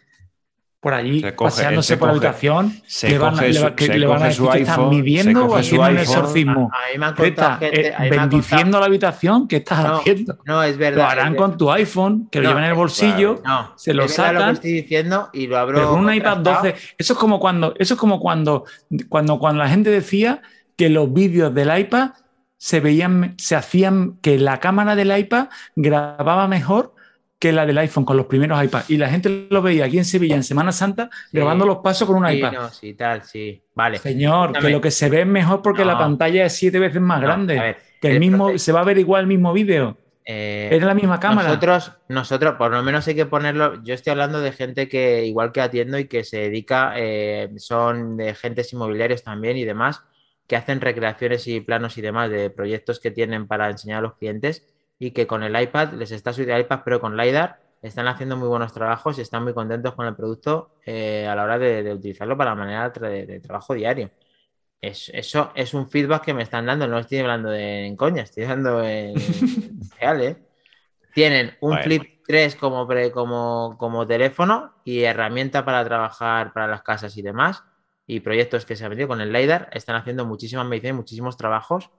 por 0.88 0.94
allí, 0.94 1.20
Se 1.20 1.36
coge- 1.36 1.50
paseándose 1.50 1.88
se 1.90 1.98
por 1.98 2.08
la 2.08 2.12
habitación, 2.14 2.82
se 2.88 3.10
le 3.10 3.18
van, 3.18 3.36
le 3.36 3.54
su- 3.54 3.76
que 3.76 3.86
se 3.88 3.98
le 3.98 4.08
van 4.08 4.22
a 4.24 4.26
decir 4.28 4.48
que 4.50 4.60
están 4.60 4.76
se 4.76 4.82
o 4.82 5.56
haciendo 5.58 5.88
un 5.90 5.98
exorcismo. 5.98 6.72
A 6.74 6.94
mí 6.94 6.98
me 6.98 7.06
han 7.08 7.16
Greta, 7.16 7.42
contado 7.44 7.60
gente, 7.60 7.88
eh, 7.90 7.94
a 7.94 8.00
mí 8.04 8.10
me 8.10 8.18
han 8.18 8.30
bendiciendo 8.30 8.80
la 8.80 8.86
habitación, 8.86 9.48
¿qué 9.50 9.58
estás 9.58 9.84
No, 9.86 9.96
haciendo? 9.98 10.38
No, 10.46 10.64
es 10.64 10.78
verdad. 10.78 11.04
Lo 11.04 11.10
harán 11.10 11.36
con 11.36 11.58
tu 11.58 11.70
iPhone, 11.72 12.30
que 12.32 12.40
lo 12.40 12.48
llevan 12.48 12.64
en 12.64 12.70
el 12.70 12.72
es- 12.72 12.78
bolsillo, 12.78 13.42
No, 13.46 13.74
se 13.76 13.94
lo 13.94 14.06
es 14.06 14.18
verdad 14.18 14.32
lo 14.32 14.38
que 14.38 14.40
sacan. 14.40 14.56
estoy 14.56 14.72
diciendo 14.72 15.30
y 15.34 15.48
lo 15.48 15.58
abro. 15.58 15.76
pero 15.76 15.90
con 15.90 16.06
un 16.06 16.14
iPad 16.14 16.38
12, 16.38 16.76
eso 16.98 17.14
es 17.14 17.20
como 17.20 17.40
cuando, 17.42 17.74
eso 17.78 17.94
es 17.96 18.00
como 18.00 18.20
cuando, 18.22 18.64
cuando, 19.10 19.40
cuando 19.40 19.62
la 19.64 19.70
gente 19.70 19.90
decía 19.90 20.42
que 20.78 20.90
los 20.90 21.12
vídeos 21.12 21.54
del 21.54 21.78
iPad 21.78 22.12
se 22.58 22.80
veían, 22.80 23.36
se 23.38 23.56
hacían, 23.58 24.18
que 24.22 24.40
la 24.40 24.60
cámara 24.62 24.96
del 24.96 25.16
iPad 25.18 25.48
grababa 25.76 26.48
mejor 26.48 26.94
que 27.40 27.52
la 27.52 27.66
del 27.66 27.78
iPhone 27.78 28.04
con 28.06 28.18
los 28.18 28.26
primeros 28.26 28.64
iPads. 28.64 28.90
Y 28.90 28.98
la 28.98 29.10
gente 29.10 29.48
lo 29.50 29.62
veía 29.62 29.86
aquí 29.86 29.98
en 30.00 30.06
Sevilla 30.06 30.36
en 30.36 30.44
Semana 30.44 30.72
Santa 30.72 31.10
Sí. 31.32 31.38
grabando 31.38 31.66
los 31.66 31.78
pasos 31.78 32.08
con 32.08 32.18
un 32.18 32.28
Sí, 32.28 32.38
iPad. 32.38 32.52
no, 32.52 32.70
sí, 32.70 32.94
tal, 32.96 33.24
sí. 33.24 33.62
Vale. 33.76 34.00
Señor, 34.00 34.54
que 34.54 34.70
lo 34.70 34.82
que 34.82 34.90
se 34.92 35.10
ve 35.10 35.22
es 35.22 35.28
mejor 35.28 35.62
porque 35.62 35.82
No. 35.86 35.92
la 35.92 35.98
pantalla 36.00 36.46
es 36.46 36.54
siete 36.54 36.80
veces 36.80 37.02
más 37.02 37.22
No, 37.22 37.28
grande. 37.28 37.60
a 37.60 37.64
ver, 37.64 37.78
que 38.02 38.08
el 38.08 38.14
el 38.16 38.20
mismo, 38.20 38.46
proceso- 38.48 38.66
se 38.66 38.72
va 38.72 38.80
a 38.82 38.84
ver 38.86 38.98
igual 38.98 39.22
el 39.22 39.28
mismo 39.28 39.54
vídeo. 39.54 39.98
Eh, 40.30 40.68
Era 40.74 40.88
la 40.88 40.94
misma 40.94 41.20
cámara. 41.22 41.48
Nosotros, 41.48 41.94
nosotros, 42.10 42.56
por 42.58 42.72
lo 42.72 42.84
menos 42.84 43.08
hay 43.08 43.16
que 43.16 43.26
ponerlo. 43.28 43.82
Yo 43.84 43.94
estoy 43.94 44.12
hablando 44.12 44.42
de 44.42 44.52
gente 44.52 44.90
que, 44.90 45.24
igual 45.26 45.52
que 45.54 45.62
atiendo 45.62 45.98
y 46.00 46.06
que 46.06 46.24
se 46.26 46.38
dedica, 46.40 46.94
eh, 46.98 47.50
son 47.58 48.18
de 48.18 48.32
agentes 48.32 48.74
inmobiliarios 48.74 49.24
también 49.24 49.56
y 49.56 49.64
demás, 49.64 50.04
que 50.48 50.56
hacen 50.58 50.82
recreaciones 50.82 51.48
y 51.48 51.62
planos 51.62 51.98
y 51.98 52.02
demás 52.02 52.30
de 52.30 52.50
proyectos 52.50 53.00
que 53.00 53.12
tienen 53.12 53.48
para 53.48 53.70
enseñar 53.70 54.00
a 54.00 54.02
los 54.02 54.16
clientes 54.16 54.66
y 55.00 55.12
que 55.12 55.28
con 55.28 55.44
el 55.44 55.60
iPad 55.62 55.94
les 55.94 56.12
está 56.12 56.34
subiendo 56.34 56.56
el 56.56 56.62
iPad, 56.62 56.82
pero 56.86 57.00
con 57.02 57.16
LiDAR 57.18 57.58
están 57.82 58.08
haciendo 58.08 58.38
muy 58.38 58.48
buenos 58.48 58.74
trabajos 58.74 59.18
y 59.18 59.22
están 59.22 59.44
muy 59.44 59.54
contentos 59.54 59.96
con 59.96 60.08
el 60.08 60.16
producto 60.16 60.74
eh, 60.86 61.28
a 61.28 61.36
la 61.36 61.44
hora 61.44 61.60
de, 61.60 61.84
de 61.84 61.94
utilizarlo 61.94 62.38
para 62.38 62.52
la 62.52 62.56
manera 62.56 62.90
de, 62.90 63.26
de 63.26 63.40
trabajo 63.40 63.74
diario. 63.74 64.12
Es, 64.82 65.10
eso 65.14 65.52
es 65.56 65.74
un 65.74 65.90
feedback 65.90 66.26
que 66.26 66.34
me 66.34 66.44
están 66.44 66.66
dando, 66.68 66.88
no 66.88 67.00
estoy 67.00 67.20
hablando 67.20 67.50
de, 67.50 67.86
en 67.88 67.96
coña, 67.98 68.24
estoy 68.24 68.44
hablando 68.46 68.84
en 68.84 69.16
real, 70.00 70.22
¿eh? 70.22 70.38
Tienen 71.14 71.58
un 71.62 71.72
Bueno. 71.76 71.84
Flip 71.84 72.04
3 72.26 72.56
como, 72.56 72.88
pre- 72.88 73.12
como, 73.12 73.76
como 73.80 74.06
teléfono 74.06 74.76
y 74.84 75.04
herramienta 75.04 75.66
para 75.66 75.84
trabajar 75.84 76.54
para 76.54 76.68
las 76.68 76.84
casas 76.84 77.18
y 77.18 77.22
demás. 77.22 77.64
Y 78.06 78.20
proyectos 78.22 78.66
que 78.66 78.76
se 78.76 78.86
han 78.86 78.92
metido 78.92 79.08
con 79.08 79.22
el 79.22 79.34
LiDAR 79.34 79.70
están 79.74 79.96
haciendo 79.96 80.26
muchísimas 80.26 80.66
mediciones, 80.68 80.98
muchísimos 80.98 81.38
trabajos. 81.38 81.90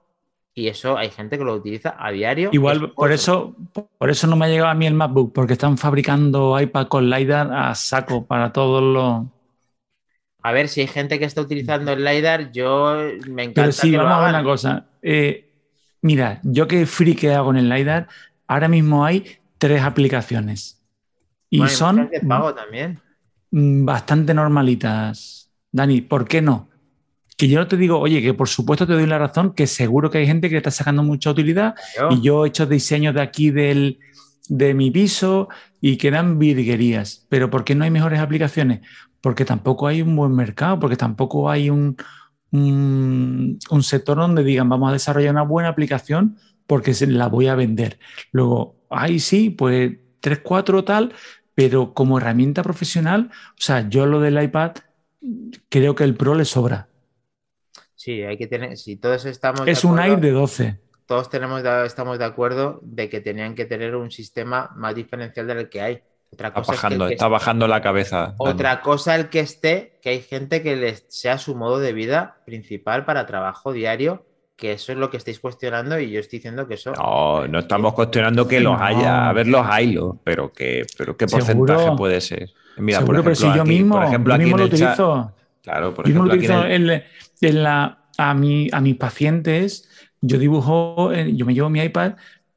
Y 0.59 0.67
eso 0.67 0.97
hay 0.97 1.09
gente 1.09 1.37
que 1.37 1.43
lo 1.43 1.53
utiliza 1.55 1.95
a 1.97 2.11
diario. 2.11 2.49
Igual, 2.51 2.77
Es 2.87 2.91
por 2.95 3.11
eso, 3.11 3.55
por 3.97 4.09
eso 4.09 4.27
no 4.27 4.35
me 4.35 4.45
ha 4.45 4.49
llegado 4.49 4.69
a 4.69 4.73
mí 4.75 4.85
el 4.85 4.93
MacBook, 4.93 5.31
porque 5.33 5.53
están 5.53 5.77
fabricando 5.77 6.59
iPad 6.59 6.87
con 6.87 7.09
LiDAR 7.09 7.51
a 7.53 7.75
saco 7.75 8.25
para 8.25 8.51
todos 8.51 8.83
los. 8.83 9.27
A 10.41 10.51
ver, 10.51 10.69
si 10.69 10.81
hay 10.81 10.87
gente 10.87 11.19
que 11.19 11.25
está 11.25 11.41
utilizando 11.41 11.91
el 11.91 12.03
LiDAR, 12.03 12.51
yo 12.51 12.95
me 13.29 13.43
encanta 13.43 13.61
Pero 13.61 13.71
sí, 13.71 13.91
que 13.91 13.97
lo 13.97 14.03
vamos 14.03 14.19
a 14.19 14.25
ver 14.25 14.29
una 14.35 14.43
cosa. 14.43 14.85
Eh, 15.01 15.49
mira, 16.01 16.39
yo 16.43 16.67
que 16.67 16.85
friqueado 16.85 17.45
con 17.45 17.57
el 17.57 17.69
LiDAR, 17.69 18.07
ahora 18.47 18.67
mismo 18.67 19.05
hay 19.05 19.37
tres 19.57 19.81
aplicaciones. 19.81 20.81
Y 21.49 21.59
Bueno, 21.59 21.69
son 21.69 22.09
pago 22.27 22.53
también. 22.55 22.99
mm, 23.51 23.85
bastante 23.85 24.33
normalitas. 24.33 25.51
Dani, 25.71 26.01
¿por 26.01 26.27
qué 26.27 26.41
no? 26.41 26.69
Que 27.39 27.47
yo 27.47 27.57
no 27.57 27.67
te 27.67 27.77
digo, 27.77 27.97
oye, 27.99 28.21
que 28.21 28.33
por 28.33 28.49
supuesto 28.49 28.85
te 28.85 28.91
doy 28.93 29.05
la 29.05 29.17
razón, 29.17 29.53
que 29.53 29.65
seguro 29.65 30.09
que 30.11 30.17
hay 30.17 30.27
gente 30.27 30.49
que 30.49 30.55
le 30.55 30.57
está 30.57 30.71
sacando 30.71 31.03
mucha 31.03 31.31
utilidad 31.31 31.73
Claro. 31.95 32.13
y 32.13 32.21
yo 32.21 32.43
he 32.45 32.49
hecho 32.49 32.65
diseños 32.65 33.15
de 33.15 33.21
aquí 33.21 33.49
del, 33.49 33.99
de 34.49 34.73
mi 34.73 34.91
piso 34.91 35.47
y 35.79 35.95
quedan 35.95 36.37
virguerías. 36.37 37.25
Pero 37.29 37.49
¿por 37.49 37.63
qué 37.63 37.75
no 37.75 37.85
hay 37.85 37.91
mejores 37.91 38.19
aplicaciones? 38.19 38.81
Porque 39.21 39.45
tampoco 39.45 39.87
hay 39.87 40.01
un 40.01 40.15
buen 40.17 40.33
mercado, 40.35 40.79
porque 40.81 40.97
tampoco 40.97 41.49
hay 41.49 41.69
un, 41.69 41.95
un, 42.51 43.57
un 43.69 43.83
sector 43.83 44.17
donde 44.17 44.43
digan, 44.43 44.67
vamos 44.67 44.89
a 44.89 44.93
desarrollar 44.93 45.31
una 45.31 45.43
buena 45.43 45.69
aplicación 45.69 46.35
porque 46.67 46.93
se 46.93 47.07
la 47.07 47.27
voy 47.27 47.47
a 47.47 47.55
vender. 47.55 47.99
Luego, 48.33 48.75
ahí 48.89 49.19
sí, 49.19 49.49
pues 49.49 49.93
3, 50.19 50.39
4 50.43 50.83
tal, 50.83 51.13
pero 51.55 51.93
como 51.93 52.17
herramienta 52.17 52.63
profesional, 52.63 53.29
o 53.31 53.61
sea, 53.61 53.87
yo 53.87 54.05
lo 54.05 54.19
del 54.19 54.41
iPad 54.43 54.71
creo 55.69 55.95
que 55.95 56.03
el 56.03 56.15
Pro 56.15 56.35
le 56.35 56.45
sobra. 56.45 56.88
Sí, 58.09 58.23
hay 58.23 58.37
que 58.37 58.47
tener. 58.47 58.75
Si 58.75 58.95
todos 58.95 59.23
estamos. 59.25 59.63
de 59.65 59.71
Es 59.71 59.83
un 59.83 59.99
acuerdo- 59.99 60.13
Air 60.15 60.19
de 60.21 60.31
12. 60.31 60.79
todos 61.05 61.29
tenemos, 61.29 61.61
de- 61.61 61.85
estamos 61.85 62.17
de 62.17 62.25
acuerdo 62.25 62.79
de 62.81 63.07
que 63.07 63.21
tenían 63.21 63.53
que 63.53 63.65
tener 63.65 63.95
un 63.95 64.09
sistema 64.09 64.71
más 64.75 64.95
diferencial 64.95 65.45
del 65.45 65.69
que 65.69 65.79
hay. 65.81 65.99
Otra 66.33 66.47
Está 66.47 66.59
cosa, 66.59 66.73
es 66.73 66.79
que 66.81 66.87
el 66.87 66.89
bajando, 66.93 67.07
que 67.07 67.13
está 67.13 67.27
bajando 67.27 67.67
la 67.67 67.81
cabeza. 67.83 68.17
Dani. 68.17 68.35
otra 68.39 68.81
cosa 68.81 69.15
el 69.15 69.29
que 69.29 69.41
esté, 69.41 69.99
que 70.01 70.09
hay 70.09 70.21
gente 70.21 70.63
que 70.63 70.75
les 70.75 71.05
sea 71.07 71.37
su 71.37 71.55
modo 71.55 71.77
de 71.77 71.93
vida 71.93 72.37
principal 72.47 73.05
para 73.05 73.27
trabajo 73.27 73.73
diario, 73.73 74.25
que 74.55 74.71
eso 74.73 74.91
es 74.91 74.97
lo 74.97 75.11
que 75.11 75.17
estáis 75.17 75.39
cuestionando 75.39 75.99
y 75.99 76.09
yo 76.09 76.19
estoy 76.19 76.39
diciendo 76.39 76.67
que 76.67 76.73
eso... 76.73 76.93
No, 76.93 77.47
no 77.47 77.59
estamos 77.59 77.93
cuestionando 77.93 78.47
que 78.47 78.59
los 78.59 78.75
No. 78.77 78.83
haya. 78.83 79.29
A 79.29 79.33
ver, 79.33 79.45
los 79.47 79.65
hay, 79.67 79.91
los, 79.93 80.15
pero, 80.23 80.51
que, 80.51 80.83
pero 80.97 81.15
¿qué 81.15 81.27
Seguro. 81.27 81.45
porcentaje 81.75 81.95
puede 81.97 82.21
ser? 82.21 82.49
Mira, 82.77 82.99
Seguro, 82.99 83.17
por 83.19 83.23
pero 83.25 83.35
si 83.35 83.43
ejemplo, 83.43 83.57
yo 83.57 83.61
aquí, 83.63 83.71
mismo, 83.79 83.95
por 83.95 84.03
ejemplo, 84.05 84.31
yo 84.31 84.35
aquí 84.35 84.43
mismo 84.45 84.57
en 84.57 84.59
lo 84.61 84.65
el 84.65 84.71
chat- 84.79 84.93
utilizo. 84.99 85.35
Claro, 85.61 85.93
por 85.93 86.05
Yo 86.05 86.11
ejemplo, 86.11 86.33
lo 86.33 86.33
aquí 86.33 86.45
en 86.45 86.51
utilizo 86.51 86.65
el- 86.75 86.89
en, 86.91 87.03
en 87.41 87.63
la, 87.63 87.98
a, 88.19 88.33
mi, 88.33 88.69
a 88.71 88.81
mis 88.81 88.95
pacientes, 88.95 89.89
yo 90.21 90.37
dibujo, 90.37 91.13
yo 91.13 91.45
me 91.45 91.53
llevo 91.53 91.69
mi 91.69 91.81
iPad, 91.81 92.13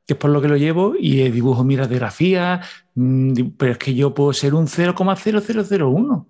que 0.06 0.14
es 0.14 0.18
por 0.18 0.30
lo 0.30 0.40
que 0.42 0.48
lo 0.48 0.56
llevo, 0.56 0.94
y 0.98 1.20
eh, 1.22 1.30
dibujo 1.30 1.64
mi 1.64 1.76
radiografía, 1.76 2.60
mm, 2.94 3.32
pero 3.56 3.72
es 3.72 3.78
que 3.78 3.94
yo 3.94 4.14
puedo 4.14 4.32
ser 4.32 4.54
un 4.54 4.66
0,0001. 4.66 6.26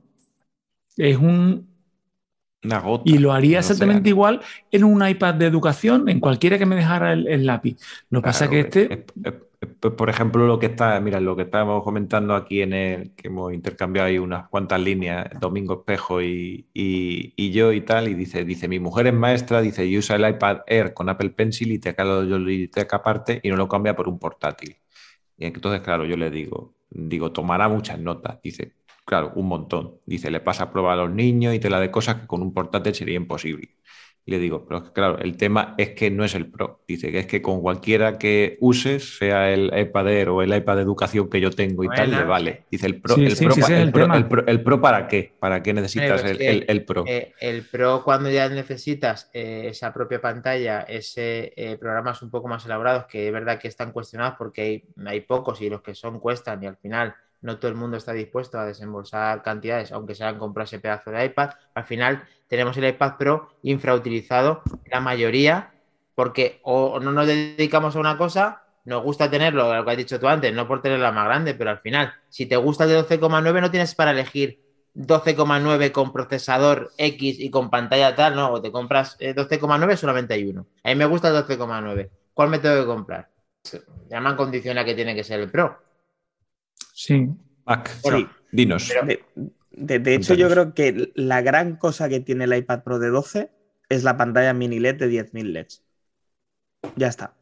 Es 0.97 1.17
un. 1.17 1.67
una 2.65 2.81
gota. 2.81 3.05
Y 3.07 3.19
lo 3.19 3.33
haría 3.33 3.59
exactamente 3.61 4.11
igual 4.11 4.41
en 4.71 4.85
un 4.85 5.07
iPad 5.07 5.35
de 5.35 5.47
educación, 5.47 6.09
en 6.09 6.21
cualquiera 6.21 6.59
que 6.59 6.67
me 6.67 6.77
dejara 6.77 7.13
el, 7.13 7.27
el 7.27 7.47
lápiz. 7.47 7.77
Lo 8.11 8.21
que 8.21 8.27
pasa 8.27 8.45
es 8.45 8.51
que 8.51 8.61
este. 8.61 8.83
es- 8.95 8.99
es- 9.25 9.33
es- 9.35 9.52
por 9.97 10.11
ejemplo, 10.11 10.47
lo 10.47 10.59
que 10.59 10.67
está, 10.67 10.99
mira, 11.01 11.21
lo 11.21 11.37
que 11.37 11.43
estábamos 11.43 11.83
comentando 11.85 12.35
aquí 12.35 12.63
en 12.63 12.73
el 12.73 13.15
que 13.15 13.29
hemos 13.29 13.53
intercambiado 13.53 14.09
ahí 14.09 14.19
unas 14.19 14.49
cuantas 14.49 14.81
líneas, 14.81 15.29
Domingo 15.41 15.75
Espejo 15.81 16.21
y, 16.23 16.69
y- 16.75 17.51
yo 17.53 17.73
y 17.73 17.83
tal, 17.83 18.09
y 18.09 18.15
dice, 18.15 18.45
dice, 18.45 18.67
mi 18.69 18.79
mujer 18.81 19.07
es 19.09 19.15
maestra, 19.15 19.61
dice, 19.61 19.85
y 19.87 19.99
usa 19.99 20.17
el 20.17 20.29
iPad 20.29 20.61
Air 20.67 20.95
con 20.95 21.09
Apple 21.09 21.31
Pencil 21.31 21.71
y 21.73 21.79
te 21.79 21.95
cae 21.95 22.07
la 22.07 22.21
biblioteca 22.21 22.97
aparte 22.97 23.41
y 23.43 23.51
no 23.51 23.57
lo 23.57 23.69
cambia 23.69 23.95
por 23.95 24.09
un 24.09 24.19
portátil. 24.19 24.77
Y 25.37 25.47
entonces, 25.47 25.81
claro, 25.83 26.05
yo 26.07 26.17
le 26.17 26.31
digo, 26.31 26.75
digo, 26.91 27.33
tomará 27.33 27.69
muchas 27.69 27.99
notas. 27.99 28.41
Dice, 28.43 28.75
claro, 29.07 29.33
un 29.37 29.49
montón. 29.49 30.01
Dice, 30.07 30.31
le 30.31 30.41
pasa 30.41 30.71
prueba 30.73 30.93
a 30.95 30.97
los 30.97 31.11
niños 31.11 31.55
y 31.55 31.61
tela 31.61 31.81
de 31.81 31.91
cosas 31.91 32.17
que 32.23 32.27
con 32.27 32.43
un 32.43 32.55
portátil 32.55 32.95
sería 32.95 33.17
imposible. 33.17 33.71
Y 34.25 34.31
le 34.31 34.39
digo, 34.39 34.65
pero 34.65 34.79
es 34.79 34.85
que, 34.85 34.93
claro, 34.93 35.19
el 35.19 35.37
tema 35.37 35.75
es 35.79 35.91
que 35.91 36.11
no 36.11 36.25
es 36.25 36.35
el 36.37 36.49
Pro. 36.49 36.81
Dice 36.87 37.11
que 37.11 37.19
es 37.19 37.27
que 37.27 37.43
con 37.43 37.61
cualquiera 37.61 38.19
que 38.19 38.57
uses, 38.61 39.17
sea 39.19 39.53
el 39.53 39.73
iPad 39.77 40.09
Air 40.09 40.29
o 40.29 40.43
el 40.43 40.55
iPad 40.57 40.77
de 40.77 40.83
educación 40.83 41.29
que 41.29 41.41
yo 41.41 41.51
tengo 41.51 41.83
y 41.83 41.89
tal, 41.89 42.11
le 42.11 42.23
vale. 42.25 42.65
Dice 42.71 42.87
el 42.87 43.01
Pro, 43.01 43.15
Sí, 43.17 43.25
el, 43.27 43.37
sí, 43.37 43.45
pro 43.45 43.55
sí, 43.55 43.61
pa- 43.61 43.67
ese 43.67 43.75
es 43.75 43.81
el 43.81 43.87
el 43.89 43.93
pro- 43.93 44.03
tema. 44.05 44.17
el 44.17 44.29
Pro- 44.29 44.47
el 44.47 44.63
Pro 44.63 44.81
para 44.81 45.09
qué? 45.09 45.33
¿Para 45.41 45.63
qué 45.63 45.75
necesitas 45.75 46.23
el- 46.25 46.65
el 46.69 46.85
Pro? 46.85 47.05
Eh, 47.05 47.33
el 47.41 47.63
Pro, 47.69 48.03
cuando 48.05 48.31
ya 48.31 48.49
necesitas 48.49 49.29
eh, 49.33 49.65
esa 49.71 49.93
propia 49.93 50.21
pantalla, 50.21 50.83
ese 50.83 51.53
eh, 51.57 51.77
programas 51.77 52.23
un 52.23 52.31
poco 52.31 52.47
más 52.49 52.65
elaborados, 52.65 53.07
que 53.07 53.27
es 53.27 53.33
verdad 53.33 53.59
que 53.59 53.67
están 53.69 53.91
cuestionados 53.93 54.35
porque 54.39 54.63
hay, 54.63 54.85
hay 55.05 55.21
pocos 55.23 55.61
y 55.63 55.69
los 55.69 55.83
que 55.83 55.95
son 55.97 56.21
cuestan 56.21 56.63
y 56.63 56.67
al 56.67 56.77
final 56.77 57.15
no 57.43 57.59
todo 57.59 57.71
el 57.71 57.77
mundo 57.77 57.97
está 57.97 58.13
dispuesto 58.13 58.59
a 58.59 58.65
desembolsar 58.65 59.43
cantidades, 59.43 59.93
aunque 59.93 60.15
sean 60.15 60.39
comprar 60.39 60.65
ese 60.65 60.79
pedazo 60.79 61.11
de 61.11 61.25
iPad. 61.27 61.51
Al 61.75 61.85
final 61.85 62.25
tenemos 62.49 62.77
el 62.77 62.87
iPad 62.87 63.17
Pro 63.19 63.51
infrautilizado, 63.63 64.63
la 64.87 65.01
mayoría, 65.01 65.73
porque 66.15 66.61
o 66.63 67.01
no 67.01 67.13
nos 67.13 67.27
dedicamos 67.27 67.97
a 67.97 68.01
una 68.01 68.17
cosa, 68.17 68.63
nos 68.85 69.03
gusta 69.03 69.31
tenerlo, 69.31 69.75
lo 69.75 69.85
que 69.85 69.91
has 69.91 69.97
dicho 69.97 70.19
tú 70.19 70.29
antes, 70.29 70.53
no 70.53 70.67
por 70.67 70.83
tenerla 70.83 71.13
más 71.13 71.27
grande, 71.27 71.55
pero 71.55 71.71
al 71.71 71.79
final, 71.79 72.13
si 72.29 72.47
te 72.47 72.57
gusta 72.57 72.85
el 72.85 72.91
de 72.91 73.05
12,9, 73.05 73.61
no 73.61 73.71
tienes 73.71 73.95
para 73.95 74.13
elegir 74.13 74.61
12,9 74.95 75.93
con 75.93 76.13
procesador 76.13 76.93
X 76.99 77.41
y 77.41 77.51
con 77.51 77.71
pantalla 77.71 78.15
tal, 78.15 78.37
no, 78.37 78.51
o 78.53 78.63
te 78.63 78.71
compras 78.71 79.17
eh, 79.19 79.35
12,9, 79.35 79.97
solamente 79.97 80.35
hay 80.35 80.45
uno. 80.45 80.67
A 80.85 80.89
mí 80.91 80.95
me 80.95 81.07
gusta 81.07 81.29
el 81.29 81.35
12,9. 81.35 82.11
¿Cuál 82.35 82.49
me 82.51 82.59
tengo 82.59 82.81
que 82.81 82.87
comprar? 82.87 83.29
Ya 84.11 84.21
me 84.21 84.29
han 84.29 84.37
condicionado 84.37 84.85
que 84.85 84.95
tiene 84.95 85.15
que 85.15 85.25
ser 85.25 85.41
el 85.41 85.51
Pro. 85.51 85.79
Sí. 86.93 87.29
Mac, 87.65 87.91
Bueno, 88.03 88.19
Sí. 88.19 88.29
dinos. 88.53 88.89
pero- 88.93 89.07
De, 89.07 89.23
de- 89.71 89.99
de 90.01 90.15
hecho, 90.15 90.35
yo 90.35 90.51
creo 90.51 90.75
que 90.75 91.13
la 91.15 91.41
gran 91.41 91.77
cosa 91.77 92.09
que 92.11 92.21
tiene 92.21 92.45
el 92.45 92.55
iPad 92.55 92.83
Pro 92.83 92.99
de 92.99 93.09
12 93.09 93.51
es 93.89 94.05
la 94.05 94.17
pantalla 94.19 94.53
mini 94.53 94.79
LED 94.79 94.97
de 94.99 95.09
10.000 95.09 95.53
LEDs. 95.55 95.83
Ya 96.97 97.09
está. 97.09 97.35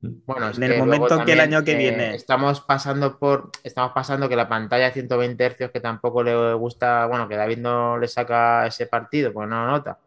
Bueno, 0.00 0.50
es 0.50 0.58
En 0.58 0.62
el 0.64 0.72
que 0.72 0.78
momento 0.78 1.24
que 1.24 1.32
el 1.32 1.40
año 1.40 1.64
que 1.64 1.72
eh, 1.72 1.76
viene- 1.76 2.14
Estamos 2.14 2.60
pasando 2.60 3.18
por. 3.18 3.50
Estamos 3.64 3.92
pasando 3.92 4.28
que 4.28 4.36
la 4.36 4.48
pantalla 4.48 4.92
120 4.92 5.44
Hz, 5.46 5.70
que 5.72 5.80
tampoco 5.80 6.22
le 6.22 6.52
gusta. 6.54 7.06
Bueno, 7.06 7.26
que 7.26 7.36
David 7.36 7.58
no 7.58 7.98
le 7.98 8.06
saca 8.06 8.66
ese 8.66 8.86
partido, 8.86 9.32
porque 9.32 9.48
no 9.48 9.64
lo 9.66 9.72
nota. 9.72 9.98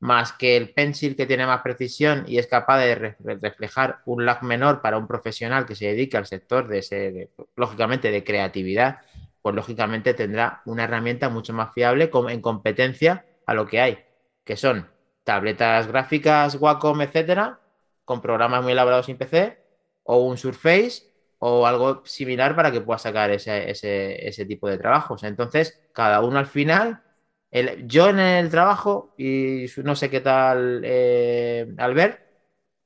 Más 0.00 0.32
que 0.32 0.56
el 0.56 0.70
Pencil, 0.74 1.16
que 1.16 1.26
tiene 1.26 1.44
más 1.46 1.62
precisión 1.62 2.24
y 2.28 2.38
es 2.38 2.46
capaz 2.46 2.78
de 2.78 2.94
re- 2.94 3.16
reflejar 3.40 4.00
un 4.06 4.24
lag 4.24 4.42
menor 4.44 4.80
para 4.80 4.96
un 4.96 5.08
profesional 5.08 5.66
que 5.66 5.74
se 5.74 5.86
dedica 5.86 6.18
al 6.18 6.26
sector 6.26 6.68
de 6.68 6.78
ese, 6.78 7.30
lógicamente, 7.56 8.10
de 8.12 8.22
creatividad, 8.22 9.00
pues 9.42 9.54
lógicamente 9.56 10.14
tendrá 10.14 10.62
una 10.66 10.84
herramienta 10.84 11.28
mucho 11.28 11.52
más 11.52 11.72
fiable 11.74 12.10
en 12.28 12.40
competencia 12.40 13.24
a 13.46 13.54
lo 13.54 13.66
que 13.66 13.80
hay, 13.80 13.98
que 14.44 14.56
son 14.56 14.88
tabletas 15.24 15.88
gráficas, 15.88 16.54
Wacom, 16.60 17.00
etcétera, 17.02 17.60
con 18.04 18.20
programas 18.22 18.62
muy 18.62 18.72
elaborados 18.72 19.06
sin 19.06 19.18
PC, 19.18 19.58
o 20.04 20.18
un 20.18 20.38
Surface, 20.38 21.02
o 21.38 21.66
algo 21.66 22.02
similar 22.06 22.56
para 22.56 22.72
que 22.72 22.80
pueda 22.80 22.98
sacar 22.98 23.30
ese, 23.30 23.70
ese- 23.70 24.26
ese 24.28 24.44
tipo 24.46 24.68
de 24.68 24.78
trabajos. 24.78 25.22
Entonces, 25.24 25.80
cada 25.92 26.20
uno 26.22 26.38
al 26.38 26.46
final, 26.46 27.02
el- 27.50 27.86
yo 27.88 28.08
en 28.10 28.18
el 28.20 28.50
trabajo, 28.50 29.14
y 29.18 29.66
no 29.84 29.96
sé 29.96 30.10
qué 30.10 30.20
tal 30.20 30.82
eh, 30.84 31.66
Albert, 31.78 32.20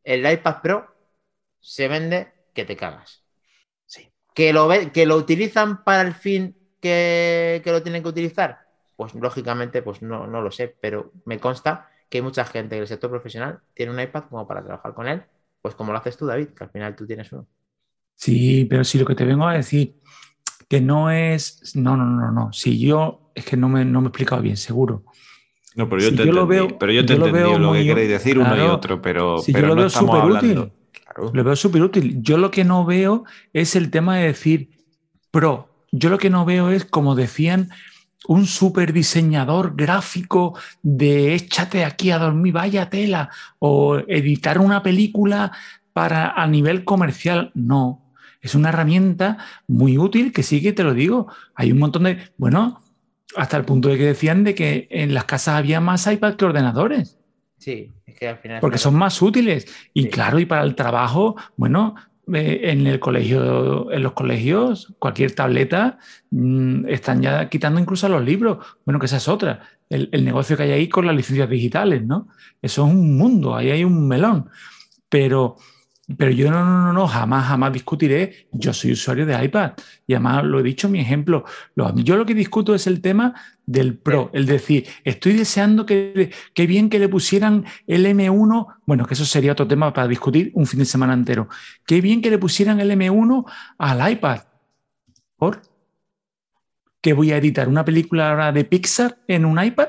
el 0.04 0.30
iPad 0.30 0.62
Pro 0.62 0.86
se 1.60 1.88
vende 1.88 2.32
que 2.54 2.64
te 2.64 2.76
cagas. 2.76 3.24
Sí. 3.86 4.10
¿Que 4.34 4.52
lo, 4.52 4.68
que 4.92 5.06
lo 5.06 5.16
utilizan 5.16 5.84
para 5.84 6.02
el 6.02 6.14
fin 6.14 6.56
que, 6.80 7.60
que 7.64 7.72
lo 7.72 7.82
tienen 7.82 8.02
que 8.02 8.08
utilizar? 8.10 8.60
Pues 8.96 9.14
lógicamente, 9.14 9.82
pues 9.82 10.02
no, 10.02 10.26
no 10.26 10.40
lo 10.42 10.50
sé, 10.50 10.74
pero 10.80 11.12
me 11.24 11.38
consta 11.38 11.90
que 12.08 12.18
hay 12.18 12.22
mucha 12.22 12.44
gente 12.44 12.76
del 12.76 12.86
sector 12.86 13.10
profesional 13.10 13.60
tiene 13.74 13.92
un 13.92 14.00
iPad 14.00 14.24
como 14.28 14.46
para 14.46 14.62
trabajar 14.62 14.94
con 14.94 15.08
él, 15.08 15.22
pues 15.62 15.74
como 15.74 15.92
lo 15.92 15.98
haces 15.98 16.16
tú, 16.16 16.26
David, 16.26 16.48
que 16.50 16.64
al 16.64 16.70
final 16.70 16.94
tú 16.96 17.06
tienes 17.06 17.32
uno. 17.32 17.46
Sí, 18.14 18.66
pero 18.66 18.84
si 18.84 18.98
lo 18.98 19.04
que 19.06 19.14
te 19.14 19.24
vengo 19.24 19.46
a 19.46 19.54
decir, 19.54 20.00
que 20.68 20.80
no 20.80 21.10
es. 21.10 21.74
No, 21.76 21.96
no, 21.96 22.04
no, 22.04 22.32
no. 22.32 22.52
Si 22.52 22.78
yo. 22.80 23.21
Es 23.34 23.44
que 23.44 23.56
no 23.56 23.68
me, 23.68 23.84
no 23.84 24.00
me 24.00 24.06
he 24.06 24.08
explicado 24.08 24.42
bien, 24.42 24.56
seguro. 24.56 25.04
No, 25.74 25.88
pero 25.88 26.02
yo 26.02 26.10
Si 26.10 26.16
te 26.16 26.26
yo 26.26 26.32
lo 26.32 26.46
veo- 26.46 26.78
pero 26.78 26.92
yo 26.92 27.04
te 27.06 27.14
yo 27.14 27.18
lo 27.26 27.32
veo 27.32 27.58
lo, 27.58 27.72
que 27.72 27.84
queréis 27.84 28.08
decir 28.10 28.38
uno 28.38 28.48
y 28.54 28.58
claro, 28.58 28.74
otro, 28.74 29.00
pero, 29.00 29.38
si 29.38 29.52
yo 29.52 29.56
pero 29.56 29.68
lo 29.68 29.74
no 29.74 29.78
veo 29.80 29.86
estamos 29.86 30.20
hablando. 30.20 30.70
Claro. 30.92 31.30
Lo 31.32 31.44
veo 31.44 31.56
súper 31.56 31.82
útil. 31.82 32.22
Yo 32.22 32.36
lo 32.38 32.50
que 32.50 32.64
no 32.64 32.84
veo 32.84 33.24
es 33.52 33.74
el 33.76 33.90
tema 33.90 34.16
de 34.16 34.26
decir 34.26 34.70
pro. 35.30 35.68
Yo 35.90 36.08
lo 36.10 36.18
que 36.18 36.30
no 36.30 36.44
veo 36.44 36.70
es, 36.70 36.84
como 36.84 37.14
decían, 37.14 37.70
un 38.26 38.46
super 38.46 38.92
diseñador 38.92 39.74
gráfico 39.76 40.54
de 40.82 41.34
échate 41.34 41.84
aquí 41.84 42.10
a 42.10 42.18
dormir, 42.18 42.52
vaya 42.54 42.88
tela, 42.88 43.30
o 43.58 43.98
editar 44.08 44.58
una 44.58 44.82
película 44.82 45.52
para 45.92 46.30
a 46.30 46.46
nivel 46.46 46.84
comercial. 46.84 47.50
No. 47.54 47.98
Es 48.40 48.54
una 48.54 48.70
herramienta 48.70 49.38
muy 49.68 49.98
útil 49.98 50.32
que 50.32 50.42
sí 50.42 50.60
que 50.62 50.72
te 50.72 50.82
lo 50.82 50.94
digo. 50.94 51.28
Hay 51.54 51.72
un 51.72 51.78
montón 51.78 52.04
de. 52.04 52.18
Bueno, 52.38 52.80
hasta 53.36 53.56
el 53.56 53.64
punto 53.64 53.88
de 53.88 53.98
que 53.98 54.04
decían 54.06 54.44
de 54.44 54.54
que 54.54 54.86
en 54.90 55.14
las 55.14 55.24
casas 55.24 55.56
había 55.58 55.80
más 55.80 56.06
iPad 56.06 56.34
que 56.34 56.44
ordenadores 56.44 57.18
Sí, 57.58 57.90
es 58.06 58.14
que 58.18 58.28
al 58.28 58.38
final. 58.38 58.60
porque 58.60 58.78
son 58.78 58.94
más 58.96 59.22
útiles. 59.22 59.66
Y 59.94 60.02
Sí. 60.04 60.08
claro, 60.10 60.38
y 60.40 60.46
para 60.46 60.62
el 60.64 60.74
trabajo, 60.74 61.36
bueno, 61.56 61.94
eh, 62.32 62.60
en 62.72 62.86
el 62.88 62.98
colegio, 62.98 63.90
en 63.92 64.02
los 64.02 64.12
colegios, 64.14 64.94
cualquier 64.98 65.32
tableta 65.34 65.98
mm, 66.30 66.88
están 66.88 67.22
ya 67.22 67.48
quitando 67.48 67.78
incluso 67.80 68.06
a 68.06 68.10
los 68.10 68.24
libros. 68.24 68.58
Bueno, 68.84 68.98
que 68.98 69.06
esa 69.06 69.18
es 69.18 69.28
otra. 69.28 69.60
El, 69.88 70.08
el 70.12 70.24
negocio 70.24 70.56
que 70.56 70.64
hay 70.64 70.70
ahí 70.72 70.88
con 70.88 71.06
las 71.06 71.14
licencias 71.14 71.48
digitales, 71.48 72.04
¿no? 72.04 72.26
Eso 72.60 72.84
es 72.86 72.92
un 72.92 73.16
mundo, 73.16 73.54
ahí 73.54 73.70
hay 73.70 73.84
un 73.84 74.08
melón. 74.08 74.48
Pero, 75.08 75.56
pero 76.16 76.30
yo 76.32 76.50
no, 76.50 76.64
no, 76.64 76.82
no, 76.82 76.92
no, 76.92 77.06
jamás, 77.06 77.46
jamás 77.48 77.72
discutiré. 77.72 78.48
Yo 78.52 78.72
soy 78.72 78.92
usuario 78.92 79.26
de 79.26 79.44
iPad 79.44 79.72
y 80.06 80.14
además 80.14 80.44
lo 80.44 80.60
he 80.60 80.62
dicho 80.62 80.86
en 80.88 80.92
mi 80.92 81.00
ejemplo. 81.00 81.44
Lo- 81.74 81.94
yo 81.96 82.16
lo 82.16 82.26
que 82.26 82.34
discuto 82.34 82.74
es 82.74 82.86
el 82.86 83.00
tema 83.00 83.34
del 83.66 83.96
Pro, 83.98 84.30
el 84.32 84.46
decir, 84.46 84.86
estoy 85.04 85.34
deseando 85.34 85.86
que, 85.86 86.30
que 86.54 86.66
bien 86.66 86.90
que 86.90 86.98
le 86.98 87.08
pusieran 87.08 87.64
el 87.86 88.06
M1, 88.06 88.66
bueno, 88.86 89.06
que 89.06 89.14
eso 89.14 89.24
sería 89.24 89.52
otro 89.52 89.68
tema 89.68 89.92
para 89.92 90.08
discutir 90.08 90.50
un 90.54 90.66
fin 90.66 90.80
de 90.80 90.84
semana 90.86 91.14
entero. 91.14 91.48
Qué 91.86 92.00
bien 92.00 92.20
que 92.22 92.30
le 92.30 92.38
pusieran 92.38 92.80
el 92.80 92.90
M1 92.90 93.44
al 93.78 94.12
iPad. 94.12 94.40
¿Por? 95.36 95.60
¿Que 97.00 97.12
voy 97.12 97.32
a 97.32 97.36
editar 97.36 97.68
una 97.68 97.84
película 97.84 98.30
ahora 98.30 98.52
de 98.52 98.64
Pixar 98.64 99.18
en 99.26 99.44
un 99.44 99.62
iPad? 99.62 99.88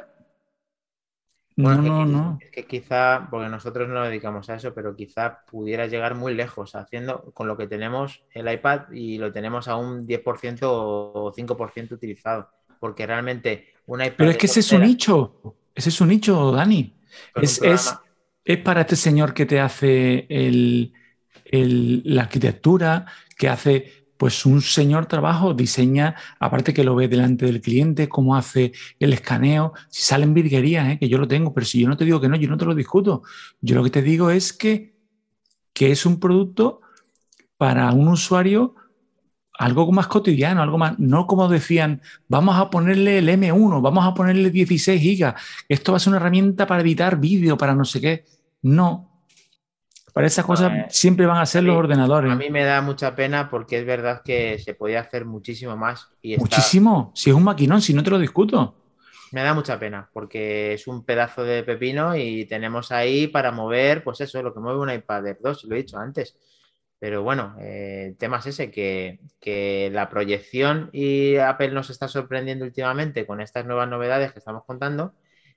No, 1.55 1.63
Bueno, 1.65 1.83
es 1.83 1.83
que 1.83 1.89
no, 1.89 2.05
no. 2.05 2.37
Es 2.39 2.51
que 2.51 2.65
quizá, 2.65 3.27
porque 3.29 3.49
nosotros 3.49 3.87
no 3.87 3.95
nos 3.95 4.07
dedicamos 4.07 4.49
a 4.49 4.55
eso, 4.55 4.73
pero 4.73 4.95
quizá 4.95 5.43
pudiera 5.45 5.87
llegar 5.87 6.15
muy 6.15 6.33
lejos 6.33 6.75
haciendo 6.75 7.31
con 7.33 7.47
lo 7.47 7.55
que 7.57 7.67
tenemos 7.67 8.23
el 8.33 8.51
iPad 8.51 8.91
y 8.91 9.17
lo 9.17 9.31
tenemos 9.31 9.67
a 9.67 9.75
un 9.75 10.05
10% 10.05 10.67
o 10.71 11.31
5% 11.35 11.95
utilizado. 11.95 12.49
Porque 12.79 13.05
realmente 13.07 13.67
un 13.85 14.01
iPad. 14.01 14.15
Pero 14.17 14.31
es 14.31 14.37
que 14.37 14.45
ese 14.47 14.59
es 14.59 14.71
un 14.71 14.81
nicho. 14.81 15.55
Ese 15.75 15.89
es 15.89 16.01
un 16.01 16.09
nicho, 16.09 16.51
Dani. 16.51 16.93
Es, 17.35 17.61
es, 17.61 17.95
es 18.43 18.57
para 18.59 18.81
este 18.81 18.95
señor 18.95 19.33
que 19.33 19.45
te 19.45 19.59
hace 19.59 20.25
el- 20.29 20.93
el- 21.45 22.01
la 22.05 22.23
arquitectura, 22.23 23.05
que 23.37 23.47
hace 23.49 24.02
pues 24.23 24.45
un 24.45 24.61
señor 24.61 25.07
trabajo, 25.07 25.53
diseña, 25.53 26.15
aparte 26.39 26.73
que 26.73 26.85
lo 26.85 26.95
ve 26.95 27.09
delante 27.09 27.45
del 27.45 27.59
cliente, 27.59 28.07
cómo 28.07 28.37
hace 28.37 28.71
el 28.97 29.11
escaneo, 29.11 29.73
si 29.89 30.01
salen 30.01 30.33
virguerías, 30.33 30.87
¿eh? 30.91 30.97
que 30.97 31.09
yo 31.09 31.17
lo 31.17 31.27
tengo, 31.27 31.53
pero 31.53 31.65
si 31.65 31.81
yo 31.81 31.89
no 31.89 31.97
te 31.97 32.05
digo 32.05 32.21
que 32.21 32.29
no, 32.29 32.37
yo 32.37 32.47
no 32.47 32.55
te 32.55 32.63
lo 32.63 32.73
discuto. 32.73 33.23
Yo 33.59 33.75
lo 33.75 33.83
que 33.83 33.89
te 33.89 34.01
digo 34.01 34.29
es 34.29 34.53
que, 34.53 34.95
que 35.73 35.91
es 35.91 36.05
un 36.05 36.21
producto 36.21 36.79
para 37.57 37.91
un 37.91 38.07
usuario 38.07 38.75
algo 39.59 39.91
más 39.91 40.07
cotidiano, 40.07 40.61
algo 40.61 40.77
más, 40.77 40.97
no 40.99 41.27
como 41.27 41.49
decían, 41.49 42.01
vamos 42.29 42.55
a 42.55 42.69
ponerle 42.69 43.17
el 43.17 43.27
M1, 43.27 43.81
vamos 43.81 44.05
a 44.05 44.13
ponerle 44.13 44.51
16 44.51 45.01
gigas, 45.01 45.33
esto 45.67 45.91
va 45.91 45.97
a 45.97 45.99
ser 45.99 46.11
una 46.11 46.21
herramienta 46.21 46.65
para 46.65 46.81
editar 46.81 47.19
vídeo, 47.19 47.57
para 47.57 47.75
no 47.75 47.83
sé 47.83 47.99
qué. 47.99 48.23
No. 48.61 49.12
Para 50.13 50.27
esas 50.27 50.45
cosas 50.45 50.71
eh, 50.71 50.85
siempre 50.89 51.25
van 51.25 51.37
a 51.41 51.45
ser 51.45 51.59
a 51.59 51.63
los 51.63 51.75
ordenadores. 51.75 52.31
A 52.31 52.35
mí 52.35 52.49
me 52.49 52.63
da 52.63 52.81
mucha 52.81 53.15
pena 53.15 53.49
porque 53.49 53.79
es 53.79 53.85
verdad 53.85 54.21
que 54.23 54.59
se 54.59 54.75
podía 54.75 54.99
hacer 55.01 55.25
muchísimo 55.25 55.75
más 55.75 56.07
y 56.21 56.33
está- 56.33 56.43
Muchísimo. 56.43 57.11
Si 57.15 57.31
es 57.31 57.35
un 57.35 57.43
maquinón, 57.43 57.81
si 57.81 57.93
no 57.93 58.03
te 58.03 58.11
lo 58.11 58.19
discuto. 58.19 58.75
me 59.31 59.41
da 59.41 59.55
mucha 59.55 59.79
pena 59.79 60.07
porque 60.13 60.73
es 60.73 60.85
un 60.85 61.03
pedazo 61.03 61.43
de 61.43 61.63
pepino 61.63 62.15
y 62.15 62.45
tenemos 62.45 62.91
ahí 62.91 63.27
para 63.27 63.51
mover, 63.51 64.03
pues 64.03 64.21
eso, 64.21 64.43
lo 64.43 64.53
que 64.53 64.59
mueve 64.59 64.79
un 64.79 64.91
iPad 64.91 65.25
Air 65.25 65.37
2, 65.41 65.63
lo 65.63 65.73
he 65.75 65.79
dicho 65.79 65.97
antes. 65.97 66.37
Pero 66.99 67.23
bueno, 67.23 67.55
eh, 67.59 68.05
el 68.09 68.17
tema 68.17 68.37
es 68.37 68.45
ese, 68.45 68.69
que, 68.71 69.19
que 69.41 69.89
la 69.91 70.07
proyección 70.09 70.89
y 70.93 71.35
Apple 71.37 71.71
nos 71.71 71.89
está 71.89 72.07
sorprendiendo 72.07 72.63
últimamente 72.63 73.25
con 73.25 73.41
estas 73.41 73.65
nuevas 73.65 73.89
novedades 73.89 74.31
que 74.31 74.39
estamos 74.39 74.63
contando, 74.65 75.15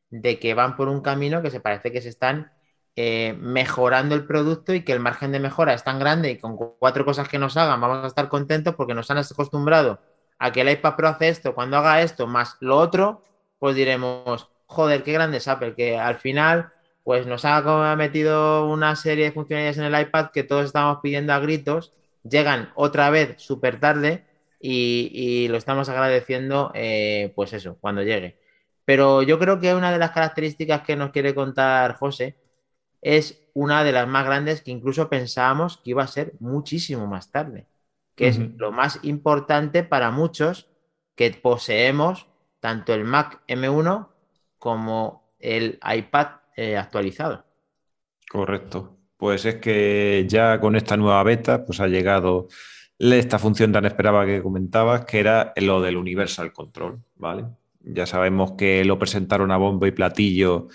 de 0.09 0.39
que 0.39 0.55
van 0.55 0.75
por 0.75 0.89
un 0.89 1.03
camino 1.03 1.43
que 1.43 1.51
se 1.51 1.61
parece 1.61 1.93
que 1.93 2.01
se 2.01 2.09
están 2.09 2.53
eh, 2.97 3.35
mejorando 3.39 4.15
el 4.15 4.27
producto 4.27 4.75
y 4.75 4.83
que 4.85 4.93
el 4.93 5.01
margen 5.01 5.33
de 5.33 5.41
mejora 5.41 5.75
es 5.75 5.85
tan 5.85 5.99
grande 5.99 6.31
y 6.31 6.39
con 6.39 6.57
cu- 6.57 6.77
cuatro 6.79 7.05
cosas 7.05 7.29
que 7.29 7.39
nos 7.39 7.57
hagan 7.57 7.81
vamos 7.81 8.05
a 8.05 8.07
estar 8.09 8.29
contentos 8.29 8.75
porque 8.75 8.95
nos 8.95 9.11
han 9.11 9.19
acostumbrado 9.19 10.01
a 10.39 10.53
que 10.53 10.63
el 10.63 10.71
iPad 10.71 10.97
Pro 10.97 11.09
hace 11.09 11.29
esto, 11.29 11.55
cuando 11.55 11.77
haga 11.79 12.03
esto 12.03 12.27
más 12.27 12.57
lo 12.61 12.77
otro, 12.79 13.23
pues 13.59 13.75
diremos, 13.77 14.49
joder, 14.67 15.03
qué 15.03 15.13
grande 15.13 15.39
es 15.39 15.49
Apple, 15.49 15.75
que 15.75 15.99
al 15.99 16.17
final 16.19 16.71
pues 17.05 17.27
nos 17.27 17.45
ha 17.45 17.95
metido 17.97 18.67
una 18.69 18.97
serie 18.97 19.27
de 19.27 19.33
funcionalidades 19.33 19.79
en 19.79 19.85
el 19.85 20.01
iPad 20.01 20.31
que 20.33 20.43
todos 20.43 20.65
estábamos 20.67 20.99
pidiendo 21.03 21.33
a 21.33 21.39
gritos, 21.39 21.93
llegan 22.23 22.71
otra 22.75 23.11
vez 23.11 23.37
súper 23.39 23.79
tarde 23.81 24.27
y, 24.61 25.11
y 25.13 25.49
lo 25.49 25.57
estamos 25.57 25.89
agradeciendo, 25.89 26.73
eh, 26.75 27.33
pues 27.37 27.53
eso, 27.53 27.79
cuando 27.81 28.03
llegue. 28.03 28.37
Pero 28.85 29.23
yo 29.23 29.39
creo 29.39 29.61
que 29.61 29.75
una 29.75 29.93
de 29.93 29.99
las 29.99 30.11
características 30.13 30.83
que 30.83 30.97
nos 30.97 31.11
quiere 31.11 31.35
contar 31.35 31.95
José 31.95 32.37
es 33.07 33.49
una 33.55 33.85
de 33.85 33.93
las 33.93 34.09
más 34.09 34.27
grandes 34.27 34.63
que 34.63 34.73
incluso 34.73 35.09
pensábamos 35.09 35.77
que 35.77 35.91
iba 35.91 36.03
a 36.03 36.09
ser 36.09 36.35
muchísimo 36.41 37.07
más 37.07 37.31
tarde, 37.31 37.69
que 38.17 38.27
es 38.27 38.39
lo 38.57 38.73
más 38.73 38.99
importante 39.05 39.85
para 39.85 40.11
muchos 40.11 40.69
que 41.15 41.31
poseemos 41.31 42.27
tanto 42.59 42.93
el 42.93 43.05
Mac 43.05 43.43
M1 43.47 44.09
como 44.59 45.37
el 45.39 45.79
iPad 45.89 46.27
eh, 46.57 46.77
actualizado. 46.77 47.45
Correcto. 48.29 48.97
Pues 49.17 49.45
es 49.45 49.55
que 49.57 50.27
ya 50.29 50.59
con 50.59 50.75
esta 50.75 50.97
nueva 50.97 51.23
beta, 51.23 51.65
pues 51.65 51.79
ha 51.79 51.87
llegado 51.87 52.49
esta 52.99 53.39
función 53.39 53.71
tan 53.71 53.85
esperada 53.85 54.27
que 54.27 54.43
comentabas, 54.43 55.05
que 55.05 55.21
era 55.21 55.53
lo 55.57 55.81
del 55.81 55.97
Universal 55.97 56.53
Control, 56.53 56.99
¿vale? 57.15 57.45
Ya 57.83 58.05
sabemos 58.05 58.53
que 58.59 58.85
lo 58.85 58.99
presentaron 58.99 59.53
a 59.53 59.57
bombo 59.59 59.87
y 59.87 59.93
platillo 59.93 60.67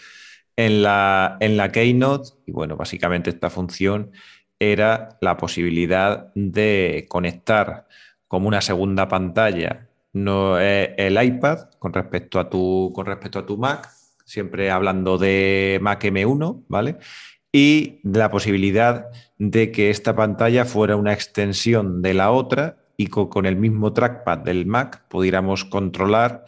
en 0.66 0.82
la, 0.84 1.38
en 1.39 1.57
la 1.57 1.72
Keynote 1.72 2.30
y 2.45 2.51
bueno, 2.51 2.76
básicamente 2.78 3.30
esta 3.30 3.49
función 3.49 4.12
era 4.59 5.18
la 5.22 5.38
posibilidad 5.38 6.32
de 6.36 7.05
conectar 7.09 7.88
como 8.28 8.47
una 8.47 8.62
segunda 8.62 9.07
pantalla 9.07 9.88
no, 10.13 10.59
eh, 10.59 10.93
el 10.97 11.21
iPad 11.24 11.70
con 11.79 11.93
respecto 11.93 12.39
a 12.39 12.50
tu, 12.50 12.92
con 12.93 13.05
respecto 13.05 13.39
a 13.39 13.46
tu 13.46 13.58
Mac, 13.58 13.89
siempre 14.25 14.70
hablando 14.70 15.17
de 15.17 15.79
Mac 15.82 16.04
M1, 16.04 16.66
¿vale? 16.67 16.97
Y 17.54 18.00
la 18.04 18.29
posibilidad 18.29 19.08
de 19.38 19.71
que 19.71 19.89
esta 19.89 20.13
pantalla 20.16 20.66
fuera 20.66 20.96
una 20.97 21.13
extensión 21.13 22.01
de 22.01 22.13
la 22.13 22.32
otra 22.32 22.75
y 22.97 23.08
co- 23.08 23.29
con 23.29 23.46
el 23.46 23.55
mismo 23.55 23.93
trackpad 23.93 24.39
del 24.39 24.66
Mac 24.66 25.05
pudiéramos 25.08 25.63
controlar 25.66 26.46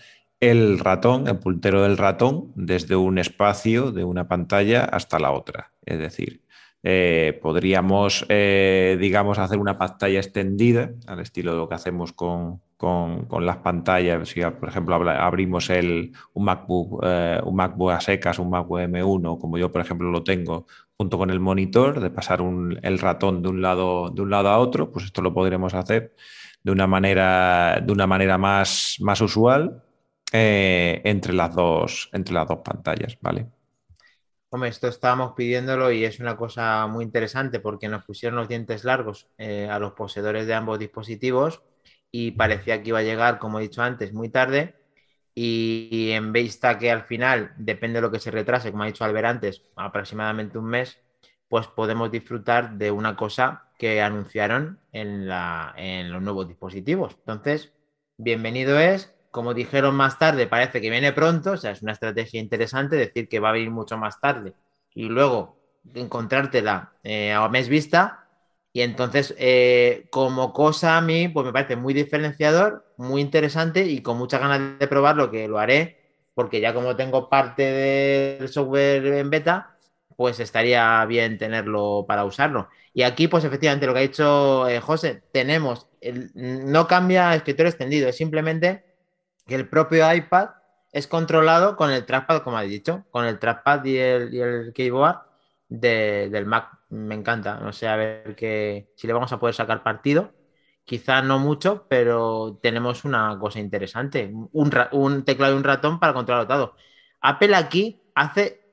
el 0.49 0.80
ratón, 0.80 1.28
el 1.28 1.40
puntero 1.40 1.82
del 1.84 1.98
ratón, 1.98 2.52
desde 2.56 2.95
un 2.95 3.18
espacio 3.18 3.91
de 3.91 4.03
una 4.03 4.28
pantalla 4.28 4.86
hasta 4.86 5.20
la 5.20 5.32
otra. 5.32 5.72
Es 5.86 5.99
decir, 5.99 6.41
eh, 6.84 7.40
podríamos, 7.41 8.26
eh, 8.30 8.98
digamos, 8.99 9.40
hacer 9.40 9.57
una 9.60 9.78
pantalla 9.78 10.20
extendida 10.20 10.91
al 11.07 11.20
estilo 11.20 11.52
de 11.53 11.57
lo 11.57 11.70
que 11.70 11.76
hacemos 11.76 12.11
con, 12.14 12.61
con- 12.78 13.26
con 13.26 13.45
las 13.45 13.57
pantallas. 13.57 14.28
Si, 14.30 14.41
por 14.41 14.68
ejemplo, 14.70 14.95
abrimos 14.95 15.70
el, 15.70 16.11
un, 16.34 16.45
MacBook, 16.45 17.02
eh, 17.03 17.40
un 17.44 17.56
MacBook 17.56 17.91
a 17.91 18.02
secas, 18.02 18.40
un 18.40 18.49
MacBook 18.49 18.80
M1, 18.82 19.40
como 19.40 19.57
yo, 19.57 19.72
por 19.72 19.82
ejemplo, 19.82 20.11
lo 20.11 20.24
tengo, 20.24 20.65
junto 20.98 21.18
con 21.18 21.30
el 21.30 21.40
monitor, 21.40 21.99
de 22.02 22.10
pasar 22.10 22.41
el 22.82 22.99
ratón 22.99 23.41
de 23.41 23.49
un, 23.49 23.61
lado, 23.61 24.10
de 24.10 24.22
un 24.22 24.30
lado 24.30 24.49
a 24.49 24.57
otro, 24.60 24.91
pues 24.91 25.06
esto 25.06 25.22
lo 25.22 25.34
podremos 25.34 25.74
hacer 25.74 26.14
de 26.64 26.72
una 26.72 26.88
manera, 26.88 27.82
de 27.86 27.91
una 27.94 28.07
manera 28.07 28.38
más, 28.38 28.98
más 29.02 29.20
usual 29.22 29.84
eh, 30.35 30.99
entre, 31.03 31.31
las 31.31 31.53
dos, 31.53 32.10
entre 32.11 32.34
las 32.34 32.47
dos 32.47 32.61
pantallas, 32.64 33.15
¿vale? 33.22 33.45
Hombre, 34.49 34.69
esto 34.69 34.88
estábamos 34.88 35.34
pidiéndolo 35.34 35.91
y 35.91 36.05
es 36.05 36.19
una 36.19 36.35
cosa 36.35 36.88
muy 36.88 37.05
interesante 37.05 37.60
porque 37.60 37.88
nos 37.88 38.03
pusieron 38.03 38.38
los 38.38 38.47
dientes 38.47 38.84
largos 38.84 39.27
eh, 39.38 39.69
a 39.69 39.77
los 39.77 39.93
poseedores 39.93 40.47
de 40.47 40.55
ambos 40.55 40.80
dispositivos 40.80 41.61
y 42.11 42.31
parecía 42.31 42.81
que 42.81 42.89
iba 42.89 42.99
a 42.99 43.03
llegar, 43.03 43.38
como 43.38 43.60
he 43.60 43.64
dicho 43.64 43.84
antes, 43.84 44.11
muy 44.11 44.30
tarde. 44.30 44.76
Y, 45.35 46.10
en 46.11 46.34
vista 46.34 46.80
que 46.80 46.89
al 46.89 47.03
final, 47.03 47.53
depende 47.57 47.97
de 47.97 48.01
lo 48.01 48.11
que 48.11 48.19
se 48.19 48.31
retrase, 48.31 48.72
como 48.72 48.84
ha 48.84 48.88
dicho 48.88 49.03
Albert 49.03 49.27
antes, 49.27 49.64
aproximadamente 49.76 50.57
un 50.57 50.65
mes, 50.65 50.99
pues 51.47 51.68
podemos 51.68 52.11
disfrutar 52.11 52.77
de 52.77 52.89
una 52.91 53.15
cosa 53.15 53.69
que 53.77 54.01
anunciaron 54.01 54.80
en 54.91 55.27
los 55.27 56.22
nuevos 56.22 56.47
dispositivos. 56.47 57.18
Entonces, 57.19 57.72
bienvenido 58.18 58.80
es. 58.80 59.12
Como 59.34 59.55
dijeron 59.55 59.95
más 59.95 60.19
tarde, 60.19 60.45
parece 60.45 60.80
que 60.80 60.91
viene 60.91 61.11
pronto, 61.11 61.53
o 61.53 61.57
sea, 61.57 61.72
es 61.72 61.81
una 61.81 61.93
estrategia 61.93 62.39
interesante 62.39 62.95
decir 62.97 63.27
que 63.27 63.39
va 63.39 63.49
a 63.49 63.53
venir 63.53 63.72
mucho 63.72 63.97
más 63.97 64.22
tarde 64.22 64.53
y 64.93 65.05
luego 65.05 65.57
encontrártela 65.95 66.93
eh, 67.03 67.34
a 67.34 67.49
mes 67.49 67.68
vista. 67.68 68.27
Y 68.72 68.81
entonces, 68.81 69.34
eh, 69.39 70.05
como 70.11 70.53
cosa 70.53 70.97
a 70.97 71.01
mí, 71.01 71.30
pues 71.30 71.47
me 71.47 71.51
parece 71.51 71.76
muy 71.76 71.95
diferenciador, 71.95 72.85
muy 72.97 73.22
interesante 73.22 73.84
y 73.88 74.03
con 74.03 74.19
muchas 74.19 74.39
ganas 74.39 74.77
de 74.77 74.88
probarlo, 74.88 75.31
que 75.31 75.47
lo 75.47 75.57
haré, 75.57 75.97
porque 76.35 76.61
ya 76.61 76.72
como 76.76 76.95
tengo 76.95 77.27
parte 77.27 77.64
del 77.64 78.49
software 78.49 79.03
en 79.07 79.31
beta, 79.31 79.77
pues 80.15 80.39
estaría 80.39 81.03
bien 81.05 81.39
tenerlo 81.39 82.05
para 82.07 82.23
usarlo. 82.23 82.69
Y 82.93 83.01
aquí, 83.01 83.27
pues 83.27 83.43
efectivamente, 83.45 83.88
lo 83.88 83.93
que 83.93 83.99
ha 83.99 84.03
dicho 84.03 84.68
eh, 84.69 84.80
José, 84.80 85.23
tenemos, 85.31 85.88
el, 86.01 86.30
no 86.35 86.88
cambia 86.88 87.34
escritorio 87.34 87.69
extendido, 87.69 88.07
es 88.10 88.18
simplemente 88.18 88.93
que 89.45 89.56
el 89.56 89.68
propio 89.68 90.11
iPad 90.14 90.49
es 90.91 91.07
controlado 91.07 91.76
con 91.76 91.91
el 91.91 92.06
trackpad, 92.06 92.44
como 92.44 92.57
ha 92.57 92.61
dicho, 92.64 93.06
con 93.11 93.26
el 93.26 93.40
trackpad 93.40 93.84
y 93.86 93.98
el, 93.98 94.34
y 94.34 94.40
el 94.40 94.74
keyboard 94.74 95.22
del 95.70 96.45
Mac. 96.45 96.70
Me 96.90 97.15
encanta, 97.15 97.60
no 97.60 97.74
sé, 97.74 97.88
a 97.88 97.95
ver 97.95 98.36
que, 98.36 98.90
si 98.95 99.07
le 99.07 99.14
vamos 99.14 99.32
a 99.34 99.40
poder 99.40 99.56
sacar 99.56 99.84
partido. 99.84 100.34
Quizá 100.86 101.22
no 101.22 101.40
mucho, 101.40 101.88
pero 101.90 102.60
tenemos 102.61 103.06
una 103.06 103.38
cosa 103.40 103.60
interesante, 103.60 104.32
un, 104.52 104.72
un 104.91 105.24
teclado 105.24 105.53
y 105.53 105.57
un 105.57 105.64
ratón 105.64 105.99
para 105.99 106.14
controlar 106.14 106.48
todo. 106.48 106.76
Apple 107.22 107.56
aquí 107.56 108.02
hace 108.14 108.64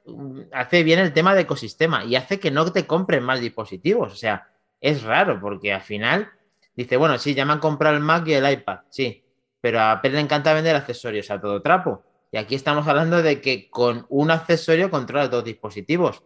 hace 0.53 0.83
bien 0.83 0.99
el 0.99 1.13
tema 1.13 1.35
de 1.35 1.43
ecosistema 1.43 2.05
y 2.05 2.17
hace 2.17 2.41
que 2.41 2.51
no 2.51 2.71
te 2.73 2.87
compren 2.87 3.23
más 3.23 3.41
dispositivos. 3.41 4.13
O 4.13 4.17
sea, 4.17 4.49
es 4.81 5.03
raro 5.03 5.41
porque 5.41 5.73
al 5.73 5.83
final 5.83 6.31
dice, 6.75 6.97
bueno, 6.97 7.19
sí, 7.19 7.35
ya 7.35 7.45
me 7.45 7.53
han 7.53 7.61
comprado 7.61 7.97
el 7.97 8.03
Mac 8.03 8.27
y 8.27 8.35
el 8.35 8.51
iPad, 8.51 8.81
sí, 8.91 9.25
pero 9.61 9.81
a 9.81 9.93
Apple 9.93 10.13
le 10.13 10.21
encanta 10.21 10.55
vender 10.55 10.77
accesorios 10.77 11.31
a 11.31 11.41
todo 11.41 11.63
trapo. 11.63 12.03
Y 12.33 12.37
aquí 12.39 12.55
estamos 12.55 12.87
hablando 12.87 13.23
de 13.23 13.41
que 13.41 13.69
con 13.71 14.07
un 14.09 14.31
accesorio 14.31 14.91
controla 14.91 15.29
dos 15.29 15.45
dispositivos. 15.45 16.23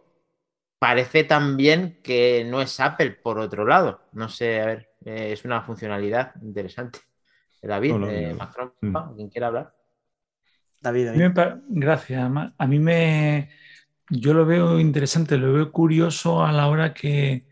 Parece 0.77 1.23
también 1.23 1.99
que 2.03 2.45
no 2.49 2.61
es 2.61 2.79
Apple 2.79 3.11
por 3.11 3.39
otro 3.39 3.65
lado. 3.65 4.01
No 4.13 4.29
sé, 4.29 4.61
a 4.61 4.65
ver, 4.65 4.89
eh, 5.03 5.31
es 5.31 5.43
una 5.45 5.61
funcionalidad 5.61 6.33
interesante. 6.41 6.99
David, 7.61 7.95
eh, 8.09 8.35
Macron, 8.37 8.73
mm. 8.81 9.15
¿quién 9.15 9.29
quiere 9.29 9.45
hablar? 9.47 9.73
David, 10.79 11.09
Gracias. 11.67 12.31
A 12.57 12.67
mí 12.67 12.77
me, 12.77 13.49
yo 14.09 14.35
lo 14.35 14.45
veo 14.45 14.79
interesante, 14.79 15.37
lo 15.37 15.53
veo 15.53 15.71
curioso 15.71 16.45
a 16.45 16.51
la 16.51 16.67
hora 16.67 16.93
que, 16.93 17.47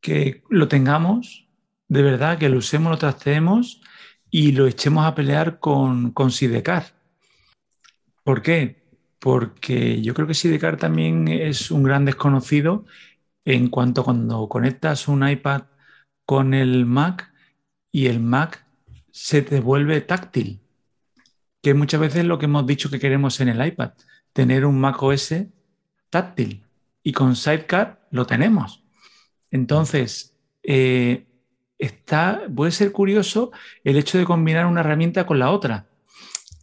que 0.00 0.44
lo 0.48 0.68
tengamos, 0.68 1.48
de 1.88 2.02
verdad, 2.02 2.38
que 2.38 2.48
lo 2.48 2.58
usemos, 2.58 2.92
lo 2.92 2.98
trasteemos 2.98 3.82
y 4.34 4.52
lo 4.52 4.66
echemos 4.66 5.04
a 5.04 5.14
pelear 5.14 5.60
con, 5.60 6.14
Sidecar. 6.30 6.94
¿Por 8.24 8.40
qué? 8.40 8.82
Porque 9.18 10.00
yo 10.00 10.14
creo 10.14 10.26
que 10.26 10.34
Sidecar 10.34 10.78
también 10.78 11.28
es 11.28 11.70
un 11.70 11.82
gran 11.82 12.06
desconocido 12.06 12.86
en 13.44 13.68
cuanto 13.68 14.02
cuando 14.02 14.48
conectas 14.48 15.06
un 15.06 15.28
iPad 15.28 15.64
con 16.24 16.54
el 16.54 16.86
Mac 16.86 17.30
y 17.92 18.06
el 18.06 18.20
Mac 18.20 18.64
se 19.10 19.42
te 19.42 19.60
vuelve 19.60 20.00
táctil, 20.00 20.62
que 21.60 21.74
muchas 21.74 22.00
veces 22.00 22.20
es 22.20 22.24
lo 22.24 22.38
que 22.38 22.46
hemos 22.46 22.66
dicho 22.66 22.88
que 22.88 22.98
queremos 22.98 23.38
en 23.40 23.50
el 23.50 23.64
iPad, 23.64 23.92
tener 24.32 24.64
un 24.64 24.80
Mac 24.80 25.02
OS 25.02 25.34
táctil 26.08 26.64
y 27.02 27.12
con 27.12 27.36
Sidecar 27.36 28.08
lo 28.10 28.24
tenemos. 28.24 28.82
Entonces, 29.50 30.34
eh, 30.62 31.26
está, 31.82 32.42
puede 32.54 32.70
ser 32.70 32.92
curioso 32.92 33.50
el 33.82 33.98
hecho 33.98 34.16
de 34.16 34.24
combinar 34.24 34.66
una 34.66 34.80
herramienta 34.80 35.26
con 35.26 35.38
la 35.38 35.50
otra. 35.50 35.86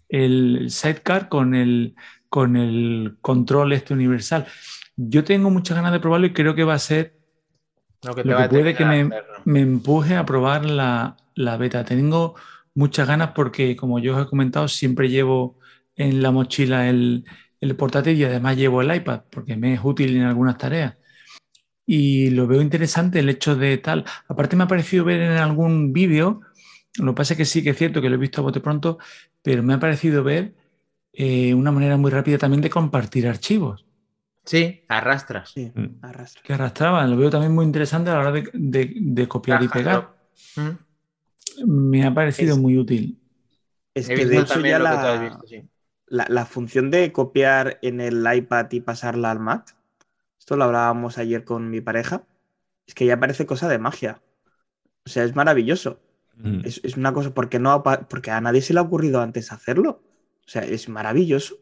El 0.08 0.72
Sidecar 0.72 1.30
con 1.30 1.54
el, 1.54 1.96
con 2.30 2.56
el 2.56 3.18
control 3.22 3.74
este 3.74 3.94
universal. 3.94 4.48
Yo 4.96 5.24
tengo 5.24 5.50
muchas 5.50 5.76
ganas 5.76 5.92
de 5.92 6.00
probarlo 6.00 6.28
y 6.28 6.34
creo 6.34 6.56
que 6.56 6.64
va 6.64 6.74
a 6.74 6.80
ser 6.80 7.20
lo 8.02 8.16
que, 8.16 8.24
puede 8.24 8.76
que 8.76 8.86
me, 8.86 9.60
empuje 9.60 10.16
a 10.16 10.26
probar 10.26 10.66
la, 10.66 11.18
la, 11.36 11.58
beta. 11.58 11.84
Tengo 11.84 12.36
muchas 12.74 13.08
ganas 13.08 13.32
porque, 13.36 13.76
como 13.76 14.00
yo 14.00 14.16
os 14.16 14.26
he 14.26 14.30
comentado, 14.30 14.70
siempre 14.70 15.10
llevo 15.10 15.60
en 15.98 16.22
la 16.22 16.32
mochila 16.32 16.88
el, 16.90 17.26
el 17.60 17.76
portátil 17.76 18.18
y 18.18 18.24
además 18.24 18.56
llevo 18.56 18.82
el 18.82 18.96
iPad 18.96 19.24
porque 19.30 19.58
me 19.58 19.74
es 19.74 19.82
útil 19.84 20.16
en 20.16 20.24
algunas 20.24 20.58
tareas. 20.58 20.96
Y 21.92 22.30
lo 22.30 22.46
veo 22.46 22.62
interesante 22.62 23.18
el 23.18 23.30
hecho 23.30 23.56
de 23.56 23.80
tal. 23.80 24.06
Aparte 24.28 24.56
me 24.56 24.64
ha 24.64 24.68
parecido 24.68 25.04
ver 25.04 25.22
en 25.22 25.32
algún 25.32 25.92
vídeo, 25.92 26.42
lo 27.00 27.14
que 27.14 27.18
pasa 27.18 27.34
es 27.34 27.38
que 27.40 27.46
sí 27.46 27.64
que 27.64 27.72
es 27.72 27.78
cierto 27.78 28.00
que 28.00 28.10
lo 28.10 28.16
he 28.16 28.20
visto 28.20 28.42
a 28.42 28.44
bote 28.44 28.60
pronto, 28.60 29.00
pero 29.42 29.64
me 29.64 29.74
ha 29.74 29.80
parecido 29.80 30.24
ver 30.24 30.54
eh, 31.14 31.52
una 31.56 31.72
manera 31.72 31.98
muy 31.98 32.12
rápida 32.12 32.38
también 32.38 32.62
de 32.62 32.70
compartir 32.70 33.28
archivos. 33.28 33.88
Sí, 34.46 34.86
arrastras. 34.88 35.50
Sí, 35.50 35.72
mm. 35.74 36.00
Que 36.44 36.54
arrastraban. 36.54 37.10
Lo 37.10 37.18
veo 37.18 37.32
también 37.32 37.56
muy 37.56 37.66
interesante 37.66 38.12
a 38.12 38.14
la 38.14 38.20
hora 38.20 38.44
de, 38.54 39.28
copiar 39.28 39.64
y 39.64 39.68
pegar. 39.68 40.14
Mm. 40.58 41.66
Me 41.66 42.06
ha 42.06 42.14
parecido 42.14 42.56
muy 42.56 42.78
útil. 42.78 43.20
Es 43.96 44.08
que 44.08 44.28
de 44.28 44.38
hecho 44.38 44.60
ya 44.60 44.78
la 44.78 45.42
la, 46.06 46.46
función 46.46 46.92
de 46.92 47.12
copiar 47.12 47.80
en 47.82 48.00
el 48.00 48.26
iPad 48.32 48.68
y 48.72 48.82
pasarla 48.82 49.32
al 49.32 49.40
Mac, 49.40 49.76
esto 50.50 50.58
lo 50.58 50.64
hablábamos 50.64 51.20
ayer 51.20 51.44
con 51.44 51.70
mi 51.70 51.80
pareja, 51.80 52.24
es 52.88 52.96
que 52.96 53.06
ya 53.06 53.20
parece 53.20 53.46
cosa 53.46 53.70
de 53.70 53.78
magia. 53.78 54.20
O 55.06 55.10
sea, 55.10 55.24
es 55.24 55.36
maravilloso. 55.36 56.02
Mm. 56.38 56.62
Es, 56.64 56.98
una 56.98 57.14
cosa, 57.14 57.36
porque, 57.36 57.60
no, 57.60 57.84
porque 57.84 58.32
a 58.32 58.42
nadie 58.42 58.64
se 58.64 58.74
le 58.74 58.80
ha 58.80 58.82
ocurrido 58.82 59.22
antes 59.22 59.52
hacerlo. 59.52 60.02
O 60.44 60.50
sea, 60.50 60.64
es 60.64 60.90
maravilloso. 60.90 61.54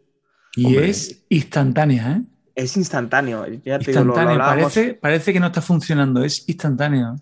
Y 0.55 0.77
es 0.77 1.25
instantánea, 1.27 2.13
¿eh? 2.13 2.21
Es 2.55 2.77
instantáneo. 2.77 3.45
instantáneo. 3.45 4.37
parece, 4.37 4.93
parece 4.93 5.33
que 5.33 5.41
no 5.41 5.47
está 5.47 5.61
funcionando, 5.61 6.23
es 6.23 6.47
instantáneo. 6.47 7.17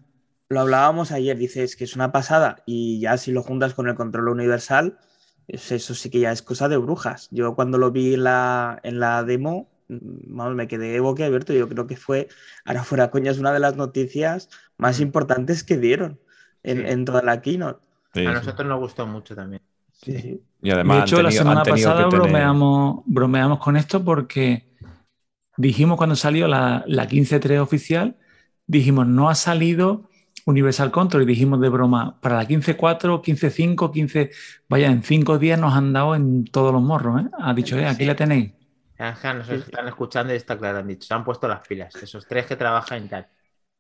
Lo 0.50 0.60
hablábamos 0.60 1.12
ayer, 1.12 1.36
dices 1.36 1.76
que 1.76 1.86
es 1.86 1.96
una 1.96 2.12
pasada 2.12 2.58
y 2.68 3.00
ya 3.00 3.18
si 3.18 3.32
lo 3.32 3.42
juntas 3.42 3.74
con 3.74 3.90
el 3.90 3.96
control 3.96 4.30
universal, 4.30 5.00
eso 5.48 5.96
sí 5.96 6.12
que 6.12 6.20
ya 6.20 6.32
es 6.32 6.44
cosa 6.44 6.70
de 6.70 6.78
brujas. 6.78 7.28
Yo 7.32 7.56
cuando 7.56 7.80
lo 7.80 7.92
vi 7.92 8.14
en 8.14 8.24
la, 8.26 8.80
en 8.84 9.00
la 9.00 9.24
demo, 9.24 9.75
me 9.88 10.68
quedé 10.68 11.00
boquiabierto. 11.00 11.54
Yo 11.54 11.68
creo 11.70 11.88
que 11.88 11.98
fue, 11.98 12.28
ahora 12.66 12.84
fuera 12.84 13.12
coña, 13.12 13.32
es 13.32 13.40
una 13.40 13.54
de 13.54 13.60
las 13.60 13.76
noticias 13.76 14.50
más 14.78 15.00
mm. 15.00 15.04
importantes 15.04 15.64
que 15.64 15.78
dieron 15.78 16.20
en, 16.64 17.06
toda 17.06 17.22
la 17.22 17.42
keynote. 17.42 17.80
a 18.16 18.34
nosotros 18.34 18.68
nos 18.68 18.80
gustó 18.80 19.06
mucho 19.06 19.36
también. 19.36 19.62
Sí. 19.92 20.42
Y 20.62 20.72
además, 20.72 20.98
de 20.98 21.04
hecho, 21.04 21.22
la 21.22 21.32
semana 21.32 21.64
pasada 21.64 22.08
bromeamos, 22.08 23.04
bromeamos 23.06 23.60
con 23.60 23.78
esto 23.78 24.04
porque 24.04 24.68
dijimos 25.58 25.98
cuando 25.98 26.16
salió 26.16 26.48
la, 26.48 26.84
la 26.88 27.08
15.3 27.08 27.60
oficial, 27.60 28.18
dijimos, 28.68 29.08
no 29.08 29.30
ha 29.30 29.36
salido 29.36 30.10
Universal 30.46 30.92
Control 30.92 31.24
y 31.24 31.26
dijimos 31.26 31.60
de 31.60 31.70
broma, 31.70 32.20
para 32.22 32.38
la 32.38 32.48
15.4, 32.48 33.22
15.5, 33.22 33.92
15, 33.92 34.32
vaya, 34.70 34.92
en 34.92 35.02
cinco 35.02 35.40
días 35.40 35.60
nos 35.60 35.74
han 35.74 35.92
dado 35.92 36.16
en 36.16 36.46
todos 36.46 36.72
los 36.72 36.82
morros, 36.82 37.22
¿eh? 37.22 37.26
Ha 37.40 37.54
dicho, 37.54 37.78
eh, 37.78 37.86
aquí 37.86 38.06
la 38.06 38.16
tenéis. 38.16 38.52
Nos 38.98 39.50
están 39.50 39.88
escuchando 39.88 40.34
y 40.34 40.38
está 40.38 40.58
claro, 40.58 40.80
han 40.80 40.88
dicho, 40.88 41.08
se 41.08 41.14
han 41.14 41.24
puesto 41.24 41.48
las 41.48 41.66
pilas, 41.68 41.96
esos 41.96 42.26
tres 42.26 42.46
que 42.46 42.56
trabajan 42.56 43.04
en 43.04 43.10
tal. 43.10 43.28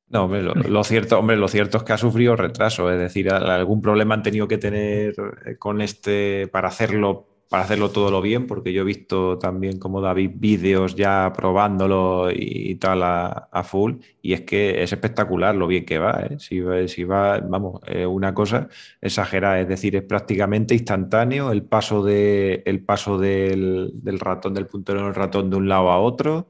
No, 0.08 0.26
hombre, 0.26 0.44
lo, 0.44 0.84
cierto, 0.84 1.18
hombre, 1.18 1.36
lo 1.36 1.48
cierto 1.48 1.78
es 1.78 1.84
que 1.84 1.94
ha 1.94 1.98
sufrido 1.98 2.36
retraso, 2.36 2.92
es 2.92 3.00
decir, 3.00 3.32
algún 3.34 3.82
problema 3.82 4.14
han 4.14 4.22
tenido 4.22 4.48
que 4.48 4.60
tener 4.60 5.16
eh, 5.46 5.58
con 5.58 5.82
este 5.82 6.48
para 6.52 6.68
hacerlo 6.68 7.35
para 7.50 7.64
hacerlo 7.64 7.92
todo 7.92 8.10
lo 8.12 8.22
bien, 8.22 8.48
porque 8.48 8.74
yo 8.74 8.82
he 8.82 8.86
visto 8.86 9.38
también 9.38 9.78
como 9.80 10.02
David 10.02 10.32
vídeos 10.36 10.96
ya 10.96 11.32
probándolo 11.36 12.30
y, 12.32 12.76
tal 12.76 13.04
a, 13.04 13.64
full, 13.64 13.96
y 14.22 14.34
es 14.34 14.42
que 14.42 14.82
es 14.84 14.92
espectacular 14.92 15.56
lo 15.56 15.68
bien 15.68 15.86
que 15.86 16.00
va. 16.00 16.28
¿eh? 16.30 16.40
Si, 16.40 16.62
si, 16.88 17.04
va, 17.04 17.40
vamos, 17.40 17.82
una 18.08 18.34
cosa 18.34 18.68
exagerada, 19.02 19.60
es 19.60 19.68
decir, 19.68 19.96
es 19.96 20.04
prácticamente 20.04 20.74
instantáneo 20.74 21.52
el 21.52 21.64
paso, 21.64 22.04
de, 22.04 22.64
el 22.66 22.84
paso 22.84 23.18
del, 23.18 23.94
ratón, 24.20 24.54
del 24.54 24.68
puntero 24.68 25.04
del 25.04 25.16
ratón 25.16 25.50
de 25.50 25.58
un 25.58 25.70
lado 25.70 25.92
a 25.92 26.00
otro. 26.00 26.50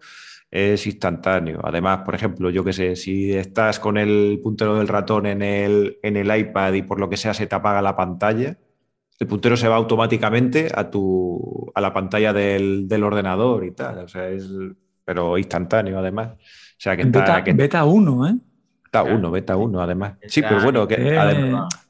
Es 0.52 0.86
instantáneo. 0.88 1.60
Además, 1.64 2.02
por 2.06 2.16
ejemplo, 2.16 2.50
yo 2.50 2.64
que 2.64 2.72
sé, 2.72 2.96
si 2.96 3.34
estás 3.34 3.80
con 3.80 3.98
el 3.98 4.40
puntero 4.42 4.78
del 4.78 4.88
ratón 4.88 5.26
en 5.26 5.42
el, 5.42 6.00
en 6.02 6.16
el 6.16 6.34
iPad 6.34 6.74
y 6.74 6.82
por 6.84 7.00
lo 7.00 7.10
que 7.10 7.18
sea 7.18 7.34
se 7.34 7.48
te 7.48 7.56
apaga 7.56 7.82
la 7.82 7.98
pantalla, 7.98 8.58
el 9.20 9.28
puntero 9.28 9.56
se 9.56 9.68
va 9.68 9.76
automáticamente 9.76 10.68
a, 10.74 10.90
tu, 10.90 11.72
a 11.74 11.82
la 11.82 11.94
pantalla 11.94 12.34
del, 12.34 13.04
ordenador 13.04 13.66
y 13.66 13.72
tal. 13.72 14.00
O 14.00 14.08
sea, 14.08 14.28
es, 14.30 14.50
pero 15.04 15.38
instantáneo 15.38 16.00
además. 16.00 16.34
O 16.34 16.78
sea, 16.78 16.98
que 16.98 17.04
está, 17.04 17.42
beta, 17.54 17.86
1, 17.86 18.28
¿eh? 18.28 18.36
Beta 18.84 19.04
1, 19.04 19.32
beta 19.32 19.56
1 19.56 19.82
además. 19.82 20.14
Sí, 20.28 20.42
pero 20.42 20.62
bueno, 20.62 20.88
que, 20.88 20.96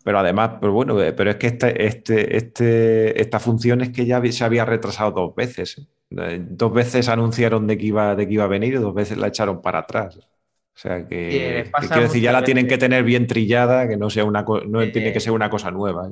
pero 0.04 0.20
además, 0.20 0.52
pero 0.60 0.74
bueno, 0.74 0.98
pero 1.16 1.32
es 1.32 1.38
que 1.38 1.48
este, 1.48 1.86
este, 1.86 2.38
este, 2.38 3.20
esta 3.20 3.40
función 3.40 3.82
es 3.82 3.90
que 3.90 4.06
ya 4.06 4.22
se 4.32 4.44
había 4.44 4.66
retrasado 4.66 5.12
dos 5.12 5.36
veces. 5.36 5.88
¿eh? 6.12 6.46
Dos 6.48 6.72
veces 6.74 7.10
anunciaron 7.10 7.66
de 7.66 7.78
que, 7.78 7.88
iba, 7.88 8.16
de 8.16 8.28
que 8.28 8.34
iba 8.36 8.44
a 8.44 8.48
venir 8.48 8.76
y 8.76 8.78
dos 8.78 8.94
veces 8.94 9.18
la 9.18 9.28
echaron 9.28 9.62
para 9.62 9.80
atrás. 9.80 10.18
O 10.18 10.78
sea 10.78 11.08
que, 11.08 11.72
quiero 11.88 12.02
decir, 12.02 12.22
ya 12.22 12.34
la 12.34 12.44
tienen 12.44 12.68
que 12.68 12.78
tener 12.78 13.04
bien 13.04 13.28
trillada, 13.28 13.88
que 13.88 13.96
no 13.96 14.10
sea 14.10 14.26
una 14.26 14.44
no 14.44 14.92
tiene 14.92 15.14
que 15.14 15.22
ser 15.22 15.32
una 15.32 15.50
cosa 15.50 15.72
nueva. 15.72 16.10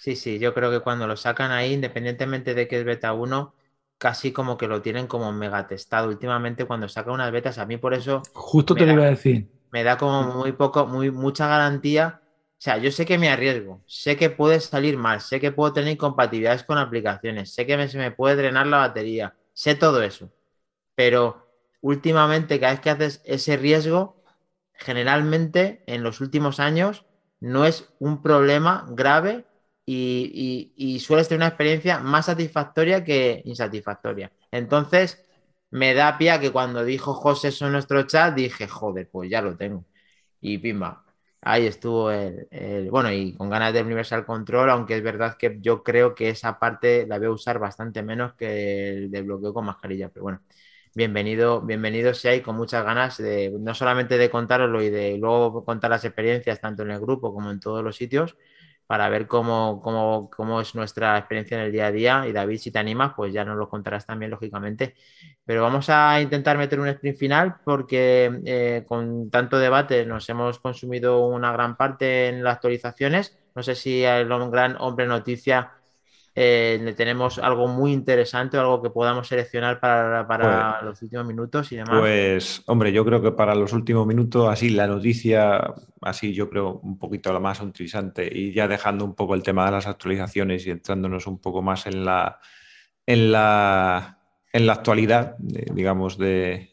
Sí, 0.00 0.16
sí, 0.16 0.38
yo 0.38 0.54
creo 0.54 0.70
que 0.70 0.80
cuando 0.80 1.06
lo 1.06 1.14
sacan 1.14 1.50
ahí, 1.50 1.74
independientemente 1.74 2.54
de 2.54 2.66
que 2.66 2.78
es 2.78 2.84
beta 2.86 3.12
1, 3.12 3.52
casi 3.98 4.32
como 4.32 4.56
que 4.56 4.66
lo 4.66 4.80
tienen 4.80 5.06
como 5.06 5.30
mega 5.30 5.66
testado. 5.66 6.08
Últimamente, 6.08 6.64
cuando 6.64 6.88
sacan 6.88 7.12
unas 7.12 7.30
betas, 7.30 7.58
a 7.58 7.66
mí 7.66 7.76
por 7.76 7.92
eso. 7.92 8.22
Justo 8.32 8.74
te 8.74 8.86
lo 8.86 8.94
iba 8.94 9.04
a 9.04 9.10
decir. 9.10 9.46
Me 9.70 9.84
da 9.84 9.98
como 9.98 10.22
muy 10.22 10.52
poco, 10.52 10.86
muy, 10.86 11.10
mucha 11.10 11.46
garantía. 11.48 12.22
O 12.24 12.62
sea, 12.62 12.78
yo 12.78 12.90
sé 12.90 13.04
que 13.04 13.18
me 13.18 13.28
arriesgo, 13.28 13.82
sé 13.84 14.16
que 14.16 14.30
puede 14.30 14.60
salir 14.60 14.96
mal, 14.96 15.20
sé 15.20 15.38
que 15.38 15.52
puedo 15.52 15.74
tener 15.74 15.92
incompatibilidades 15.92 16.64
con 16.64 16.78
aplicaciones, 16.78 17.52
sé 17.52 17.66
que 17.66 17.88
se 17.88 17.98
me 17.98 18.10
puede 18.10 18.36
drenar 18.36 18.68
la 18.68 18.78
batería, 18.78 19.34
sé 19.52 19.74
todo 19.74 20.02
eso. 20.02 20.30
Pero 20.94 21.46
últimamente, 21.82 22.58
cada 22.58 22.72
vez 22.72 22.80
que 22.80 22.88
haces 22.88 23.20
ese 23.26 23.58
riesgo, 23.58 24.22
generalmente 24.72 25.82
en 25.86 26.02
los 26.02 26.22
últimos 26.22 26.58
años 26.58 27.04
no 27.38 27.66
es 27.66 27.92
un 27.98 28.22
problema 28.22 28.86
grave 28.88 29.44
y, 30.76 31.00
suele 31.00 31.24
ser 31.24 31.36
una 31.38 31.48
experiencia 31.48 31.98
más 31.98 32.26
satisfactoria 32.26 33.04
que 33.04 33.42
insatisfactoria. 33.44 34.32
Entonces, 34.50 35.24
me 35.70 35.94
da 35.94 36.18
pie 36.18 36.38
que 36.40 36.50
cuando 36.52 36.84
dijo 36.84 37.14
José 37.14 37.48
eso 37.48 37.66
en 37.66 37.72
nuestro 37.72 38.02
chat, 38.04 38.34
dije, 38.34 38.66
joder, 38.68 39.08
pues 39.10 39.30
ya 39.30 39.42
lo 39.42 39.56
tengo. 39.56 39.86
Y 40.40 40.58
pimba, 40.58 41.04
ahí 41.42 41.66
estuvo 41.66 42.10
el, 42.10 42.90
bueno, 42.90 43.12
y 43.12 43.34
con 43.36 43.50
ganas 43.50 43.72
de 43.72 43.82
Universal 43.82 44.24
Control, 44.26 44.70
aunque 44.70 44.96
es 44.96 45.02
verdad 45.02 45.36
que 45.36 45.58
yo 45.60 45.82
creo 45.82 46.14
que 46.14 46.30
esa 46.30 46.58
parte 46.58 47.06
la 47.06 47.18
voy 47.18 47.28
a 47.28 47.30
usar 47.30 47.58
bastante 47.58 48.02
menos 48.02 48.34
que 48.34 48.90
el 48.90 49.10
de 49.10 49.22
bloqueo 49.22 49.54
con 49.54 49.66
mascarilla, 49.66 50.08
pero 50.08 50.24
bueno, 50.24 50.40
bienvenido, 50.94 51.60
bienvenido 51.62 52.12
y 52.34 52.40
con 52.40 52.56
muchas 52.56 52.84
ganas 52.84 53.18
de 53.18 53.50
no 53.58 53.74
solamente 53.74 54.18
de 54.18 54.30
contaroslo 54.30 54.82
y 54.82 54.90
de 54.90 55.16
luego 55.18 55.64
contar 55.64 55.90
las 55.90 56.04
experiencias 56.04 56.60
tanto 56.60 56.82
en 56.82 56.90
el 56.90 57.00
grupo 57.00 57.32
como 57.34 57.50
en 57.50 57.60
todos 57.60 57.84
los 57.84 57.96
sitios, 57.96 58.36
para 58.90 59.08
ver 59.08 59.28
cómo, 59.28 59.80
cómo, 59.80 60.60
es 60.60 60.74
nuestra 60.74 61.16
experiencia 61.16 61.56
en 61.56 61.62
el 61.62 61.70
día 61.70 61.86
a 61.86 61.92
día. 61.92 62.24
Y 62.26 62.32
David, 62.32 62.58
si 62.58 62.72
te 62.72 62.80
animas, 62.80 63.12
pues 63.14 63.32
ya 63.32 63.44
nos 63.44 63.56
lo 63.56 63.68
contarás 63.68 64.04
también, 64.04 64.32
lógicamente. 64.32 64.96
Pero 65.44 65.62
vamos 65.62 65.88
a 65.90 66.20
intentar 66.20 66.58
meter 66.58 66.80
un 66.80 66.88
sprint 66.88 67.16
final 67.16 67.54
porque 67.64 68.40
eh, 68.44 68.84
con 68.88 69.30
tanto 69.30 69.60
debate 69.60 70.04
nos 70.06 70.28
hemos 70.28 70.58
consumido 70.58 71.24
una 71.24 71.52
gran 71.52 71.76
parte 71.76 72.30
en 72.30 72.42
las 72.42 72.54
actualizaciones. 72.54 73.38
No 73.54 73.62
sé 73.62 73.76
si 73.76 74.02
el 74.02 74.26
gran 74.50 74.76
hombre 74.80 75.06
noticia 75.06 75.70
eh, 76.34 76.94
tenemos 76.96 77.38
algo 77.38 77.66
muy 77.66 77.92
interesante 77.92 78.56
o 78.56 78.60
algo 78.60 78.82
que 78.82 78.90
podamos 78.90 79.26
seleccionar 79.26 79.80
para, 79.80 80.26
pues 80.26 80.84
los 80.84 81.02
últimos 81.02 81.26
minutos 81.26 81.72
y 81.72 81.76
demás. 81.76 81.98
Pues, 81.98 82.62
hombre, 82.66 82.92
yo 82.92 83.04
creo 83.04 83.20
que 83.20 83.32
para 83.32 83.54
los 83.54 83.72
últimos 83.72 84.06
minutos, 84.06 84.48
así 84.48 84.70
la 84.70 84.86
noticia, 84.86 85.74
así 86.00 86.32
yo 86.32 86.48
creo 86.48 86.80
un 86.84 86.98
poquito 86.98 87.32
la 87.32 87.40
más 87.40 87.60
interesante 87.60 88.30
y 88.32 88.52
ya 88.52 88.68
dejando 88.68 89.04
un 89.04 89.14
poco 89.14 89.34
el 89.34 89.42
tema 89.42 89.64
de 89.64 89.72
las 89.72 89.86
actualizaciones 89.86 90.66
y 90.66 90.70
entrándonos 90.70 91.26
un 91.26 91.40
poco 91.40 91.62
más 91.62 91.86
en 91.86 92.04
la, 92.04 92.38
en 93.06 93.32
la, 93.32 94.18
en 94.52 94.66
la 94.66 94.72
actualidad, 94.74 95.36
digamos, 95.38 96.16
de, 96.16 96.70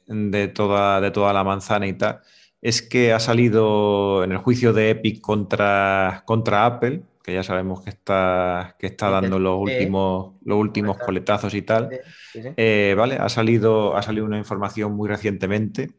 toda, 0.53 1.01
de 1.01 1.09
toda 1.09 1.33
la 1.33 1.43
manzana 1.43 1.87
y 1.87 1.93
tal, 1.93 2.21
es 2.61 2.83
que 2.83 3.11
ha 3.11 3.19
salido 3.19 4.23
en 4.23 4.33
el 4.33 4.37
juicio 4.37 4.71
de 4.71 4.91
Epic 4.91 5.19
contra, 5.19 6.23
contra 6.25 6.65
Apple 6.65 7.01
que 7.27 7.33
ya 7.33 7.43
sabemos 7.43 7.81
que 7.81 7.89
está, 7.89 8.77
que 8.79 8.87
está 8.87 9.09
dando 9.09 9.37
los 9.37 9.59
últimos, 9.59 10.35
los 10.45 10.57
últimos 10.57 10.97
coletazos 10.97 11.53
y 11.55 11.61
tal. 11.61 11.89
Eh, 12.33 12.95
vale, 12.97 13.15
ha 13.15 13.27
salido, 13.27 13.97
ha 13.97 14.01
salido 14.01 14.25
una 14.25 14.37
información 14.37 14.93
muy 14.93 15.09
recientemente 15.09 15.89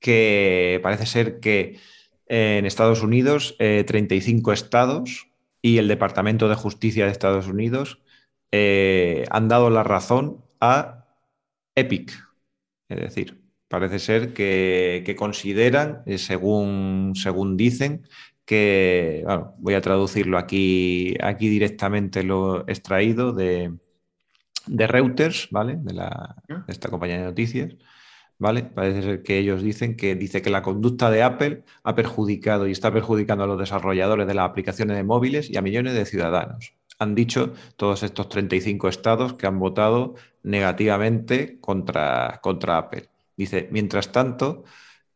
que 0.00 0.80
parece 0.82 1.04
ser 1.04 1.40
que 1.40 1.78
en 2.26 2.64
Estados 2.64 3.02
Unidos 3.02 3.54
35 3.58 4.50
eh, 4.50 4.54
estados 4.54 5.28
y 5.60 5.76
el 5.76 5.88
Departamento 5.88 6.48
de 6.48 6.54
Justicia 6.54 7.04
de 7.04 7.12
Estados 7.12 7.48
Unidos 7.48 8.00
eh, 8.50 9.26
han 9.28 9.48
dado 9.48 9.68
la 9.68 9.82
razón 9.82 10.42
a 10.58 11.04
Epic. 11.74 12.12
Es 12.88 12.98
decir, 12.98 13.42
parece 13.68 13.98
ser 13.98 14.32
que, 14.32 15.02
que 15.04 15.16
consideran, 15.16 16.02
según, 16.16 17.12
según 17.14 17.58
dicen, 17.58 18.06
que 18.46 19.24
voy 19.58 19.74
a 19.74 19.80
traducirlo 19.82 20.38
aquí, 20.38 21.16
aquí 21.20 21.48
directamente 21.48 22.22
lo 22.22 22.66
extraído 22.68 23.32
de, 23.32 23.74
Reuters, 24.66 25.48
¿vale? 25.50 25.76
De, 25.78 25.92
la, 25.92 26.36
esta 26.68 26.88
compañía 26.88 27.18
de 27.18 27.24
noticias. 27.24 27.76
¿Vale? 28.38 28.64
Parece 28.64 29.02
ser 29.02 29.22
que 29.22 29.38
ellos 29.38 29.62
dicen 29.62 29.96
que 29.96 30.14
dice 30.14 30.42
que 30.42 30.50
la 30.50 30.60
conducta 30.62 31.10
de 31.10 31.22
Apple 31.22 31.64
ha 31.82 31.94
perjudicado 31.94 32.66
y 32.68 32.72
está 32.72 32.92
perjudicando 32.92 33.44
a 33.44 33.46
los 33.46 33.58
desarrolladores 33.58 34.26
de 34.26 34.34
las 34.34 34.50
aplicaciones 34.50 34.96
de 34.96 35.04
móviles 35.04 35.48
y 35.50 35.56
a 35.56 35.62
millones 35.62 35.94
de 35.94 36.04
ciudadanos. 36.04 36.74
Han 36.98 37.14
dicho 37.14 37.54
todos 37.76 38.02
estos 38.02 38.28
35 38.28 38.88
estados 38.88 39.34
que 39.34 39.46
han 39.46 39.58
votado 39.58 40.16
negativamente 40.42 41.58
contra, 41.60 42.40
contra 42.42 42.76
Apple. 42.76 43.08
Dice, 43.36 43.68
mientras 43.70 44.12
tanto, 44.12 44.64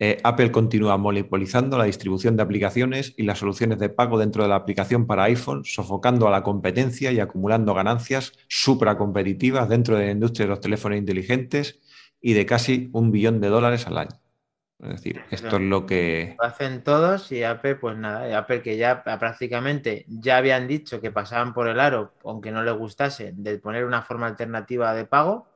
eh, 0.02 0.18
Apple 0.24 0.50
continúa 0.50 0.96
monopolizando 0.96 1.76
la 1.76 1.84
distribución 1.84 2.34
de 2.34 2.42
aplicaciones 2.42 3.12
y 3.18 3.24
las 3.24 3.38
soluciones 3.38 3.78
de 3.78 3.90
pago 3.90 4.18
dentro 4.18 4.42
de 4.42 4.48
la 4.48 4.56
aplicación 4.56 5.06
para 5.06 5.24
iPhone, 5.24 5.62
sofocando 5.66 6.26
a 6.26 6.30
la 6.30 6.42
competencia 6.42 7.12
y 7.12 7.20
acumulando 7.20 7.74
ganancias 7.74 8.32
supracompetitivas 8.48 9.68
dentro 9.68 9.96
de 9.96 10.06
la 10.06 10.12
industria 10.12 10.46
de 10.46 10.50
los 10.50 10.60
teléfonos 10.60 10.96
inteligentes 10.96 11.80
y 12.18 12.32
de 12.32 12.46
casi 12.46 12.88
un 12.94 13.12
billón 13.12 13.42
de 13.42 13.48
dólares 13.48 13.86
al 13.86 13.98
año. 13.98 14.18
Es 14.82 14.88
decir, 14.88 15.20
esto 15.30 15.56
es 15.56 15.62
lo 15.62 15.84
que... 15.84 16.34
Lo 16.38 16.46
hacen 16.46 16.82
todos 16.82 17.30
y 17.32 17.42
Apple, 17.42 17.74
pues 17.74 17.98
nada, 17.98 18.38
Apple 18.38 18.62
que 18.62 18.78
ya 18.78 19.04
prácticamente 19.04 20.06
ya 20.08 20.38
habían 20.38 20.66
dicho 20.66 21.02
que 21.02 21.10
pasaban 21.10 21.52
por 21.52 21.68
el 21.68 21.78
aro, 21.78 22.14
aunque 22.24 22.50
no 22.50 22.62
les 22.62 22.74
gustase, 22.74 23.34
de 23.36 23.58
poner 23.58 23.84
una 23.84 24.00
forma 24.00 24.28
alternativa 24.28 24.94
de 24.94 25.04
pago, 25.04 25.49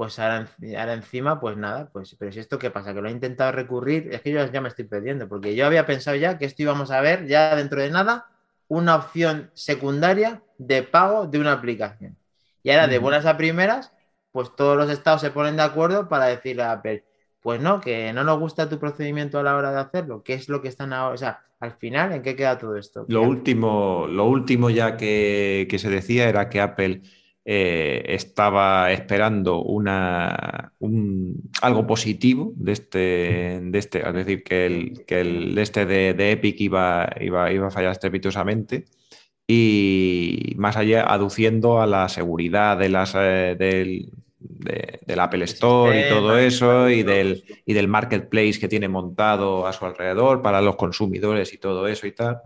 pues 0.00 0.18
ahora, 0.18 0.46
encima, 0.94 1.40
pues 1.40 1.58
nada, 1.58 1.90
pues, 1.92 2.16
pero 2.18 2.32
si 2.32 2.40
esto 2.40 2.58
qué 2.58 2.70
pasa, 2.70 2.94
que 2.94 3.02
lo 3.02 3.10
he 3.10 3.12
intentado 3.12 3.52
recurrir, 3.52 4.08
es 4.10 4.22
que 4.22 4.30
yo 4.30 4.42
ya 4.50 4.62
me 4.62 4.70
estoy 4.70 4.86
perdiendo, 4.86 5.28
porque 5.28 5.54
yo 5.54 5.66
había 5.66 5.84
pensado 5.84 6.16
ya 6.16 6.38
que 6.38 6.46
esto 6.46 6.62
íbamos 6.62 6.90
a 6.90 7.02
ver 7.02 7.26
ya 7.26 7.54
dentro 7.54 7.82
de 7.82 7.90
nada 7.90 8.24
una 8.66 8.96
opción 8.96 9.50
secundaria 9.52 10.40
de 10.56 10.82
pago 10.82 11.26
de 11.26 11.38
una 11.38 11.52
aplicación. 11.52 12.16
Y 12.62 12.70
ahora 12.70 12.86
de 12.86 12.98
buenas 12.98 13.26
a 13.26 13.36
primeras, 13.36 13.92
pues 14.32 14.56
todos 14.56 14.74
los 14.74 14.88
estados 14.88 15.20
se 15.20 15.32
ponen 15.32 15.56
de 15.56 15.64
acuerdo 15.64 16.08
para 16.08 16.28
decirle 16.28 16.62
a 16.62 16.72
Apple, 16.72 17.04
pues 17.42 17.60
no, 17.60 17.82
que 17.82 18.10
no 18.14 18.24
nos 18.24 18.38
gusta 18.38 18.70
tu 18.70 18.78
procedimiento 18.78 19.38
a 19.38 19.42
la 19.42 19.54
hora 19.54 19.70
de 19.70 19.80
hacerlo, 19.80 20.22
¿qué 20.22 20.32
es 20.32 20.48
lo 20.48 20.62
que 20.62 20.68
están 20.68 20.94
ahora? 20.94 21.14
O 21.14 21.18
sea, 21.18 21.42
al 21.60 21.72
final, 21.72 22.12
¿en 22.12 22.22
qué 22.22 22.34
queda 22.34 22.56
todo 22.56 22.74
esto? 22.76 23.04
Lo 23.08 23.20
último, 23.20 24.06
lo 24.08 24.24
último 24.24 24.70
ya 24.70 24.96
que, 24.96 25.68
que 25.68 25.78
se 25.78 25.90
decía 25.90 26.26
era 26.26 26.48
que 26.48 26.62
Apple 26.62 27.02
eh, 27.44 28.04
estaba 28.08 28.92
esperando 28.92 29.62
una, 29.62 30.72
algo 31.62 31.86
positivo 31.86 32.52
de 32.56 32.72
este, 32.72 32.98
de 33.62 33.78
este, 33.78 34.06
es 34.06 34.14
decir, 34.14 34.44
que 34.44 34.66
el, 34.66 35.04
que 35.06 35.20
el 35.20 35.56
este 35.58 35.86
de, 35.86 36.32
Epic 36.32 36.60
iba, 36.60 37.08
iba, 37.20 37.50
iba, 37.50 37.68
a 37.68 37.70
fallar 37.70 37.92
estrepitosamente 37.92 38.84
y 39.46 40.54
más 40.58 40.76
allá 40.76 41.02
aduciendo 41.02 41.80
a 41.80 41.86
la 41.86 42.08
seguridad 42.08 42.76
de 42.76 42.88
las, 42.90 43.14
eh, 43.16 43.56
del, 43.58 44.12
del 44.40 45.20
Apple 45.20 45.44
Store 45.44 46.06
y 46.06 46.08
todo 46.08 46.38
eso 46.38 46.88
y 46.88 47.02
del, 47.02 47.44
y 47.64 47.72
del 47.72 47.88
marketplace 47.88 48.60
que 48.60 48.68
tiene 48.68 48.88
montado 48.88 49.66
a 49.66 49.72
su 49.72 49.84
alrededor 49.86 50.42
para 50.42 50.60
los 50.60 50.76
consumidores 50.76 51.52
y 51.52 51.58
todo 51.58 51.88
eso 51.88 52.06
y 52.06 52.12
tal. 52.12 52.42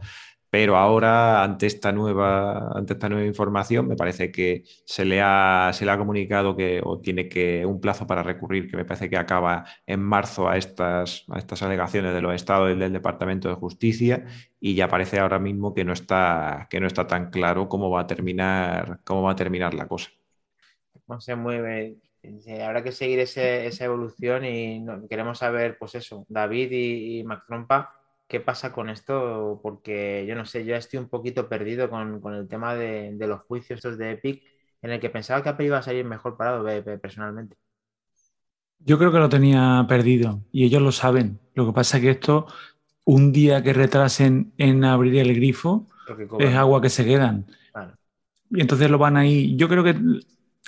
Pero 0.54 0.76
ahora, 0.76 1.42
ante 1.42 1.66
esta 1.66 1.90
nueva, 1.90 2.70
ante 2.78 2.92
esta 2.92 3.08
nueva 3.08 3.26
información, 3.26 3.88
me 3.88 3.96
parece 3.96 4.30
que 4.30 4.62
se 4.84 5.04
le 5.04 5.20
ha, 5.20 5.72
se 5.72 5.84
le 5.84 5.90
ha 5.90 5.98
comunicado 5.98 6.54
que 6.54 6.80
o 6.84 7.00
tiene 7.00 7.28
que 7.28 7.66
un 7.66 7.80
plazo 7.80 8.06
para 8.06 8.22
recurrir, 8.22 8.70
que 8.70 8.76
me 8.76 8.84
parece 8.84 9.10
que 9.10 9.16
acaba 9.16 9.64
en 9.84 10.00
marzo 10.00 10.48
a 10.48 10.56
estas, 10.56 11.24
a 11.28 11.38
estas 11.38 11.60
alegaciones 11.64 12.14
de 12.14 12.22
los 12.22 12.32
estados 12.36 12.70
y 12.72 12.78
del 12.78 12.92
Departamento 12.92 13.48
de 13.48 13.56
Justicia, 13.56 14.26
y 14.60 14.76
ya 14.76 14.86
parece 14.86 15.18
ahora 15.18 15.40
mismo 15.40 15.74
que 15.74 15.84
no 15.84 15.92
está, 15.92 16.68
que 16.70 16.78
no 16.78 16.86
está 16.86 17.08
tan 17.08 17.30
claro 17.30 17.68
cómo 17.68 17.90
va 17.90 18.02
a 18.02 18.06
terminar, 18.06 19.00
cómo 19.02 19.22
va 19.22 19.32
a 19.32 19.36
terminar 19.36 19.74
la 19.74 19.88
cosa. 19.88 20.12
No 21.08 21.20
se 21.20 21.34
mueve. 21.34 21.96
Habrá 22.64 22.84
que 22.84 22.92
seguir 22.92 23.18
esa 23.18 23.84
evolución 23.84 24.44
y 24.44 24.86
queremos 25.10 25.38
saber, 25.38 25.78
pues 25.80 25.96
eso, 25.96 26.24
David 26.28 26.70
y, 26.70 27.18
y 27.18 27.24
qué 28.28 28.40
pasa 28.40 28.72
con 28.72 28.88
esto, 28.88 29.60
porque 29.62 30.24
yo 30.26 30.34
no 30.34 30.44
sé, 30.44 30.64
yo 30.64 30.74
estoy 30.76 30.98
un 30.98 31.08
poquito 31.08 31.48
perdido 31.48 31.90
con, 31.90 32.20
el 32.34 32.48
tema 32.48 32.74
de, 32.74 33.14
los 33.20 33.42
juicios 33.42 33.82
de 33.98 34.12
Epic, 34.12 34.42
en 34.82 34.90
el 34.90 35.00
que 35.00 35.10
pensaba 35.10 35.42
que 35.42 35.48
Apple 35.50 35.66
iba 35.66 35.78
a 35.78 35.82
salir 35.82 36.04
mejor 36.04 36.36
parado 36.36 36.64
personalmente. 37.00 37.56
Yo 38.78 38.98
creo 38.98 39.12
que 39.12 39.18
lo 39.18 39.28
tenía 39.28 39.84
perdido 39.88 40.42
y 40.52 40.64
ellos 40.64 40.82
lo 40.82 40.92
saben. 40.92 41.40
Lo 41.54 41.66
que 41.66 41.72
pasa 41.72 41.96
es 41.96 42.02
que 42.02 42.10
esto, 42.10 42.46
un 43.04 43.32
día 43.32 43.62
que 43.62 43.72
retrasen 43.72 44.52
en 44.58 44.84
abrir 44.84 45.16
el 45.16 45.34
grifo, 45.34 45.88
es 46.38 46.54
agua 46.54 46.82
que 46.82 46.90
se 46.90 47.04
quedan. 47.04 47.46
Y 48.50 48.60
entonces 48.60 48.90
lo 48.90 48.98
van 48.98 49.16
ahí. 49.16 49.56
Yo 49.56 49.68
creo 49.68 49.84
que 49.84 49.96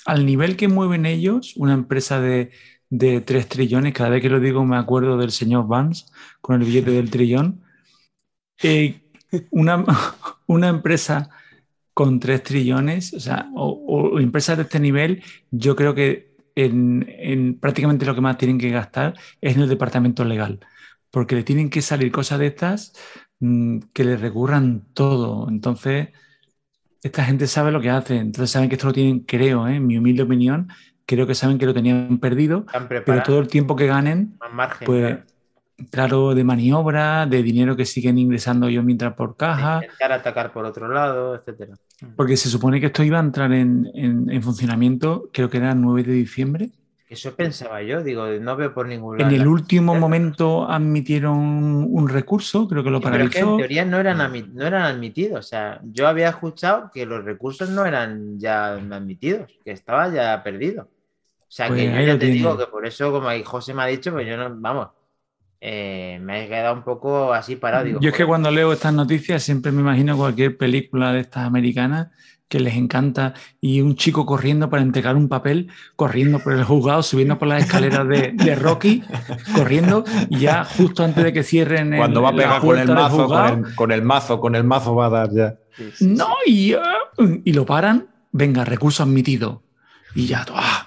al 0.07 0.25
nivel 0.25 0.57
que 0.57 0.69
mueven 0.69 1.05
ellos, 1.05 1.55
una 1.57 1.75
empresa 1.75 2.21
de, 2.21 2.53
de 2.91 3.21
3 3.21 3.49
trillones. 3.49 3.93
Cada 3.93 4.11
vez 4.11 4.23
que 4.23 4.29
lo 4.29 4.41
digo 4.41 4.65
me 4.65 4.77
acuerdo 4.77 5.17
del 5.17 5.31
señor 5.31 5.67
Vance 5.67 6.07
con 6.41 6.61
el 6.61 6.67
billete 6.67 6.91
del 6.91 7.11
trillón. 7.11 7.63
Eh, 8.63 9.01
una, 9.51 9.85
una 10.47 10.69
empresa 10.69 11.31
con 11.95 12.21
3 12.21 12.43
trillones, 12.43 13.15
o 13.15 13.21
sea, 13.21 13.51
o, 13.55 14.21
empresas 14.21 14.57
de 14.59 14.65
este 14.65 14.81
nivel, 14.81 15.23
yo 15.51 15.75
creo 15.77 15.95
que 15.95 16.37
en, 16.55 17.07
en 17.09 17.59
prácticamente 17.59 18.07
lo 18.07 18.15
que 18.15 18.21
más 18.21 18.39
tienen 18.39 18.59
que 18.59 18.71
gastar 18.71 19.15
es 19.41 19.57
en 19.57 19.63
el 19.63 19.69
departamento 19.69 20.25
legal, 20.25 20.61
porque 21.11 21.37
le 21.37 21.43
tienen 21.43 21.71
que 21.71 21.83
salir 21.83 22.13
cosas 22.13 22.39
de 22.39 22.49
estas 22.49 22.93
mm, 23.41 23.79
que 23.95 24.05
le 24.05 24.17
recurran 24.17 24.87
todo. 24.93 25.49
Entonces, 25.49 26.09
esta 27.03 27.25
gente 27.25 27.47
sabe 27.47 27.73
lo 27.73 27.81
que 27.81 27.91
hace, 27.91 28.17
entonces 28.17 28.51
saben 28.51 28.69
que 28.69 28.75
esto 28.75 28.89
lo 28.89 28.93
tienen, 28.93 29.21
creo, 29.21 29.67
¿eh? 29.69 29.77
en 29.77 29.87
mi 29.87 29.97
humilde 29.97 30.23
opinión, 30.23 30.69
creo 31.07 31.27
que 31.27 31.35
saben 31.35 31.59
que 31.59 31.67
lo 31.67 31.75
tenían 31.75 32.19
perdido, 32.19 32.65
pero 33.05 33.23
todo 33.23 33.39
el 33.39 33.49
tiempo 33.49 33.77
que 33.77 33.87
ganen, 33.87 34.37
más 34.41 34.53
margen. 34.53 34.87
pues, 34.87 35.03
claro, 35.07 35.23
claro, 35.91 36.35
de 36.35 36.45
maniobra, 36.45 37.27
de 37.27 37.43
dinero 37.43 37.77
que 37.77 37.85
siguen 37.85 38.19
ingresando 38.19 38.69
yo 38.69 38.83
mientras 38.83 39.15
por 39.15 39.31
de 39.31 39.37
caja, 39.37 39.75
intentar 39.83 40.13
atacar 40.13 40.53
por 40.53 40.65
otro 40.65 40.89
lado, 40.89 41.35
etcétera. 41.37 41.75
porque 42.17 42.37
se 42.37 42.49
supone 42.49 42.81
que 42.81 42.87
esto 42.87 43.03
iba 43.05 43.19
a 43.19 43.23
entrar 43.23 43.53
en, 43.53 43.87
en- 43.95 44.31
en 44.31 44.43
funcionamiento, 44.43 45.31
creo 45.33 45.49
que 45.51 45.59
era 45.59 45.73
el 45.73 45.81
9 45.81 46.03
de 46.03 46.13
diciembre. 46.13 46.71
Eso 47.09 47.37
pensaba 47.37 47.83
yo, 47.83 48.03
digo, 48.03 48.27
no 48.41 48.57
veo 48.57 48.75
por 48.75 48.89
ningún 48.89 49.15
En 49.21 49.31
lado. 49.31 49.37
el 49.37 49.47
último 49.47 49.95
momento 49.95 50.69
admitieron 50.69 51.39
un 51.39 52.09
recurso, 52.09 52.67
creo 52.67 52.83
que 52.83 52.91
lo 52.91 52.99
Sí, 52.99 53.05
pero 53.09 53.25
es 53.25 53.31
que 53.31 53.39
en 53.39 53.45
paralizó. 53.45 53.57
teoría 53.59 53.85
no 53.85 53.99
eran, 54.01 54.19
admi- 54.19 54.49
no 54.53 54.67
eran 54.67 54.83
admitidos. 54.83 55.39
O 55.39 55.43
sea, 55.49 55.81
yo 55.85 56.09
había 56.09 56.29
escuchado 56.31 56.91
que 56.93 57.07
los 57.07 57.25
recursos 57.25 57.71
no 57.71 57.87
eran 57.87 58.39
ya 58.41 58.73
admitidos, 58.75 59.53
que 59.65 59.71
estaba 59.71 60.13
ya 60.13 60.43
perdido. 60.43 60.89
O 61.57 61.59
sea, 61.59 61.69
Pues 61.69 61.81
que 61.81 61.87
yo 61.91 61.97
ahí 61.97 62.07
ya 62.07 62.19
te 62.19 62.27
digo 62.27 62.59
que 62.59 62.67
por 62.67 62.87
eso, 62.87 63.11
como 63.11 63.29
ahí 63.29 63.43
José 63.43 63.73
me 63.73 63.83
ha 63.83 63.87
dicho, 63.87 64.13
pues 64.13 64.27
yo 64.29 64.37
no, 64.37 64.55
vamos, 64.57 64.89
eh, 65.59 66.19
me 66.21 66.45
he 66.45 66.49
quedado 66.49 66.75
un 66.75 66.83
poco 66.83 67.33
así 67.33 67.57
parado. 67.57 67.85
Digo, 67.87 68.01
Yo 68.01 68.11
es 68.11 68.15
que 68.15 68.27
cuando 68.27 68.51
leo 68.51 68.73
estas 68.75 68.93
noticias 68.93 69.43
siempre 69.43 69.73
me 69.73 69.81
imagino 69.81 70.19
cualquier 70.19 70.59
película 70.59 71.13
de 71.13 71.21
estas 71.21 71.45
americanas 71.47 72.09
que 72.49 72.61
les 72.61 72.75
encanta 72.77 73.33
y 73.59 73.81
un 73.81 73.97
chico 73.97 74.27
corriendo 74.27 74.69
para 74.69 74.83
entregar 74.83 75.17
un 75.17 75.29
papel, 75.31 75.71
corriendo 75.97 76.39
por 76.41 76.53
el 76.53 76.63
juzgado, 76.63 77.03
subiendo 77.03 77.39
por 77.39 77.49
las 77.49 77.65
escaleras 77.65 78.07
de, 78.07 78.33
de 78.33 78.55
Rocky, 78.55 79.03
corriendo 79.55 80.05
y 80.29 80.41
ya 80.41 80.63
justo 80.65 81.05
antes 81.05 81.25
de 81.25 81.33
que 81.33 81.43
cierren 81.43 81.95
el- 81.95 81.99
Cuando 82.01 82.21
va 82.23 82.29
a 82.29 82.37
pegar 82.37 82.61
con 82.61 82.79
el 82.79 82.89
mazo, 82.89 83.27
con 83.27 83.47
el, 83.47 83.75
con 83.75 83.93
el 83.93 84.03
mazo, 84.03 84.41
con 84.41 84.55
el 84.55 84.65
mazo 84.65 84.95
va 84.95 85.07
a 85.07 85.11
dar 85.11 85.31
ya. 85.33 85.57
Sí, 85.77 85.91
sí, 85.95 86.07
no, 86.07 86.29
y, 86.47 86.75
y 87.45 87.53
lo 87.55 87.65
paran, 87.65 88.09
venga, 88.31 88.65
recurso 88.65 89.03
admitido. 89.03 89.63
Y 90.15 90.27
ya, 90.27 90.47
¡ah! 90.51 90.86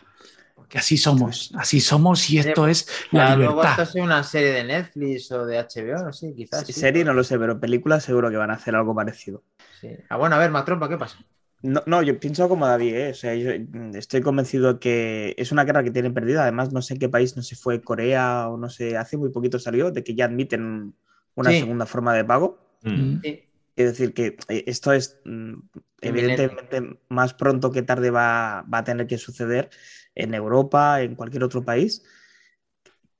Porque 0.70 0.78
así 0.78 0.98
somos, 0.98 1.52
así 1.56 1.80
somos 1.82 2.30
y 2.30 2.38
esto 2.38 2.68
es 2.68 2.88
la 3.10 3.36
luego 3.36 3.54
libertad. 3.54 3.82
esto 3.82 4.00
es 4.00 4.06
una 4.06 4.24
serie 4.24 4.52
de 4.52 4.64
Netflix 4.66 5.32
o 5.32 5.44
de 5.44 5.58
HBO, 5.58 6.04
no 6.06 6.14
sé, 6.14 6.32
quizás. 6.36 6.64
sí. 6.68 6.74
Serie 6.74 7.04
no 7.04 7.14
lo 7.16 7.24
sé, 7.24 7.40
pero 7.40 7.60
películas 7.60 8.04
seguro 8.04 8.30
que 8.30 8.38
van 8.38 8.52
a 8.52 8.54
hacer 8.54 8.76
algo 8.76 8.94
parecido. 8.94 9.42
Sí. 9.82 9.90
Ah, 10.10 10.18
bueno, 10.18 10.36
a 10.36 10.38
ver, 10.40 10.52
Matrompa, 10.52 10.88
¿qué 10.88 10.96
pasa? 10.96 11.18
No, 11.64 11.82
no, 11.88 12.04
yo 12.04 12.20
pienso 12.20 12.48
como 12.48 12.68
David, 12.68 12.94
¿eh? 12.96 13.10
O 13.10 13.14
sea, 13.16 13.34
yo 13.34 13.50
mm, 13.50 13.96
estoy 13.96 14.22
convencido 14.22 14.80
que 14.80 15.34
es 15.40 15.52
una 15.52 15.64
guerra 15.64 15.84
que 15.84 15.90
tienen 15.90 16.14
perdida. 16.14 16.44
Además, 16.44 16.72
no 16.72 16.84
sé 16.84 16.94
en 16.94 17.00
qué 17.00 17.10
país, 17.10 17.36
no 17.36 17.42
sé, 17.42 17.56
fue 17.56 17.82
Corea 17.82 18.48
o 18.48 18.58
no 18.58 18.70
sé, 18.70 18.96
hace 18.96 19.18
muy 19.18 19.30
poquito 19.32 19.58
salió 19.58 19.90
de 19.90 20.04
que 20.04 20.14
ya 20.14 20.26
admiten 20.26 20.94
una 21.34 21.50
Sí. 21.50 21.62
segunda 21.62 21.88
forma 21.88 22.14
de 22.14 22.26
pago. 22.26 22.60
Mm. 22.84 23.22
Sí. 23.24 23.44
Es 23.76 23.86
decir, 23.86 24.14
que 24.14 24.38
eh, 24.50 24.66
esto 24.68 24.94
es 24.94 25.20
mm, 25.26 25.54
evidentemente 26.02 27.00
más 27.10 27.34
pronto 27.34 27.72
que 27.72 27.82
tarde 27.82 28.12
va, 28.12 28.64
va 28.72 28.78
a 28.80 28.84
tener 28.84 29.08
que 29.08 29.18
suceder 29.18 29.70
en 30.16 30.34
Europa, 30.34 31.02
en 31.02 31.16
cualquier 31.16 31.44
otro 31.44 31.64
país. 31.64 32.04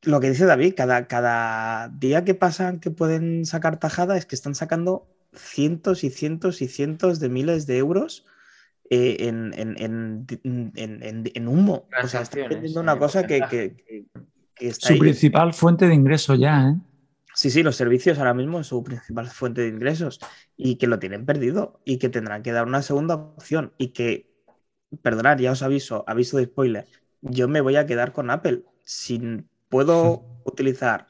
Lo 0.04 0.20
que 0.20 0.30
dice 0.30 0.46
David, 0.46 0.76
cada, 0.78 1.08
cada 1.08 1.90
día 1.90 2.24
que 2.24 2.34
pasan 2.36 2.80
que 2.80 2.90
pueden 2.92 3.46
sacar 3.46 3.80
tajada 3.80 4.18
es 4.18 4.26
que 4.26 4.36
están 4.36 4.56
sacando 4.56 5.08
cientos 5.34 6.04
y 6.04 6.10
cientos 6.10 6.62
y 6.62 6.68
cientos 6.68 7.20
de 7.20 7.30
miles 7.30 7.68
de 7.68 7.78
euros 7.78 8.26
eh, 8.90 9.18
en, 9.28 9.54
en- 9.56 9.76
en- 9.78 10.26
en- 10.44 11.04
en- 11.04 11.32
en 11.34 11.48
humo. 11.48 11.74
O 11.74 11.78
sea, 11.80 11.84
están 11.84 12.00
Transacciones, 12.10 12.50
vendiendo 12.50 12.82
una 12.82 12.98
cosa 12.98 13.28
que, 13.28 13.42
que- 13.50 13.76
que- 13.76 14.06
que 14.56 14.68
está 14.70 14.88
Su 14.88 14.94
ahí. 14.94 15.00
principal 15.00 15.54
fuente 15.54 15.88
de 15.88 15.94
ingreso 15.94 16.34
ya, 16.36 16.70
¿eh? 16.70 16.76
Sí, 17.36 17.50
sí, 17.52 17.62
los 17.64 17.76
servicios 17.76 18.18
ahora 18.18 18.34
mismo 18.34 18.60
es 18.60 18.68
su 18.68 18.84
principal 18.84 19.28
fuente 19.28 19.62
de 19.62 19.68
ingresos 19.70 20.20
y 20.58 20.76
que 20.78 20.88
lo 20.88 21.00
tienen 21.00 21.26
perdido 21.26 21.80
y 21.86 21.98
que 21.98 22.10
tendrán 22.10 22.42
que 22.44 22.52
dar 22.52 22.66
una 22.66 22.82
segunda 22.82 23.16
opción 23.16 23.72
y 23.78 23.90
que, 23.90 24.29
perdonad, 25.02 25.38
ya 25.40 25.52
os 25.52 25.62
aviso, 25.64 26.04
aviso 26.08 26.38
de 26.38 26.46
spoiler, 26.46 26.88
yo 27.22 27.48
me 27.48 27.62
voy 27.62 27.76
a 27.76 27.86
quedar 27.86 28.14
con 28.14 28.30
Apple. 28.32 28.64
Si 28.84 29.20
puedo 29.70 30.24
utilizar 30.46 31.08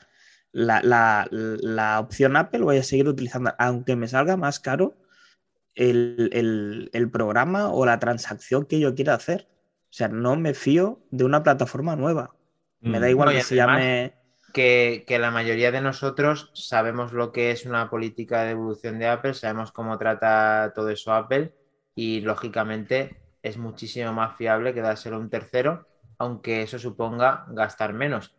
la, 0.52 0.82
la- 0.82 1.28
la 1.32 2.00
opción 2.00 2.36
Apple, 2.38 2.62
voy 2.62 2.78
a 2.78 2.84
seguir 2.84 3.08
utilizando, 3.08 3.54
aunque 3.58 3.96
me 3.96 4.08
salga 4.08 4.38
más 4.38 4.60
caro 4.60 4.98
el, 5.76 6.30
el- 6.34 6.90
el 6.94 7.10
programa 7.12 7.70
o 7.72 7.86
la 7.86 8.00
transacción 8.00 8.66
que 8.66 8.80
yo 8.80 8.96
quiera 8.96 9.14
hacer. 9.14 9.48
O 9.92 9.94
sea, 9.94 10.08
no 10.08 10.36
me 10.36 10.54
fío 10.54 11.02
de 11.12 11.24
una 11.26 11.44
plataforma 11.44 11.96
nueva. 11.96 12.36
Me 12.82 13.00
da 13.00 13.08
Mm. 13.08 13.10
igual 13.12 13.30
No, 13.30 13.34
que 13.36 13.42
se 13.44 13.56
llame... 13.56 14.14
que, 14.54 15.04
que 15.08 15.20
la 15.20 15.32
mayoría 15.32 15.72
de 15.72 15.82
nosotros 15.82 16.52
sabemos 16.54 17.14
lo 17.14 17.32
que 17.32 17.52
es 17.52 17.66
una 17.66 17.90
política 17.90 18.44
de 18.44 18.52
evolución 18.52 19.00
de 19.00 19.08
Apple, 19.08 19.34
sabemos 19.34 19.72
cómo 19.72 19.98
trata 19.98 20.72
todo 20.76 20.90
eso 20.90 21.14
Apple 21.14 21.54
y 21.96 22.22
lógicamente 22.22 23.19
es 23.42 23.58
muchísimo 23.58 24.14
más 24.14 24.36
fiable 24.38 24.74
que 24.74 24.82
dárselo 24.82 25.18
a 25.18 25.20
un 25.20 25.30
tercero, 25.30 25.88
aunque 26.18 26.62
eso 26.62 26.80
suponga 26.80 27.46
gastar 27.50 27.94
menos. 27.94 28.36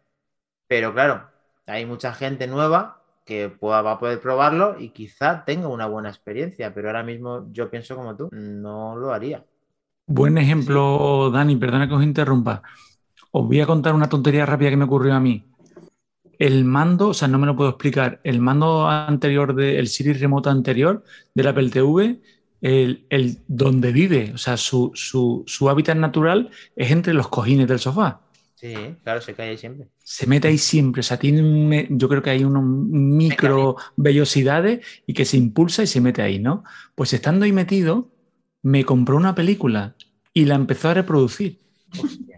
Pero 0.67 0.93
claro, 0.93 1.29
hay 1.67 1.87
mucha 1.87 2.13
gente 2.13 2.47
nueva 2.47 3.03
que 3.25 3.49
pueda, 3.49 3.83
va 3.83 3.93
a 3.93 3.99
poder 3.99 4.21
probarlo 4.21 4.79
y 4.79 4.91
quizá 4.91 5.45
tenga 5.45 5.69
una 5.69 5.87
buena 5.87 6.09
experiencia, 6.09 6.75
pero 6.75 6.89
ahora 6.89 7.03
mismo 7.03 7.47
yo 7.53 7.71
pienso 7.71 7.97
como 7.97 8.17
tú, 8.17 8.29
no 8.33 8.97
lo 8.97 9.13
haría. 9.13 9.45
Buen 10.07 10.39
ejemplo, 10.39 11.31
Dani, 11.31 11.57
perdona 11.57 11.87
que 11.87 11.95
os 11.95 12.03
interrumpa. 12.03 12.63
Os 13.31 13.47
voy 13.47 13.61
a 13.61 13.67
contar 13.67 13.95
una 13.95 14.09
tontería 14.09 14.45
rápida 14.45 14.71
que 14.71 14.77
me 14.77 14.85
ocurrió 14.85 15.15
a 15.15 15.21
mí. 15.21 15.47
El 16.39 16.65
mando, 16.65 17.09
o 17.09 17.15
sea, 17.15 17.29
no 17.29 17.39
me 17.39 17.47
lo 17.47 17.55
puedo 17.55 17.71
explicar. 17.71 18.21
El 18.25 18.41
mando 18.41 18.89
anterior 18.89 19.55
del 19.55 19.87
Siri 19.89 20.15
remoto 20.15 20.51
anterior 20.51 21.05
del 21.35 21.47
Apple 21.47 21.71
TV, 21.71 22.21
el, 22.61 23.07
el 23.11 23.39
donde 23.49 23.93
vive, 23.93 24.33
o 24.35 24.39
sea, 24.39 24.57
su, 24.57 24.93
su- 24.95 25.45
su 25.47 25.69
hábitat 25.71 25.97
natural 25.97 26.51
es 26.77 26.91
entre 26.91 27.15
los 27.15 27.29
cojines 27.29 27.69
del 27.69 27.79
sofá. 27.79 28.21
Sí, 28.55 28.97
claro, 29.03 29.21
se 29.21 29.35
cae 29.35 29.51
ahí 29.51 29.59
siempre. 29.59 29.89
Se 30.03 30.27
mete 30.27 30.49
ahí 30.49 30.59
siempre, 30.59 31.01
o 31.01 31.03
sea, 31.03 31.19
tiene 31.19 31.41
un 31.43 31.99
yo 31.99 32.09
creo 32.09 32.23
que 32.23 32.31
hay 32.31 32.43
unos 32.45 32.65
micro 32.65 33.77
vellosidades 33.97 34.85
y 35.07 35.15
que 35.15 35.25
se 35.25 35.37
impulsa 35.37 35.83
y 35.85 35.87
se 35.87 36.01
mete 36.01 36.21
ahí, 36.23 36.39
¿no? 36.41 36.65
Pues 36.97 37.13
estando 37.13 37.45
ahí 37.45 37.53
metido, 37.53 38.11
me 38.63 38.85
compró 38.85 39.17
una 39.17 39.35
película 39.37 39.95
y 40.35 40.47
la 40.47 40.57
empezó 40.57 40.89
a 40.89 40.95
reproducir. 40.95 41.61
Hostia. 41.97 42.30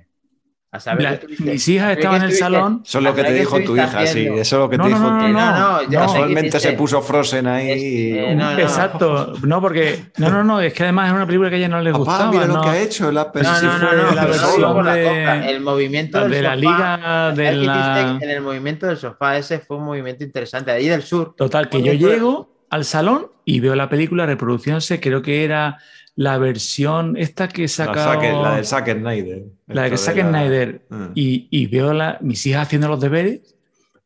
A 0.74 0.81
saber 0.81 1.03
La- 1.39 1.44
mis 1.53 1.69
hijas 1.69 1.99
estaban 1.99 2.23
en 2.23 2.28
el 2.31 2.32
salón. 2.35 2.81
Eso 2.82 2.97
es 2.97 3.05
lo 3.05 3.15
que 3.15 3.23
te 3.24 3.35
dijo 3.35 3.61
tu 3.61 3.77
hija, 3.77 4.07
sí. 4.07 4.27
Eso 4.27 4.39
es 4.39 4.53
lo 4.53 4.70
que 4.70 4.78
No, 4.78 4.85
te 4.85 4.90
no, 4.90 4.97
dijo 4.97 5.11
no, 5.11 5.19
tu 5.20 5.28
no, 5.28 5.39
hija. 5.39 5.59
no, 5.86 5.99
Casualmente 5.99 6.61
se 6.61 6.73
puso 6.73 7.03
Frozen 7.03 7.47
ahí. 7.47 7.70
Es- 7.70 7.82
eh, 7.82 8.35
no, 8.35 8.53
no. 8.53 8.59
Exacto, 8.59 9.35
no, 9.43 9.61
porque 9.61 10.05
no, 10.16 10.31
no, 10.31 10.43
no, 10.43 10.61
es 10.62 10.73
que 10.73 10.85
además 10.85 11.09
es 11.09 11.15
una 11.15 11.27
película 11.27 11.51
que 11.51 11.57
a 11.57 11.59
ella 11.59 11.69
no 11.69 11.82
le 11.82 11.93
Papá, 11.93 11.99
gustaba. 12.05 12.31
mira 12.32 12.47
lo 12.47 12.61
que 12.62 12.69
ha 12.70 12.81
hecho 12.81 13.12
la 13.12 13.31
la 13.35 14.82
la. 14.82 15.49
El 15.51 15.61
movimiento 15.61 16.19
La 16.19 16.24
del 16.24 16.32
de 16.32 16.43
la 16.43 16.49
sofá, 16.55 16.57
liga 16.61 17.32
de 17.32 17.44
¿sabes 17.44 17.59
qué 17.61 17.66
la. 17.66 18.19
En 18.23 18.31
el 18.31 18.40
movimiento 18.40 18.86
del 18.86 18.97
sofá 18.97 19.36
ese 19.36 19.59
fue 19.59 19.77
un 19.77 19.85
movimiento 19.85 20.24
interesante, 20.24 20.70
de 20.70 20.77
ahí 20.78 20.89
del 20.89 21.03
sur. 21.03 21.35
Total, 21.36 21.69
que 21.69 21.82
yo 21.82 21.93
llego 21.93 22.51
al 22.70 22.85
salón 22.86 23.27
y 23.44 23.61
veo 23.61 23.74
la 23.74 23.89
película 23.90 24.24
reproduciéndose, 24.24 25.01
creo 25.01 25.20
que 25.20 25.44
era 25.44 25.77
la 26.15 26.39
versión 26.39 27.17
esta 27.17 27.49
que 27.49 27.63
La, 27.63 27.69
saca. 27.69 28.17
La 28.33 28.57
del 28.57 28.67
Zack 28.67 28.99
Snyder. 28.99 29.45
La 29.67 29.89
de 29.89 29.97
Zack 29.97 30.17
la- 30.17 30.29
Snyder. 30.29 30.87
Mm. 30.91 31.07
Y, 31.15 31.49
y 31.51 31.67
veo 31.67 31.93
la, 31.93 32.19
mis 32.21 32.45
hijas 32.47 32.63
haciendo 32.67 32.89
los 32.89 33.01
deberes 33.01 33.57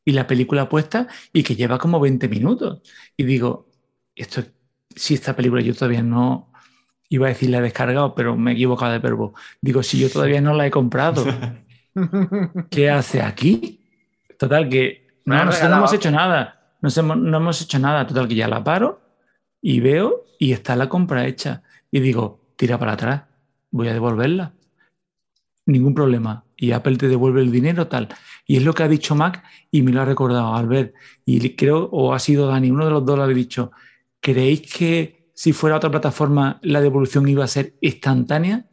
y 0.04 0.12
la 0.12 0.26
película 0.26 0.68
puesta 0.68 1.08
y 1.32 1.42
que 1.42 1.56
lleva 1.56 1.78
como 1.78 1.98
20 2.00 2.28
minutos. 2.28 2.80
Y 3.16 3.24
digo, 3.24 3.68
esto, 4.14 4.42
si 4.94 5.14
esta 5.14 5.34
película 5.34 5.62
yo 5.62 5.74
todavía 5.74 6.02
no, 6.02 6.52
iba 7.08 7.26
a 7.26 7.30
decir 7.30 7.50
la 7.50 7.58
he 7.58 7.62
descargado, 7.62 8.14
pero 8.14 8.36
me 8.36 8.52
he 8.52 8.54
equivocado 8.54 8.92
de 8.92 8.98
verbo. 8.98 9.34
Digo, 9.60 9.82
si 9.82 9.98
yo 9.98 10.08
todavía 10.08 10.40
no 10.40 10.54
la 10.54 10.66
he 10.66 10.70
comprado, 10.70 11.24
¿qué 12.70 12.90
hace 12.90 13.22
aquí? 13.22 13.80
Total, 14.38 14.68
que 14.68 15.20
no, 15.24 15.44
nosotros 15.44 15.70
no 15.70 15.76
hemos 15.78 15.92
hecho 15.92 16.10
nada. 16.10 16.52
No 16.80 16.88
hemos, 16.94 17.16
no 17.16 17.36
hemos 17.38 17.62
hecho 17.62 17.78
nada. 17.78 18.06
Total, 18.06 18.28
que 18.28 18.34
ya 18.34 18.48
la 18.48 18.62
paro 18.62 19.00
y 19.60 19.80
veo 19.80 20.24
y 20.38 20.52
está 20.52 20.76
la 20.76 20.88
compra 20.88 21.26
hecha. 21.26 21.62
Y 21.90 22.00
digo, 22.00 22.40
tira 22.56 22.78
para 22.78 22.92
atrás, 22.92 23.22
voy 23.70 23.88
a 23.88 23.92
devolverla. 23.92 24.52
Ningún 25.66 25.94
problema. 25.94 26.44
Y 26.56 26.72
Apple 26.72 26.96
te 26.96 27.08
devuelve 27.08 27.42
el 27.42 27.52
dinero, 27.52 27.86
tal. 27.88 28.08
Y 28.46 28.56
es 28.56 28.62
lo 28.62 28.72
que 28.72 28.82
ha 28.82 28.88
dicho 28.88 29.14
Mac 29.14 29.42
y 29.70 29.82
me 29.82 29.92
lo 29.92 30.00
ha 30.00 30.04
recordado 30.04 30.54
Albert. 30.54 30.94
Y 31.24 31.56
creo, 31.56 31.88
o 31.92 32.14
ha 32.14 32.18
sido 32.18 32.46
Dani, 32.46 32.70
uno 32.70 32.84
de 32.84 32.90
los 32.90 33.04
dos 33.04 33.16
lo 33.18 33.24
ha 33.24 33.28
dicho. 33.28 33.72
¿Creéis 34.20 34.72
que 34.72 35.28
si 35.34 35.52
fuera 35.52 35.76
otra 35.76 35.90
plataforma 35.90 36.58
la 36.62 36.80
devolución 36.80 37.28
iba 37.28 37.44
a 37.44 37.48
ser 37.48 37.74
instantánea? 37.80 38.66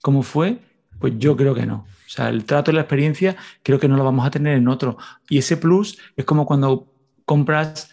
Como 0.00 0.22
fue? 0.22 0.58
Pues 0.98 1.14
yo 1.18 1.36
creo 1.36 1.54
que 1.54 1.66
no. 1.66 1.86
O 2.06 2.10
sea, 2.10 2.28
el 2.28 2.44
trato 2.44 2.70
y 2.70 2.74
la 2.74 2.82
experiencia 2.82 3.36
creo 3.62 3.78
que 3.78 3.88
no 3.88 3.96
lo 3.96 4.04
vamos 4.04 4.26
a 4.26 4.30
tener 4.30 4.56
en 4.56 4.68
otro. 4.68 4.96
Y 5.28 5.38
ese 5.38 5.56
plus 5.56 5.98
es 6.16 6.24
como 6.24 6.46
cuando 6.46 6.92
compras, 7.24 7.90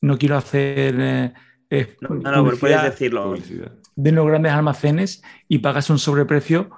no 0.00 0.18
quiero 0.18 0.36
hacer... 0.36 0.94
eh, 0.98 1.32
eh, 1.70 1.96
No, 2.00 2.10
no, 2.10 2.44
pero 2.44 2.58
puedes 2.58 2.82
decirlo. 2.82 3.24
Publicidad. 3.24 3.72
De 3.96 4.12
los 4.12 4.26
grandes 4.26 4.52
almacenes 4.52 5.22
y 5.48 5.58
pagas 5.58 5.90
un 5.90 5.98
sobreprecio 5.98 6.70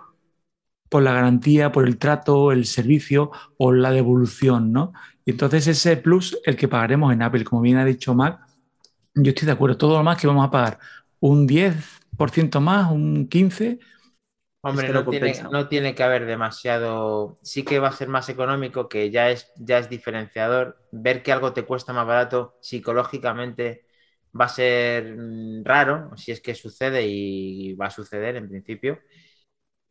por 0.89 1.03
la 1.03 1.13
garantía, 1.13 1.71
por 1.73 1.87
el 1.87 1.99
trato, 1.99 2.53
el 2.53 2.65
servicio 2.65 3.31
o 3.59 3.73
la 3.73 3.91
devolución, 3.91 4.73
¿no? 4.73 4.93
Y 5.25 5.33
entonces 5.33 5.67
ese 5.67 5.97
plus, 5.99 6.39
el 6.45 6.57
que 6.57 6.69
pagaremos 6.69 7.13
en 7.13 7.23
Apple, 7.23 7.45
como 7.45 7.61
bien 7.61 7.77
ha 7.77 7.85
dicho 7.85 8.15
Mac, 8.15 8.41
yo 9.15 9.31
estoy 9.31 9.47
de 9.47 9.53
acuerdo. 9.53 9.77
Todo 9.77 9.99
lo 9.99 10.05
más 10.05 10.19
que 10.19 10.27
vamos 10.27 10.47
a 10.47 10.51
pagar 10.51 10.79
un 11.21 11.47
10% 11.47 12.61
más, 12.61 12.91
un 12.91 13.29
15%, 13.29 13.81
Hombre, 14.61 14.89
no, 14.89 15.09
tiene, 15.09 15.41
no 15.53 15.69
tiene 15.69 15.95
que 15.95 16.03
haber 16.03 16.27
demasiado. 16.27 17.39
Sí 17.43 17.63
que 17.63 17.79
va 17.79 17.89
a 17.89 17.93
ser 17.93 18.09
más 18.09 18.29
económico, 18.29 18.89
que 18.89 19.11
ya 19.11 19.31
es, 19.31 19.53
ya 19.57 19.79
es 19.79 19.89
diferenciador. 19.89 20.83
Ver 20.91 21.23
que 21.23 21.31
algo 21.31 21.53
te 21.53 21.65
cuesta 21.65 21.93
más 21.93 22.07
barato 22.07 22.59
psicológicamente 22.61 23.87
va 24.39 24.47
a 24.47 24.49
ser 24.49 25.17
mm, 25.17 25.65
raro, 25.65 26.17
si 26.17 26.33
es 26.33 26.41
que 26.41 26.55
sucede 26.55 27.07
y 27.07 27.75
va 27.75 27.87
a 27.87 27.91
suceder 27.91 28.37
en 28.37 28.49
principio. 28.49 28.99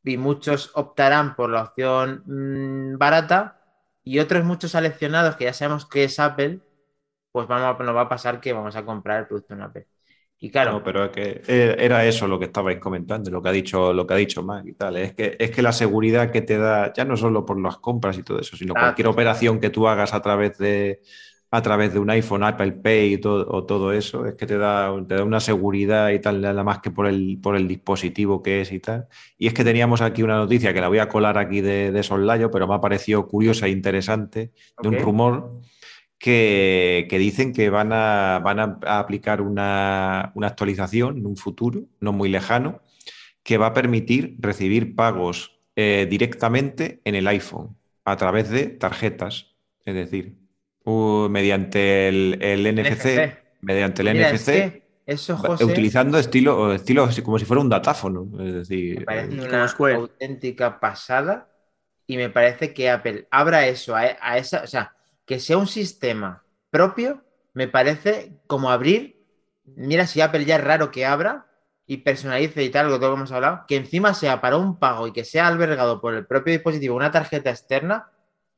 Y 0.03 0.17
muchos 0.17 0.71
optarán 0.75 1.35
por 1.35 1.49
la 1.51 1.63
opción 1.63 2.23
mm, 2.25 2.97
barata 2.97 3.61
y 4.03 4.19
otros 4.19 4.45
muchos 4.45 4.71
seleccionados 4.71 5.35
que 5.35 5.45
ya 5.45 5.53
sabemos 5.53 5.85
que 5.85 6.05
es 6.05 6.19
Apple, 6.19 6.61
pues 7.31 7.47
vamos 7.47 7.79
nos 7.85 7.95
va 7.95 8.01
a 8.03 8.09
pasar 8.09 8.41
que 8.41 8.53
vamos 8.53 8.75
a 8.75 8.85
comprar 8.85 9.21
el 9.21 9.27
producto 9.27 9.53
en 9.55 9.61
Apple. 9.63 9.87
Y 10.39 10.51
claro, 10.51 10.73
No, 10.73 10.83
pero 10.83 11.05
es 11.05 11.11
que 11.11 11.41
eh, 11.47 11.75
era 11.79 12.03
eso 12.05 12.27
lo 12.27 12.37
que 12.39 12.45
estabais 12.45 12.79
comentando, 12.79 13.29
lo 13.31 13.41
que 13.41 13.49
ha 13.49 13.51
dicho, 13.53 13.93
lo 13.93 14.05
que 14.05 14.13
ha 14.15 14.17
dicho 14.17 14.43
Mac 14.43 14.65
y 14.65 14.73
tal. 14.73 14.97
Es 14.97 15.13
que, 15.13 15.37
es 15.39 15.51
que 15.51 15.61
la 15.61 15.71
seguridad 15.71 16.29
que 16.31 16.41
te 16.41 16.57
da, 16.57 16.91
ya 16.93 17.05
no 17.05 17.15
solo 17.15 17.45
por 17.45 17.61
las 17.61 17.77
compras 17.77 18.17
y 18.17 18.23
todo 18.23 18.39
eso, 18.39 18.57
sino 18.57 18.73
Claro. 18.73 18.77
cualquier 18.77 19.07
operación 19.07 19.61
que 19.61 19.69
tú 19.69 19.87
hagas 19.87 20.13
a 20.13 20.21
través 20.21 20.57
de, 20.57 21.01
a 21.49 21.61
través 21.61 21.93
de 21.93 21.99
un 21.99 22.09
iPhone, 22.09 22.43
Apple 22.43 22.73
Pay 22.73 23.13
y 23.13 23.17
todo, 23.19 23.47
o 23.49 23.63
todo 23.65 23.93
eso, 23.93 24.25
es 24.25 24.35
que 24.35 24.45
te 24.45 24.57
da, 24.57 24.93
te 25.07 25.15
da 25.15 25.23
una 25.23 25.39
seguridad 25.39 26.09
y 26.09 26.19
tal, 26.19 26.41
nada 26.41 26.63
más 26.63 26.79
que 26.79 26.91
por 26.91 27.07
el, 27.07 27.39
por 27.41 27.55
el 27.55 27.67
dispositivo 27.67 28.43
que 28.43 28.61
es 28.61 28.71
y 28.71 28.79
tal. 28.79 29.07
Y 29.37 29.47
es 29.47 29.53
que 29.53 29.63
teníamos 29.63 30.01
aquí 30.01 30.23
una 30.23 30.37
noticia 30.37 30.73
que 30.73 30.81
la 30.81 30.89
voy 30.89 30.99
a 30.99 31.07
colar 31.07 31.37
aquí 31.37 31.61
de, 31.61 31.91
de 31.91 32.03
soslayo, 32.03 32.51
pero 32.51 32.67
me 32.67 32.75
ha 32.75 32.81
parecido 32.81 33.27
curiosa 33.27 33.67
e 33.67 33.69
interesante, 33.69 34.51
de 34.81 34.89
un 34.89 34.99
rumor 34.99 35.61
que, 36.17 37.07
que 37.09 37.17
dicen 37.17 37.53
que 37.53 37.69
van 37.69 37.93
a, 37.93 38.41
van 38.43 38.59
a 38.59 38.99
aplicar 38.99 39.41
una, 39.41 40.31
una 40.35 40.47
actualización 40.47 41.17
en 41.17 41.25
un 41.25 41.37
futuro, 41.37 41.85
no 42.01 42.11
muy 42.11 42.29
lejano, 42.29 42.81
que 43.43 43.57
va 43.57 43.67
a 43.67 43.73
permitir 43.73 44.35
recibir 44.39 44.95
pagos 44.95 45.59
eh, 45.77 46.07
directamente 46.09 47.01
en 47.05 47.15
el 47.15 47.27
iPhone 47.27 47.77
a 48.03 48.17
través 48.17 48.49
de 48.49 48.67
tarjetas, 48.67 49.55
es 49.85 49.95
decir, 49.95 50.35
uh, 50.87 51.29
mediante 51.29 52.07
el, 52.09 52.37
el 52.41 52.65
NFC, 52.67 53.07
NFC. 53.07 53.43
mediante 53.61 54.01
el 54.01 54.07
Mira, 54.09 54.29
NFC, 54.29 54.49
es 54.49 54.49
que 54.49 54.83
eso, 55.05 55.37
va- 55.37 55.55
José, 55.57 55.65
utilizando 55.65 56.17
estilo, 56.19 56.73
estilo 56.73 57.09
como 57.23 57.39
si 57.39 57.45
fuera 57.45 57.61
un 57.61 57.69
datáfono, 57.69 58.29
es 58.41 58.53
me 58.93 59.01
decir, 59.01 59.01
parece 59.01 59.41
eh, 59.41 59.41
una 59.41 59.67
Square. 59.67 59.95
auténtica 59.95 60.79
pasada 60.79 61.49
y 62.07 62.17
me 62.17 62.29
parece 62.29 62.73
que 62.73 62.89
Apple 62.89 63.27
abra 63.31 63.67
eso 63.67 63.95
a, 63.95 64.01
a 64.21 64.37
esa, 64.37 64.63
o 64.63 64.67
sea, 64.67 64.95
que 65.25 65.39
sea 65.39 65.57
un 65.57 65.67
sistema 65.67 66.43
propio, 66.69 67.23
me 67.53 67.67
parece 67.67 68.39
como 68.47 68.71
abrir, 68.71 69.25
mira 69.65 70.07
si 70.07 70.21
Apple 70.21 70.45
ya 70.45 70.57
es 70.57 70.63
raro 70.63 70.91
que 70.91 71.05
abra 71.05 71.47
y 71.85 71.97
personalice 71.97 72.63
y 72.63 72.69
tal, 72.69 72.89
lo 72.89 72.99
que 72.99 73.05
hemos 73.05 73.31
hablado, 73.31 73.65
que 73.67 73.75
encima 73.77 74.13
sea 74.13 74.41
para 74.41 74.57
un 74.57 74.79
pago 74.79 75.07
y 75.07 75.13
que 75.13 75.23
sea 75.25 75.47
albergado 75.47 76.01
por 76.01 76.13
el 76.15 76.25
propio 76.25 76.53
dispositivo 76.53 76.95
una 76.95 77.11
tarjeta 77.11 77.49
externa, 77.49 78.11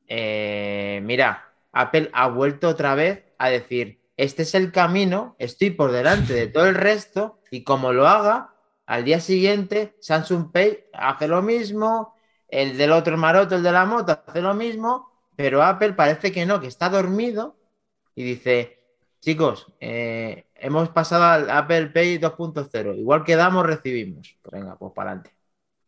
eh, 0.08 1.00
mira, 1.04 1.49
Apple 1.72 2.10
ha 2.12 2.28
vuelto 2.28 2.68
otra 2.68 2.94
vez 2.94 3.24
a 3.38 3.48
decir, 3.48 4.00
este 4.16 4.42
es 4.42 4.54
el 4.54 4.72
camino, 4.72 5.34
estoy 5.38 5.70
por 5.70 5.92
delante 5.92 6.34
de 6.34 6.46
todo 6.46 6.66
el 6.66 6.74
resto 6.74 7.40
y 7.50 7.64
como 7.64 7.92
lo 7.92 8.06
haga, 8.06 8.54
al 8.86 9.04
día 9.04 9.20
siguiente 9.20 9.96
Samsung 10.00 10.50
Pay 10.52 10.84
hace 10.92 11.28
lo 11.28 11.42
mismo, 11.42 12.14
el 12.48 12.76
del 12.76 12.92
otro 12.92 13.16
maroto, 13.16 13.56
el 13.56 13.62
de 13.62 13.72
la 13.72 13.86
moto, 13.86 14.12
hace 14.26 14.42
lo 14.42 14.54
mismo, 14.54 15.10
pero 15.36 15.62
Apple 15.62 15.92
parece 15.92 16.32
que 16.32 16.44
no, 16.44 16.60
que 16.60 16.66
está 16.66 16.88
dormido 16.88 17.56
y 18.14 18.24
dice, 18.24 18.80
chicos, 19.20 19.72
eh, 19.80 20.46
hemos 20.56 20.88
pasado 20.90 21.24
al 21.24 21.50
Apple 21.50 21.86
Pay 21.86 22.18
2.0, 22.18 22.98
igual 22.98 23.24
que 23.24 23.36
damos, 23.36 23.64
recibimos. 23.64 24.36
Pues 24.42 24.60
venga, 24.60 24.76
pues 24.76 24.92
para 24.92 25.12
adelante. 25.12 25.34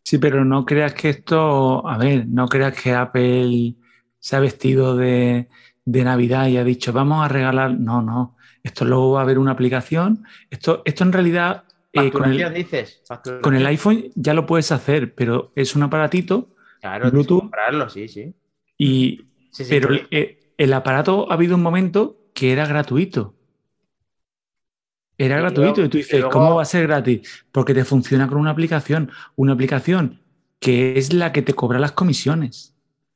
Sí, 0.04 0.18
pero 0.18 0.44
no 0.44 0.64
creas 0.64 0.94
que 0.94 1.10
esto, 1.10 1.86
a 1.86 1.98
ver, 1.98 2.26
no 2.26 2.48
creas 2.48 2.80
que 2.80 2.92
Apple 2.92 3.74
se 4.18 4.36
ha 4.36 4.40
vestido 4.40 4.96
de, 4.96 5.48
de 5.84 6.04
Navidad 6.04 6.46
y 6.48 6.56
ha 6.58 6.64
dicho, 6.64 6.92
vamos 6.92 7.24
a 7.24 7.28
regalar. 7.28 7.78
No, 7.78 8.02
no. 8.02 8.36
Esto 8.62 8.84
luego 8.84 9.12
va 9.12 9.20
a 9.20 9.22
haber 9.24 9.38
una 9.38 9.52
aplicación. 9.52 10.24
Esto, 10.50 10.82
esto 10.84 11.04
en 11.04 11.12
realidad 11.12 11.64
eh, 11.92 12.10
con, 12.10 12.24
el, 12.32 12.54
dices. 12.54 13.02
con 13.42 13.54
el 13.56 13.66
iPhone 13.66 14.04
ya 14.14 14.32
lo 14.34 14.46
puedes 14.46 14.70
hacer, 14.72 15.14
pero 15.14 15.52
es 15.56 15.74
un 15.76 15.82
aparatito 15.82 16.54
Claro, 16.80 17.10
Bluetooth. 17.10 17.40
comprarlo, 17.40 17.88
sí, 17.88 18.08
sí. 18.08 18.34
y 18.78 19.26
Sí, 19.50 19.64
sí, 19.64 19.70
pero 19.70 19.94
eh, 20.10 20.54
el 20.56 20.72
aparato 20.72 21.30
ha 21.30 21.34
habido 21.34 21.56
un 21.56 21.62
momento 21.62 22.16
que 22.34 22.52
era 22.52 22.66
gratuito. 22.66 23.34
Era 25.18 25.36
Y 25.36 25.40
gratuito 25.40 25.62
luego- 25.74 25.84
y 25.84 25.88
tú 25.90 25.96
y 25.98 26.00
dices, 26.00 26.20
luego- 26.20 26.30
¿cómo 26.32 26.54
va 26.56 26.62
a 26.62 26.66
ser 26.66 26.86
gratis? 26.86 27.44
Porque 27.52 27.74
te 27.74 27.84
funciona 27.84 28.26
con 28.28 28.38
una 28.38 28.50
aplicación, 28.50 29.10
una 29.36 29.52
aplicación 29.52 30.20
que 30.58 30.96
es 30.98 31.12
la 31.12 31.32
que 31.32 31.42
te 31.42 31.54
cobra 31.54 31.78
las 31.78 31.92
comisiones. 31.92 32.71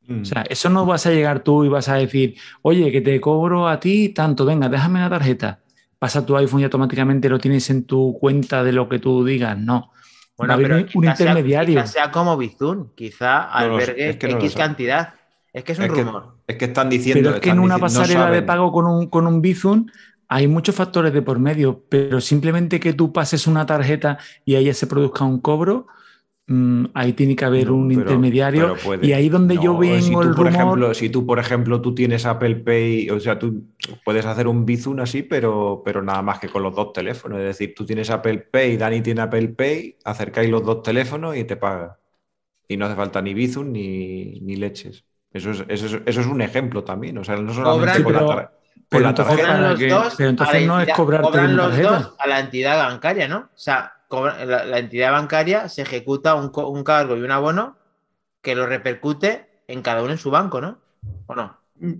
Mm, 0.06 0.22
O 0.22 0.24
sea, 0.24 0.42
eso 0.48 0.68
no 0.68 0.86
vas 0.86 1.06
a 1.06 1.10
llegar 1.10 1.40
tú 1.40 1.64
y 1.64 1.68
vas 1.68 1.88
a 1.88 1.94
decir, 1.96 2.36
oye, 2.62 2.90
que 2.92 3.00
te 3.00 3.20
cobro 3.20 3.68
a 3.68 3.78
ti 3.80 4.10
tanto, 4.10 4.44
venga, 4.44 4.68
déjame 4.68 5.00
la 5.00 5.10
tarjeta. 5.10 5.60
Pasa 5.98 6.24
tu 6.26 6.36
iPhone 6.36 6.60
y 6.60 6.64
automáticamente 6.64 7.28
lo 7.28 7.38
tienes 7.38 7.68
en 7.70 7.84
tu 7.84 8.16
cuenta 8.20 8.62
de 8.62 8.72
lo 8.72 8.88
que 8.88 8.98
tú 8.98 9.24
digas. 9.24 9.56
No. 9.58 9.92
va 10.38 10.52
haber 10.54 10.72
un, 10.94 11.02
sea- 11.02 11.10
intermediario. 11.12 11.74
quizás 11.80 11.92
sea 11.92 12.10
como 12.10 12.36
Bizum, 12.36 12.88
quizá 12.94 13.48
No 13.60 13.68
lo 13.68 13.80
sé, 13.80 13.82
albergue 13.84 14.10
es 14.10 14.16
que 14.16 14.28
no 14.28 14.34
lo 14.34 14.40
X 14.40 14.54
cantidad. 14.54 15.14
Es 15.52 15.64
que 15.64 15.72
es 15.72 15.78
un 15.78 15.84
Es 15.86 15.92
que- 15.92 16.02
rumor. 16.04 16.36
es 16.46 16.56
que 16.56 16.64
están 16.66 16.90
diciendo... 16.90 17.22
Pero 17.30 17.34
es 17.36 17.40
que 17.40 17.48
en 17.50 17.58
una 17.60 17.74
no 17.76 17.80
pasarela 17.80 18.30
de 18.30 18.42
pago 18.42 18.70
con 18.70 18.86
un, 18.86 19.06
con 19.08 19.26
un 19.26 19.40
Bizum 19.40 19.86
hay 20.28 20.48
muchos 20.48 20.74
factores 20.74 21.12
de 21.14 21.22
por 21.22 21.38
medio, 21.38 21.84
pero 21.88 22.20
simplemente 22.20 22.78
que 22.80 22.92
tú 22.92 23.12
pases 23.12 23.46
una 23.46 23.64
tarjeta 23.64 24.18
y 24.44 24.56
ahí 24.56 24.72
se 24.74 24.86
produzca 24.86 25.24
un 25.24 25.40
cobro, 25.40 25.86
mm, 26.46 26.84
ahí 26.94 27.12
tiene 27.12 27.34
que 27.36 27.44
haber 27.44 27.66
No, 27.68 27.74
un 27.74 27.88
pero- 27.88 28.00
intermediario. 28.02 28.60
pero 28.74 28.76
puede. 28.76 29.06
y 29.06 29.12
ahí 29.12 29.28
donde 29.28 29.56
yo 29.58 29.76
vengo 29.76 30.00
si 30.00 30.12
tú, 30.12 30.20
el 30.22 30.28
por 30.28 30.36
rumor, 30.46 30.52
ejemplo, 30.54 30.94
si 30.94 31.10
tú, 31.10 31.26
por 31.26 31.38
ejemplo, 31.38 31.80
tú 31.80 31.94
tienes 31.94 32.24
Apple 32.26 32.56
Pay, 32.56 33.10
o 33.10 33.18
sea, 33.20 33.38
tú 33.38 33.64
puedes 34.04 34.24
hacer 34.26 34.46
un 34.48 34.64
Bizum 34.64 35.00
así, 35.00 35.22
pero, 35.22 35.82
pero 35.84 36.02
nada 36.02 36.22
más 36.22 36.38
que 36.38 36.48
con 36.48 36.62
los 36.62 36.74
dos 36.74 36.92
teléfonos. 36.92 37.38
Es 37.40 37.44
decir, 37.46 37.74
tú 37.74 37.84
tienes 37.84 38.10
Apple 38.10 38.38
Pay, 38.50 38.76
Dani 38.76 39.00
tiene 39.00 39.22
Apple 39.22 39.48
Pay, 39.48 39.96
acercáis 40.04 40.50
los 40.50 40.64
dos 40.64 40.82
teléfonos 40.82 41.36
y 41.36 41.44
te 41.44 41.56
paga. 41.56 41.98
Y 42.68 42.76
no 42.76 42.86
hace 42.86 42.96
falta 42.96 43.20
ni 43.22 43.32
Bizum 43.34 43.70
ni, 43.72 44.40
ni 44.40 44.56
leches. 44.56 45.04
Eso 45.32 45.50
es, 45.50 45.64
eso, 45.68 45.86
es, 45.86 46.02
eso 46.06 46.20
es 46.20 46.26
un 46.26 46.40
ejemplo 46.40 46.82
también. 46.82 47.18
O 47.18 47.24
sea, 47.24 47.36
no 47.36 47.52
solamente 47.52 48.02
Cobran- 48.02 48.50
con 48.90 49.02
la, 49.02 49.14
tarjeta. 49.14 49.42
para 49.42 49.54
Cobran 49.56 49.70
los 49.70 49.78
que- 49.78 49.88
dos 49.88 50.14
pero 50.16 50.30
entonces 50.30 50.66
no 50.66 50.80
es 50.80 50.92
cobran 50.94 51.24
una 51.24 51.46
los 51.48 51.78
dos 51.82 52.14
a 52.18 52.26
la 52.28 52.40
entidad 52.40 52.76
bancaria, 52.88 53.26
¿no? 53.28 53.36
O 53.38 53.48
sea, 53.58 53.92
cobra- 54.08 54.44
la, 54.44 54.64
la 54.64 54.78
entidad 54.78 55.12
bancaria 55.12 55.68
se 55.68 55.82
ejecuta 55.82 56.34
un, 56.34 56.50
cargo 56.84 57.16
y 57.16 57.22
un 57.22 57.30
abono 57.30 57.76
que 58.42 58.54
lo 58.56 58.66
repercute 58.66 59.62
en 59.68 59.82
cada 59.82 60.02
uno 60.02 60.12
en 60.12 60.18
su 60.18 60.30
banco, 60.30 60.60
¿no? 60.60 60.78
¿O 61.26 61.34
no? 61.34 61.58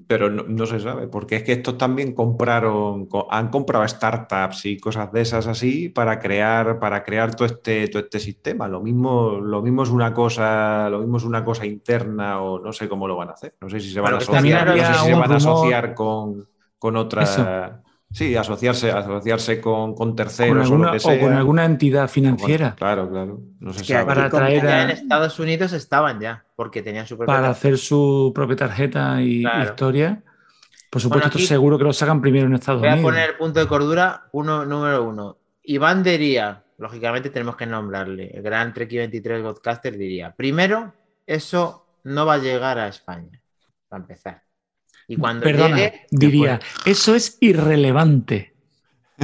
Pero 0.08 0.30
no, 0.30 0.44
no 0.44 0.64
se 0.64 0.80
sabe, 0.80 1.06
porque 1.06 1.36
es 1.36 1.42
que 1.42 1.52
estos 1.52 1.76
también 1.76 2.14
compraron, 2.14 3.04
co- 3.06 3.30
han 3.30 3.50
comprado 3.50 3.86
startups 3.86 4.64
y 4.64 4.78
cosas 4.78 5.12
de 5.12 5.20
esas 5.20 5.46
así 5.46 5.90
para 5.90 6.18
crear, 6.18 6.78
para 6.80 7.04
crear 7.04 7.34
todo 7.36 7.44
este, 7.46 7.86
todo 7.88 8.02
este 8.02 8.18
sistema. 8.18 8.68
Lo 8.68 8.80
mismo, 8.80 9.32
lo 9.38 9.60
mismo 9.60 9.82
es 9.82 9.90
una 9.90 10.14
cosa, 10.14 10.88
lo 10.88 11.00
mismo 11.00 11.18
es 11.18 11.24
una 11.24 11.44
cosa 11.44 11.66
interna 11.66 12.40
o 12.40 12.58
no 12.58 12.72
sé 12.72 12.88
cómo 12.88 13.06
lo 13.06 13.16
van 13.16 13.28
a 13.28 13.32
hacer. 13.32 13.54
No 13.60 13.68
sé 13.68 13.78
si 13.80 13.90
se 13.92 14.00
van 14.00 14.14
a 14.14 14.18
asociar, 14.18 14.64
no 14.64 14.78
sé 14.78 14.86
si 14.86 14.94
se 14.94 15.14
van 15.14 15.32
a 15.32 15.36
asociar 15.36 15.92
con, 15.94 16.48
con 16.78 16.96
otra. 16.96 17.82
Sí, 18.16 18.34
asociarse, 18.34 18.90
asociarse 18.90 19.60
con, 19.60 19.94
con 19.94 20.16
terceros 20.16 20.48
con 20.50 20.58
o 20.58 20.62
alguna, 20.62 20.86
lo 20.86 20.92
que 20.92 20.96
o 20.96 21.00
sea. 21.00 21.20
con 21.20 21.32
alguna 21.34 21.64
entidad 21.66 21.98
Bueno, 22.00 22.08
financiera 22.08 22.74
claro, 22.74 23.10
claro. 23.10 23.40
No 23.60 23.72
se 23.74 23.80
que 23.80 23.92
sabe. 23.92 24.06
para 24.06 24.30
Ya 24.30 24.78
a- 24.78 24.82
en 24.84 24.90
Estados 24.90 25.38
Unidos 25.38 25.72
estaban 25.74 26.18
ya, 26.18 26.44
porque 26.56 26.82
tenían 26.82 27.06
su 27.06 27.16
propia 27.18 27.26
para 27.34 27.48
tarjeta. 27.48 27.58
hacer 27.58 27.78
su 27.78 28.32
propia 28.34 28.56
tarjeta 28.56 29.20
y 29.20 29.42
Claro. 29.42 29.64
historia. 29.64 30.22
Por 30.88 31.02
supuesto, 31.02 31.28
Bueno, 31.34 31.46
seguro 31.46 31.76
que 31.76 31.84
lo 31.84 31.92
sacan 31.92 32.22
primero 32.22 32.46
en 32.46 32.54
Estados 32.54 32.80
Voy 32.80 32.88
a 32.88 32.92
Unidos. 32.94 33.10
poner 33.12 33.36
punto 33.36 33.60
de 33.60 33.66
cordura 33.66 34.28
uno, 34.32 34.64
número 34.64 35.04
uno. 35.04 35.36
Iván 35.64 36.02
diría, 36.02 36.62
lógicamente 36.78 37.28
tenemos 37.28 37.56
que 37.56 37.66
nombrarle, 37.66 38.30
el 38.32 38.40
gran 38.42 38.72
Treki 38.72 38.96
23 38.96 39.42
podcaster 39.42 39.94
diría, 39.98 40.34
primero, 40.34 40.94
eso 41.26 41.86
no 42.04 42.24
va 42.24 42.34
a 42.34 42.38
llegar 42.38 42.78
a 42.78 42.88
España, 42.88 43.42
para 43.88 44.00
empezar. 44.00 44.42
Y 45.08 45.16
cuando 45.16 45.44
Perdona, 45.44 45.76
llegue, 45.76 46.06
diría, 46.10 46.60
eso 46.84 47.14
es 47.14 47.38
irrelevante. 47.40 48.54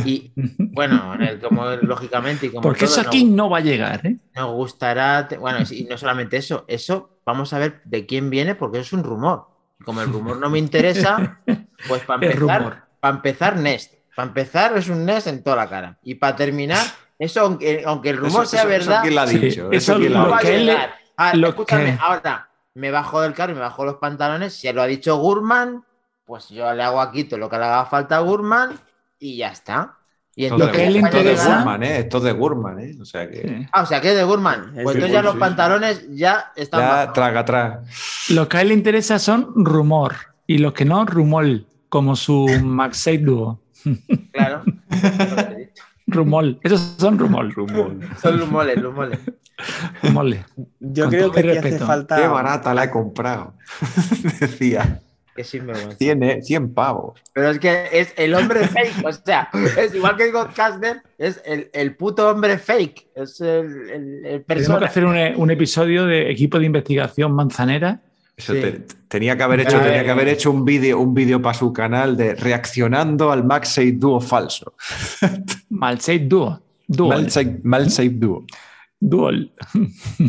Y 0.05 0.33
bueno, 0.59 1.15
el- 1.15 1.39
como 1.41 1.67
lógicamente 1.83 2.47
y 2.47 2.51
como 2.51 2.63
Porque 2.63 2.87
todo, 2.87 2.93
eso 2.93 3.01
nos- 3.03 3.09
aquí 3.09 3.25
no 3.25 3.51
va 3.51 3.59
a 3.59 3.63
llegar, 3.63 4.07
¿eh? 4.07 4.17
nos 4.35 4.53
gustará, 4.53 5.29
te- 5.29 5.37
bueno, 5.39 5.59
y 5.71 5.85
no 5.85 5.99
solamente 5.99 6.37
eso, 6.37 6.65
eso 6.69 7.19
vamos 7.27 7.53
a 7.53 7.59
ver 7.59 7.83
de 7.85 8.07
quién 8.07 8.31
viene 8.31 8.55
porque 8.55 8.79
es 8.81 8.93
un 8.93 9.03
rumor. 9.05 9.49
Y 9.81 9.85
Como 9.85 10.01
el 10.03 10.09
rumor 10.13 10.39
no 10.39 10.49
me 10.49 10.59
interesa, 10.59 11.41
pues 11.89 12.03
para 12.05 12.27
empezar, 12.27 12.87
para 13.01 13.15
empezar 13.17 13.57
Nest. 13.57 13.93
Para 14.15 14.29
empezar 14.29 14.77
es 14.77 14.89
un 14.89 15.05
Nest 15.05 15.27
en 15.27 15.43
toda 15.43 15.57
la 15.57 15.69
cara. 15.69 15.99
Y 16.03 16.15
para 16.15 16.37
terminar, 16.37 16.85
eso 17.19 17.41
aunque, 17.41 17.83
aunque 17.85 18.11
el 18.11 18.17
rumor 18.19 18.45
Eso- 18.45 18.51
sea 18.57 18.61
eso- 18.63 18.71
eso 18.71 18.79
verdad, 18.91 19.03
¿Quién 19.03 19.15
lo 19.15 19.21
ha 19.21 19.27
Sí, 19.27 19.39
dicho? 19.39 19.69
eso 19.73 19.97
quién 19.99 20.13
lo 20.13 20.19
ha 20.21 20.25
lo 20.25 20.31
va 20.31 20.39
a 20.39 20.43
llegar. 20.43 20.95
Ah, 21.17 21.33
escúchame, 21.35 21.85
que- 21.85 21.99
ahora 22.01 22.49
me 22.75 22.91
bajo 22.91 23.21
del 23.21 23.35
carro 23.35 23.53
y 23.53 23.55
me 23.55 23.61
bajo 23.61 23.85
los 23.85 23.97
pantalones. 23.97 24.55
Si 24.55 24.73
lo 24.73 24.83
ha 24.83 24.87
dicho 24.87 25.17
Gurman, 25.17 25.85
pues 26.25 26.49
yo 26.49 26.73
le 26.73 26.83
hago 26.83 27.01
aquí 27.01 27.25
todo 27.25 27.39
lo 27.39 27.51
que 27.51 27.59
le 27.59 27.65
haga 27.65 27.85
falta 27.87 28.17
a 28.17 28.21
Gurman 28.21 28.79
y 29.19 29.37
ya 29.37 29.49
está. 29.49 29.97
Y 30.35 30.47
Esto 30.47 30.57
de, 30.57 30.99
esto 30.99 31.23
de 31.23 31.35
Gurman, 31.35 31.83
¿eh? 31.83 31.99
Esto 31.99 32.21
de 32.21 32.33
Gurman, 32.33 32.79
¿eh? 32.79 32.97
O 33.01 33.05
sea 33.05 33.29
que. 33.29 33.69
Ah, 33.71 33.83
o 33.83 33.87
sea 33.87 34.01
que 34.01 34.11
es 34.11 34.17
de 34.17 34.25
Gurman. 34.25 34.73
Es 34.77 34.85
Pues 34.85 34.97
entonces 34.97 35.13
ya 35.13 35.23
los 35.23 35.37
pantalones 35.37 36.07
ya 36.17 36.53
están 36.57 36.81
Ya 36.81 37.13
traga 37.13 37.41
atrás. 37.41 38.29
Lo 38.31 38.49
que 38.49 38.57
a 38.57 38.63
él 38.63 38.69
le 38.69 38.75
interesa 38.75 39.19
son 39.19 39.53
rumor 39.55 40.15
y 40.47 40.59
los 40.59 40.73
que 40.73 40.87
no, 40.87 41.05
rumol, 41.05 41.67
como 41.91 42.17
su 42.17 42.47
MagSafe 42.65 43.19
Duo. 43.19 43.61
Claro. 44.33 44.63
Rumol, 46.13 46.59
esos 46.63 46.81
son 46.99 47.19
rumol. 47.19 47.53
Son 48.21 48.39
lumoles, 48.39 48.81
lumoles. 48.81 49.19
Rumole. 50.03 50.45
Yo 50.81 51.05
Con 51.05 51.11
creo 51.13 51.33
que 51.33 51.41
aquí 51.41 51.59
hace 51.59 51.79
falta. 51.79 52.17
Qué 52.17 52.27
barata 52.27 52.75
la 52.75 52.85
he 52.85 52.91
comprado. 52.91 53.55
Decía. 54.41 55.01
Qué 55.35 55.45
sinvergüenza. 55.45 55.97
100, 55.97 56.23
eh, 56.23 56.43
100 56.43 56.75
pavos. 56.75 57.19
Pero 57.33 57.51
es 57.51 57.59
que 57.59 57.89
es 57.91 58.13
el 58.19 58.35
hombre 58.35 58.69
fake, 58.69 59.05
o 59.05 59.13
sea, 59.13 59.49
es 59.79 59.95
igual 59.95 60.17
que 60.17 60.31
Godcaster, 60.31 61.03
es 61.17 61.41
el, 61.47 61.71
el 61.73 61.97
puto 61.97 62.29
hombre 62.29 62.59
fake, 62.59 63.09
es 63.15 63.41
el, 63.41 63.91
el, 63.91 64.27
el 64.27 64.45
Tenemos 64.45 64.79
que 64.79 64.85
hacer 64.85 65.07
un, 65.07 65.17
un 65.17 65.51
episodio 65.51 66.05
de 66.05 66.31
equipo 66.31 66.59
de 66.59 66.67
investigación 66.67 67.33
manzanera. 67.33 68.03
Eso 68.37 68.55
Sí. 68.55 68.61
te- 68.61 68.81
tenía 69.09 69.37
que 69.37 69.43
haber 69.43 69.61
hecho, 69.61 69.79
tenía 69.81 70.05
que 70.05 70.11
haber 70.11 70.29
hecho 70.29 70.51
un 70.51 70.65
vídeo 70.65 70.99
un 70.99 71.13
vídeo 71.15 71.41
para 71.43 71.53
su 71.59 71.73
canal 71.73 72.17
de 72.17 72.35
reaccionando 72.35 73.31
al 73.31 73.45
MagSafe 73.45 73.93
Duo 73.93 74.21
falso. 74.21 74.75
MagSafe 75.71 76.21
Duo. 76.21 76.63
Dual. 76.87 77.29
MagSafe 77.63 78.09
Duo. 78.11 78.45
Dual. 79.01 79.53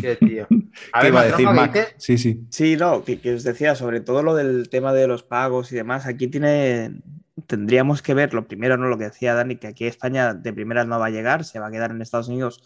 Qué 0.00 0.16
tío. 0.16 0.46
A 0.92 1.00
¿Qué 1.02 1.10
ver, 1.10 1.34
iba 1.38 1.62
a 1.64 1.68
decir. 1.68 1.94
Sí, 1.96 2.18
sí. 2.18 2.40
Sí, 2.50 2.76
no, 2.76 3.04
que, 3.04 3.20
que 3.20 3.34
os 3.34 3.44
decía, 3.44 3.74
sobre 3.74 4.00
todo 4.00 4.22
lo 4.22 4.34
del 4.34 4.68
tema 4.68 4.92
de 4.92 5.06
los 5.06 5.22
pagos 5.22 5.70
y 5.72 5.76
demás, 5.76 6.06
aquí 6.06 6.26
tiene, 6.26 7.00
tendríamos 7.46 8.02
que 8.02 8.14
ver, 8.14 8.34
lo 8.34 8.46
primero, 8.48 8.76
¿no? 8.76 8.88
Lo 8.88 8.98
que 8.98 9.04
decía 9.04 9.34
Dani, 9.34 9.56
que 9.56 9.68
aquí 9.68 9.86
España 9.86 10.34
de 10.34 10.52
primeras 10.52 10.86
no 10.86 10.98
va 10.98 11.06
a 11.06 11.10
llegar, 11.10 11.44
se 11.44 11.60
va 11.60 11.68
a 11.68 11.70
quedar 11.70 11.90
en 11.92 12.02
Estados 12.02 12.28
Unidos 12.28 12.62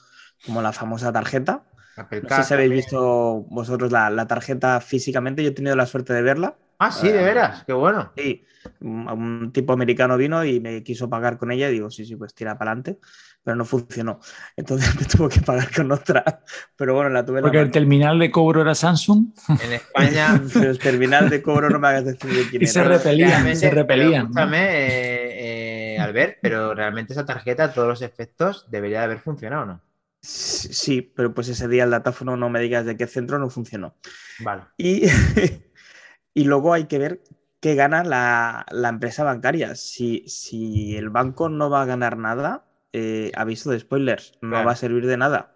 como 0.47 0.63
la 0.63 0.73
famosa 0.73 1.13
tarjeta. 1.13 1.65
Apple 1.99 2.23
No 2.23 2.29
Car 2.29 2.43
sé 2.43 2.49
si 2.49 2.55
habéis 2.55 2.71
visto 2.71 3.45
vosotros 3.51 3.91
la, 3.93 4.11
la 4.11 4.27
tarjeta 4.27 4.81
físicamente, 4.81 5.43
yo 5.43 5.51
he 5.51 5.53
tenido 5.53 5.77
la 5.77 5.87
suerte 5.87 6.13
de 6.13 6.23
verla. 6.23 6.57
Ah, 6.81 6.93
sí, 6.93 7.09
de 7.09 7.23
veras, 7.25 7.65
qué 7.67 7.73
bueno. 7.73 8.13
Sí, 8.17 8.45
un, 8.81 9.09
un 9.09 9.53
tipo 9.53 9.73
americano 9.73 10.17
vino 10.17 10.45
y 10.45 10.61
me 10.61 10.83
quiso 10.85 11.11
pagar 11.11 11.37
con 11.37 11.51
ella 11.51 11.69
y 11.69 11.73
digo, 11.73 11.91
sí, 11.91 12.05
sí, 12.05 12.15
pues 12.15 12.35
tira 12.35 12.57
para 12.57 12.71
adelante, 12.71 13.01
pero 13.43 13.57
no 13.57 13.65
funcionó. 13.65 14.21
Entonces 14.57 14.95
me 15.01 15.05
tuvo 15.07 15.29
que 15.29 15.41
pagar 15.41 15.75
con 15.75 15.91
otra, 15.91 16.41
pero 16.77 16.95
bueno, 16.95 17.11
la 17.11 17.25
tuve 17.25 17.41
la 17.41 17.43
Porque 17.43 17.59
el 17.59 17.65
mano. 17.65 17.73
terminal 17.73 18.19
de 18.21 18.31
cobro 18.31 18.61
era 18.63 18.77
Samsung 18.77 19.27
En 19.61 19.73
España. 19.73 20.41
Pero 20.55 20.71
es 20.71 20.79
terminal 20.79 21.29
de 21.29 21.43
cobro 21.43 21.69
no 21.69 21.81
me 21.81 21.89
hagas 21.89 22.05
decir 22.05 22.31
de 22.31 22.49
quién 22.49 22.63
Y 22.63 22.67
se 22.69 22.85
repelían, 22.85 23.31
realmente- 23.31 23.59
se 23.59 23.71
repelían. 23.71 24.23
Escúchame, 24.27 24.59
eh, 24.63 25.95
eh, 25.97 25.99
Albert, 25.99 26.39
pero 26.41 26.75
realmente 26.75 27.13
esa 27.13 27.27
tarjeta, 27.27 27.65
a 27.65 27.73
todos 27.73 27.89
los 27.89 28.03
efectos, 28.03 28.67
debería 28.71 29.01
de 29.01 29.05
haber 29.07 29.19
funcionado, 29.19 29.67
¿no? 29.67 29.81
Sí, 30.21 31.01
pero 31.03 31.33
pues 31.33 31.49
ese 31.49 31.69
día 31.69 31.85
el 31.85 31.91
datáfono 31.91 32.37
no 32.37 32.51
me 32.51 32.61
digas 32.61 32.85
de 32.85 32.97
qué 32.97 33.07
centro 33.07 33.39
no 33.39 33.51
funcionó. 33.51 33.95
Vale. 34.41 34.65
Y, 34.77 35.03
y 36.35 36.45
luego 36.45 36.75
hay 36.75 36.87
que 36.87 36.99
ver 36.99 37.23
qué 37.61 37.75
gana 37.75 38.05
la, 38.05 38.67
la 38.71 38.89
empresa 38.89 39.25
bancaria. 39.25 39.75
Si, 39.75 40.25
si 40.29 40.97
el 40.97 41.11
banco 41.11 41.49
no 41.49 41.71
va 41.71 41.83
a 41.83 41.87
ganar 41.87 42.17
nada, 42.17 42.67
eh, 42.93 43.31
aviso 43.37 43.71
de 43.71 43.81
spoilers, 43.81 44.33
no 44.41 44.51
Claro. 44.51 44.67
va 44.67 44.73
a 44.73 44.77
servir 44.77 45.07
de 45.07 45.17
nada. 45.17 45.55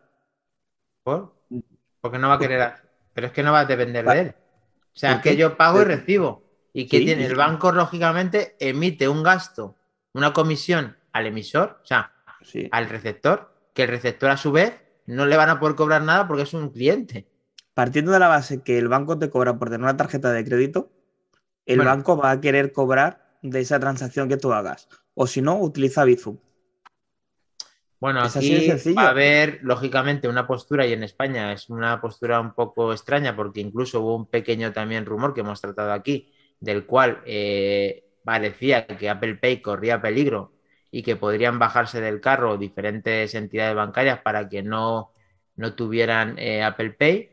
¿Por? 1.02 1.34
Porque 2.00 2.18
no 2.18 2.28
va 2.28 2.34
a 2.34 2.38
querer. 2.38 2.72
Pero 3.14 3.26
es 3.26 3.32
que 3.32 3.42
no 3.42 3.52
va 3.52 3.60
a 3.60 3.64
depender 3.66 4.04
de 4.04 4.20
él. 4.20 4.34
O 4.94 4.98
sea, 4.98 5.10
¿Por 5.10 5.16
es 5.18 5.22
que 5.22 5.36
yo 5.36 5.56
pago 5.56 5.82
y 5.82 5.84
recibo. 5.84 6.42
Y 6.72 6.86
que 6.88 6.98
sí, 6.98 7.04
tiene 7.06 7.26
el 7.26 7.34
banco, 7.34 7.72
lógicamente, 7.72 8.56
emite 8.58 9.08
un 9.08 9.22
gasto, 9.22 9.76
una 10.14 10.32
comisión 10.32 10.96
al 11.12 11.26
emisor, 11.26 11.80
o 11.82 11.86
sea, 11.86 12.12
Sí. 12.42 12.68
al 12.72 12.88
receptor, 12.88 13.51
que 13.74 13.82
el 13.84 13.88
receptor 13.88 14.30
a 14.30 14.36
su 14.36 14.52
vez 14.52 14.74
no 15.06 15.26
le 15.26 15.36
van 15.36 15.48
a 15.50 15.58
poder 15.60 15.74
cobrar 15.76 16.02
nada 16.02 16.26
porque 16.28 16.42
es 16.44 16.54
un 16.54 16.70
cliente. 16.70 17.26
Partiendo 17.74 18.12
de 18.12 18.18
la 18.18 18.28
base 18.28 18.62
que 18.62 18.78
el 18.78 18.88
banco 18.88 19.18
te 19.18 19.30
cobra 19.30 19.58
por 19.58 19.68
tener 19.70 19.82
una 19.82 19.96
tarjeta 19.96 20.30
de 20.32 20.44
crédito, 20.44 20.90
el 21.66 21.76
Bueno. 21.78 21.90
banco 21.90 22.16
va 22.16 22.30
a 22.32 22.40
querer 22.40 22.72
cobrar 22.72 23.36
de 23.42 23.60
esa 23.60 23.80
transacción 23.80 24.28
que 24.28 24.36
tú 24.36 24.52
hagas. 24.52 24.88
O 25.14 25.26
si 25.26 25.40
no, 25.42 25.58
utiliza 25.58 26.04
Bizum. 26.04 26.38
Bueno, 28.00 28.24
Es 28.24 28.36
así 28.36 28.54
aquí 28.54 28.66
sencillo. 28.66 28.96
va 28.96 29.04
a 29.06 29.10
haber, 29.10 29.60
lógicamente, 29.62 30.26
una 30.28 30.46
postura, 30.46 30.84
y 30.86 30.92
en 30.92 31.04
España 31.04 31.52
es 31.52 31.70
una 31.70 32.00
postura 32.00 32.40
un 32.40 32.52
poco 32.52 32.92
extraña, 32.92 33.36
porque 33.36 33.60
incluso 33.60 34.00
hubo 34.00 34.16
un 34.16 34.26
pequeño 34.26 34.72
también 34.72 35.06
rumor 35.06 35.32
que 35.32 35.40
hemos 35.40 35.60
tratado 35.60 35.92
aquí, 35.92 36.32
del 36.58 36.84
cual 36.84 37.22
eh, 37.26 38.04
parecía 38.24 38.86
que 38.86 39.08
Apple 39.08 39.36
Pay 39.36 39.62
corría 39.62 40.02
peligro 40.02 40.52
y 40.92 41.02
que 41.02 41.16
podrían 41.16 41.58
bajarse 41.58 42.00
del 42.00 42.20
carro 42.20 42.58
diferentes 42.58 43.34
entidades 43.34 43.74
bancarias 43.76 44.20
para 44.22 44.48
que 44.48 44.62
no, 44.62 45.12
no 45.56 45.74
tuvieran 45.74 46.38
eh, 46.38 46.62
Apple 46.62 46.92
Pay. 46.92 47.30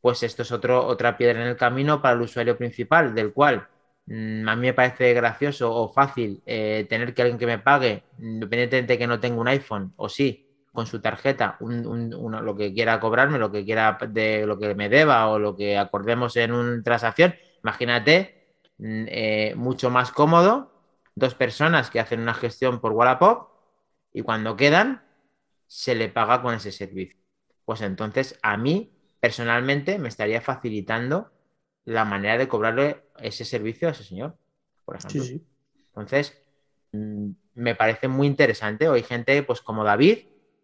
Pues 0.00 0.22
esto 0.22 0.42
es 0.42 0.52
otro, 0.52 0.86
otra 0.86 1.16
piedra 1.16 1.42
en 1.42 1.48
el 1.48 1.56
camino 1.56 2.00
para 2.00 2.14
el 2.14 2.22
usuario 2.22 2.56
principal, 2.56 3.14
del 3.14 3.32
cual 3.32 3.66
Mm, 4.06 4.48
A 4.48 4.56
mí 4.56 4.62
me 4.68 4.74
parece 4.74 5.12
gracioso 5.14 5.72
o 5.72 5.92
fácil 5.92 6.42
eh, 6.46 6.84
tener 6.88 7.14
que 7.14 7.22
alguien 7.22 7.38
que 7.38 7.46
me 7.46 7.58
pague, 7.60 8.06
independientemente 8.18 8.94
de 8.94 8.98
que 8.98 9.06
no 9.06 9.20
tenga 9.20 9.40
un 9.40 9.46
iPhone, 9.48 9.92
o 9.96 10.08
sí, 10.08 10.42
con 10.72 10.86
su 10.86 11.00
tarjeta, 11.00 11.56
un- 11.60 11.86
un- 11.86 12.14
una- 12.14 12.40
lo 12.40 12.56
que 12.56 12.72
quiera 12.72 12.98
cobrarme, 12.98 13.38
lo 13.38 13.52
que 13.52 13.64
quiera 13.64 13.98
de 14.08 14.46
lo 14.46 14.58
que 14.58 14.74
me 14.74 14.88
deba 14.88 15.28
o 15.28 15.38
lo 15.38 15.54
que 15.54 15.78
acordemos 15.78 16.34
en 16.36 16.50
una 16.52 16.82
transacción. 16.82 17.34
Imagínate, 17.62 18.34
mm, 18.78 19.04
eh, 19.08 19.54
mucho 19.56 19.90
más 19.90 20.10
cómodo, 20.12 20.72
dos 21.14 21.34
personas 21.34 21.90
que 21.90 22.00
hacen 22.00 22.20
una 22.20 22.34
gestión 22.34 22.80
por 22.80 22.92
Wallapop 22.92 23.50
y 24.12 24.22
cuando 24.22 24.56
quedan, 24.56 25.02
se 25.66 25.94
le 25.94 26.08
paga 26.08 26.42
con 26.42 26.54
ese 26.54 26.72
servicio. 26.72 27.18
Pues 27.64 27.80
entonces 27.82 28.38
a 28.42 28.56
mí, 28.56 28.92
personalmente, 29.20 29.98
me 29.98 30.08
estaría 30.08 30.40
facilitando 30.40 31.30
la 31.84 32.04
manera 32.04 32.38
de 32.38 32.48
cobrarle 32.48 33.04
ese 33.18 33.44
servicio 33.44 33.88
a 33.88 33.92
ese 33.92 34.04
señor, 34.04 34.36
por 34.84 34.96
ejemplo. 34.96 35.22
Sí, 35.22 35.38
sí. 35.38 35.46
Entonces, 35.88 36.42
mm, 36.92 37.30
me 37.54 37.74
parece 37.74 38.08
muy 38.08 38.26
interesante. 38.26 38.88
O 38.88 38.94
hay 38.94 39.02
gente, 39.02 39.42
pues 39.42 39.60
como 39.60 39.84
David, 39.84 40.18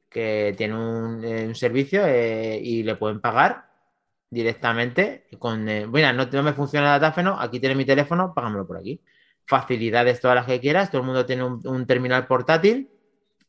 que 0.09 0.55
tiene 0.57 0.75
un, 0.75 1.25
eh, 1.25 1.47
un 1.47 1.55
servicio 1.55 2.07
eh, 2.07 2.59
y 2.63 2.83
le 2.83 2.97
pueden 2.97 3.21
pagar 3.21 3.67
directamente 4.31 5.27
con, 5.39 5.69
eh, 5.69 5.87
mira, 5.87 6.13
no, 6.13 6.27
no 6.27 6.43
me 6.43 6.53
funciona 6.53 6.95
el 6.95 7.01
datáfono, 7.01 7.39
aquí 7.39 7.61
tiene 7.61 7.75
mi 7.75 7.85
teléfono, 7.85 8.33
págamelo 8.35 8.67
por 8.67 8.79
aquí. 8.79 9.01
Facilidades 9.47 10.21
todas 10.21 10.35
las 10.37 10.47
que 10.47 10.61
quieras, 10.61 10.91
todo 10.91 11.01
el 11.03 11.07
mundo 11.07 11.27
tiene 11.27 11.45
un, 11.45 11.61
un 11.67 11.87
terminal 11.87 12.27
portátil 12.27 12.91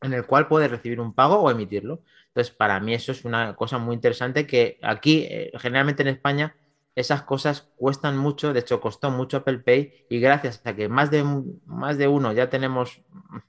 en 0.01 0.13
el 0.13 0.25
cual 0.25 0.47
puede 0.47 0.67
recibir 0.67 0.99
un 0.99 1.13
pago 1.13 1.39
o 1.39 1.49
emitirlo. 1.51 2.01
Entonces, 2.27 2.53
para 2.53 2.79
mí 2.79 2.93
eso 2.93 3.11
es 3.11 3.25
una 3.25 3.55
cosa 3.55 3.77
muy 3.79 3.95
interesante 3.95 4.45
que 4.45 4.77
aquí, 4.83 5.25
eh, 5.29 5.51
generalmente 5.57 6.03
en 6.03 6.09
España, 6.09 6.55
esas 6.95 7.23
cosas 7.23 7.69
cuestan 7.75 8.17
mucho, 8.17 8.53
de 8.53 8.59
hecho 8.61 8.79
costó 8.81 9.09
mucho 9.11 9.37
Apple 9.37 9.59
Pay 9.59 10.05
y 10.09 10.19
gracias 10.19 10.61
a 10.65 10.75
que 10.75 10.89
más 10.89 11.11
de, 11.11 11.23
más 11.65 11.97
de 11.97 12.07
uno 12.07 12.31
ya 12.33 12.49
tenemos 12.49 13.01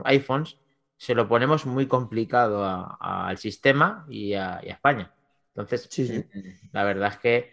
iPhones, 0.04 0.56
se 0.96 1.14
lo 1.14 1.28
ponemos 1.28 1.64
muy 1.66 1.86
complicado 1.86 2.64
a- 2.64 2.96
a- 3.00 3.28
al 3.28 3.38
sistema 3.38 4.04
y 4.08 4.34
a, 4.34 4.60
y 4.62 4.68
a 4.70 4.72
España. 4.74 5.12
Entonces, 5.54 5.88
Sí, 5.90 6.06
sí. 6.06 6.24
la 6.72 6.84
verdad 6.84 7.10
es 7.12 7.18
que 7.18 7.50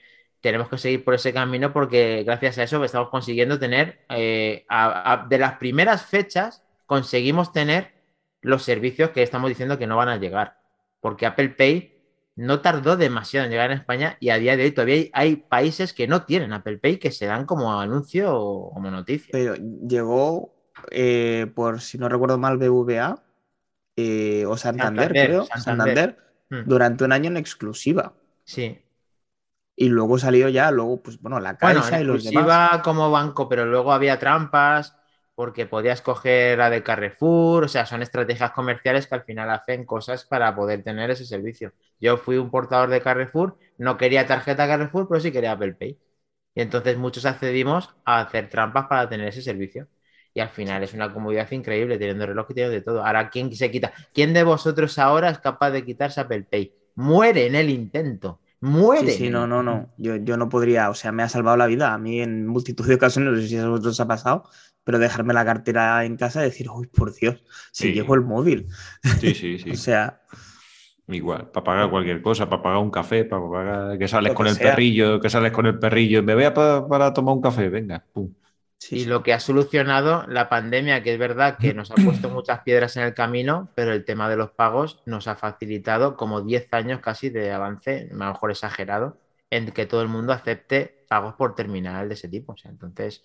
tenemos 0.49 0.69
que 0.69 0.77
seguir 0.77 1.03
por 1.03 1.13
ese 1.15 1.33
camino 1.33 1.73
porque 1.73 2.23
gracias 2.23 2.57
a 2.59 2.63
eso 2.63 2.83
estamos 2.83 3.09
consiguiendo 3.09 3.57
tener, 3.59 4.05
eh, 4.09 4.65
a- 4.69 5.13
a- 5.13 5.27
de 5.27 5.37
las 5.39 5.53
primeras 5.57 6.05
fechas, 6.05 6.63
conseguimos 6.85 7.51
tener 7.51 7.91
los 8.41 8.61
servicios 8.63 9.09
que 9.09 9.23
estamos 9.23 9.49
diciendo 9.49 9.77
que 9.79 9.87
no 9.87 9.97
van 9.97 10.09
a 10.09 10.17
llegar. 10.17 10.59
Porque 11.01 11.25
Apple 11.25 11.49
Pay 11.49 11.93
no 12.35 12.59
tardó 12.61 12.95
demasiado 12.95 13.45
en 13.45 13.51
llegar 13.51 13.71
en 13.71 13.79
España 13.79 14.17
y 14.19 14.29
a 14.29 14.37
día 14.37 14.55
de 14.55 14.63
hoy 14.65 14.71
todavía 14.71 14.95
hay, 14.95 15.09
hay 15.13 15.35
países 15.37 15.93
que 15.93 16.07
no 16.07 16.23
tienen 16.25 16.53
Apple 16.53 16.77
Pay 16.77 16.97
que 16.97 17.11
se 17.11 17.25
dan 17.25 17.45
como 17.45 17.79
anuncio 17.79 18.33
o 18.37 18.71
como 18.73 18.91
noticia. 18.91 19.29
Pero 19.31 19.55
llegó, 19.55 20.53
eh, 20.91 21.47
por 21.55 21.81
si 21.81 21.97
no 21.97 22.07
recuerdo 22.07 22.37
mal, 22.37 22.57
BVA 22.57 23.23
eh, 23.97 24.45
o 24.45 24.57
Santander, 24.57 25.05
Santander, 25.07 25.27
creo, 25.27 25.45
Santander. 25.45 25.63
Santander, 25.97 26.25
Mm, 26.47 26.67
durante 26.69 27.03
un 27.03 27.11
año 27.11 27.31
en 27.31 27.37
exclusiva. 27.37 28.13
Sí. 28.43 28.77
Y 29.77 29.89
luego 29.89 30.17
salió 30.19 30.49
ya, 30.49 30.71
luego, 30.71 31.01
pues 31.01 31.19
bueno, 31.21 31.39
la 31.39 31.57
Bueno, 31.59 31.87
Caixa 31.87 31.99
en 31.99 32.07
y 32.07 32.07
los 32.07 32.23
demás. 32.23 32.61
como 32.83 33.09
banco, 33.11 33.49
pero 33.49 33.65
luego 33.65 33.91
había 33.93 34.19
trampas 34.19 34.95
porque 35.33 35.65
podías 35.65 36.01
coger 36.01 36.57
la 36.59 36.69
de 36.69 36.83
Carrefour, 36.83 37.65
o 37.65 37.67
sea, 37.67 37.85
son 37.85 38.01
estrategias 38.01 38.51
comerciales 38.51 39.07
que 39.07 39.15
al 39.15 39.23
final 39.23 39.49
hacen 39.49 39.85
cosas 39.85 40.23
para 40.25 40.55
poder 40.55 40.83
tener 40.83 41.09
ese 41.09 41.25
servicio. 41.25 41.73
Yo 41.99 42.17
fui 42.17 42.37
un 42.37 42.49
portador 42.51 42.89
de 42.89 43.01
Carrefour, 43.01 43.57
no 43.77 43.97
quería 43.97 44.25
tarjeta 44.27 44.67
Carrefour, 44.67 45.07
pero 45.09 45.19
sí 45.19 45.31
quería 45.31 45.51
Apple 45.53 45.73
Pay. 45.73 45.99
Y 46.55 46.61
entonces 46.61 46.97
muchos 46.97 47.25
accedimos 47.25 47.95
a 48.05 48.21
hacer 48.21 48.49
trampas 48.49 48.87
para 48.87 49.09
tener 49.09 49.27
ese 49.29 49.41
servicio. 49.41 49.87
Y 50.33 50.39
al 50.41 50.49
final 50.49 50.83
es 50.83 50.93
una 50.93 51.13
comodidad 51.13 51.49
increíble 51.51 51.97
teniendo 51.97 52.25
reloj 52.25 52.47
y 52.49 52.53
teniendo 52.53 52.73
de 52.75 52.81
todo. 52.81 53.05
Ahora, 53.05 53.29
¿quién 53.29 53.53
se 53.55 53.71
quita? 53.71 53.93
¿Quién 54.13 54.33
de 54.33 54.43
vosotros 54.43 54.99
ahora 54.99 55.29
es 55.29 55.39
capaz 55.39 55.71
de 55.71 55.85
quitarse 55.85 56.21
Apple 56.21 56.43
Pay? 56.49 56.73
Muere 56.95 57.47
en 57.47 57.55
el 57.55 57.69
intento. 57.69 58.39
Muere. 58.65 59.11
Sí, 59.11 59.17
sí, 59.17 59.29
no, 59.29 59.47
no, 59.47 59.61
no. 59.63 59.93
Yo, 59.97 60.15
yo 60.17 60.37
no 60.37 60.49
podría, 60.49 60.89
o 60.89 60.95
sea, 60.95 61.11
me 61.11 61.23
ha 61.23 61.29
salvado 61.29 61.57
la 61.57 61.67
vida. 61.67 61.93
A 61.93 61.97
mí 61.97 62.21
en 62.21 62.47
multitud 62.47 62.87
de 62.87 62.95
ocasiones, 62.95 63.33
no 63.33 63.39
sé 63.39 63.47
si 63.47 63.57
a 63.57 63.67
vosotros 63.67 63.99
ha 63.99 64.07
pasado, 64.07 64.49
pero 64.83 64.99
dejarme 64.99 65.33
la 65.33 65.45
cartera 65.45 66.03
en 66.05 66.17
casa 66.17 66.41
y 66.41 66.45
decir, 66.45 66.69
uy, 66.69 66.87
por 66.87 67.13
Dios, 67.13 67.43
si 67.71 67.87
Sí. 67.87 67.93
llevo 67.93 68.15
el 68.15 68.21
móvil. 68.21 68.67
Sí, 69.13 69.33
sí, 69.33 69.57
sí. 69.59 69.71
O 69.71 69.75
sea, 69.75 70.21
Igual, 71.07 71.51
para 71.51 71.63
pagar 71.63 71.89
cualquier 71.91 72.21
cosa, 72.21 72.49
para 72.49 72.63
pagar 72.63 72.79
un 72.79 72.89
café, 72.89 73.25
para 73.25 73.47
pagar 73.49 73.97
que 73.99 74.07
sales 74.07 74.33
con 74.33 74.47
que 74.47 74.47
el 74.47 74.55
sea. 74.55 74.71
perrillo, 74.73 75.19
que 75.19 75.29
sales 75.29 75.51
con 75.51 75.67
el 75.67 75.77
perrillo, 75.77 76.23
me 76.23 76.33
voy 76.33 76.45
a 76.45 76.53
pa- 76.53 76.87
para 76.87 77.13
tomar 77.13 77.35
un 77.35 77.41
café, 77.41 77.69
venga, 77.69 78.03
pum. 78.11 78.33
Sí, 78.79 78.95
Y 78.95 78.99
sí. 78.99 79.05
lo 79.05 79.23
que 79.23 79.33
ha 79.33 79.39
solucionado 79.39 80.25
la 80.27 80.49
pandemia, 80.49 81.03
que 81.03 81.13
es 81.13 81.19
verdad 81.19 81.57
que 81.59 81.73
nos 81.73 81.91
ha 81.91 81.95
puesto 81.95 82.29
muchas 82.29 82.61
piedras 82.61 82.95
en 82.97 83.03
el 83.03 83.13
camino, 83.13 83.71
pero 83.75 83.93
el 83.93 84.05
tema 84.05 84.29
de 84.29 84.37
los 84.37 84.51
pagos 84.51 85.01
nos 85.05 85.27
ha 85.27 85.35
facilitado 85.35 86.15
como 86.17 86.41
10 86.41 86.71
años 86.73 87.01
casi 87.01 87.29
de 87.29 87.51
avance, 87.51 88.09
a 88.11 88.13
lo 88.13 88.33
mejor 88.33 88.51
exagerado, 88.51 89.19
en 89.49 89.71
que 89.71 89.85
todo 89.85 90.01
el 90.01 90.07
mundo 90.09 90.33
acepte 90.33 91.05
pagos 91.09 91.35
por 91.35 91.55
terminal 91.55 92.07
de 92.09 92.15
ese 92.15 92.29
tipo. 92.29 92.53
O 92.53 92.57
sea, 92.57 92.71
entonces, 92.71 93.23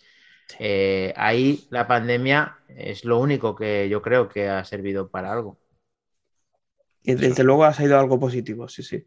eh, 0.59 1.13
ahí 1.17 1.67
la 1.71 1.87
pandemia 1.87 2.59
es 2.69 3.05
lo 3.05 3.19
único 3.21 3.55
que 3.57 3.89
yo 3.89 4.03
creo 4.03 4.29
que 4.29 4.49
ha 4.49 4.65
servido 4.65 5.11
para 5.11 5.33
algo. 5.33 5.59
Y 7.03 7.15
desde 7.15 7.45
luego 7.45 7.65
ha 7.65 7.73
salido 7.75 7.99
algo 7.99 8.19
positivo, 8.19 8.69
sí, 8.69 8.83
sí. 8.83 9.07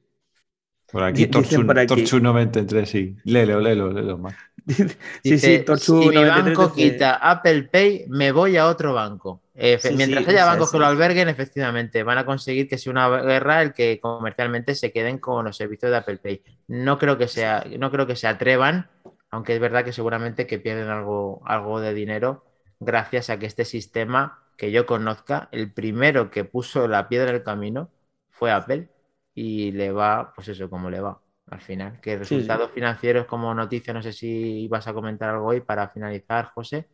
Por 0.92 1.04
aquí, 1.04 1.28
Torchun, 1.28 1.66
por 1.66 1.80
aquí. 1.80 1.88
Torchun 1.88 2.24
93, 2.24 2.90
sí. 2.90 3.16
Lelo, 3.24 3.60
lelo, 3.60 3.92
lelo 3.92 4.18
más. 4.18 4.36
Sí, 5.24 5.32
Dice, 5.32 5.58
sí, 5.60 5.66
Torchu 5.66 6.04
si 6.04 6.10
mi 6.10 6.16
93 6.16 6.58
banco 6.58 6.74
quita 6.74 7.16
Apple 7.16 7.64
Pay, 7.64 8.06
me 8.08 8.32
voy 8.32 8.58
a 8.58 8.68
otro 8.68 8.94
banco. 8.94 9.42
Eh, 9.56 9.78
Sí, 9.80 9.94
mientras 9.96 10.24
sí, 10.24 10.32
haya 10.32 10.46
bancos 10.46 10.72
que 10.72 10.80
lo 10.80 10.86
alberguen, 10.86 11.30
efectivamente, 11.30 12.04
van 12.04 12.18
a 12.18 12.26
conseguir 12.26 12.68
que 12.68 12.78
sea 12.78 12.92
una 12.92 13.10
guerra 13.10 13.62
el 13.62 13.74
que 13.74 14.00
comercialmente 14.00 14.76
se 14.76 14.92
queden 14.92 15.18
con 15.18 15.46
los 15.46 15.58
servicios 15.58 15.92
de 15.92 15.98
Apple 15.98 16.18
Pay. 16.18 16.44
No 16.68 16.98
creo 16.98 17.18
que 17.18 17.28
sea, 17.28 17.66
no 17.78 17.92
creo 17.92 18.08
que 18.08 18.16
se 18.16 18.28
atrevan, 18.28 18.90
aunque 19.30 19.54
es 19.54 19.60
verdad 19.60 19.84
que 19.84 19.94
seguramente 19.94 20.48
que 20.48 20.60
pierden 20.60 20.90
algo, 20.90 21.42
algo 21.46 21.80
de 21.80 21.94
dinero 21.94 22.46
gracias 22.80 23.30
a 23.30 23.40
que 23.40 23.46
este 23.46 23.66
sistema 23.66 24.40
que 24.58 24.72
yo 24.72 24.86
conozca, 24.86 25.50
el 25.52 25.72
primero 25.72 26.30
que 26.30 26.46
puso 26.46 26.88
la 26.88 27.08
piedra 27.08 27.30
en 27.30 27.38
el 27.38 27.44
camino 27.44 27.90
fue 28.30 28.52
Apple 28.52 28.90
y 29.34 29.72
le 29.72 29.92
va, 29.92 30.34
pues 30.36 30.48
eso, 30.50 30.70
como 30.70 30.90
le 30.90 31.00
va 31.02 31.23
al 31.54 31.62
final. 31.62 32.00
Que 32.02 32.12
sí. 32.14 32.20
resultados 32.20 32.72
financieros 32.72 33.26
como 33.26 33.54
noticia, 33.54 33.94
no 33.94 34.02
sé 34.02 34.14
si 34.14 34.64
ibas 34.64 34.88
a 34.88 34.94
comentar 34.94 35.30
algo 35.30 35.48
hoy 35.48 35.62
para 35.62 35.90
finalizar, 35.90 36.52
José, 36.54 36.88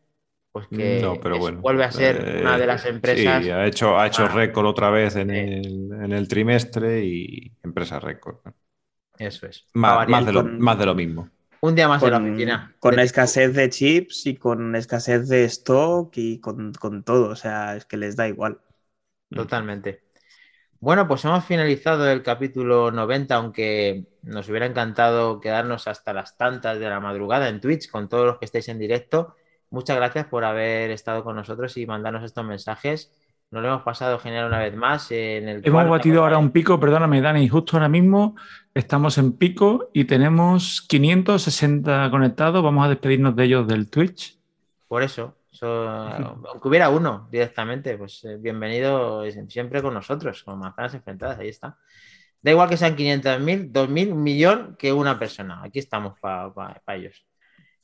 pues 0.52 0.68
que 0.68 1.02
No, 1.02 1.16
pero 1.20 1.36
es- 1.36 1.42
bueno. 1.42 1.62
vuelve 1.62 1.84
a 1.86 1.92
ser 1.92 2.16
Eh, 2.28 2.42
una 2.42 2.58
de 2.58 2.68
las 2.68 2.86
empresas. 2.86 3.44
Sí, 3.44 3.50
ha 3.50 3.66
hecho, 3.66 3.98
ha 4.00 4.08
hecho 4.08 4.24
Ah, 4.24 4.30
récord 4.30 4.66
otra 4.68 4.90
vez 4.90 5.16
en, 5.16 5.32
el, 5.32 5.92
en 5.94 6.12
el 6.12 6.28
trimestre 6.28 7.04
y 7.06 7.52
empresa 7.64 8.00
récord. 8.00 8.38
Eso 9.18 9.48
es. 9.48 9.66
Más, 9.74 10.08
más 10.08 10.26
de 10.26 10.34
lo, 10.34 10.44
con- 10.44 10.60
más 10.60 10.80
de 10.80 10.86
lo 10.86 10.96
mismo. 10.96 11.30
Un 11.62 11.76
día 11.76 11.88
más 11.90 12.02
en 12.04 12.12
la 12.12 12.20
con, 12.20 12.30
oficina. 12.30 12.76
con 12.80 12.96
De- 12.96 13.04
escasez 13.04 13.54
de 13.54 13.70
chips 13.70 14.26
y 14.28 14.36
con 14.38 14.76
escasez 14.76 15.28
de 15.28 15.44
stock 15.46 16.12
y 16.18 16.40
con, 16.40 16.74
con 16.74 17.04
todo. 17.04 17.30
O 17.30 17.36
sea, 17.36 17.76
es 17.76 17.86
que 17.86 17.98
les 17.98 18.16
da 18.16 18.28
igual. 18.28 18.60
Totalmente. 19.30 20.09
Bueno, 20.82 21.10
pues 21.10 21.26
hemos 21.26 21.44
finalizado 21.44 22.10
el 22.10 22.24
capítulo 22.24 22.90
90, 22.90 23.36
aunque 23.36 24.06
nos 24.24 24.48
hubiera 24.48 24.66
encantado 24.66 25.42
quedarnos 25.42 25.90
hasta 25.90 26.14
las 26.14 26.38
tantas 26.38 26.80
de 26.80 26.88
la 26.88 27.02
madrugada 27.02 27.50
en 27.50 27.60
Twitch 27.60 27.90
con 27.90 28.08
todos 28.08 28.26
los 28.26 28.38
que 28.38 28.46
estáis 28.46 28.70
en 28.70 28.80
directo. 28.80 29.36
Muchas 29.72 29.98
gracias 29.98 30.28
por 30.28 30.46
haber 30.46 30.92
estado 30.92 31.26
con 31.26 31.36
nosotros 31.36 31.76
y 31.76 31.86
mandarnos 31.86 32.24
estos 32.24 32.46
mensajes. 32.46 33.12
Nos 33.52 33.62
lo 33.62 33.68
hemos 33.68 33.82
pasado 33.82 34.20
genial 34.20 34.48
una 34.48 34.60
vez 34.60 34.74
más. 34.74 35.12
En 35.12 35.50
el 35.50 35.68
Hemos 35.68 35.90
batido 35.90 36.24
ahora 36.24 36.38
un 36.38 36.52
pico, 36.52 36.80
perdóname, 36.80 37.20
Dani, 37.20 37.50
justo 37.50 37.76
ahora 37.76 37.90
mismo 37.90 38.38
estamos 38.74 39.18
en 39.18 39.34
pico 39.34 39.90
y 39.92 40.06
tenemos 40.06 40.82
560 40.88 42.10
conectados. 42.10 42.64
Vamos 42.64 42.86
a 42.86 42.90
despedirnos 42.90 43.36
de 43.36 43.44
ellos 43.44 43.68
del 43.68 43.90
Twitch. 43.90 44.38
Por 44.88 45.04
eso, 45.04 45.36
eso, 45.60 45.90
aunque 46.48 46.68
hubiera 46.68 46.90
uno 46.90 47.28
directamente, 47.30 47.98
pues 47.98 48.24
eh, 48.24 48.38
bienvenido 48.38 49.24
siempre 49.50 49.82
con 49.82 49.94
nosotros, 49.94 50.44
con 50.44 50.58
manzanas 50.58 50.94
enfrentadas, 50.94 51.40
ahí 51.40 51.50
está. 51.50 51.78
Da 52.42 52.52
igual 52.52 52.70
que 52.70 52.78
sean 52.78 52.96
500.000, 52.96 53.72
2.000, 53.72 54.12
un 54.14 54.24
millón 54.24 54.76
que 54.80 54.94
una 54.94 55.20
persona. 55.20 55.62
Aquí 55.64 55.80
estamos 55.80 56.18
para 56.20 56.82
ellos. 56.96 57.26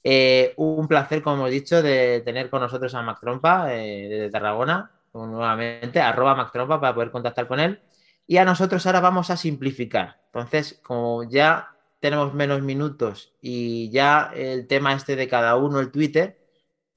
Eh, 0.04 0.54
un 0.56 0.88
placer, 0.88 1.22
como 1.22 1.38
hemos 1.38 1.52
dicho, 1.52 1.82
de 1.82 2.22
tener 2.22 2.50
con 2.50 2.62
nosotros 2.62 2.94
a 2.96 3.02
Mac 3.02 3.20
Trompa 3.20 3.74
eh, 3.74 4.08
desde 4.10 4.30
Tarragona, 4.30 4.92
nuevamente, 5.14 6.00
arroba 6.00 6.36
Mac 6.36 6.52
para 6.54 6.94
poder 6.94 7.12
contactar 7.12 7.48
con 7.48 7.60
él. 7.60 7.82
Y 8.28 8.38
a 8.38 8.46
nosotros 8.46 8.86
ahora 8.86 9.02
vamos 9.02 9.30
a 9.30 9.38
simplificar. 9.38 10.22
Entonces, 10.28 10.80
como 10.82 11.24
ya 11.30 11.76
tenemos 12.00 12.34
menos 12.34 12.62
minutos 12.62 13.34
y 13.42 13.90
ya 13.90 14.32
el 14.34 14.68
tema 14.68 14.94
este 14.94 15.16
de 15.18 15.28
cada 15.28 15.56
uno, 15.58 15.80
el 15.80 15.92
Twitter, 15.92 16.45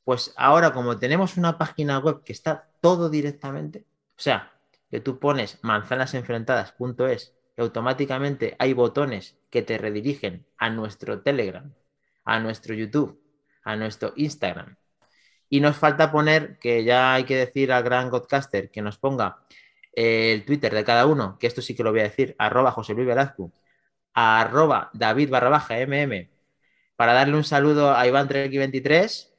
pues 0.09 0.33
ahora 0.39 0.73
como 0.73 0.99
tenemos 0.99 1.37
una 1.37 1.59
página 1.59 1.99
web 1.99 2.23
que 2.25 2.33
está 2.33 2.71
todo 2.81 3.11
directamente, 3.11 3.85
o 4.17 4.21
sea, 4.23 4.55
que 4.91 5.01
tú 5.01 5.19
pones 5.19 5.59
manzanasenfrentadas.es 5.61 7.35
y 7.55 7.61
automáticamente 7.61 8.57
hay 8.59 8.73
botones 8.73 9.37
que 9.51 9.61
te 9.61 9.77
redirigen 9.77 10.47
a 10.57 10.71
nuestro 10.71 11.21
Telegram, 11.21 11.75
a 12.25 12.41
nuestro 12.41 12.73
YouTube, 12.73 13.21
a 13.63 13.77
nuestro 13.77 14.15
Instagram. 14.17 14.77
Y 15.51 15.61
nos 15.61 15.77
falta 15.77 16.11
poner, 16.11 16.59
que 16.59 16.85
ya 16.85 17.13
hay 17.13 17.25
que 17.25 17.37
decir 17.37 17.71
al 17.71 17.83
gran 17.83 18.09
Godcaster 18.09 18.71
que 18.71 18.81
nos 18.81 18.97
ponga 18.97 19.41
el 19.93 20.43
Twitter 20.47 20.73
de 20.75 20.85
cada 20.85 21.05
uno, 21.05 21.37
que 21.39 21.47
esto 21.47 21.61
sí 21.61 21.77
que 21.77 21.85
lo 21.85 21.91
voy 21.91 22.01
a 22.01 22.05
decir, 22.05 22.35
arroba 22.39 22.71
José 22.71 22.95
Luis 22.95 23.07
Velazco, 23.07 23.53
arroba 24.15 24.89
David 24.95 25.29
barra 25.29 25.51
baja 25.51 25.79
MM, 25.87 26.31
para 26.97 27.13
darle 27.13 27.37
un 27.37 27.45
saludo 27.45 27.95
a 27.95 28.07
Iván 28.07 28.27
Treki 28.27 28.57
23 28.57 29.35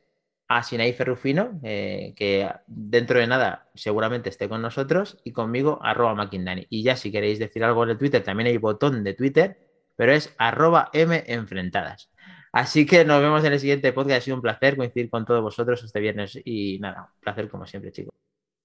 a 0.52 0.64
Sinaí 0.64 0.94
Ferrufino, 0.94 1.60
eh, 1.64 2.14
que 2.18 2.50
dentro 2.68 3.20
de 3.20 3.28
nada 3.28 3.70
seguramente 3.76 4.30
esté 4.30 4.50
con 4.50 4.62
nosotros, 4.62 5.20
y 5.24 5.32
conmigo, 5.32 5.80
arroba 5.82 6.16
Maquindani. 6.16 6.66
Y 6.70 6.82
ya 6.84 6.96
si 6.96 7.12
queréis 7.12 7.38
decir 7.40 7.64
algo 7.64 7.84
en 7.84 7.92
el 7.92 7.98
Twitter, 8.00 8.24
también 8.24 8.48
hay 8.48 8.58
botón 8.58 9.04
de 9.04 9.14
Twitter, 9.14 9.58
pero 9.96 10.12
es 10.12 10.34
arroba 10.40 10.90
M 10.92 11.24
enfrentadas. 11.28 12.10
Así 12.52 12.88
que 12.88 13.06
nos 13.06 13.22
vemos 13.22 13.44
en 13.46 13.54
el 13.54 13.60
siguiente 13.60 13.94
podcast. 13.94 14.18
Ha 14.18 14.22
sido 14.22 14.38
un 14.38 14.42
placer 14.42 14.76
coincidir 14.76 15.10
con 15.12 15.24
todos 15.24 15.42
vosotros 15.44 15.84
este 15.84 16.00
viernes 16.00 16.40
y 16.44 16.80
nada, 16.80 17.12
un 17.14 17.22
placer 17.22 17.48
como 17.48 17.68
siempre, 17.68 17.92
chicos. 17.92 18.14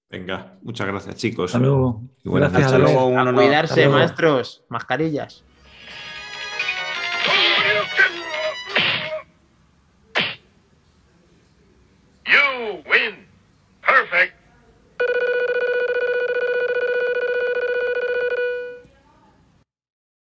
Venga, 0.09 0.57
muchas 0.63 0.87
gracias, 0.87 1.15
chicos. 1.17 1.53
Hasta 1.53 1.65
luego. 1.65 2.01
Y 2.23 2.29
buenas 2.29 2.51
Gracias, 2.51 2.71
noches. 2.71 2.87
Alex. 2.95 3.05
luego, 3.13 3.19
A 3.29 3.33
cuidarse, 3.33 3.71
Hasta 3.73 3.81
luego. 3.81 3.97
maestros, 3.97 4.63
mascarillas. 4.69 5.43